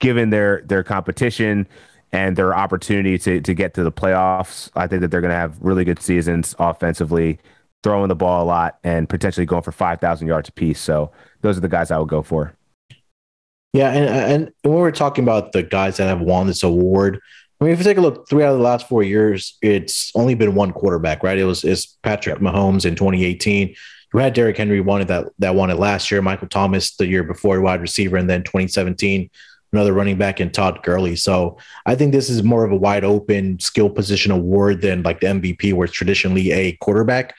given 0.00 0.30
their 0.30 0.62
their 0.66 0.82
competition 0.82 1.68
and 2.12 2.36
their 2.36 2.54
opportunity 2.54 3.18
to, 3.18 3.40
to 3.40 3.54
get 3.54 3.74
to 3.74 3.84
the 3.84 3.92
playoffs, 3.92 4.70
I 4.74 4.86
think 4.86 5.02
that 5.02 5.10
they're 5.10 5.20
going 5.20 5.32
to 5.32 5.36
have 5.36 5.56
really 5.60 5.84
good 5.84 6.02
seasons 6.02 6.54
offensively, 6.58 7.38
throwing 7.82 8.08
the 8.08 8.16
ball 8.16 8.42
a 8.42 8.46
lot 8.46 8.78
and 8.82 9.08
potentially 9.08 9.46
going 9.46 9.62
for 9.62 9.72
5,000 9.72 10.26
yards 10.26 10.48
apiece. 10.48 10.80
So 10.80 11.12
those 11.40 11.56
are 11.56 11.60
the 11.60 11.68
guys 11.68 11.90
I 11.90 11.98
would 11.98 12.08
go 12.08 12.22
for. 12.22 12.54
Yeah, 13.72 13.90
and, 13.90 14.08
and 14.08 14.52
when 14.62 14.74
we're 14.74 14.90
talking 14.90 15.22
about 15.22 15.52
the 15.52 15.62
guys 15.62 15.98
that 15.98 16.08
have 16.08 16.20
won 16.20 16.48
this 16.48 16.64
award, 16.64 17.20
I 17.60 17.64
mean, 17.64 17.72
if 17.72 17.78
you 17.78 17.84
take 17.84 17.98
a 17.98 18.00
look, 18.00 18.28
three 18.28 18.42
out 18.42 18.52
of 18.52 18.58
the 18.58 18.64
last 18.64 18.88
four 18.88 19.02
years, 19.02 19.58
it's 19.60 20.10
only 20.14 20.34
been 20.34 20.54
one 20.54 20.72
quarterback, 20.72 21.22
right? 21.22 21.38
It 21.38 21.44
was 21.44 21.62
it's 21.62 21.98
Patrick 22.02 22.38
Mahomes 22.38 22.86
in 22.86 22.96
2018. 22.96 23.74
You 24.12 24.20
had 24.20 24.32
Derrick 24.32 24.56
Henry 24.56 24.80
won 24.80 25.02
it 25.02 25.08
that 25.08 25.26
that 25.38 25.54
won 25.54 25.70
it 25.70 25.78
last 25.78 26.10
year. 26.10 26.22
Michael 26.22 26.48
Thomas 26.48 26.96
the 26.96 27.06
year 27.06 27.22
before, 27.22 27.60
wide 27.60 27.82
receiver, 27.82 28.16
and 28.16 28.28
then 28.28 28.42
2017, 28.42 29.30
another 29.72 29.92
running 29.92 30.18
back 30.18 30.40
in 30.40 30.50
Todd 30.50 30.82
Gurley. 30.82 31.16
So 31.16 31.56
I 31.86 31.94
think 31.94 32.12
this 32.12 32.28
is 32.28 32.42
more 32.42 32.64
of 32.64 32.72
a 32.72 32.76
wide 32.76 33.04
open 33.04 33.58
skill 33.60 33.88
position 33.88 34.32
award 34.32 34.82
than 34.82 35.02
like 35.02 35.20
the 35.20 35.28
MVP, 35.28 35.72
where 35.72 35.84
it's 35.84 35.94
traditionally 35.94 36.50
a 36.50 36.72
quarterback. 36.72 37.36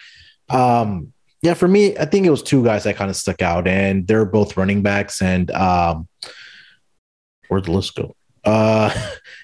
Um, 0.50 1.14
yeah, 1.42 1.56
for 1.56 1.68
me, 1.68 1.98
I 1.98 2.06
think 2.06 2.26
it 2.26 2.30
was 2.30 2.44
two 2.44 2.64
guys 2.64 2.84
that 2.84 2.96
kind 2.96 3.10
of 3.10 3.16
stuck 3.16 3.42
out, 3.42 3.68
and 3.68 4.08
they're 4.08 4.26
both 4.26 4.58
running 4.58 4.84
backs. 4.84 5.22
And 5.22 5.50
um, 5.52 6.08
where'd 7.48 7.66
the 7.66 7.72
list 7.72 7.96
go? 7.96 8.16
Uh, 8.44 8.94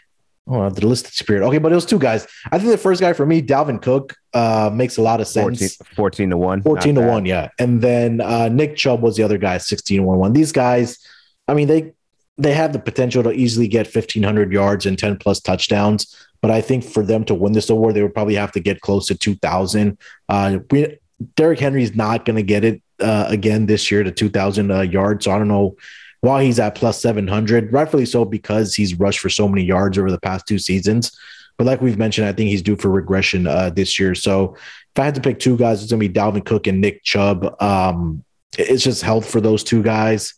oh, 0.48 0.70
the 0.70 0.86
list 0.86 1.06
disappeared. 1.06 1.42
Okay, 1.44 1.58
but 1.58 1.72
it 1.72 1.76
was 1.76 1.86
two 1.86 1.98
guys. 1.98 2.28
I 2.52 2.60
think 2.60 2.70
the 2.70 2.78
first 2.78 3.02
guy 3.02 3.14
for 3.14 3.26
me, 3.26 3.42
Dalvin 3.42 3.82
Cook, 3.82 4.16
uh, 4.34 4.70
makes 4.72 4.98
a 4.98 5.02
lot 5.02 5.22
of 5.22 5.28
sense. 5.28 5.78
14 5.96 6.30
to 6.30 6.38
1. 6.38 6.62
14 6.62 6.96
Not 6.96 7.02
to 7.02 7.08
bad. 7.08 7.14
1, 7.14 7.26
yeah. 7.26 7.50
And 7.58 7.82
then 7.82 8.22
uh, 8.22 8.48
Nick 8.50 8.76
Chubb 8.76 9.02
was 9.02 9.16
the 9.16 9.24
other 9.24 9.40
guy, 9.40 9.58
16 9.58 9.98
to 9.98 10.04
1 10.04 10.20
1. 10.20 10.34
These 10.34 10.52
guys, 10.52 11.00
I 11.48 11.56
mean, 11.56 11.68
they 11.68 11.94
they 12.38 12.54
have 12.54 12.74
the 12.74 12.80
potential 12.80 13.24
to 13.24 13.32
easily 13.32 13.68
get 13.68 13.88
1,500 13.88 14.52
yards 14.52 14.86
and 14.86 14.98
10 14.98 15.18
plus 15.18 15.40
touchdowns. 15.40 16.16
But 16.42 16.52
I 16.52 16.62
think 16.62 16.84
for 16.84 17.04
them 17.04 17.24
to 17.26 17.34
win 17.34 17.54
this 17.54 17.70
award, 17.70 17.96
they 17.96 18.04
would 18.04 18.14
probably 18.14 18.36
have 18.36 18.52
to 18.52 18.60
get 18.60 18.82
close 18.82 19.08
to 19.08 19.16
2,000. 19.16 19.98
Uh, 20.30 20.60
we, 20.70 21.00
Derrick 21.36 21.60
Henry's 21.60 21.96
not 21.96 22.26
going 22.26 22.36
to 22.36 22.44
get 22.44 22.64
it 22.64 22.82
uh, 23.00 23.26
again 23.28 23.66
this 23.66 23.90
year 23.90 24.04
to 24.04 24.12
2,000 24.12 24.72
uh, 24.72 24.82
yards. 24.82 25.26
So 25.26 25.32
I 25.32 25.40
don't 25.40 25.48
know 25.48 25.76
why 26.22 26.44
he's 26.44 26.60
at 26.60 26.76
plus 26.76 27.02
700. 27.02 27.74
Rightfully 27.74 28.06
so, 28.06 28.24
because 28.24 28.76
he's 28.76 29.00
rushed 29.00 29.20
for 29.20 29.30
so 29.30 29.48
many 29.48 29.64
yards 29.64 29.98
over 29.98 30.12
the 30.12 30.20
past 30.20 30.48
two 30.48 30.60
seasons. 30.60 31.18
But 31.58 31.66
like 31.66 31.82
we've 31.82 31.98
mentioned, 31.98 32.28
I 32.28 32.34
think 32.34 32.50
he's 32.50 32.62
due 32.62 32.76
for 32.76 32.90
regression 32.90 33.48
uh, 33.48 33.72
this 33.72 34.00
year. 34.00 34.14
So 34.14 34.56
if 34.56 35.00
I 35.00 35.06
had 35.06 35.16
to 35.16 35.22
pick 35.22 35.40
two 35.40 35.58
guys, 35.58 35.82
it's 35.82 35.92
going 35.92 36.02
to 36.02 36.08
be 36.08 36.14
Dalvin 36.14 36.46
Cook 36.46 36.68
and 36.68 36.82
Nick 36.82 37.04
Chubb. 37.04 37.56
Um, 37.62 38.24
it's 38.58 38.84
just 38.84 39.02
health 39.02 39.30
for 39.30 39.42
those 39.42 39.64
two 39.64 39.82
guys. 39.82 40.36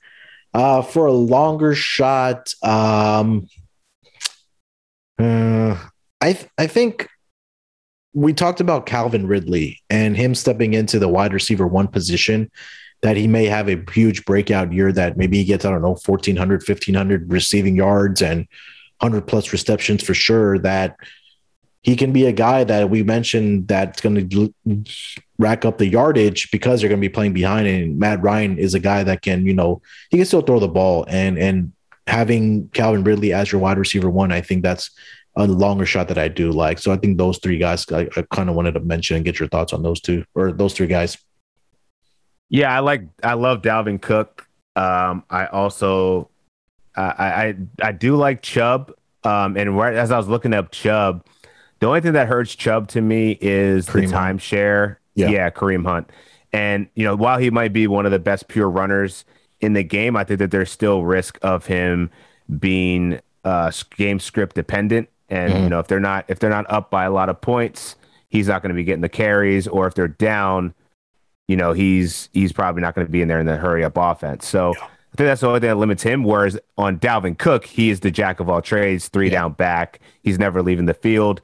Uh, 0.54 0.82
for 0.82 1.06
a 1.06 1.12
longer 1.12 1.76
shot, 1.76 2.54
um, 2.64 3.48
uh, 5.20 5.78
I 6.22 6.34
th- 6.34 6.50
I 6.58 6.68
think 6.68 7.08
we 8.14 8.34
talked 8.34 8.60
about 8.60 8.86
Calvin 8.86 9.28
Ridley 9.28 9.82
and 9.90 10.18
him 10.18 10.34
stepping 10.34 10.74
into 10.74 10.98
the 10.98 11.08
wide 11.08 11.34
receiver 11.34 11.68
one 11.68 11.88
position. 11.88 12.50
That 13.02 13.16
he 13.16 13.28
may 13.28 13.46
have 13.46 13.70
a 13.70 13.82
huge 13.94 14.26
breakout 14.26 14.74
year. 14.74 14.92
That 14.92 15.16
maybe 15.16 15.38
he 15.38 15.46
gets 15.46 15.64
I 15.64 15.72
don't 15.72 15.82
know 15.82 15.98
1,400, 16.04 16.68
1,500 16.68 17.32
receiving 17.32 17.78
yards 17.78 18.22
and 18.22 18.48
100 19.00 19.26
plus 19.26 19.54
receptions 19.54 20.04
for 20.04 20.14
sure. 20.14 20.60
That 20.60 20.98
he 21.82 21.96
can 21.96 22.12
be 22.12 22.26
a 22.26 22.32
guy 22.32 22.64
that 22.64 22.90
we 22.90 23.04
mentioned 23.04 23.68
that's 23.68 24.02
going 24.02 24.30
to 24.30 24.54
rack 25.38 25.64
up 25.64 25.78
the 25.78 25.88
yardage 25.88 26.52
because 26.52 26.82
they're 26.82 26.90
going 26.90 27.00
to 27.00 27.08
be 27.08 27.14
playing 27.14 27.34
behind. 27.34 27.68
And 27.68 27.98
Matt 27.98 28.22
Ryan 28.22 28.58
is 28.58 28.74
a 28.74 28.80
guy 28.80 29.04
that 29.04 29.22
can, 29.22 29.46
you 29.46 29.54
know, 29.54 29.82
he 30.10 30.18
can 30.18 30.26
still 30.26 30.42
throw 30.42 30.60
the 30.60 30.68
ball. 30.68 31.06
And 31.08 31.38
and 31.38 31.72
having 32.08 32.70
Calvin 32.70 33.04
Ridley 33.04 33.34
as 33.34 33.52
your 33.52 33.62
wide 33.62 33.78
receiver 33.78 34.10
one, 34.10 34.32
I 34.32 34.42
think 34.42 34.64
that's 34.64 34.92
a 35.36 35.48
longer 35.48 35.86
shot 35.86 36.10
that 36.10 36.18
I 36.18 36.28
do 36.28 36.52
like. 36.52 36.80
So 36.80 36.92
I 36.92 36.98
think 36.98 37.18
those 37.18 37.38
three 37.38 37.58
guys, 37.58 37.90
I, 37.92 38.10
I 38.18 38.26
kind 38.34 38.50
of 38.50 38.56
wanted 38.56 38.74
to 38.74 38.82
mention 38.82 39.16
and 39.16 39.26
get 39.26 39.40
your 39.40 39.48
thoughts 39.48 39.72
on 39.72 39.84
those 39.84 40.02
two 40.02 40.26
or 40.36 40.52
those 40.52 40.74
three 40.74 40.88
guys. 40.88 41.18
Yeah, 42.50 42.76
I 42.76 42.80
like 42.80 43.04
I 43.24 43.34
love 43.36 43.62
Dalvin 43.62 44.02
Cook. 44.02 44.48
Um, 44.76 45.24
I 45.30 45.46
also 45.46 46.30
I 46.96 47.02
I 47.02 47.56
I 47.82 47.92
do 47.94 48.18
like 48.18 48.42
Chubb. 48.42 48.92
Um, 49.24 49.58
and 49.58 49.78
right 49.78 49.96
as 49.96 50.12
I 50.12 50.18
was 50.18 50.28
looking 50.28 50.54
up 50.54 50.72
Chubb, 50.72 51.26
the 51.80 51.88
only 51.88 52.02
thing 52.02 52.14
that 52.14 52.28
hurts 52.28 52.56
Chubb 52.56 52.88
to 52.90 53.02
me 53.02 53.38
is 53.42 53.88
Kareem 53.88 54.10
the 54.10 54.16
timeshare. 54.16 54.98
Yeah. 55.16 55.30
Yeah. 55.30 55.50
Kareem 55.50 55.86
Hunt. 55.86 56.10
And 56.54 56.88
you 56.96 57.04
know, 57.06 57.16
while 57.16 57.38
he 57.40 57.50
might 57.52 57.74
be 57.74 57.88
one 57.88 58.06
of 58.06 58.12
the 58.12 58.20
best 58.20 58.48
pure 58.48 58.70
runners, 58.70 59.26
in 59.62 59.74
the 59.74 59.84
game, 59.84 60.16
I 60.16 60.24
think 60.24 60.40
that 60.40 60.52
there's 60.52 60.72
still 60.72 61.04
risk 61.04 61.38
of 61.42 61.66
him 61.66 62.10
being 62.60 63.20
uh, 63.44 63.72
game 63.98 64.20
script 64.20 64.56
dependent. 64.56 65.10
And 65.30 65.54
Mhm. 65.54 65.64
you 65.64 65.70
know, 65.70 65.80
if 65.80 65.88
they're 65.88 66.00
not 66.00 66.26
if 66.28 66.40
they're 66.40 66.50
not 66.50 66.66
up 66.70 66.90
by 66.90 67.04
a 67.06 67.12
lot 67.12 67.30
of 67.30 67.40
points, 67.42 67.96
he's 68.30 68.48
not 68.48 68.62
going 68.62 68.70
to 68.70 68.76
be 68.76 68.84
getting 68.84 69.02
the 69.02 69.10
carries. 69.10 69.68
Or 69.68 69.86
if 69.86 69.94
they're 69.96 70.08
down, 70.08 70.74
you 71.48 71.56
know, 71.58 71.74
he's 71.74 72.30
he's 72.34 72.52
probably 72.54 72.82
not 72.82 72.96
going 72.96 73.06
to 73.06 73.12
be 73.12 73.22
in 73.22 73.28
there 73.28 73.40
in 73.40 73.46
the 73.46 73.58
hurry 73.58 73.84
up 73.84 73.98
offense. 73.98 74.48
So 74.48 74.72
I 74.72 75.16
think 75.18 75.28
that's 75.28 75.42
the 75.42 75.48
only 75.48 75.60
thing 75.60 75.70
that 75.70 75.78
limits 75.78 76.04
him. 76.04 76.24
Whereas 76.24 76.58
on 76.78 76.98
Dalvin 77.00 77.38
Cook, 77.38 77.66
he 77.66 77.90
is 77.90 78.00
the 78.00 78.12
jack 78.12 78.40
of 78.40 78.50
all 78.50 78.62
trades, 78.62 79.08
three 79.10 79.28
Yeah. 79.28 79.40
down 79.42 79.54
back. 79.54 80.00
He's 80.24 80.40
never 80.40 80.62
leaving 80.62 80.86
the 80.86 80.94
field. 80.94 81.42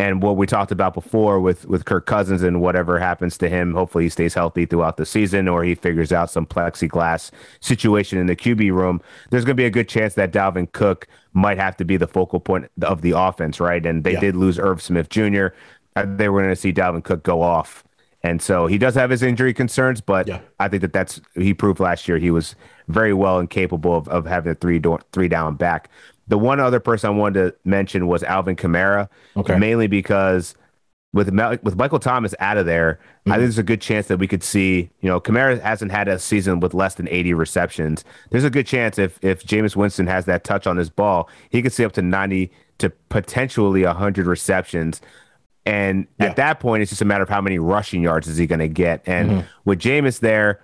And 0.00 0.22
what 0.22 0.36
we 0.38 0.46
talked 0.46 0.72
about 0.72 0.94
before 0.94 1.40
with 1.40 1.66
with 1.66 1.84
Kirk 1.84 2.06
Cousins 2.06 2.42
and 2.42 2.60
whatever 2.62 2.98
happens 2.98 3.36
to 3.38 3.48
him, 3.50 3.74
hopefully 3.74 4.04
he 4.04 4.10
stays 4.10 4.32
healthy 4.32 4.64
throughout 4.64 4.96
the 4.96 5.04
season 5.04 5.46
or 5.46 5.62
he 5.62 5.74
figures 5.74 6.10
out 6.10 6.30
some 6.30 6.46
plexiglass 6.46 7.30
situation 7.60 8.18
in 8.18 8.26
the 8.26 8.34
QB 8.34 8.72
room. 8.72 9.02
There's 9.30 9.44
going 9.44 9.56
to 9.56 9.60
be 9.60 9.66
a 9.66 9.70
good 9.70 9.88
chance 9.90 10.14
that 10.14 10.32
Dalvin 10.32 10.72
Cook 10.72 11.06
might 11.34 11.58
have 11.58 11.76
to 11.76 11.84
be 11.84 11.98
the 11.98 12.06
focal 12.08 12.40
point 12.40 12.70
of 12.82 13.02
the 13.02 13.12
offense, 13.16 13.60
right? 13.60 13.84
And 13.84 14.02
they 14.02 14.14
Yeah. 14.14 14.20
did 14.20 14.36
lose 14.36 14.58
Irv 14.58 14.80
Smith 14.80 15.10
Jr. 15.10 15.48
They 15.94 16.28
were 16.30 16.40
going 16.40 16.54
to 16.54 16.56
see 16.56 16.72
Dalvin 16.72 17.04
Cook 17.04 17.22
go 17.22 17.42
off. 17.42 17.84
And 18.22 18.42
so 18.42 18.66
he 18.66 18.76
does 18.76 18.94
have 18.96 19.08
his 19.10 19.22
injury 19.22 19.54
concerns, 19.54 20.00
but 20.00 20.28
Yeah. 20.28 20.40
I 20.58 20.68
think 20.68 20.82
that 20.82 20.92
that's 20.92 21.20
he 21.34 21.54
proved 21.54 21.80
last 21.80 22.06
year 22.08 22.18
he 22.18 22.30
was 22.30 22.54
very 22.88 23.14
well 23.14 23.38
and 23.38 23.48
capable 23.48 23.96
of, 23.96 24.08
of 24.08 24.26
having 24.26 24.52
a 24.52 24.54
three 24.54 24.78
door, 24.78 25.00
three 25.12 25.28
down 25.28 25.54
back. 25.54 25.88
The 26.30 26.38
one 26.38 26.60
other 26.60 26.80
person 26.80 27.08
I 27.10 27.12
wanted 27.12 27.34
to 27.50 27.54
mention 27.68 28.06
was 28.06 28.22
Alvin 28.22 28.56
Kamara, 28.56 29.08
Okay. 29.36 29.58
mainly 29.58 29.86
because 29.88 30.54
with 31.12 31.32
Mel- 31.32 31.58
with 31.64 31.76
Michael 31.76 31.98
Thomas 31.98 32.34
out 32.38 32.56
of 32.56 32.66
there, 32.66 32.98
I 33.00 33.02
Mm-hmm. 33.02 33.30
think 33.32 33.40
there's 33.42 33.58
a 33.58 33.62
good 33.64 33.80
chance 33.80 34.06
that 34.06 34.18
we 34.18 34.28
could 34.28 34.44
see. 34.44 34.90
You 35.00 35.08
know, 35.08 35.20
Kamara 35.20 35.60
hasn't 35.60 35.90
had 35.90 36.06
a 36.06 36.18
season 36.20 36.60
with 36.60 36.72
less 36.72 36.94
than 36.94 37.08
80 37.08 37.34
receptions. 37.34 38.04
There's 38.30 38.44
a 38.44 38.50
good 38.50 38.66
chance 38.66 38.96
if 38.98 39.18
if 39.22 39.44
Jameis 39.44 39.74
Winston 39.76 40.06
has 40.06 40.24
that 40.26 40.44
touch 40.44 40.66
on 40.68 40.76
his 40.76 40.88
ball, 40.88 41.28
he 41.50 41.62
could 41.62 41.72
see 41.72 41.84
up 41.84 41.92
to 41.92 42.02
90 42.02 42.52
to 42.78 42.90
potentially 43.08 43.84
100 43.84 44.26
receptions. 44.26 45.00
And 45.66 46.06
Yeah. 46.20 46.26
at 46.26 46.36
that 46.36 46.60
point, 46.60 46.82
it's 46.82 46.90
just 46.90 47.02
a 47.02 47.04
matter 47.04 47.22
of 47.24 47.28
how 47.28 47.40
many 47.40 47.58
rushing 47.58 48.02
yards 48.02 48.28
is 48.28 48.36
he 48.38 48.46
going 48.46 48.60
to 48.60 48.68
get. 48.68 49.02
And 49.04 49.30
Mm-hmm. 49.30 49.40
with 49.64 49.80
Jameis 49.80 50.20
there, 50.20 50.60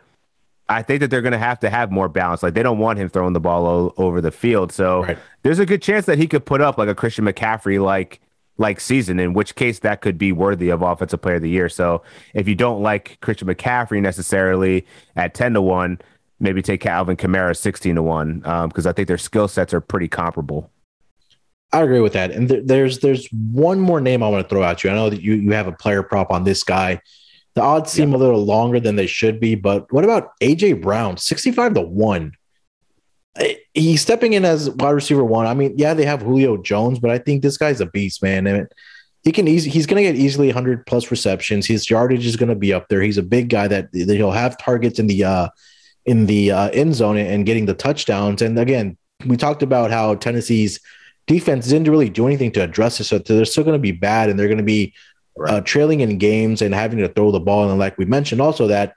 I 0.68 0.82
think 0.82 1.00
that 1.00 1.10
they're 1.10 1.22
going 1.22 1.32
to 1.32 1.38
have 1.38 1.60
to 1.60 1.70
have 1.70 1.92
more 1.92 2.08
balance. 2.08 2.42
Like 2.42 2.54
they 2.54 2.62
don't 2.62 2.78
want 2.78 2.98
him 2.98 3.08
throwing 3.08 3.32
the 3.34 3.40
ball 3.40 3.66
o- 3.66 3.94
over 3.96 4.20
the 4.20 4.32
field. 4.32 4.72
So 4.72 5.04
Right. 5.04 5.18
there's 5.42 5.58
a 5.60 5.66
good 5.66 5.80
chance 5.82 6.06
that 6.06 6.18
he 6.18 6.26
could 6.26 6.44
put 6.44 6.60
up 6.60 6.76
like 6.76 6.88
a 6.88 6.94
Christian 6.94 7.24
McCaffrey 7.24 7.80
like 7.82 8.20
like 8.58 8.80
season. 8.80 9.20
In 9.20 9.32
which 9.34 9.54
case 9.54 9.78
that 9.80 10.00
could 10.00 10.18
be 10.18 10.32
worthy 10.32 10.70
of 10.70 10.82
Offensive 10.82 11.20
Player 11.22 11.36
of 11.36 11.42
the 11.42 11.50
Year. 11.50 11.68
So 11.68 12.02
if 12.34 12.48
you 12.48 12.54
don't 12.54 12.82
like 12.82 13.18
Christian 13.20 13.46
McCaffrey 13.48 14.00
necessarily 14.02 14.86
at 15.14 15.34
ten 15.34 15.52
to 15.54 15.60
one, 15.62 16.00
maybe 16.40 16.62
take 16.62 16.84
Alvin 16.86 17.16
Kamara 17.16 17.56
sixteen 17.56 17.94
to 17.94 18.02
one 18.02 18.42
um, 18.44 18.68
because 18.68 18.86
I 18.86 18.92
think 18.92 19.06
their 19.08 19.18
skill 19.18 19.46
sets 19.46 19.72
are 19.72 19.80
pretty 19.80 20.08
comparable. 20.08 20.70
I 21.72 21.82
agree 21.82 22.00
with 22.00 22.14
that. 22.14 22.30
And 22.30 22.48
there, 22.48 22.62
there's 22.62 23.00
there's 23.00 23.28
one 23.52 23.78
more 23.78 24.00
name 24.00 24.22
I 24.22 24.28
want 24.28 24.42
to 24.44 24.48
throw 24.48 24.62
at 24.64 24.82
you. 24.82 24.90
I 24.90 24.94
know 24.94 25.10
that 25.10 25.20
you 25.20 25.34
you 25.34 25.52
have 25.52 25.66
a 25.68 25.72
player 25.72 26.02
prop 26.02 26.30
on 26.30 26.42
this 26.44 26.64
guy. 26.64 27.00
The 27.57 27.62
odds 27.62 27.90
seem 27.90 28.12
a 28.12 28.18
little 28.18 28.44
longer 28.44 28.78
than 28.78 28.96
they 28.96 29.07
should 29.07 29.40
be, 29.40 29.54
but 29.54 29.90
what 29.90 30.04
about 30.04 30.38
AJ 30.42 30.82
Brown, 30.82 31.16
65 31.16 31.72
to 31.74 31.80
1? 31.80 32.32
Eh, 33.38 33.54
He's 33.72 34.02
stepping 34.02 34.34
in 34.34 34.44
as 34.44 34.68
wide 34.68 34.90
receiver 34.90 35.24
one. 35.24 35.46
I 35.46 35.54
mean, 35.54 35.72
yeah, 35.78 35.94
they 35.94 36.04
have 36.04 36.20
Julio 36.20 36.59
Jones, 36.59 36.98
but 36.98 37.11
I 37.11 37.16
think 37.16 37.42
this 37.42 37.57
guy's 37.57 37.80
a 37.80 37.86
beast, 37.86 38.22
man. 38.22 38.46
And 38.46 38.68
he 39.22 39.32
can 39.32 39.48
easy 39.48 39.70
he's 39.70 39.86
going 39.86 40.04
to 40.04 40.12
get 40.12 40.20
easily 40.20 40.48
100 40.48 40.86
plus 40.86 41.11
receptions. 41.11 41.66
His 41.66 41.88
yardage 41.88 42.26
is 42.26 42.36
going 42.36 42.50
to 42.50 42.54
be 42.54 42.74
up 42.74 42.88
there. 42.88 43.00
He's 43.00 43.18
a 43.18 43.22
big 43.22 43.48
guy 43.48 43.68
that, 43.68 43.90
that 43.92 44.14
he'll 44.16 44.32
have 44.32 44.59
targets 44.59 44.98
in 44.98 45.07
the 45.07 45.24
uh 45.24 45.48
in 46.04 46.26
the 46.26 46.52
uh, 46.52 46.68
end 46.68 46.94
zone 46.94 47.16
and 47.16 47.46
getting 47.46 47.66
the 47.66 47.74
touchdowns. 47.74 48.40
And 48.40 48.59
again, 48.59 48.96
we 49.26 49.36
talked 49.36 49.62
about 49.62 49.90
how 49.90 50.14
Tennessee's 50.14 50.78
defense 51.26 51.66
didn't 51.66 51.88
really 51.88 52.11
do 52.11 52.26
anything 52.26 52.52
to 52.52 52.62
address 52.62 53.00
it. 53.00 53.04
So 53.04 53.18
they're 53.18 53.44
still 53.44 53.64
going 53.64 53.74
to 53.74 53.82
be 53.82 53.92
bad 53.92 54.30
and 54.30 54.38
they're 54.38 54.46
going 54.46 54.59
to 54.59 54.62
be 54.64 54.94
uh, 55.47 55.61
trailing 55.61 56.01
in 56.01 56.18
games 56.18 56.62
and 56.62 56.74
having 56.74 56.99
to 56.99 57.09
throw 57.09 57.30
the 57.30 57.41
ball. 57.41 57.68
And 57.68 57.78
like 57.78 57.99
we 57.99 58.05
mentioned, 58.05 58.41
also 58.41 58.66
that 58.68 58.95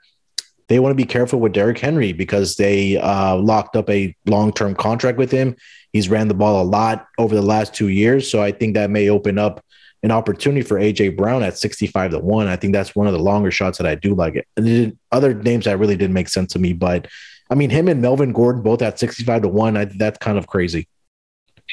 they 0.68 0.78
want 0.78 0.92
to 0.92 0.96
be 0.96 1.04
careful 1.04 1.40
with 1.40 1.52
Derrick 1.52 1.78
Henry 1.78 2.12
because 2.12 2.56
they 2.56 2.96
uh, 2.96 3.36
locked 3.36 3.76
up 3.76 3.90
a 3.90 4.14
long 4.26 4.52
term 4.52 4.74
contract 4.74 5.18
with 5.18 5.30
him. 5.30 5.56
He's 5.92 6.08
ran 6.08 6.28
the 6.28 6.34
ball 6.34 6.62
a 6.62 6.64
lot 6.64 7.08
over 7.18 7.34
the 7.34 7.42
last 7.42 7.74
two 7.74 7.88
years. 7.88 8.30
So 8.30 8.42
I 8.42 8.52
think 8.52 8.74
that 8.74 8.90
may 8.90 9.08
open 9.08 9.38
up 9.38 9.64
an 10.02 10.10
opportunity 10.10 10.62
for 10.62 10.78
AJ 10.78 11.16
Brown 11.16 11.42
at 11.42 11.58
65 11.58 12.12
to 12.12 12.18
1. 12.20 12.46
I 12.46 12.56
think 12.56 12.72
that's 12.72 12.94
one 12.94 13.06
of 13.06 13.12
the 13.12 13.18
longer 13.18 13.50
shots 13.50 13.78
that 13.78 13.86
I 13.86 13.96
do 13.96 14.14
like 14.14 14.36
it. 14.36 14.46
And 14.56 14.96
other 15.12 15.34
names 15.34 15.64
that 15.64 15.78
really 15.78 15.96
didn't 15.96 16.14
make 16.14 16.28
sense 16.28 16.52
to 16.52 16.58
me, 16.58 16.72
but 16.72 17.08
I 17.50 17.56
mean, 17.56 17.70
him 17.70 17.88
and 17.88 18.00
Melvin 18.00 18.32
Gordon 18.32 18.62
both 18.62 18.80
at 18.80 18.98
65 18.98 19.42
to 19.42 19.48
1, 19.48 19.76
I, 19.76 19.84
that's 19.86 20.18
kind 20.18 20.38
of 20.38 20.46
crazy. 20.46 20.86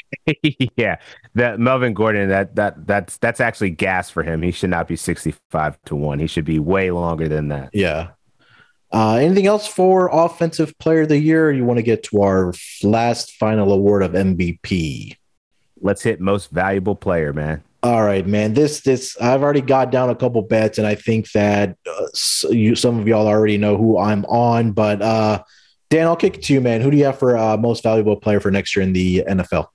yeah, 0.76 0.96
that 1.34 1.58
Melvin 1.58 1.94
Gordon 1.94 2.28
that 2.28 2.54
that 2.56 2.86
that's 2.86 3.16
that's 3.18 3.40
actually 3.40 3.70
gas 3.70 4.10
for 4.10 4.22
him. 4.22 4.42
He 4.42 4.50
should 4.50 4.70
not 4.70 4.88
be 4.88 4.96
65 4.96 5.78
to 5.86 5.96
1. 5.96 6.18
He 6.18 6.26
should 6.26 6.44
be 6.44 6.58
way 6.58 6.90
longer 6.90 7.28
than 7.28 7.48
that. 7.48 7.70
Yeah. 7.72 8.10
Uh, 8.90 9.16
anything 9.16 9.46
else 9.46 9.66
for 9.66 10.08
offensive 10.10 10.76
player 10.78 11.02
of 11.02 11.08
the 11.08 11.18
year? 11.18 11.52
You 11.52 11.64
want 11.64 11.78
to 11.78 11.82
get 11.82 12.02
to 12.04 12.22
our 12.22 12.54
last 12.82 13.32
final 13.32 13.72
award 13.72 14.02
of 14.02 14.12
MVP? 14.12 15.16
Let's 15.80 16.02
hit 16.02 16.20
most 16.20 16.50
valuable 16.50 16.96
player, 16.96 17.32
man. 17.32 17.62
All 17.82 18.02
right, 18.02 18.26
man. 18.26 18.54
This 18.54 18.80
this 18.80 19.16
I've 19.20 19.42
already 19.42 19.60
got 19.60 19.92
down 19.92 20.10
a 20.10 20.14
couple 20.14 20.42
bets, 20.42 20.78
and 20.78 20.86
I 20.86 20.96
think 20.96 21.30
that 21.32 21.76
uh, 21.86 22.04
s- 22.06 22.44
you 22.50 22.74
some 22.74 22.98
of 22.98 23.06
y'all 23.06 23.28
already 23.28 23.56
know 23.56 23.76
who 23.76 23.98
I'm 23.98 24.24
on. 24.24 24.72
But 24.72 25.00
uh, 25.00 25.44
Dan, 25.88 26.06
I'll 26.06 26.16
kick 26.16 26.36
it 26.36 26.42
to 26.44 26.54
you, 26.54 26.60
man. 26.60 26.80
Who 26.80 26.90
do 26.90 26.96
you 26.96 27.04
have 27.04 27.18
for 27.18 27.36
uh, 27.36 27.56
most 27.56 27.84
valuable 27.84 28.16
player 28.16 28.40
for 28.40 28.50
next 28.50 28.74
year 28.74 28.82
in 28.82 28.92
the 28.92 29.24
NFL? 29.28 29.66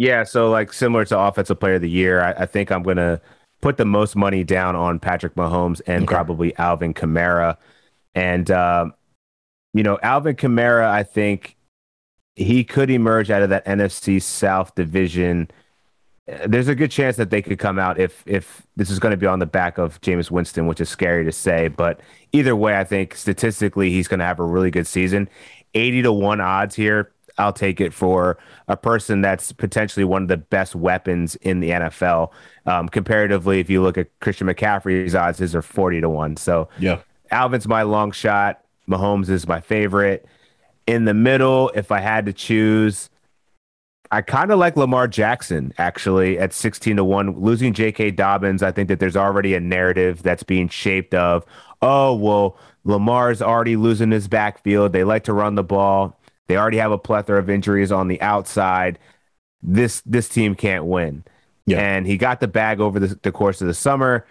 Yeah, 0.00 0.24
so 0.24 0.48
like 0.48 0.72
similar 0.72 1.04
to 1.04 1.18
offensive 1.18 1.60
player 1.60 1.74
of 1.74 1.82
the 1.82 1.90
year, 1.90 2.22
I, 2.22 2.30
I 2.32 2.46
think 2.46 2.72
I'm 2.72 2.82
gonna 2.82 3.20
put 3.60 3.76
the 3.76 3.84
most 3.84 4.16
money 4.16 4.42
down 4.44 4.74
on 4.74 4.98
Patrick 4.98 5.34
Mahomes 5.34 5.82
and 5.86 6.04
Okay. 6.04 6.14
probably 6.14 6.56
Alvin 6.56 6.94
Kamara. 6.94 7.58
And 8.14 8.50
um, 8.50 8.94
you 9.74 9.82
know, 9.82 9.98
Alvin 10.02 10.36
Kamara, 10.36 10.86
I 10.86 11.02
think 11.02 11.54
he 12.34 12.64
could 12.64 12.88
emerge 12.90 13.30
out 13.30 13.42
of 13.42 13.50
that 13.50 13.66
NFC 13.66 14.22
South 14.22 14.74
division. 14.74 15.50
There's 16.46 16.68
a 16.68 16.74
good 16.74 16.90
chance 16.90 17.16
that 17.16 17.28
they 17.28 17.42
could 17.42 17.58
come 17.58 17.78
out 17.78 18.00
if 18.00 18.22
if 18.24 18.66
this 18.76 18.88
is 18.88 18.98
going 18.98 19.10
to 19.10 19.18
be 19.18 19.26
on 19.26 19.38
the 19.38 19.44
back 19.46 19.76
of 19.76 20.00
Jameis 20.00 20.30
Winston, 20.30 20.66
which 20.66 20.80
is 20.80 20.88
scary 20.88 21.26
to 21.26 21.32
say. 21.32 21.68
But 21.68 22.00
either 22.32 22.56
way, 22.56 22.78
I 22.78 22.84
think 22.84 23.14
statistically 23.14 23.90
he's 23.90 24.08
going 24.08 24.20
to 24.20 24.24
have 24.26 24.40
a 24.40 24.44
really 24.44 24.70
good 24.70 24.86
season. 24.86 25.28
80 25.74 26.02
to 26.02 26.12
1 26.12 26.40
odds 26.40 26.74
here. 26.74 27.12
I'll 27.40 27.52
take 27.52 27.80
it 27.80 27.92
for 27.92 28.38
a 28.68 28.76
person 28.76 29.20
that's 29.20 29.52
potentially 29.52 30.04
one 30.04 30.22
of 30.22 30.28
the 30.28 30.36
best 30.36 30.74
weapons 30.74 31.36
in 31.36 31.60
the 31.60 31.70
NFL. 31.70 32.30
Um, 32.66 32.88
comparatively, 32.88 33.60
if 33.60 33.70
you 33.70 33.82
look 33.82 33.98
at 33.98 34.08
Christian 34.20 34.46
McCaffrey's 34.46 35.14
odds, 35.14 35.38
his 35.38 35.54
are 35.54 35.62
40 35.62 36.02
to 36.02 36.08
1. 36.08 36.36
So 36.36 36.68
Yeah. 36.78 37.00
Alvin's 37.30 37.66
my 37.66 37.82
long 37.82 38.12
shot. 38.12 38.62
Mahomes 38.88 39.28
is 39.28 39.46
my 39.46 39.60
favorite. 39.60 40.26
In 40.86 41.04
the 41.04 41.14
middle, 41.14 41.70
if 41.74 41.92
I 41.92 42.00
had 42.00 42.26
to 42.26 42.32
choose, 42.32 43.08
I 44.10 44.22
kind 44.22 44.50
of 44.50 44.58
like 44.58 44.76
Lamar 44.76 45.06
Jackson 45.06 45.72
actually 45.78 46.38
at 46.38 46.52
16 46.52 46.96
to 46.96 47.04
1. 47.04 47.40
Losing 47.40 47.72
J.K. 47.72 48.10
Dobbins, 48.12 48.62
I 48.62 48.72
think 48.72 48.88
that 48.88 48.98
there's 48.98 49.16
already 49.16 49.54
a 49.54 49.60
narrative 49.60 50.22
that's 50.22 50.42
being 50.42 50.68
shaped 50.68 51.14
of, 51.14 51.44
oh, 51.80 52.14
well, 52.14 52.58
Lamar's 52.84 53.40
already 53.40 53.76
losing 53.76 54.10
his 54.10 54.26
backfield. 54.26 54.92
They 54.92 55.04
like 55.04 55.24
to 55.24 55.32
run 55.32 55.54
the 55.54 55.62
ball. 55.62 56.18
They 56.50 56.56
already 56.56 56.78
have 56.78 56.90
a 56.90 56.98
plethora 56.98 57.38
of 57.38 57.48
injuries 57.48 57.92
on 57.92 58.08
the 58.08 58.20
outside. 58.20 58.98
This 59.62 60.02
this 60.04 60.28
team 60.28 60.56
can't 60.56 60.84
win. 60.86 61.22
Yeah. 61.64 61.78
And 61.78 62.08
he 62.08 62.16
got 62.16 62.40
the 62.40 62.48
bag 62.48 62.80
over 62.80 62.98
the, 62.98 63.16
the 63.22 63.30
course 63.30 63.60
of 63.60 63.68
the 63.68 63.74
summer. 63.74 64.26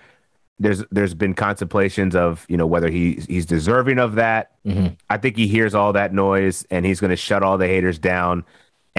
There's 0.60 0.84
there's 0.92 1.14
been 1.14 1.34
contemplations 1.34 2.18
of 2.18 2.46
you 2.50 2.58
know 2.58 2.68
whether 2.68 2.90
he 2.90 3.14
he's 3.30 3.46
deserving 3.46 4.00
of 4.00 4.16
that. 4.16 4.52
Mhm. 4.66 4.98
I 5.10 5.16
think 5.18 5.38
he 5.38 5.48
hears 5.48 5.74
all 5.74 5.94
that 5.94 6.14
noise 6.14 6.66
and 6.70 6.86
he's 6.86 7.00
going 7.00 7.12
to 7.12 7.16
shut 7.16 7.42
all 7.42 7.58
the 7.58 7.68
haters 7.68 7.98
down. 7.98 8.44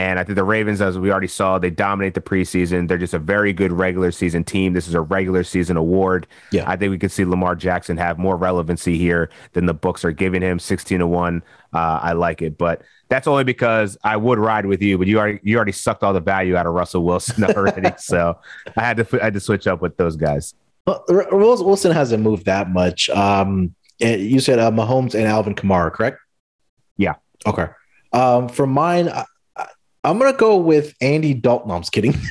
And 0.00 0.18
I 0.18 0.24
think 0.24 0.36
the 0.36 0.44
Ravens, 0.44 0.80
as 0.80 0.98
we 0.98 1.10
already 1.10 1.26
saw, 1.26 1.58
they 1.58 1.68
dominate 1.68 2.14
the 2.14 2.22
preseason. 2.22 2.88
They're 2.88 2.96
just 2.96 3.12
a 3.12 3.18
very 3.18 3.52
good 3.52 3.70
regular 3.70 4.10
season 4.10 4.44
team. 4.44 4.72
This 4.72 4.88
is 4.88 4.94
a 4.94 5.02
regular 5.02 5.44
season 5.44 5.76
award. 5.76 6.26
Yeah. 6.52 6.64
I 6.66 6.76
think 6.76 6.90
we 6.90 6.96
could 6.98 7.12
see 7.12 7.26
Lamar 7.26 7.54
Jackson 7.54 7.98
have 7.98 8.18
more 8.18 8.38
relevancy 8.38 8.96
here 8.96 9.28
than 9.52 9.66
the 9.66 9.74
books 9.74 10.02
are 10.02 10.10
giving 10.10 10.40
him. 10.40 10.58
16 10.58 11.00
to 11.00 11.06
1. 11.06 11.42
Uh, 11.74 11.76
I 11.76 12.12
like 12.14 12.40
it. 12.40 12.56
But 12.56 12.80
that's 13.10 13.26
only 13.26 13.44
because 13.44 13.98
I 14.02 14.16
would 14.16 14.38
ride 14.38 14.64
with 14.64 14.80
you, 14.80 14.96
but 14.96 15.06
you 15.06 15.18
already 15.18 15.40
you 15.42 15.56
already 15.56 15.72
sucked 15.72 16.02
all 16.02 16.14
the 16.14 16.20
value 16.20 16.56
out 16.56 16.64
of 16.64 16.72
Russell 16.72 17.04
Wilson 17.04 17.44
already. 17.56 17.90
so 17.98 18.38
I 18.78 18.80
had 18.80 18.96
to 18.96 19.20
I 19.20 19.24
had 19.24 19.34
to 19.34 19.40
switch 19.40 19.66
up 19.66 19.82
with 19.82 19.98
those 19.98 20.16
guys. 20.16 20.54
Well, 20.86 21.04
Wilson 21.10 21.92
hasn't 21.92 22.22
moved 22.22 22.46
that 22.46 22.70
much. 22.70 23.10
Um, 23.10 23.74
eh, 24.00 24.16
you 24.16 24.40
said 24.40 24.58
uh, 24.58 24.70
Mahomes 24.70 25.14
and 25.14 25.24
Alvin 25.24 25.54
Kamara, 25.54 25.92
correct? 25.92 26.20
Yeah. 26.96 27.16
Okay. 27.46 27.66
Um, 28.14 28.48
for 28.48 28.66
mine, 28.66 29.10
I'm 30.02 30.18
gonna 30.18 30.32
go 30.32 30.56
with 30.56 30.94
Andy 31.00 31.34
Dalton. 31.34 31.68
No, 31.68 31.74
I'm 31.74 31.82
just 31.82 31.92
kidding. 31.92 32.14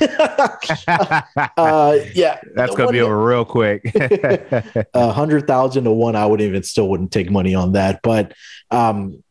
uh, 1.56 1.98
yeah, 2.14 2.40
That's 2.54 2.74
gonna 2.74 2.90
be 2.90 3.00
over 3.00 3.24
real 3.24 3.44
quick. 3.44 3.92
a 4.94 5.12
hundred 5.12 5.46
thousand 5.46 5.84
to 5.84 5.92
one. 5.92 6.16
I 6.16 6.26
would 6.26 6.40
even 6.40 6.64
still 6.64 6.88
wouldn't 6.88 7.12
take 7.12 7.30
money 7.30 7.54
on 7.54 7.72
that. 7.72 8.00
But 8.02 8.34
um, 8.72 9.22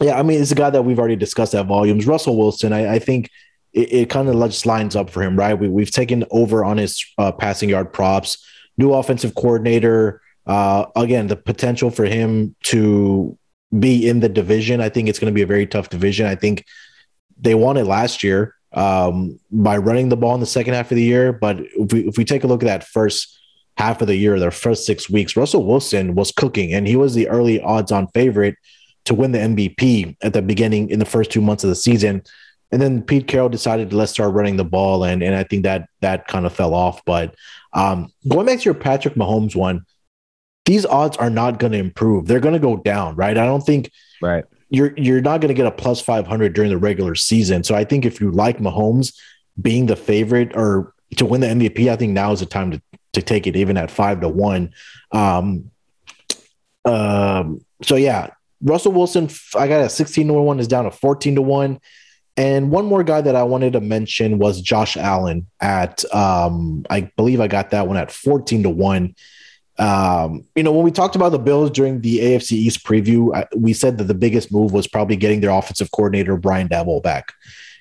Yeah, 0.00 0.18
I 0.18 0.22
mean, 0.22 0.40
it's 0.40 0.50
a 0.50 0.54
guy 0.54 0.70
that 0.70 0.82
we've 0.82 0.98
already 0.98 1.16
discussed 1.16 1.54
at 1.54 1.66
volumes. 1.66 2.06
Russell 2.06 2.36
Wilson, 2.36 2.74
I, 2.74 2.94
I 2.94 2.98
think 2.98 3.30
it, 3.72 3.92
it 3.92 4.10
kind 4.10 4.28
of 4.28 4.50
just 4.50 4.66
lines 4.66 4.94
up 4.94 5.08
for 5.08 5.22
him, 5.22 5.38
right? 5.38 5.54
We, 5.54 5.68
we've 5.68 5.90
taken 5.90 6.24
over 6.30 6.64
on 6.64 6.76
his 6.76 7.04
uh, 7.16 7.32
passing 7.32 7.70
yard 7.70 7.92
props, 7.92 8.46
new 8.76 8.92
offensive 8.92 9.34
coordinator. 9.34 10.20
Uh, 10.46 10.86
again, 10.94 11.26
the 11.26 11.36
potential 11.36 11.90
for 11.90 12.04
him 12.04 12.54
to 12.64 13.36
be 13.78 14.08
in 14.08 14.20
the 14.20 14.28
division, 14.28 14.80
I 14.80 14.88
think 14.88 15.08
it's 15.08 15.18
going 15.18 15.32
to 15.32 15.34
be 15.34 15.42
a 15.42 15.46
very 15.46 15.66
tough 15.66 15.88
division. 15.88 16.26
I 16.26 16.34
think 16.34 16.64
they 17.40 17.54
won 17.54 17.76
it 17.76 17.84
last 17.84 18.22
year 18.22 18.54
um, 18.72 19.38
by 19.50 19.76
running 19.76 20.08
the 20.08 20.16
ball 20.16 20.34
in 20.34 20.40
the 20.40 20.46
second 20.46 20.74
half 20.74 20.90
of 20.90 20.96
the 20.96 21.02
year. 21.02 21.32
But 21.32 21.60
if 21.60 21.92
we, 21.92 22.08
if 22.08 22.18
we 22.18 22.24
take 22.24 22.44
a 22.44 22.46
look 22.46 22.62
at 22.62 22.66
that 22.66 22.84
first 22.84 23.38
half 23.76 24.00
of 24.00 24.08
the 24.08 24.16
year, 24.16 24.38
their 24.38 24.50
first 24.50 24.84
six 24.84 25.08
weeks, 25.08 25.36
Russell 25.36 25.66
Wilson 25.66 26.14
was 26.14 26.32
cooking 26.32 26.72
and 26.72 26.86
he 26.86 26.96
was 26.96 27.14
the 27.14 27.28
early 27.28 27.60
odds 27.60 27.92
on 27.92 28.08
favorite 28.08 28.56
to 29.04 29.14
win 29.14 29.32
the 29.32 29.38
MVP 29.38 30.16
at 30.22 30.32
the 30.32 30.42
beginning 30.42 30.90
in 30.90 30.98
the 30.98 31.04
first 31.04 31.30
two 31.30 31.40
months 31.40 31.64
of 31.64 31.70
the 31.70 31.76
season. 31.76 32.22
And 32.70 32.82
then 32.82 33.02
Pete 33.02 33.26
Carroll 33.26 33.48
decided 33.48 33.88
to 33.90 33.96
let's 33.96 34.12
start 34.12 34.34
running 34.34 34.58
the 34.58 34.64
ball, 34.64 35.02
and 35.02 35.22
and 35.22 35.34
I 35.34 35.42
think 35.42 35.62
that 35.62 35.88
that 36.02 36.28
kind 36.28 36.44
of 36.44 36.52
fell 36.52 36.74
off. 36.74 37.02
But 37.06 37.34
um, 37.72 38.12
going 38.28 38.44
back 38.44 38.58
to 38.58 38.64
your 38.66 38.74
Patrick 38.74 39.14
Mahomes 39.14 39.56
one, 39.56 39.86
these 40.66 40.84
odds 40.84 41.16
are 41.16 41.30
not 41.30 41.58
going 41.58 41.72
to 41.72 41.78
improve. 41.78 42.26
They're 42.26 42.40
going 42.40 42.52
to 42.52 42.60
go 42.60 42.76
down, 42.76 43.16
right? 43.16 43.38
I 43.38 43.46
don't 43.46 43.62
think 43.62 43.90
right. 44.20 44.44
You're 44.70 44.92
you're 44.96 45.20
not 45.20 45.40
going 45.40 45.48
to 45.48 45.54
get 45.54 45.66
a 45.66 45.70
plus 45.70 46.00
five 46.00 46.26
hundred 46.26 46.52
during 46.52 46.70
the 46.70 46.78
regular 46.78 47.14
season. 47.14 47.64
So 47.64 47.74
I 47.74 47.84
think 47.84 48.04
if 48.04 48.20
you 48.20 48.30
like 48.30 48.58
Mahomes 48.58 49.14
being 49.60 49.86
the 49.86 49.96
favorite 49.96 50.54
or 50.54 50.94
to 51.16 51.24
win 51.24 51.40
the 51.40 51.46
MVP, 51.46 51.90
I 51.90 51.96
think 51.96 52.12
now 52.12 52.32
is 52.32 52.40
the 52.40 52.46
time 52.46 52.70
to 52.72 52.82
to 53.14 53.22
take 53.22 53.46
it 53.46 53.56
even 53.56 53.76
at 53.76 53.90
five 53.90 54.20
to 54.20 54.28
one. 54.28 54.72
Um, 55.12 55.70
um, 56.84 57.64
so 57.82 57.96
yeah, 57.96 58.30
Russell 58.62 58.92
Wilson, 58.92 59.28
I 59.56 59.68
got 59.68 59.82
a 59.84 59.88
16 59.88 60.26
to 60.26 60.32
1 60.32 60.60
is 60.60 60.68
down 60.68 60.84
to 60.84 60.90
14 60.90 61.36
to 61.36 61.42
1. 61.42 61.80
And 62.36 62.70
one 62.70 62.86
more 62.86 63.02
guy 63.02 63.20
that 63.20 63.34
I 63.34 63.42
wanted 63.42 63.72
to 63.72 63.80
mention 63.80 64.38
was 64.38 64.60
Josh 64.60 64.96
Allen 64.96 65.46
at 65.60 66.04
um, 66.14 66.84
I 66.88 67.10
believe 67.16 67.40
I 67.40 67.48
got 67.48 67.70
that 67.70 67.88
one 67.88 67.96
at 67.96 68.12
14 68.12 68.62
to 68.62 68.70
1. 68.70 69.14
Um, 69.78 70.44
you 70.56 70.62
know, 70.62 70.72
when 70.72 70.84
we 70.84 70.90
talked 70.90 71.14
about 71.14 71.30
the 71.30 71.38
Bills 71.38 71.70
during 71.70 72.00
the 72.00 72.18
AFC 72.18 72.52
East 72.52 72.84
preview, 72.84 73.34
I, 73.34 73.46
we 73.56 73.72
said 73.72 73.98
that 73.98 74.04
the 74.04 74.14
biggest 74.14 74.52
move 74.52 74.72
was 74.72 74.88
probably 74.88 75.16
getting 75.16 75.40
their 75.40 75.50
offensive 75.50 75.90
coordinator 75.92 76.36
Brian 76.36 76.68
Daboll 76.68 77.02
back. 77.02 77.32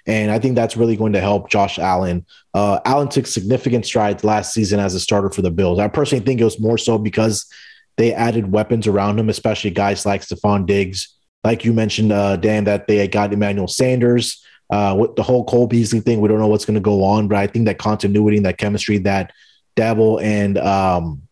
And 0.05 0.31
I 0.31 0.39
think 0.39 0.55
that's 0.55 0.77
really 0.77 0.95
going 0.95 1.13
to 1.13 1.19
help 1.19 1.49
Josh 1.49 1.77
Allen. 1.79 2.25
Uh, 2.53 2.79
Allen 2.85 3.09
took 3.09 3.27
significant 3.27 3.85
strides 3.85 4.23
last 4.23 4.53
season 4.53 4.79
as 4.79 4.95
a 4.95 4.99
starter 4.99 5.29
for 5.29 5.41
the 5.41 5.51
Bills. 5.51 5.79
I 5.79 5.89
personally 5.89 6.23
think 6.23 6.39
it 6.39 6.45
was 6.45 6.59
more 6.59 6.77
so 6.77 6.97
because 6.97 7.45
they 7.97 8.13
added 8.13 8.51
weapons 8.51 8.87
around 8.87 9.19
him, 9.19 9.27
especially 9.27 9.71
guys 9.71 10.05
like 10.05 10.21
Stefon 10.21 10.65
Diggs. 10.65 11.13
Like 11.43 11.65
you 11.65 11.73
mentioned, 11.73 12.11
uh, 12.11 12.37
Dan, 12.37 12.63
that 12.65 12.87
they 12.87 13.05
got 13.07 13.33
Emmanuel 13.33 13.67
Sanders. 13.67 14.43
Uh, 14.69 14.95
with 14.99 15.15
the 15.15 15.23
whole 15.23 15.45
Cole 15.45 15.67
Beasley 15.67 16.01
thing, 16.01 16.19
we 16.19 16.27
don't 16.27 16.39
know 16.39 16.47
what's 16.47 16.65
going 16.65 16.75
to 16.75 16.81
go 16.81 17.03
on, 17.03 17.29
but 17.29 17.37
I 17.37 17.47
think 17.47 17.65
that 17.65 17.77
continuity 17.77 18.37
and 18.37 18.45
that 18.45 18.57
chemistry 18.57 18.97
that 18.99 19.31
Daboll 19.77 20.21
and 20.21 20.57
um, 20.57 21.26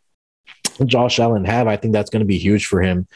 Josh 0.86 1.20
Allen 1.20 1.46
have, 1.46 1.68
I 1.68 1.78
think 1.78 1.94
that's 1.94 2.10
going 2.10 2.22
to 2.22 2.26
be 2.26 2.38
huge 2.38 2.66
for 2.66 2.82
him. 2.82 3.08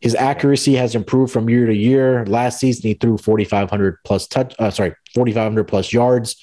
His 0.00 0.14
accuracy 0.14 0.74
has 0.74 0.94
improved 0.94 1.32
from 1.32 1.48
year 1.48 1.66
to 1.66 1.74
year. 1.74 2.26
Last 2.26 2.60
season, 2.60 2.82
he 2.82 2.94
threw 2.94 3.16
4,500 3.16 3.98
plus 4.04 4.26
touch, 4.26 4.54
uh, 4.58 4.70
sorry, 4.70 4.94
4,500 5.14 5.64
plus 5.64 5.92
yards, 5.92 6.36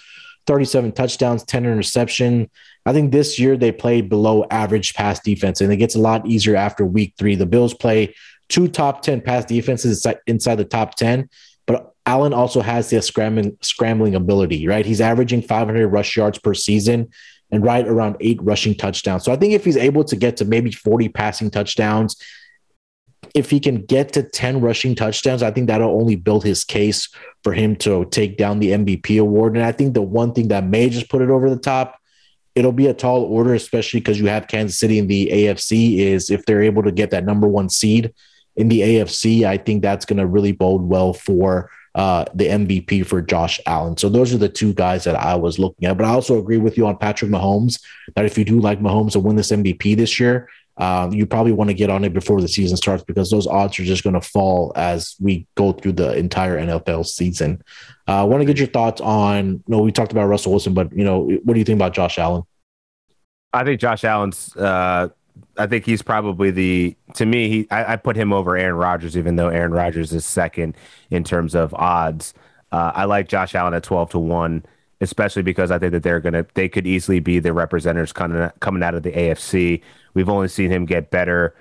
37 0.48 0.94
touchdowns, 0.94 1.44
10 1.44 1.66
interception. 1.66 2.50
I 2.86 2.94
think 2.94 3.12
this 3.12 3.38
year 3.38 3.58
they 3.58 3.72
played 3.72 4.10
below 4.10 4.46
average 4.50 4.96
pass 4.96 5.20
defense, 5.20 5.62
and 5.62 5.72
it 5.72 5.78
gets 5.78 5.96
a 5.96 6.00
lot 6.00 6.26
easier 6.26 6.56
after 6.56 6.86
week 6.86 7.14
three. 7.18 7.36
The 7.36 7.46
Bills 7.46 7.74
play 7.74 8.16
two 8.50 8.68
top 8.68 9.04
10 9.04 9.22
pass 9.22 9.46
defenses 9.46 10.06
inside 10.26 10.56
the 10.56 10.66
top 10.66 10.96
10, 10.96 11.30
but 11.68 11.94
Allen 12.06 12.34
also 12.34 12.62
has 12.62 12.90
the 12.90 13.02
scrambling, 13.02 13.58
scrambling 13.62 14.16
ability, 14.16 14.68
right? 14.68 14.86
He's 14.86 15.02
averaging 15.02 15.44
500 15.44 15.88
rush 15.88 16.18
yards 16.18 16.40
per 16.40 16.56
season 16.56 17.10
and 17.52 17.64
right 17.64 17.88
around 17.88 18.16
eight 18.20 18.41
rushing 18.41 18.76
touchdowns. 18.76 19.26
So 19.26 19.32
I 19.32 19.36
think 19.36 19.54
if 19.54 19.66
he's 19.66 19.78
able 19.78 20.04
to 20.06 20.16
get 20.16 20.38
to 20.38 20.45
maybe 20.45 20.72
40 20.72 21.10
passing 21.10 21.52
touchdowns, 21.52 22.16
if 23.34 23.49
he 23.49 23.60
can 23.60 23.86
get 23.86 24.14
to 24.14 24.24
10 24.24 24.62
rushing 24.62 24.95
touchdowns, 24.95 25.43
I 25.43 25.52
think 25.52 25.68
that'll 25.68 25.99
only 25.99 26.16
build 26.16 26.43
his 26.43 26.64
case 26.64 27.10
for 27.43 27.54
him 27.54 27.76
to 27.78 28.06
take 28.06 28.38
down 28.38 28.60
the 28.60 28.72
MVP 28.72 29.20
award. 29.20 29.56
And 29.56 29.66
I 29.66 29.72
think 29.72 29.93
the 29.93 30.02
one 30.02 30.34
thing 30.34 30.49
that 30.49 30.66
may 30.66 30.89
just 30.89 31.10
put 31.10 31.22
it 31.22 31.30
over 31.30 31.49
the 31.49 31.58
top, 31.58 31.97
it'll 32.56 32.72
be 32.72 32.88
a 32.88 32.93
tall 32.93 33.24
order, 33.24 33.54
especially 33.54 33.99
because 33.99 34.20
you 34.20 34.28
have 34.28 34.47
Kansas 34.47 34.80
City 34.80 34.99
in 34.99 35.08
the 35.08 35.30
AFC, 35.32 35.99
is 35.99 36.30
if 36.30 36.45
they're 36.45 36.64
able 36.64 36.84
to 36.84 36.91
get 36.91 37.12
that 37.12 37.26
number 37.26 37.47
one 37.47 37.70
seed 37.70 38.14
in 38.56 38.68
the 38.68 38.82
AFC, 38.82 39.43
I 39.43 39.58
think 39.58 39.82
that's 39.82 40.06
going 40.06 40.20
to 40.20 40.28
really 40.28 40.52
bode 40.52 40.82
well 40.82 41.14
for 41.14 41.70
uh, 41.96 42.26
the 42.34 42.48
MVP 42.48 43.06
for 43.06 43.22
Josh 43.22 43.60
Allen. 43.66 43.98
So 43.98 44.10
those 44.10 44.34
are 44.34 44.38
the 44.38 44.50
two 44.50 44.74
guys 44.74 45.04
that 45.04 45.16
I 45.16 45.36
was 45.36 45.60
looking 45.60 45.88
at. 45.88 45.98
But 45.98 46.06
I 46.06 46.10
also 46.10 46.39
agree 46.39 46.58
with 46.58 46.78
you 46.78 46.88
on 46.88 46.98
Patrick 46.98 47.32
Mahomes 47.32 47.82
that 48.16 48.26
if 48.26 48.38
you 48.38 48.46
do 48.46 48.60
like 48.60 48.80
Mahomes 48.80 49.12
to 49.14 49.20
win 49.20 49.36
this 49.36 49.52
MVP 49.52 49.98
this 49.98 50.20
year, 50.20 50.50
um, 50.78 51.12
you 51.12 51.26
probably 51.26 51.52
want 51.52 51.70
to 51.70 51.74
get 51.74 51.89
on 51.89 52.04
it 52.06 52.14
before 52.14 52.42
the 52.42 52.48
season 52.48 52.78
starts 52.78 53.04
because 53.04 53.30
those 53.30 53.46
odds 53.46 53.78
are 53.80 53.84
just 53.84 54.04
going 54.04 54.14
to 54.14 54.22
fall 54.22 54.72
as 54.76 55.16
we 55.20 55.46
go 55.56 55.74
through 55.74 55.92
the 55.94 56.16
entire 56.18 56.58
NFL 56.60 57.06
season. 57.06 57.62
Uh, 58.08 58.22
I 58.22 58.24
want 58.24 58.42
to 58.42 58.46
get 58.46 58.58
your 58.58 58.68
thoughts 58.68 59.02
on. 59.02 59.52
You 59.52 59.64
know, 59.68 59.80
we 59.80 59.92
talked 59.92 60.12
about 60.12 60.28
Russell 60.28 60.54
Wilson, 60.54 60.74
but 60.74 60.92
you 60.96 61.04
know, 61.04 61.30
what 61.44 61.54
do 61.54 61.60
you 61.60 61.66
think 61.66 61.78
about 61.78 61.94
Josh 61.94 62.18
Allen? 62.18 62.44
I 63.54 63.66
think 63.66 63.82
Josh 63.82 64.04
Allen's. 64.06 64.56
Uh, 64.56 65.10
I 65.62 65.68
think 65.68 65.86
he's 65.86 66.01
probably 66.01 66.51
the. 66.51 66.95
To 67.16 67.26
me, 67.26 67.49
he. 67.49 67.68
I, 67.72 67.93
I, 67.93 67.95
put 67.95 68.16
him 68.16 68.34
over 68.34 68.57
Aaron 68.57 68.76
Rodgers, 68.76 69.18
even 69.18 69.36
though 69.36 69.49
Aaron 69.49 69.72
Rodgers 69.72 70.14
is 70.14 70.26
second 70.26 70.76
in 71.09 71.24
terms 71.24 71.55
of 71.55 71.74
odds. 71.74 72.34
Uh, 72.72 72.91
I 72.95 73.05
like 73.05 73.28
Josh 73.28 73.55
Allen 73.55 73.74
at 73.74 73.84
twelve 73.84 74.09
to 74.12 74.20
one 74.20 74.66
especially 75.01 75.41
because 75.41 75.72
I 75.72 75.80
think 75.80 75.91
that 75.91 76.03
they're 76.03 76.20
gonna 76.20 76.45
they 76.53 76.70
could 76.70 76.88
easily 76.88 77.20
be 77.20 77.39
the 77.39 77.51
representatives 77.51 78.14
coming 78.14 78.49
coming 78.59 78.84
out 78.84 78.95
of 78.95 79.03
the 79.03 79.12
AFC. 79.12 79.82
We've 80.14 80.30
only 80.30 80.47
seen 80.47 80.72
him 80.72 80.86
get 80.86 81.12
better. 81.12 81.55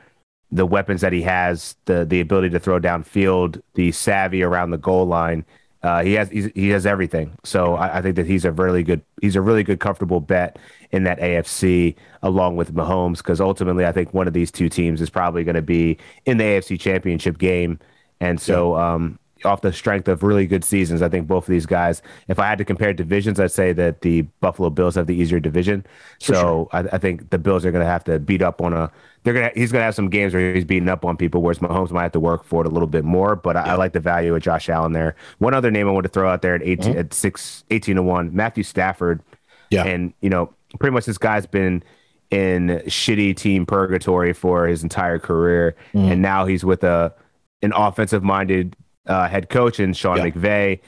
The 0.52 0.66
weapons 0.66 1.00
that 1.00 1.12
he 1.12 1.22
has, 1.22 1.76
the 1.86 2.04
the 2.04 2.20
ability 2.20 2.50
to 2.50 2.60
throw 2.60 2.78
downfield, 2.78 3.60
the 3.74 3.92
savvy 3.92 4.42
around 4.42 4.70
the 4.70 4.78
goal 4.78 5.06
line, 5.06 5.44
uh, 5.82 6.02
he 6.02 6.12
has 6.14 6.28
he 6.28 6.68
has 6.70 6.84
everything. 6.84 7.32
So 7.42 7.74
I, 7.74 7.98
I, 7.98 8.02
think 8.02 8.16
that 8.16 8.26
he's 8.26 8.44
a 8.44 8.52
really 8.52 8.82
good 8.82 9.02
he's 9.22 9.36
a 9.36 9.40
really 9.40 9.62
good 9.62 9.80
comfortable 9.80 10.20
bet 10.20 10.58
in 10.90 11.04
that 11.04 11.18
AFC 11.20 11.96
along 12.22 12.56
with 12.56 12.74
Mahomes 12.74 13.18
because 13.18 13.40
ultimately 13.40 13.86
I 13.86 13.92
think 13.92 14.12
one 14.12 14.26
of 14.26 14.34
these 14.34 14.50
two 14.50 14.68
teams 14.68 15.00
is 15.00 15.08
probably 15.08 15.42
going 15.42 15.54
to 15.54 15.62
be 15.62 15.96
in 16.26 16.36
the 16.36 16.44
AFC 16.44 16.78
Championship 16.78 17.38
game, 17.38 17.78
and 18.20 18.38
so 18.38 18.76
yeah. 18.76 18.94
um, 18.94 19.18
off 19.44 19.62
the 19.62 19.72
strength 19.72 20.08
of 20.08 20.22
really 20.22 20.46
good 20.46 20.64
seasons. 20.64 21.00
I 21.00 21.08
think 21.08 21.26
both 21.26 21.44
of 21.44 21.50
these 21.50 21.66
guys, 21.66 22.02
if 22.28 22.38
I 22.38 22.46
had 22.46 22.58
to 22.58 22.64
compare 22.64 22.92
divisions, 22.92 23.40
I'd 23.40 23.50
say 23.50 23.72
that 23.72 24.02
the 24.02 24.22
Buffalo 24.40 24.70
Bills 24.70 24.96
have 24.96 25.06
the 25.06 25.14
easier 25.14 25.40
division. 25.40 25.86
For 26.20 26.34
so 26.34 26.34
sure. 26.34 26.68
I, 26.72 26.80
I, 26.96 26.98
think 26.98 27.30
the 27.30 27.38
Bills 27.38 27.64
are 27.64 27.72
going 27.72 27.84
to 27.84 27.90
have 27.90 28.04
to 28.04 28.18
beat 28.18 28.42
up 28.42 28.60
on 28.60 28.72
a. 28.72 28.90
They're 29.22 29.34
gonna. 29.34 29.50
He's 29.54 29.70
gonna 29.70 29.84
have 29.84 29.94
some 29.94 30.08
games 30.08 30.32
where 30.32 30.54
he's 30.54 30.64
beating 30.64 30.88
up 30.88 31.04
on 31.04 31.16
people, 31.16 31.42
whereas 31.42 31.58
Mahomes 31.58 31.90
might 31.90 32.04
have 32.04 32.12
to 32.12 32.20
work 32.20 32.44
for 32.44 32.62
it 32.62 32.66
a 32.66 32.70
little 32.70 32.88
bit 32.88 33.04
more. 33.04 33.36
But 33.36 33.56
I, 33.56 33.66
yeah. 33.66 33.72
I 33.72 33.76
like 33.76 33.92
the 33.92 34.00
value 34.00 34.34
of 34.34 34.42
Josh 34.42 34.68
Allen 34.68 34.92
there. 34.92 35.14
One 35.38 35.52
other 35.52 35.70
name 35.70 35.88
I 35.88 35.90
want 35.90 36.04
to 36.04 36.10
throw 36.10 36.30
out 36.30 36.42
there 36.42 36.54
at 36.54 36.62
18 36.62 36.78
mm-hmm. 36.78 36.98
at 36.98 37.12
six, 37.12 37.64
18 37.70 37.96
to 37.96 38.02
one, 38.02 38.34
Matthew 38.34 38.62
Stafford. 38.62 39.22
Yeah, 39.70 39.84
and 39.84 40.14
you 40.20 40.30
know, 40.30 40.52
pretty 40.78 40.94
much 40.94 41.04
this 41.04 41.18
guy's 41.18 41.46
been 41.46 41.82
in 42.30 42.82
shitty 42.86 43.36
team 43.36 43.66
purgatory 43.66 44.32
for 44.32 44.66
his 44.66 44.82
entire 44.82 45.18
career, 45.18 45.76
mm. 45.92 46.10
and 46.10 46.22
now 46.22 46.46
he's 46.46 46.64
with 46.64 46.82
a 46.84 47.14
an 47.62 47.72
offensive 47.74 48.22
minded 48.22 48.74
uh, 49.06 49.28
head 49.28 49.48
coach 49.50 49.80
in 49.80 49.92
Sean 49.92 50.16
yeah. 50.16 50.30
McVay, 50.30 50.80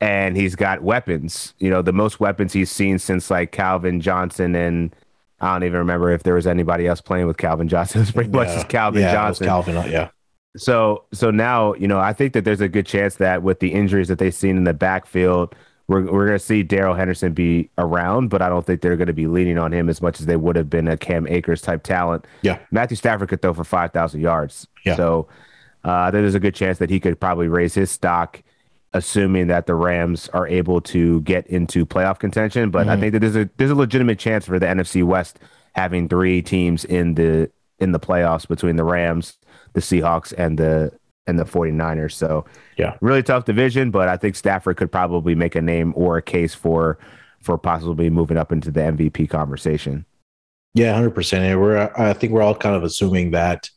and 0.00 0.36
he's 0.36 0.54
got 0.54 0.82
weapons. 0.82 1.54
You 1.58 1.70
know, 1.70 1.82
the 1.82 1.92
most 1.92 2.20
weapons 2.20 2.52
he's 2.52 2.70
seen 2.70 2.98
since 2.98 3.30
like 3.30 3.52
Calvin 3.52 4.00
Johnson 4.00 4.54
and 4.54 4.94
I 5.40 5.52
don't 5.52 5.64
even 5.64 5.78
remember 5.78 6.10
if 6.10 6.22
there 6.22 6.34
was 6.34 6.46
anybody 6.46 6.86
else 6.86 7.00
playing 7.00 7.26
with 7.26 7.36
Calvin 7.36 7.68
Johnson. 7.68 8.00
It 8.00 8.04
was 8.04 8.12
pretty 8.12 8.30
yeah. 8.30 8.36
much 8.36 8.48
just 8.48 8.68
Calvin 8.68 9.02
yeah, 9.02 9.12
Johnson. 9.12 9.46
Calvin, 9.46 9.76
uh, 9.76 9.86
yeah. 9.88 10.08
So 10.56 11.04
so 11.12 11.30
now 11.30 11.74
you 11.74 11.86
know 11.86 11.98
I 11.98 12.12
think 12.12 12.32
that 12.32 12.44
there's 12.44 12.60
a 12.60 12.68
good 12.68 12.86
chance 12.86 13.16
that 13.16 13.42
with 13.42 13.60
the 13.60 13.72
injuries 13.72 14.08
that 14.08 14.18
they've 14.18 14.34
seen 14.34 14.56
in 14.56 14.64
the 14.64 14.74
backfield, 14.74 15.54
we're 15.88 16.10
we're 16.10 16.26
going 16.26 16.38
to 16.38 16.44
see 16.44 16.62
Darrell 16.62 16.94
Henderson 16.94 17.32
be 17.32 17.70
around, 17.78 18.28
but 18.28 18.40
I 18.40 18.48
don't 18.48 18.64
think 18.64 18.80
they're 18.80 18.96
going 18.96 19.06
to 19.06 19.12
be 19.12 19.26
leaning 19.26 19.58
on 19.58 19.72
him 19.72 19.88
as 19.88 20.00
much 20.00 20.18
as 20.18 20.26
they 20.26 20.36
would 20.36 20.56
have 20.56 20.70
been 20.70 20.88
a 20.88 20.96
Cam 20.96 21.26
Akers 21.26 21.60
type 21.60 21.82
talent. 21.82 22.26
Yeah, 22.42 22.58
Matthew 22.70 22.96
Stafford 22.96 23.28
could 23.28 23.42
throw 23.42 23.52
for 23.52 23.64
five 23.64 23.92
thousand 23.92 24.22
yards. 24.22 24.66
Yeah. 24.84 24.96
So 24.96 25.28
uh, 25.84 26.10
there's 26.10 26.34
a 26.34 26.40
good 26.40 26.54
chance 26.54 26.78
that 26.78 26.90
he 26.90 26.98
could 26.98 27.20
probably 27.20 27.48
raise 27.48 27.74
his 27.74 27.90
stock, 27.90 28.42
assuming 28.96 29.46
that 29.48 29.66
the 29.66 29.74
Rams 29.74 30.28
are 30.30 30.48
able 30.48 30.80
to 30.80 31.20
get 31.20 31.46
into 31.46 31.84
playoff 31.84 32.18
contention. 32.18 32.70
But 32.70 32.82
mm-hmm. 32.82 32.90
I 32.90 32.96
think 33.00 33.12
that 33.12 33.20
there's 33.20 33.36
a 33.36 33.48
there's 33.58 33.70
a 33.70 33.74
legitimate 33.76 34.18
chance 34.18 34.46
for 34.46 34.58
the 34.58 34.66
NFC 34.66 35.04
West 35.04 35.38
having 35.74 36.08
three 36.08 36.40
teams 36.42 36.84
in 36.84 37.14
the 37.14 37.50
in 37.78 37.92
the 37.92 38.00
playoffs 38.00 38.48
between 38.48 38.76
the 38.76 38.84
Rams, 38.84 39.38
the 39.74 39.80
Seahawks, 39.80 40.32
and 40.36 40.58
the 40.58 40.92
and 41.26 41.38
the 41.38 41.44
49ers. 41.44 42.12
So 42.12 42.46
yeah, 42.78 42.96
really 43.00 43.22
tough 43.22 43.44
division, 43.44 43.90
but 43.90 44.08
I 44.08 44.16
think 44.16 44.34
Stafford 44.34 44.78
could 44.78 44.90
probably 44.90 45.34
make 45.34 45.54
a 45.54 45.62
name 45.62 45.92
or 45.94 46.16
a 46.16 46.22
case 46.22 46.54
for 46.54 46.98
for 47.40 47.58
possibly 47.58 48.08
moving 48.10 48.38
up 48.38 48.50
into 48.50 48.70
the 48.70 48.80
MVP 48.80 49.28
conversation. 49.28 50.06
Yeah, 50.74 50.94
hundred 50.94 51.14
percent. 51.14 51.44
And 51.44 51.60
we're 51.60 51.92
I 51.96 52.14
think 52.14 52.32
we're 52.32 52.42
all 52.42 52.54
kind 52.54 52.74
of 52.74 52.82
assuming 52.82 53.32
that 53.32 53.68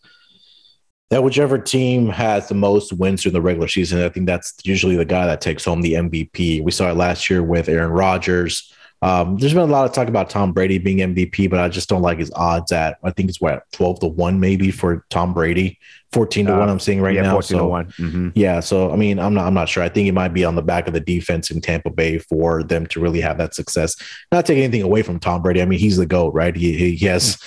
that 1.09 1.23
whichever 1.23 1.57
team 1.57 2.07
has 2.09 2.47
the 2.47 2.55
most 2.55 2.93
wins 2.93 3.23
during 3.23 3.33
the 3.33 3.41
regular 3.41 3.67
season, 3.67 4.01
I 4.01 4.09
think 4.09 4.27
that's 4.27 4.53
usually 4.63 4.95
the 4.95 5.05
guy 5.05 5.25
that 5.25 5.41
takes 5.41 5.65
home 5.65 5.81
the 5.81 5.93
MVP. 5.93 6.63
We 6.63 6.71
saw 6.71 6.89
it 6.89 6.95
last 6.95 7.29
year 7.29 7.41
with 7.41 7.67
Aaron 7.67 7.91
Rodgers. 7.91 8.71
Um, 9.01 9.37
there's 9.37 9.53
been 9.53 9.63
a 9.63 9.65
lot 9.71 9.85
of 9.85 9.93
talk 9.93 10.09
about 10.09 10.29
Tom 10.29 10.51
Brady 10.51 10.77
being 10.77 10.97
MVP, 10.97 11.49
but 11.49 11.59
I 11.59 11.69
just 11.69 11.87
don't 11.87 12.01
like 12.01 12.19
his 12.19 12.31
odds 12.35 12.71
at. 12.71 12.97
I 13.01 13.11
think 13.11 13.29
it's 13.29 13.39
what 13.39 13.63
12 13.71 14.01
to 14.01 14.07
one 14.07 14.39
maybe 14.41 14.71
for 14.71 15.05
Tom 15.09 15.33
Brady, 15.33 15.79
14 16.11 16.47
to 16.47 16.55
uh, 16.55 16.59
one. 16.59 16.69
I'm 16.69 16.81
seeing 16.81 17.01
right 17.01 17.15
yeah, 17.15 17.21
now. 17.21 17.31
14 17.31 17.47
so, 17.47 17.57
to 17.59 17.65
one. 17.65 17.85
Mm-hmm. 17.93 18.29
Yeah, 18.35 18.59
so 18.59 18.91
I 18.91 18.97
mean, 18.97 19.17
I'm 19.17 19.33
not. 19.33 19.47
I'm 19.47 19.53
not 19.53 19.69
sure. 19.69 19.83
I 19.83 19.89
think 19.89 20.09
it 20.09 20.13
might 20.13 20.33
be 20.33 20.43
on 20.43 20.55
the 20.55 20.61
back 20.61 20.87
of 20.87 20.93
the 20.93 20.99
defense 20.99 21.49
in 21.49 21.61
Tampa 21.61 21.89
Bay 21.89 22.17
for 22.17 22.61
them 22.61 22.85
to 22.87 22.99
really 22.99 23.21
have 23.21 23.37
that 23.37 23.55
success. 23.55 23.95
Not 24.33 24.45
taking 24.45 24.63
anything 24.63 24.81
away 24.81 25.01
from 25.01 25.17
Tom 25.17 25.41
Brady. 25.41 25.61
I 25.61 25.65
mean, 25.65 25.79
he's 25.79 25.97
the 25.97 26.05
goat, 26.05 26.33
right? 26.33 26.55
He 26.55 26.95
he 26.95 27.05
has 27.05 27.41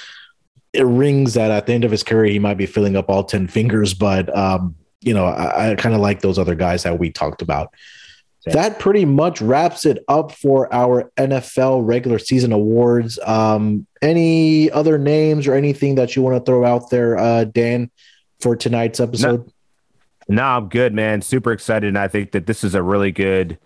it 0.72 0.86
rings 0.86 1.34
that 1.34 1.50
at 1.50 1.66
the 1.66 1.72
end 1.72 1.84
of 1.84 1.90
his 1.90 2.02
career 2.02 2.32
he 2.32 2.38
might 2.38 2.56
be 2.56 2.66
filling 2.66 2.96
up 2.96 3.08
all 3.08 3.24
10 3.24 3.48
fingers, 3.48 3.94
but 3.94 4.34
um, 4.36 4.74
you 5.00 5.12
know, 5.12 5.26
I, 5.26 5.72
I 5.72 5.74
kind 5.74 5.94
of 5.94 6.00
like 6.00 6.20
those 6.20 6.38
other 6.38 6.54
guys 6.54 6.84
that 6.84 6.98
we 6.98 7.10
talked 7.10 7.42
about. 7.42 7.74
That 8.46 8.80
pretty 8.80 9.04
much 9.04 9.40
wraps 9.40 9.86
it 9.86 10.04
up 10.08 10.32
for 10.32 10.72
our 10.74 11.12
NFL 11.16 11.86
regular 11.86 12.18
season 12.18 12.50
awards. 12.50 13.18
Um, 13.24 13.86
any 14.00 14.68
other 14.70 14.98
names 14.98 15.46
or 15.46 15.54
anything 15.54 15.94
that 15.94 16.16
you 16.16 16.22
want 16.22 16.36
to 16.36 16.44
throw 16.44 16.64
out 16.64 16.90
there, 16.90 17.16
uh, 17.16 17.44
Dan, 17.44 17.90
for 18.40 18.56
tonight's 18.56 18.98
episode? 18.98 19.46
No, 20.28 20.34
no, 20.34 20.42
I'm 20.42 20.68
good, 20.68 20.92
man. 20.92 21.22
Super 21.22 21.52
excited. 21.52 21.86
And 21.86 21.98
I 21.98 22.08
think 22.08 22.32
that 22.32 22.46
this 22.46 22.64
is 22.64 22.74
a 22.74 22.82
really 22.82 23.12
good 23.12 23.58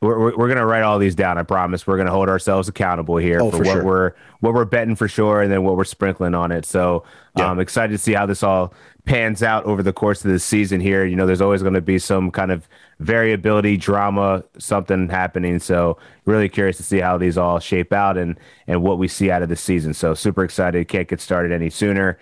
we're, 0.00 0.18
we're, 0.18 0.36
we're, 0.36 0.48
gonna 0.48 0.66
write 0.66 0.82
all 0.82 0.98
these 0.98 1.14
down. 1.14 1.38
I 1.38 1.42
promise. 1.42 1.86
We're 1.86 1.96
gonna 1.96 2.10
hold 2.10 2.28
ourselves 2.28 2.68
accountable 2.68 3.16
here 3.16 3.40
oh, 3.40 3.50
for, 3.50 3.58
for, 3.58 3.64
what 3.64 3.72
sure. 3.72 3.84
we're 3.84 4.12
what 4.40 4.54
we're 4.54 4.64
betting 4.64 4.96
for 4.96 5.08
sure, 5.08 5.42
and 5.42 5.50
then 5.50 5.64
what 5.64 5.76
we're 5.76 5.84
sprinkling 5.84 6.34
on 6.34 6.52
it. 6.52 6.66
So 6.66 7.04
yeah. 7.36 7.50
I'm 7.50 7.60
excited 7.60 7.92
to 7.92 7.98
see 7.98 8.12
how 8.12 8.26
this 8.26 8.42
all 8.42 8.74
pans 9.04 9.42
out 9.42 9.64
over 9.64 9.82
the 9.82 9.92
course 9.92 10.24
of 10.24 10.30
the 10.30 10.38
season. 10.38 10.80
Here, 10.80 11.04
you 11.04 11.16
know, 11.16 11.26
there's 11.26 11.40
always 11.40 11.62
going 11.62 11.74
to 11.74 11.80
be 11.80 11.98
some 11.98 12.30
kind 12.30 12.50
of 12.50 12.68
variability, 13.00 13.76
drama, 13.76 14.44
something 14.58 15.08
happening. 15.08 15.58
So 15.58 15.98
really 16.24 16.48
curious 16.48 16.76
to 16.78 16.82
see 16.82 17.00
how 17.00 17.18
these 17.18 17.36
all 17.38 17.58
shape 17.58 17.92
out 17.92 18.16
and 18.16 18.38
and 18.66 18.82
what 18.82 18.98
we 18.98 19.08
see 19.08 19.30
out 19.30 19.42
of 19.42 19.48
the 19.48 19.56
season. 19.56 19.94
So 19.94 20.14
super 20.14 20.44
excited. 20.44 20.88
Can't 20.88 21.08
get 21.08 21.20
started 21.20 21.52
any 21.52 21.70
sooner. 21.70 22.18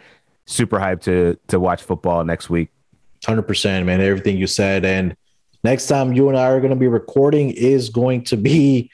Super 0.47 0.78
hyped 0.78 1.03
to 1.03 1.39
to 1.49 1.61
watch 1.61 1.82
football 1.82 2.24
next 2.24 2.51
week. 2.51 2.70
Hundred 3.24 3.43
percent, 3.43 3.86
man. 3.86 4.01
Everything 4.01 4.36
you 4.36 4.47
said 4.47 4.85
and 4.85 5.16
Next 5.64 5.86
time 5.86 6.12
you 6.12 6.28
and 6.28 6.36
I 6.36 6.51
are 6.51 6.60
going 6.60 6.70
to 6.70 6.76
be 6.76 6.89
recording 6.89 7.51
is 7.51 7.90
going 7.90 8.24
to 8.24 8.36
be 8.36 8.90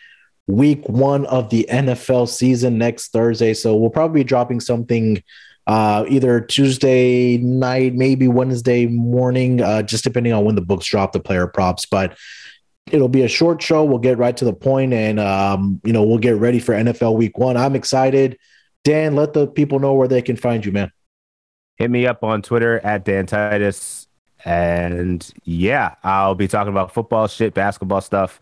week 0.46 0.86
one 0.88 1.26
of 1.26 1.50
the 1.50 1.66
NFL 1.70 2.28
season 2.28 2.78
next 2.78 3.08
Thursday. 3.08 3.54
So 3.54 3.76
we'll 3.76 3.90
probably 3.90 4.20
be 4.20 4.24
dropping 4.24 4.60
something 4.60 5.22
uh, 5.66 6.04
either 6.08 6.40
Tuesday 6.40 7.36
night, 7.38 7.94
maybe 7.94 8.28
Wednesday 8.28 8.86
morning, 8.86 9.60
uh, 9.60 9.82
just 9.82 10.04
depending 10.04 10.32
on 10.32 10.44
when 10.44 10.54
the 10.54 10.62
books 10.62 10.86
drop 10.86 11.12
the 11.12 11.20
player 11.20 11.46
props. 11.46 11.84
But 11.84 12.16
it'll 12.90 13.08
be 13.08 13.22
a 13.22 13.28
short 13.28 13.62
show. 13.62 13.84
We'll 13.84 13.98
get 13.98 14.18
right 14.18 14.36
to 14.36 14.44
the 14.44 14.54
point 14.54 14.92
and, 14.94 15.20
um, 15.20 15.80
you 15.84 15.92
know, 15.92 16.02
we'll 16.02 16.18
get 16.18 16.36
ready 16.36 16.58
for 16.58 16.74
NFL 16.74 17.16
week 17.16 17.36
one. 17.36 17.56
I'm 17.56 17.76
excited. 17.76 18.38
Dan, 18.84 19.14
let 19.14 19.34
the 19.34 19.46
people 19.46 19.78
know 19.78 19.94
where 19.94 20.08
they 20.08 20.22
can 20.22 20.36
find 20.36 20.64
you, 20.64 20.72
man. 20.72 20.90
Hit 21.76 21.90
me 21.90 22.06
up 22.06 22.24
on 22.24 22.42
Twitter 22.42 22.80
at 22.80 23.04
Dan 23.04 23.26
Titus. 23.26 23.97
And 24.44 25.28
yeah, 25.44 25.94
I'll 26.05 26.35
be 26.35 26.48
talking 26.48 26.73
about 26.73 26.93
football 26.93 27.27
shit, 27.27 27.55
basketball 27.55 28.01
stuff. 28.01 28.40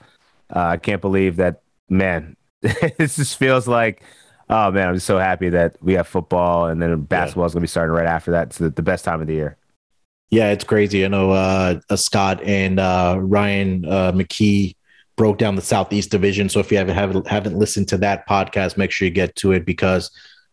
Uh, 0.54 0.60
I 0.60 0.76
can't 0.76 1.00
believe 1.00 1.36
that, 1.36 1.62
man. 1.88 2.36
this 2.60 3.16
just 3.16 3.38
feels 3.38 3.66
like, 3.66 4.02
oh 4.48 4.70
man, 4.70 4.88
I'm 4.88 4.94
just 4.94 5.06
so 5.06 5.18
happy 5.18 5.48
that 5.50 5.76
we 5.82 5.94
have 5.94 6.06
football 6.06 6.66
and 6.66 6.80
then 6.80 7.00
basketball 7.02 7.44
yeah. 7.44 7.46
is 7.46 7.52
going 7.54 7.60
to 7.60 7.64
be 7.64 7.68
starting 7.68 7.94
right 7.94 8.06
after 8.06 8.30
that. 8.32 8.48
It's 8.48 8.58
the, 8.58 8.70
the, 8.70 8.82
best 8.82 9.04
time 9.04 9.20
of 9.20 9.26
the 9.26 9.34
year. 9.34 9.56
Yeah, 10.30 10.50
it's 10.50 10.64
crazy. 10.64 11.04
I 11.04 11.08
know 11.08 11.30
uh, 11.30 11.80
uh, 11.88 11.96
Scott 11.96 12.42
and 12.42 12.80
uh, 12.80 13.16
Ryan 13.20 13.84
uh, 13.84 14.12
McKee 14.12 14.74
broke 15.16 15.38
down 15.38 15.54
the 15.54 15.62
Southeast 15.62 16.10
Division. 16.10 16.48
So 16.48 16.60
if 16.60 16.70
you 16.70 16.78
haven't, 16.78 16.94
haven't 16.94 17.26
haven't 17.26 17.56
listened 17.56 17.88
to 17.88 17.98
that 17.98 18.28
podcast, 18.28 18.76
make 18.76 18.90
sure 18.90 19.06
you 19.06 19.14
get 19.14 19.36
to 19.36 19.52
it 19.52 19.64
because 19.64 20.10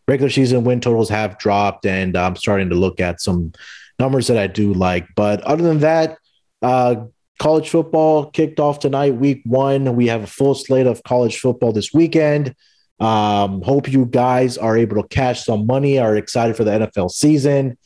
regular 0.08 0.30
season 0.30 0.64
win 0.64 0.80
totals 0.80 1.10
have 1.10 1.38
dropped, 1.38 1.86
and 1.86 2.16
I'm 2.16 2.36
starting 2.36 2.70
to 2.70 2.76
look 2.76 3.00
at 3.00 3.20
some 3.20 3.54
numbers 4.00 4.28
that 4.28 4.38
I 4.38 4.48
do 4.48 4.74
like. 4.74 5.08
But 5.16 5.42
other 5.42 5.64
than 5.64 5.80
that, 5.80 6.18
uh, 6.62 7.06
college 7.40 7.70
football 7.70 8.30
kicked 8.32 8.60
off 8.60 8.80
tonight, 8.80 9.16
week 9.16 9.42
one. 9.46 9.96
We 9.96 10.08
have 10.08 10.24
a 10.24 10.28
full 10.28 10.56
slate 10.56 10.88
of 10.88 11.04
college 11.04 11.40
football 11.40 11.74
this 11.74 11.94
weekend. 11.94 12.56
Um, 13.00 13.62
hope 13.62 13.92
you 13.92 14.06
guys 14.06 14.58
are 14.58 14.78
able 14.78 15.02
to 15.02 15.08
cash 15.08 15.44
some 15.44 15.66
money, 15.66 16.00
are 16.00 16.16
excited 16.16 16.56
for 16.56 16.64
the 16.64 16.72
NFL 16.72 17.12
season. 17.12 17.78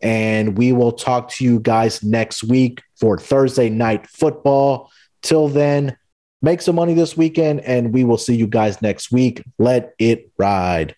And 0.00 0.58
we 0.58 0.72
will 0.72 0.92
talk 0.92 1.28
to 1.30 1.44
you 1.44 1.60
guys 1.60 2.02
next 2.02 2.44
week 2.44 2.82
for 2.96 3.18
Thursday 3.18 3.70
night 3.70 4.06
football. 4.08 4.90
Till 5.22 5.48
then, 5.48 5.96
make 6.42 6.60
some 6.60 6.76
money 6.76 6.94
this 6.94 7.16
weekend, 7.16 7.60
and 7.60 7.92
we 7.92 8.04
will 8.04 8.18
see 8.18 8.34
you 8.34 8.46
guys 8.46 8.82
next 8.82 9.12
week. 9.12 9.42
Let 9.58 9.94
it 9.98 10.30
ride. 10.36 10.96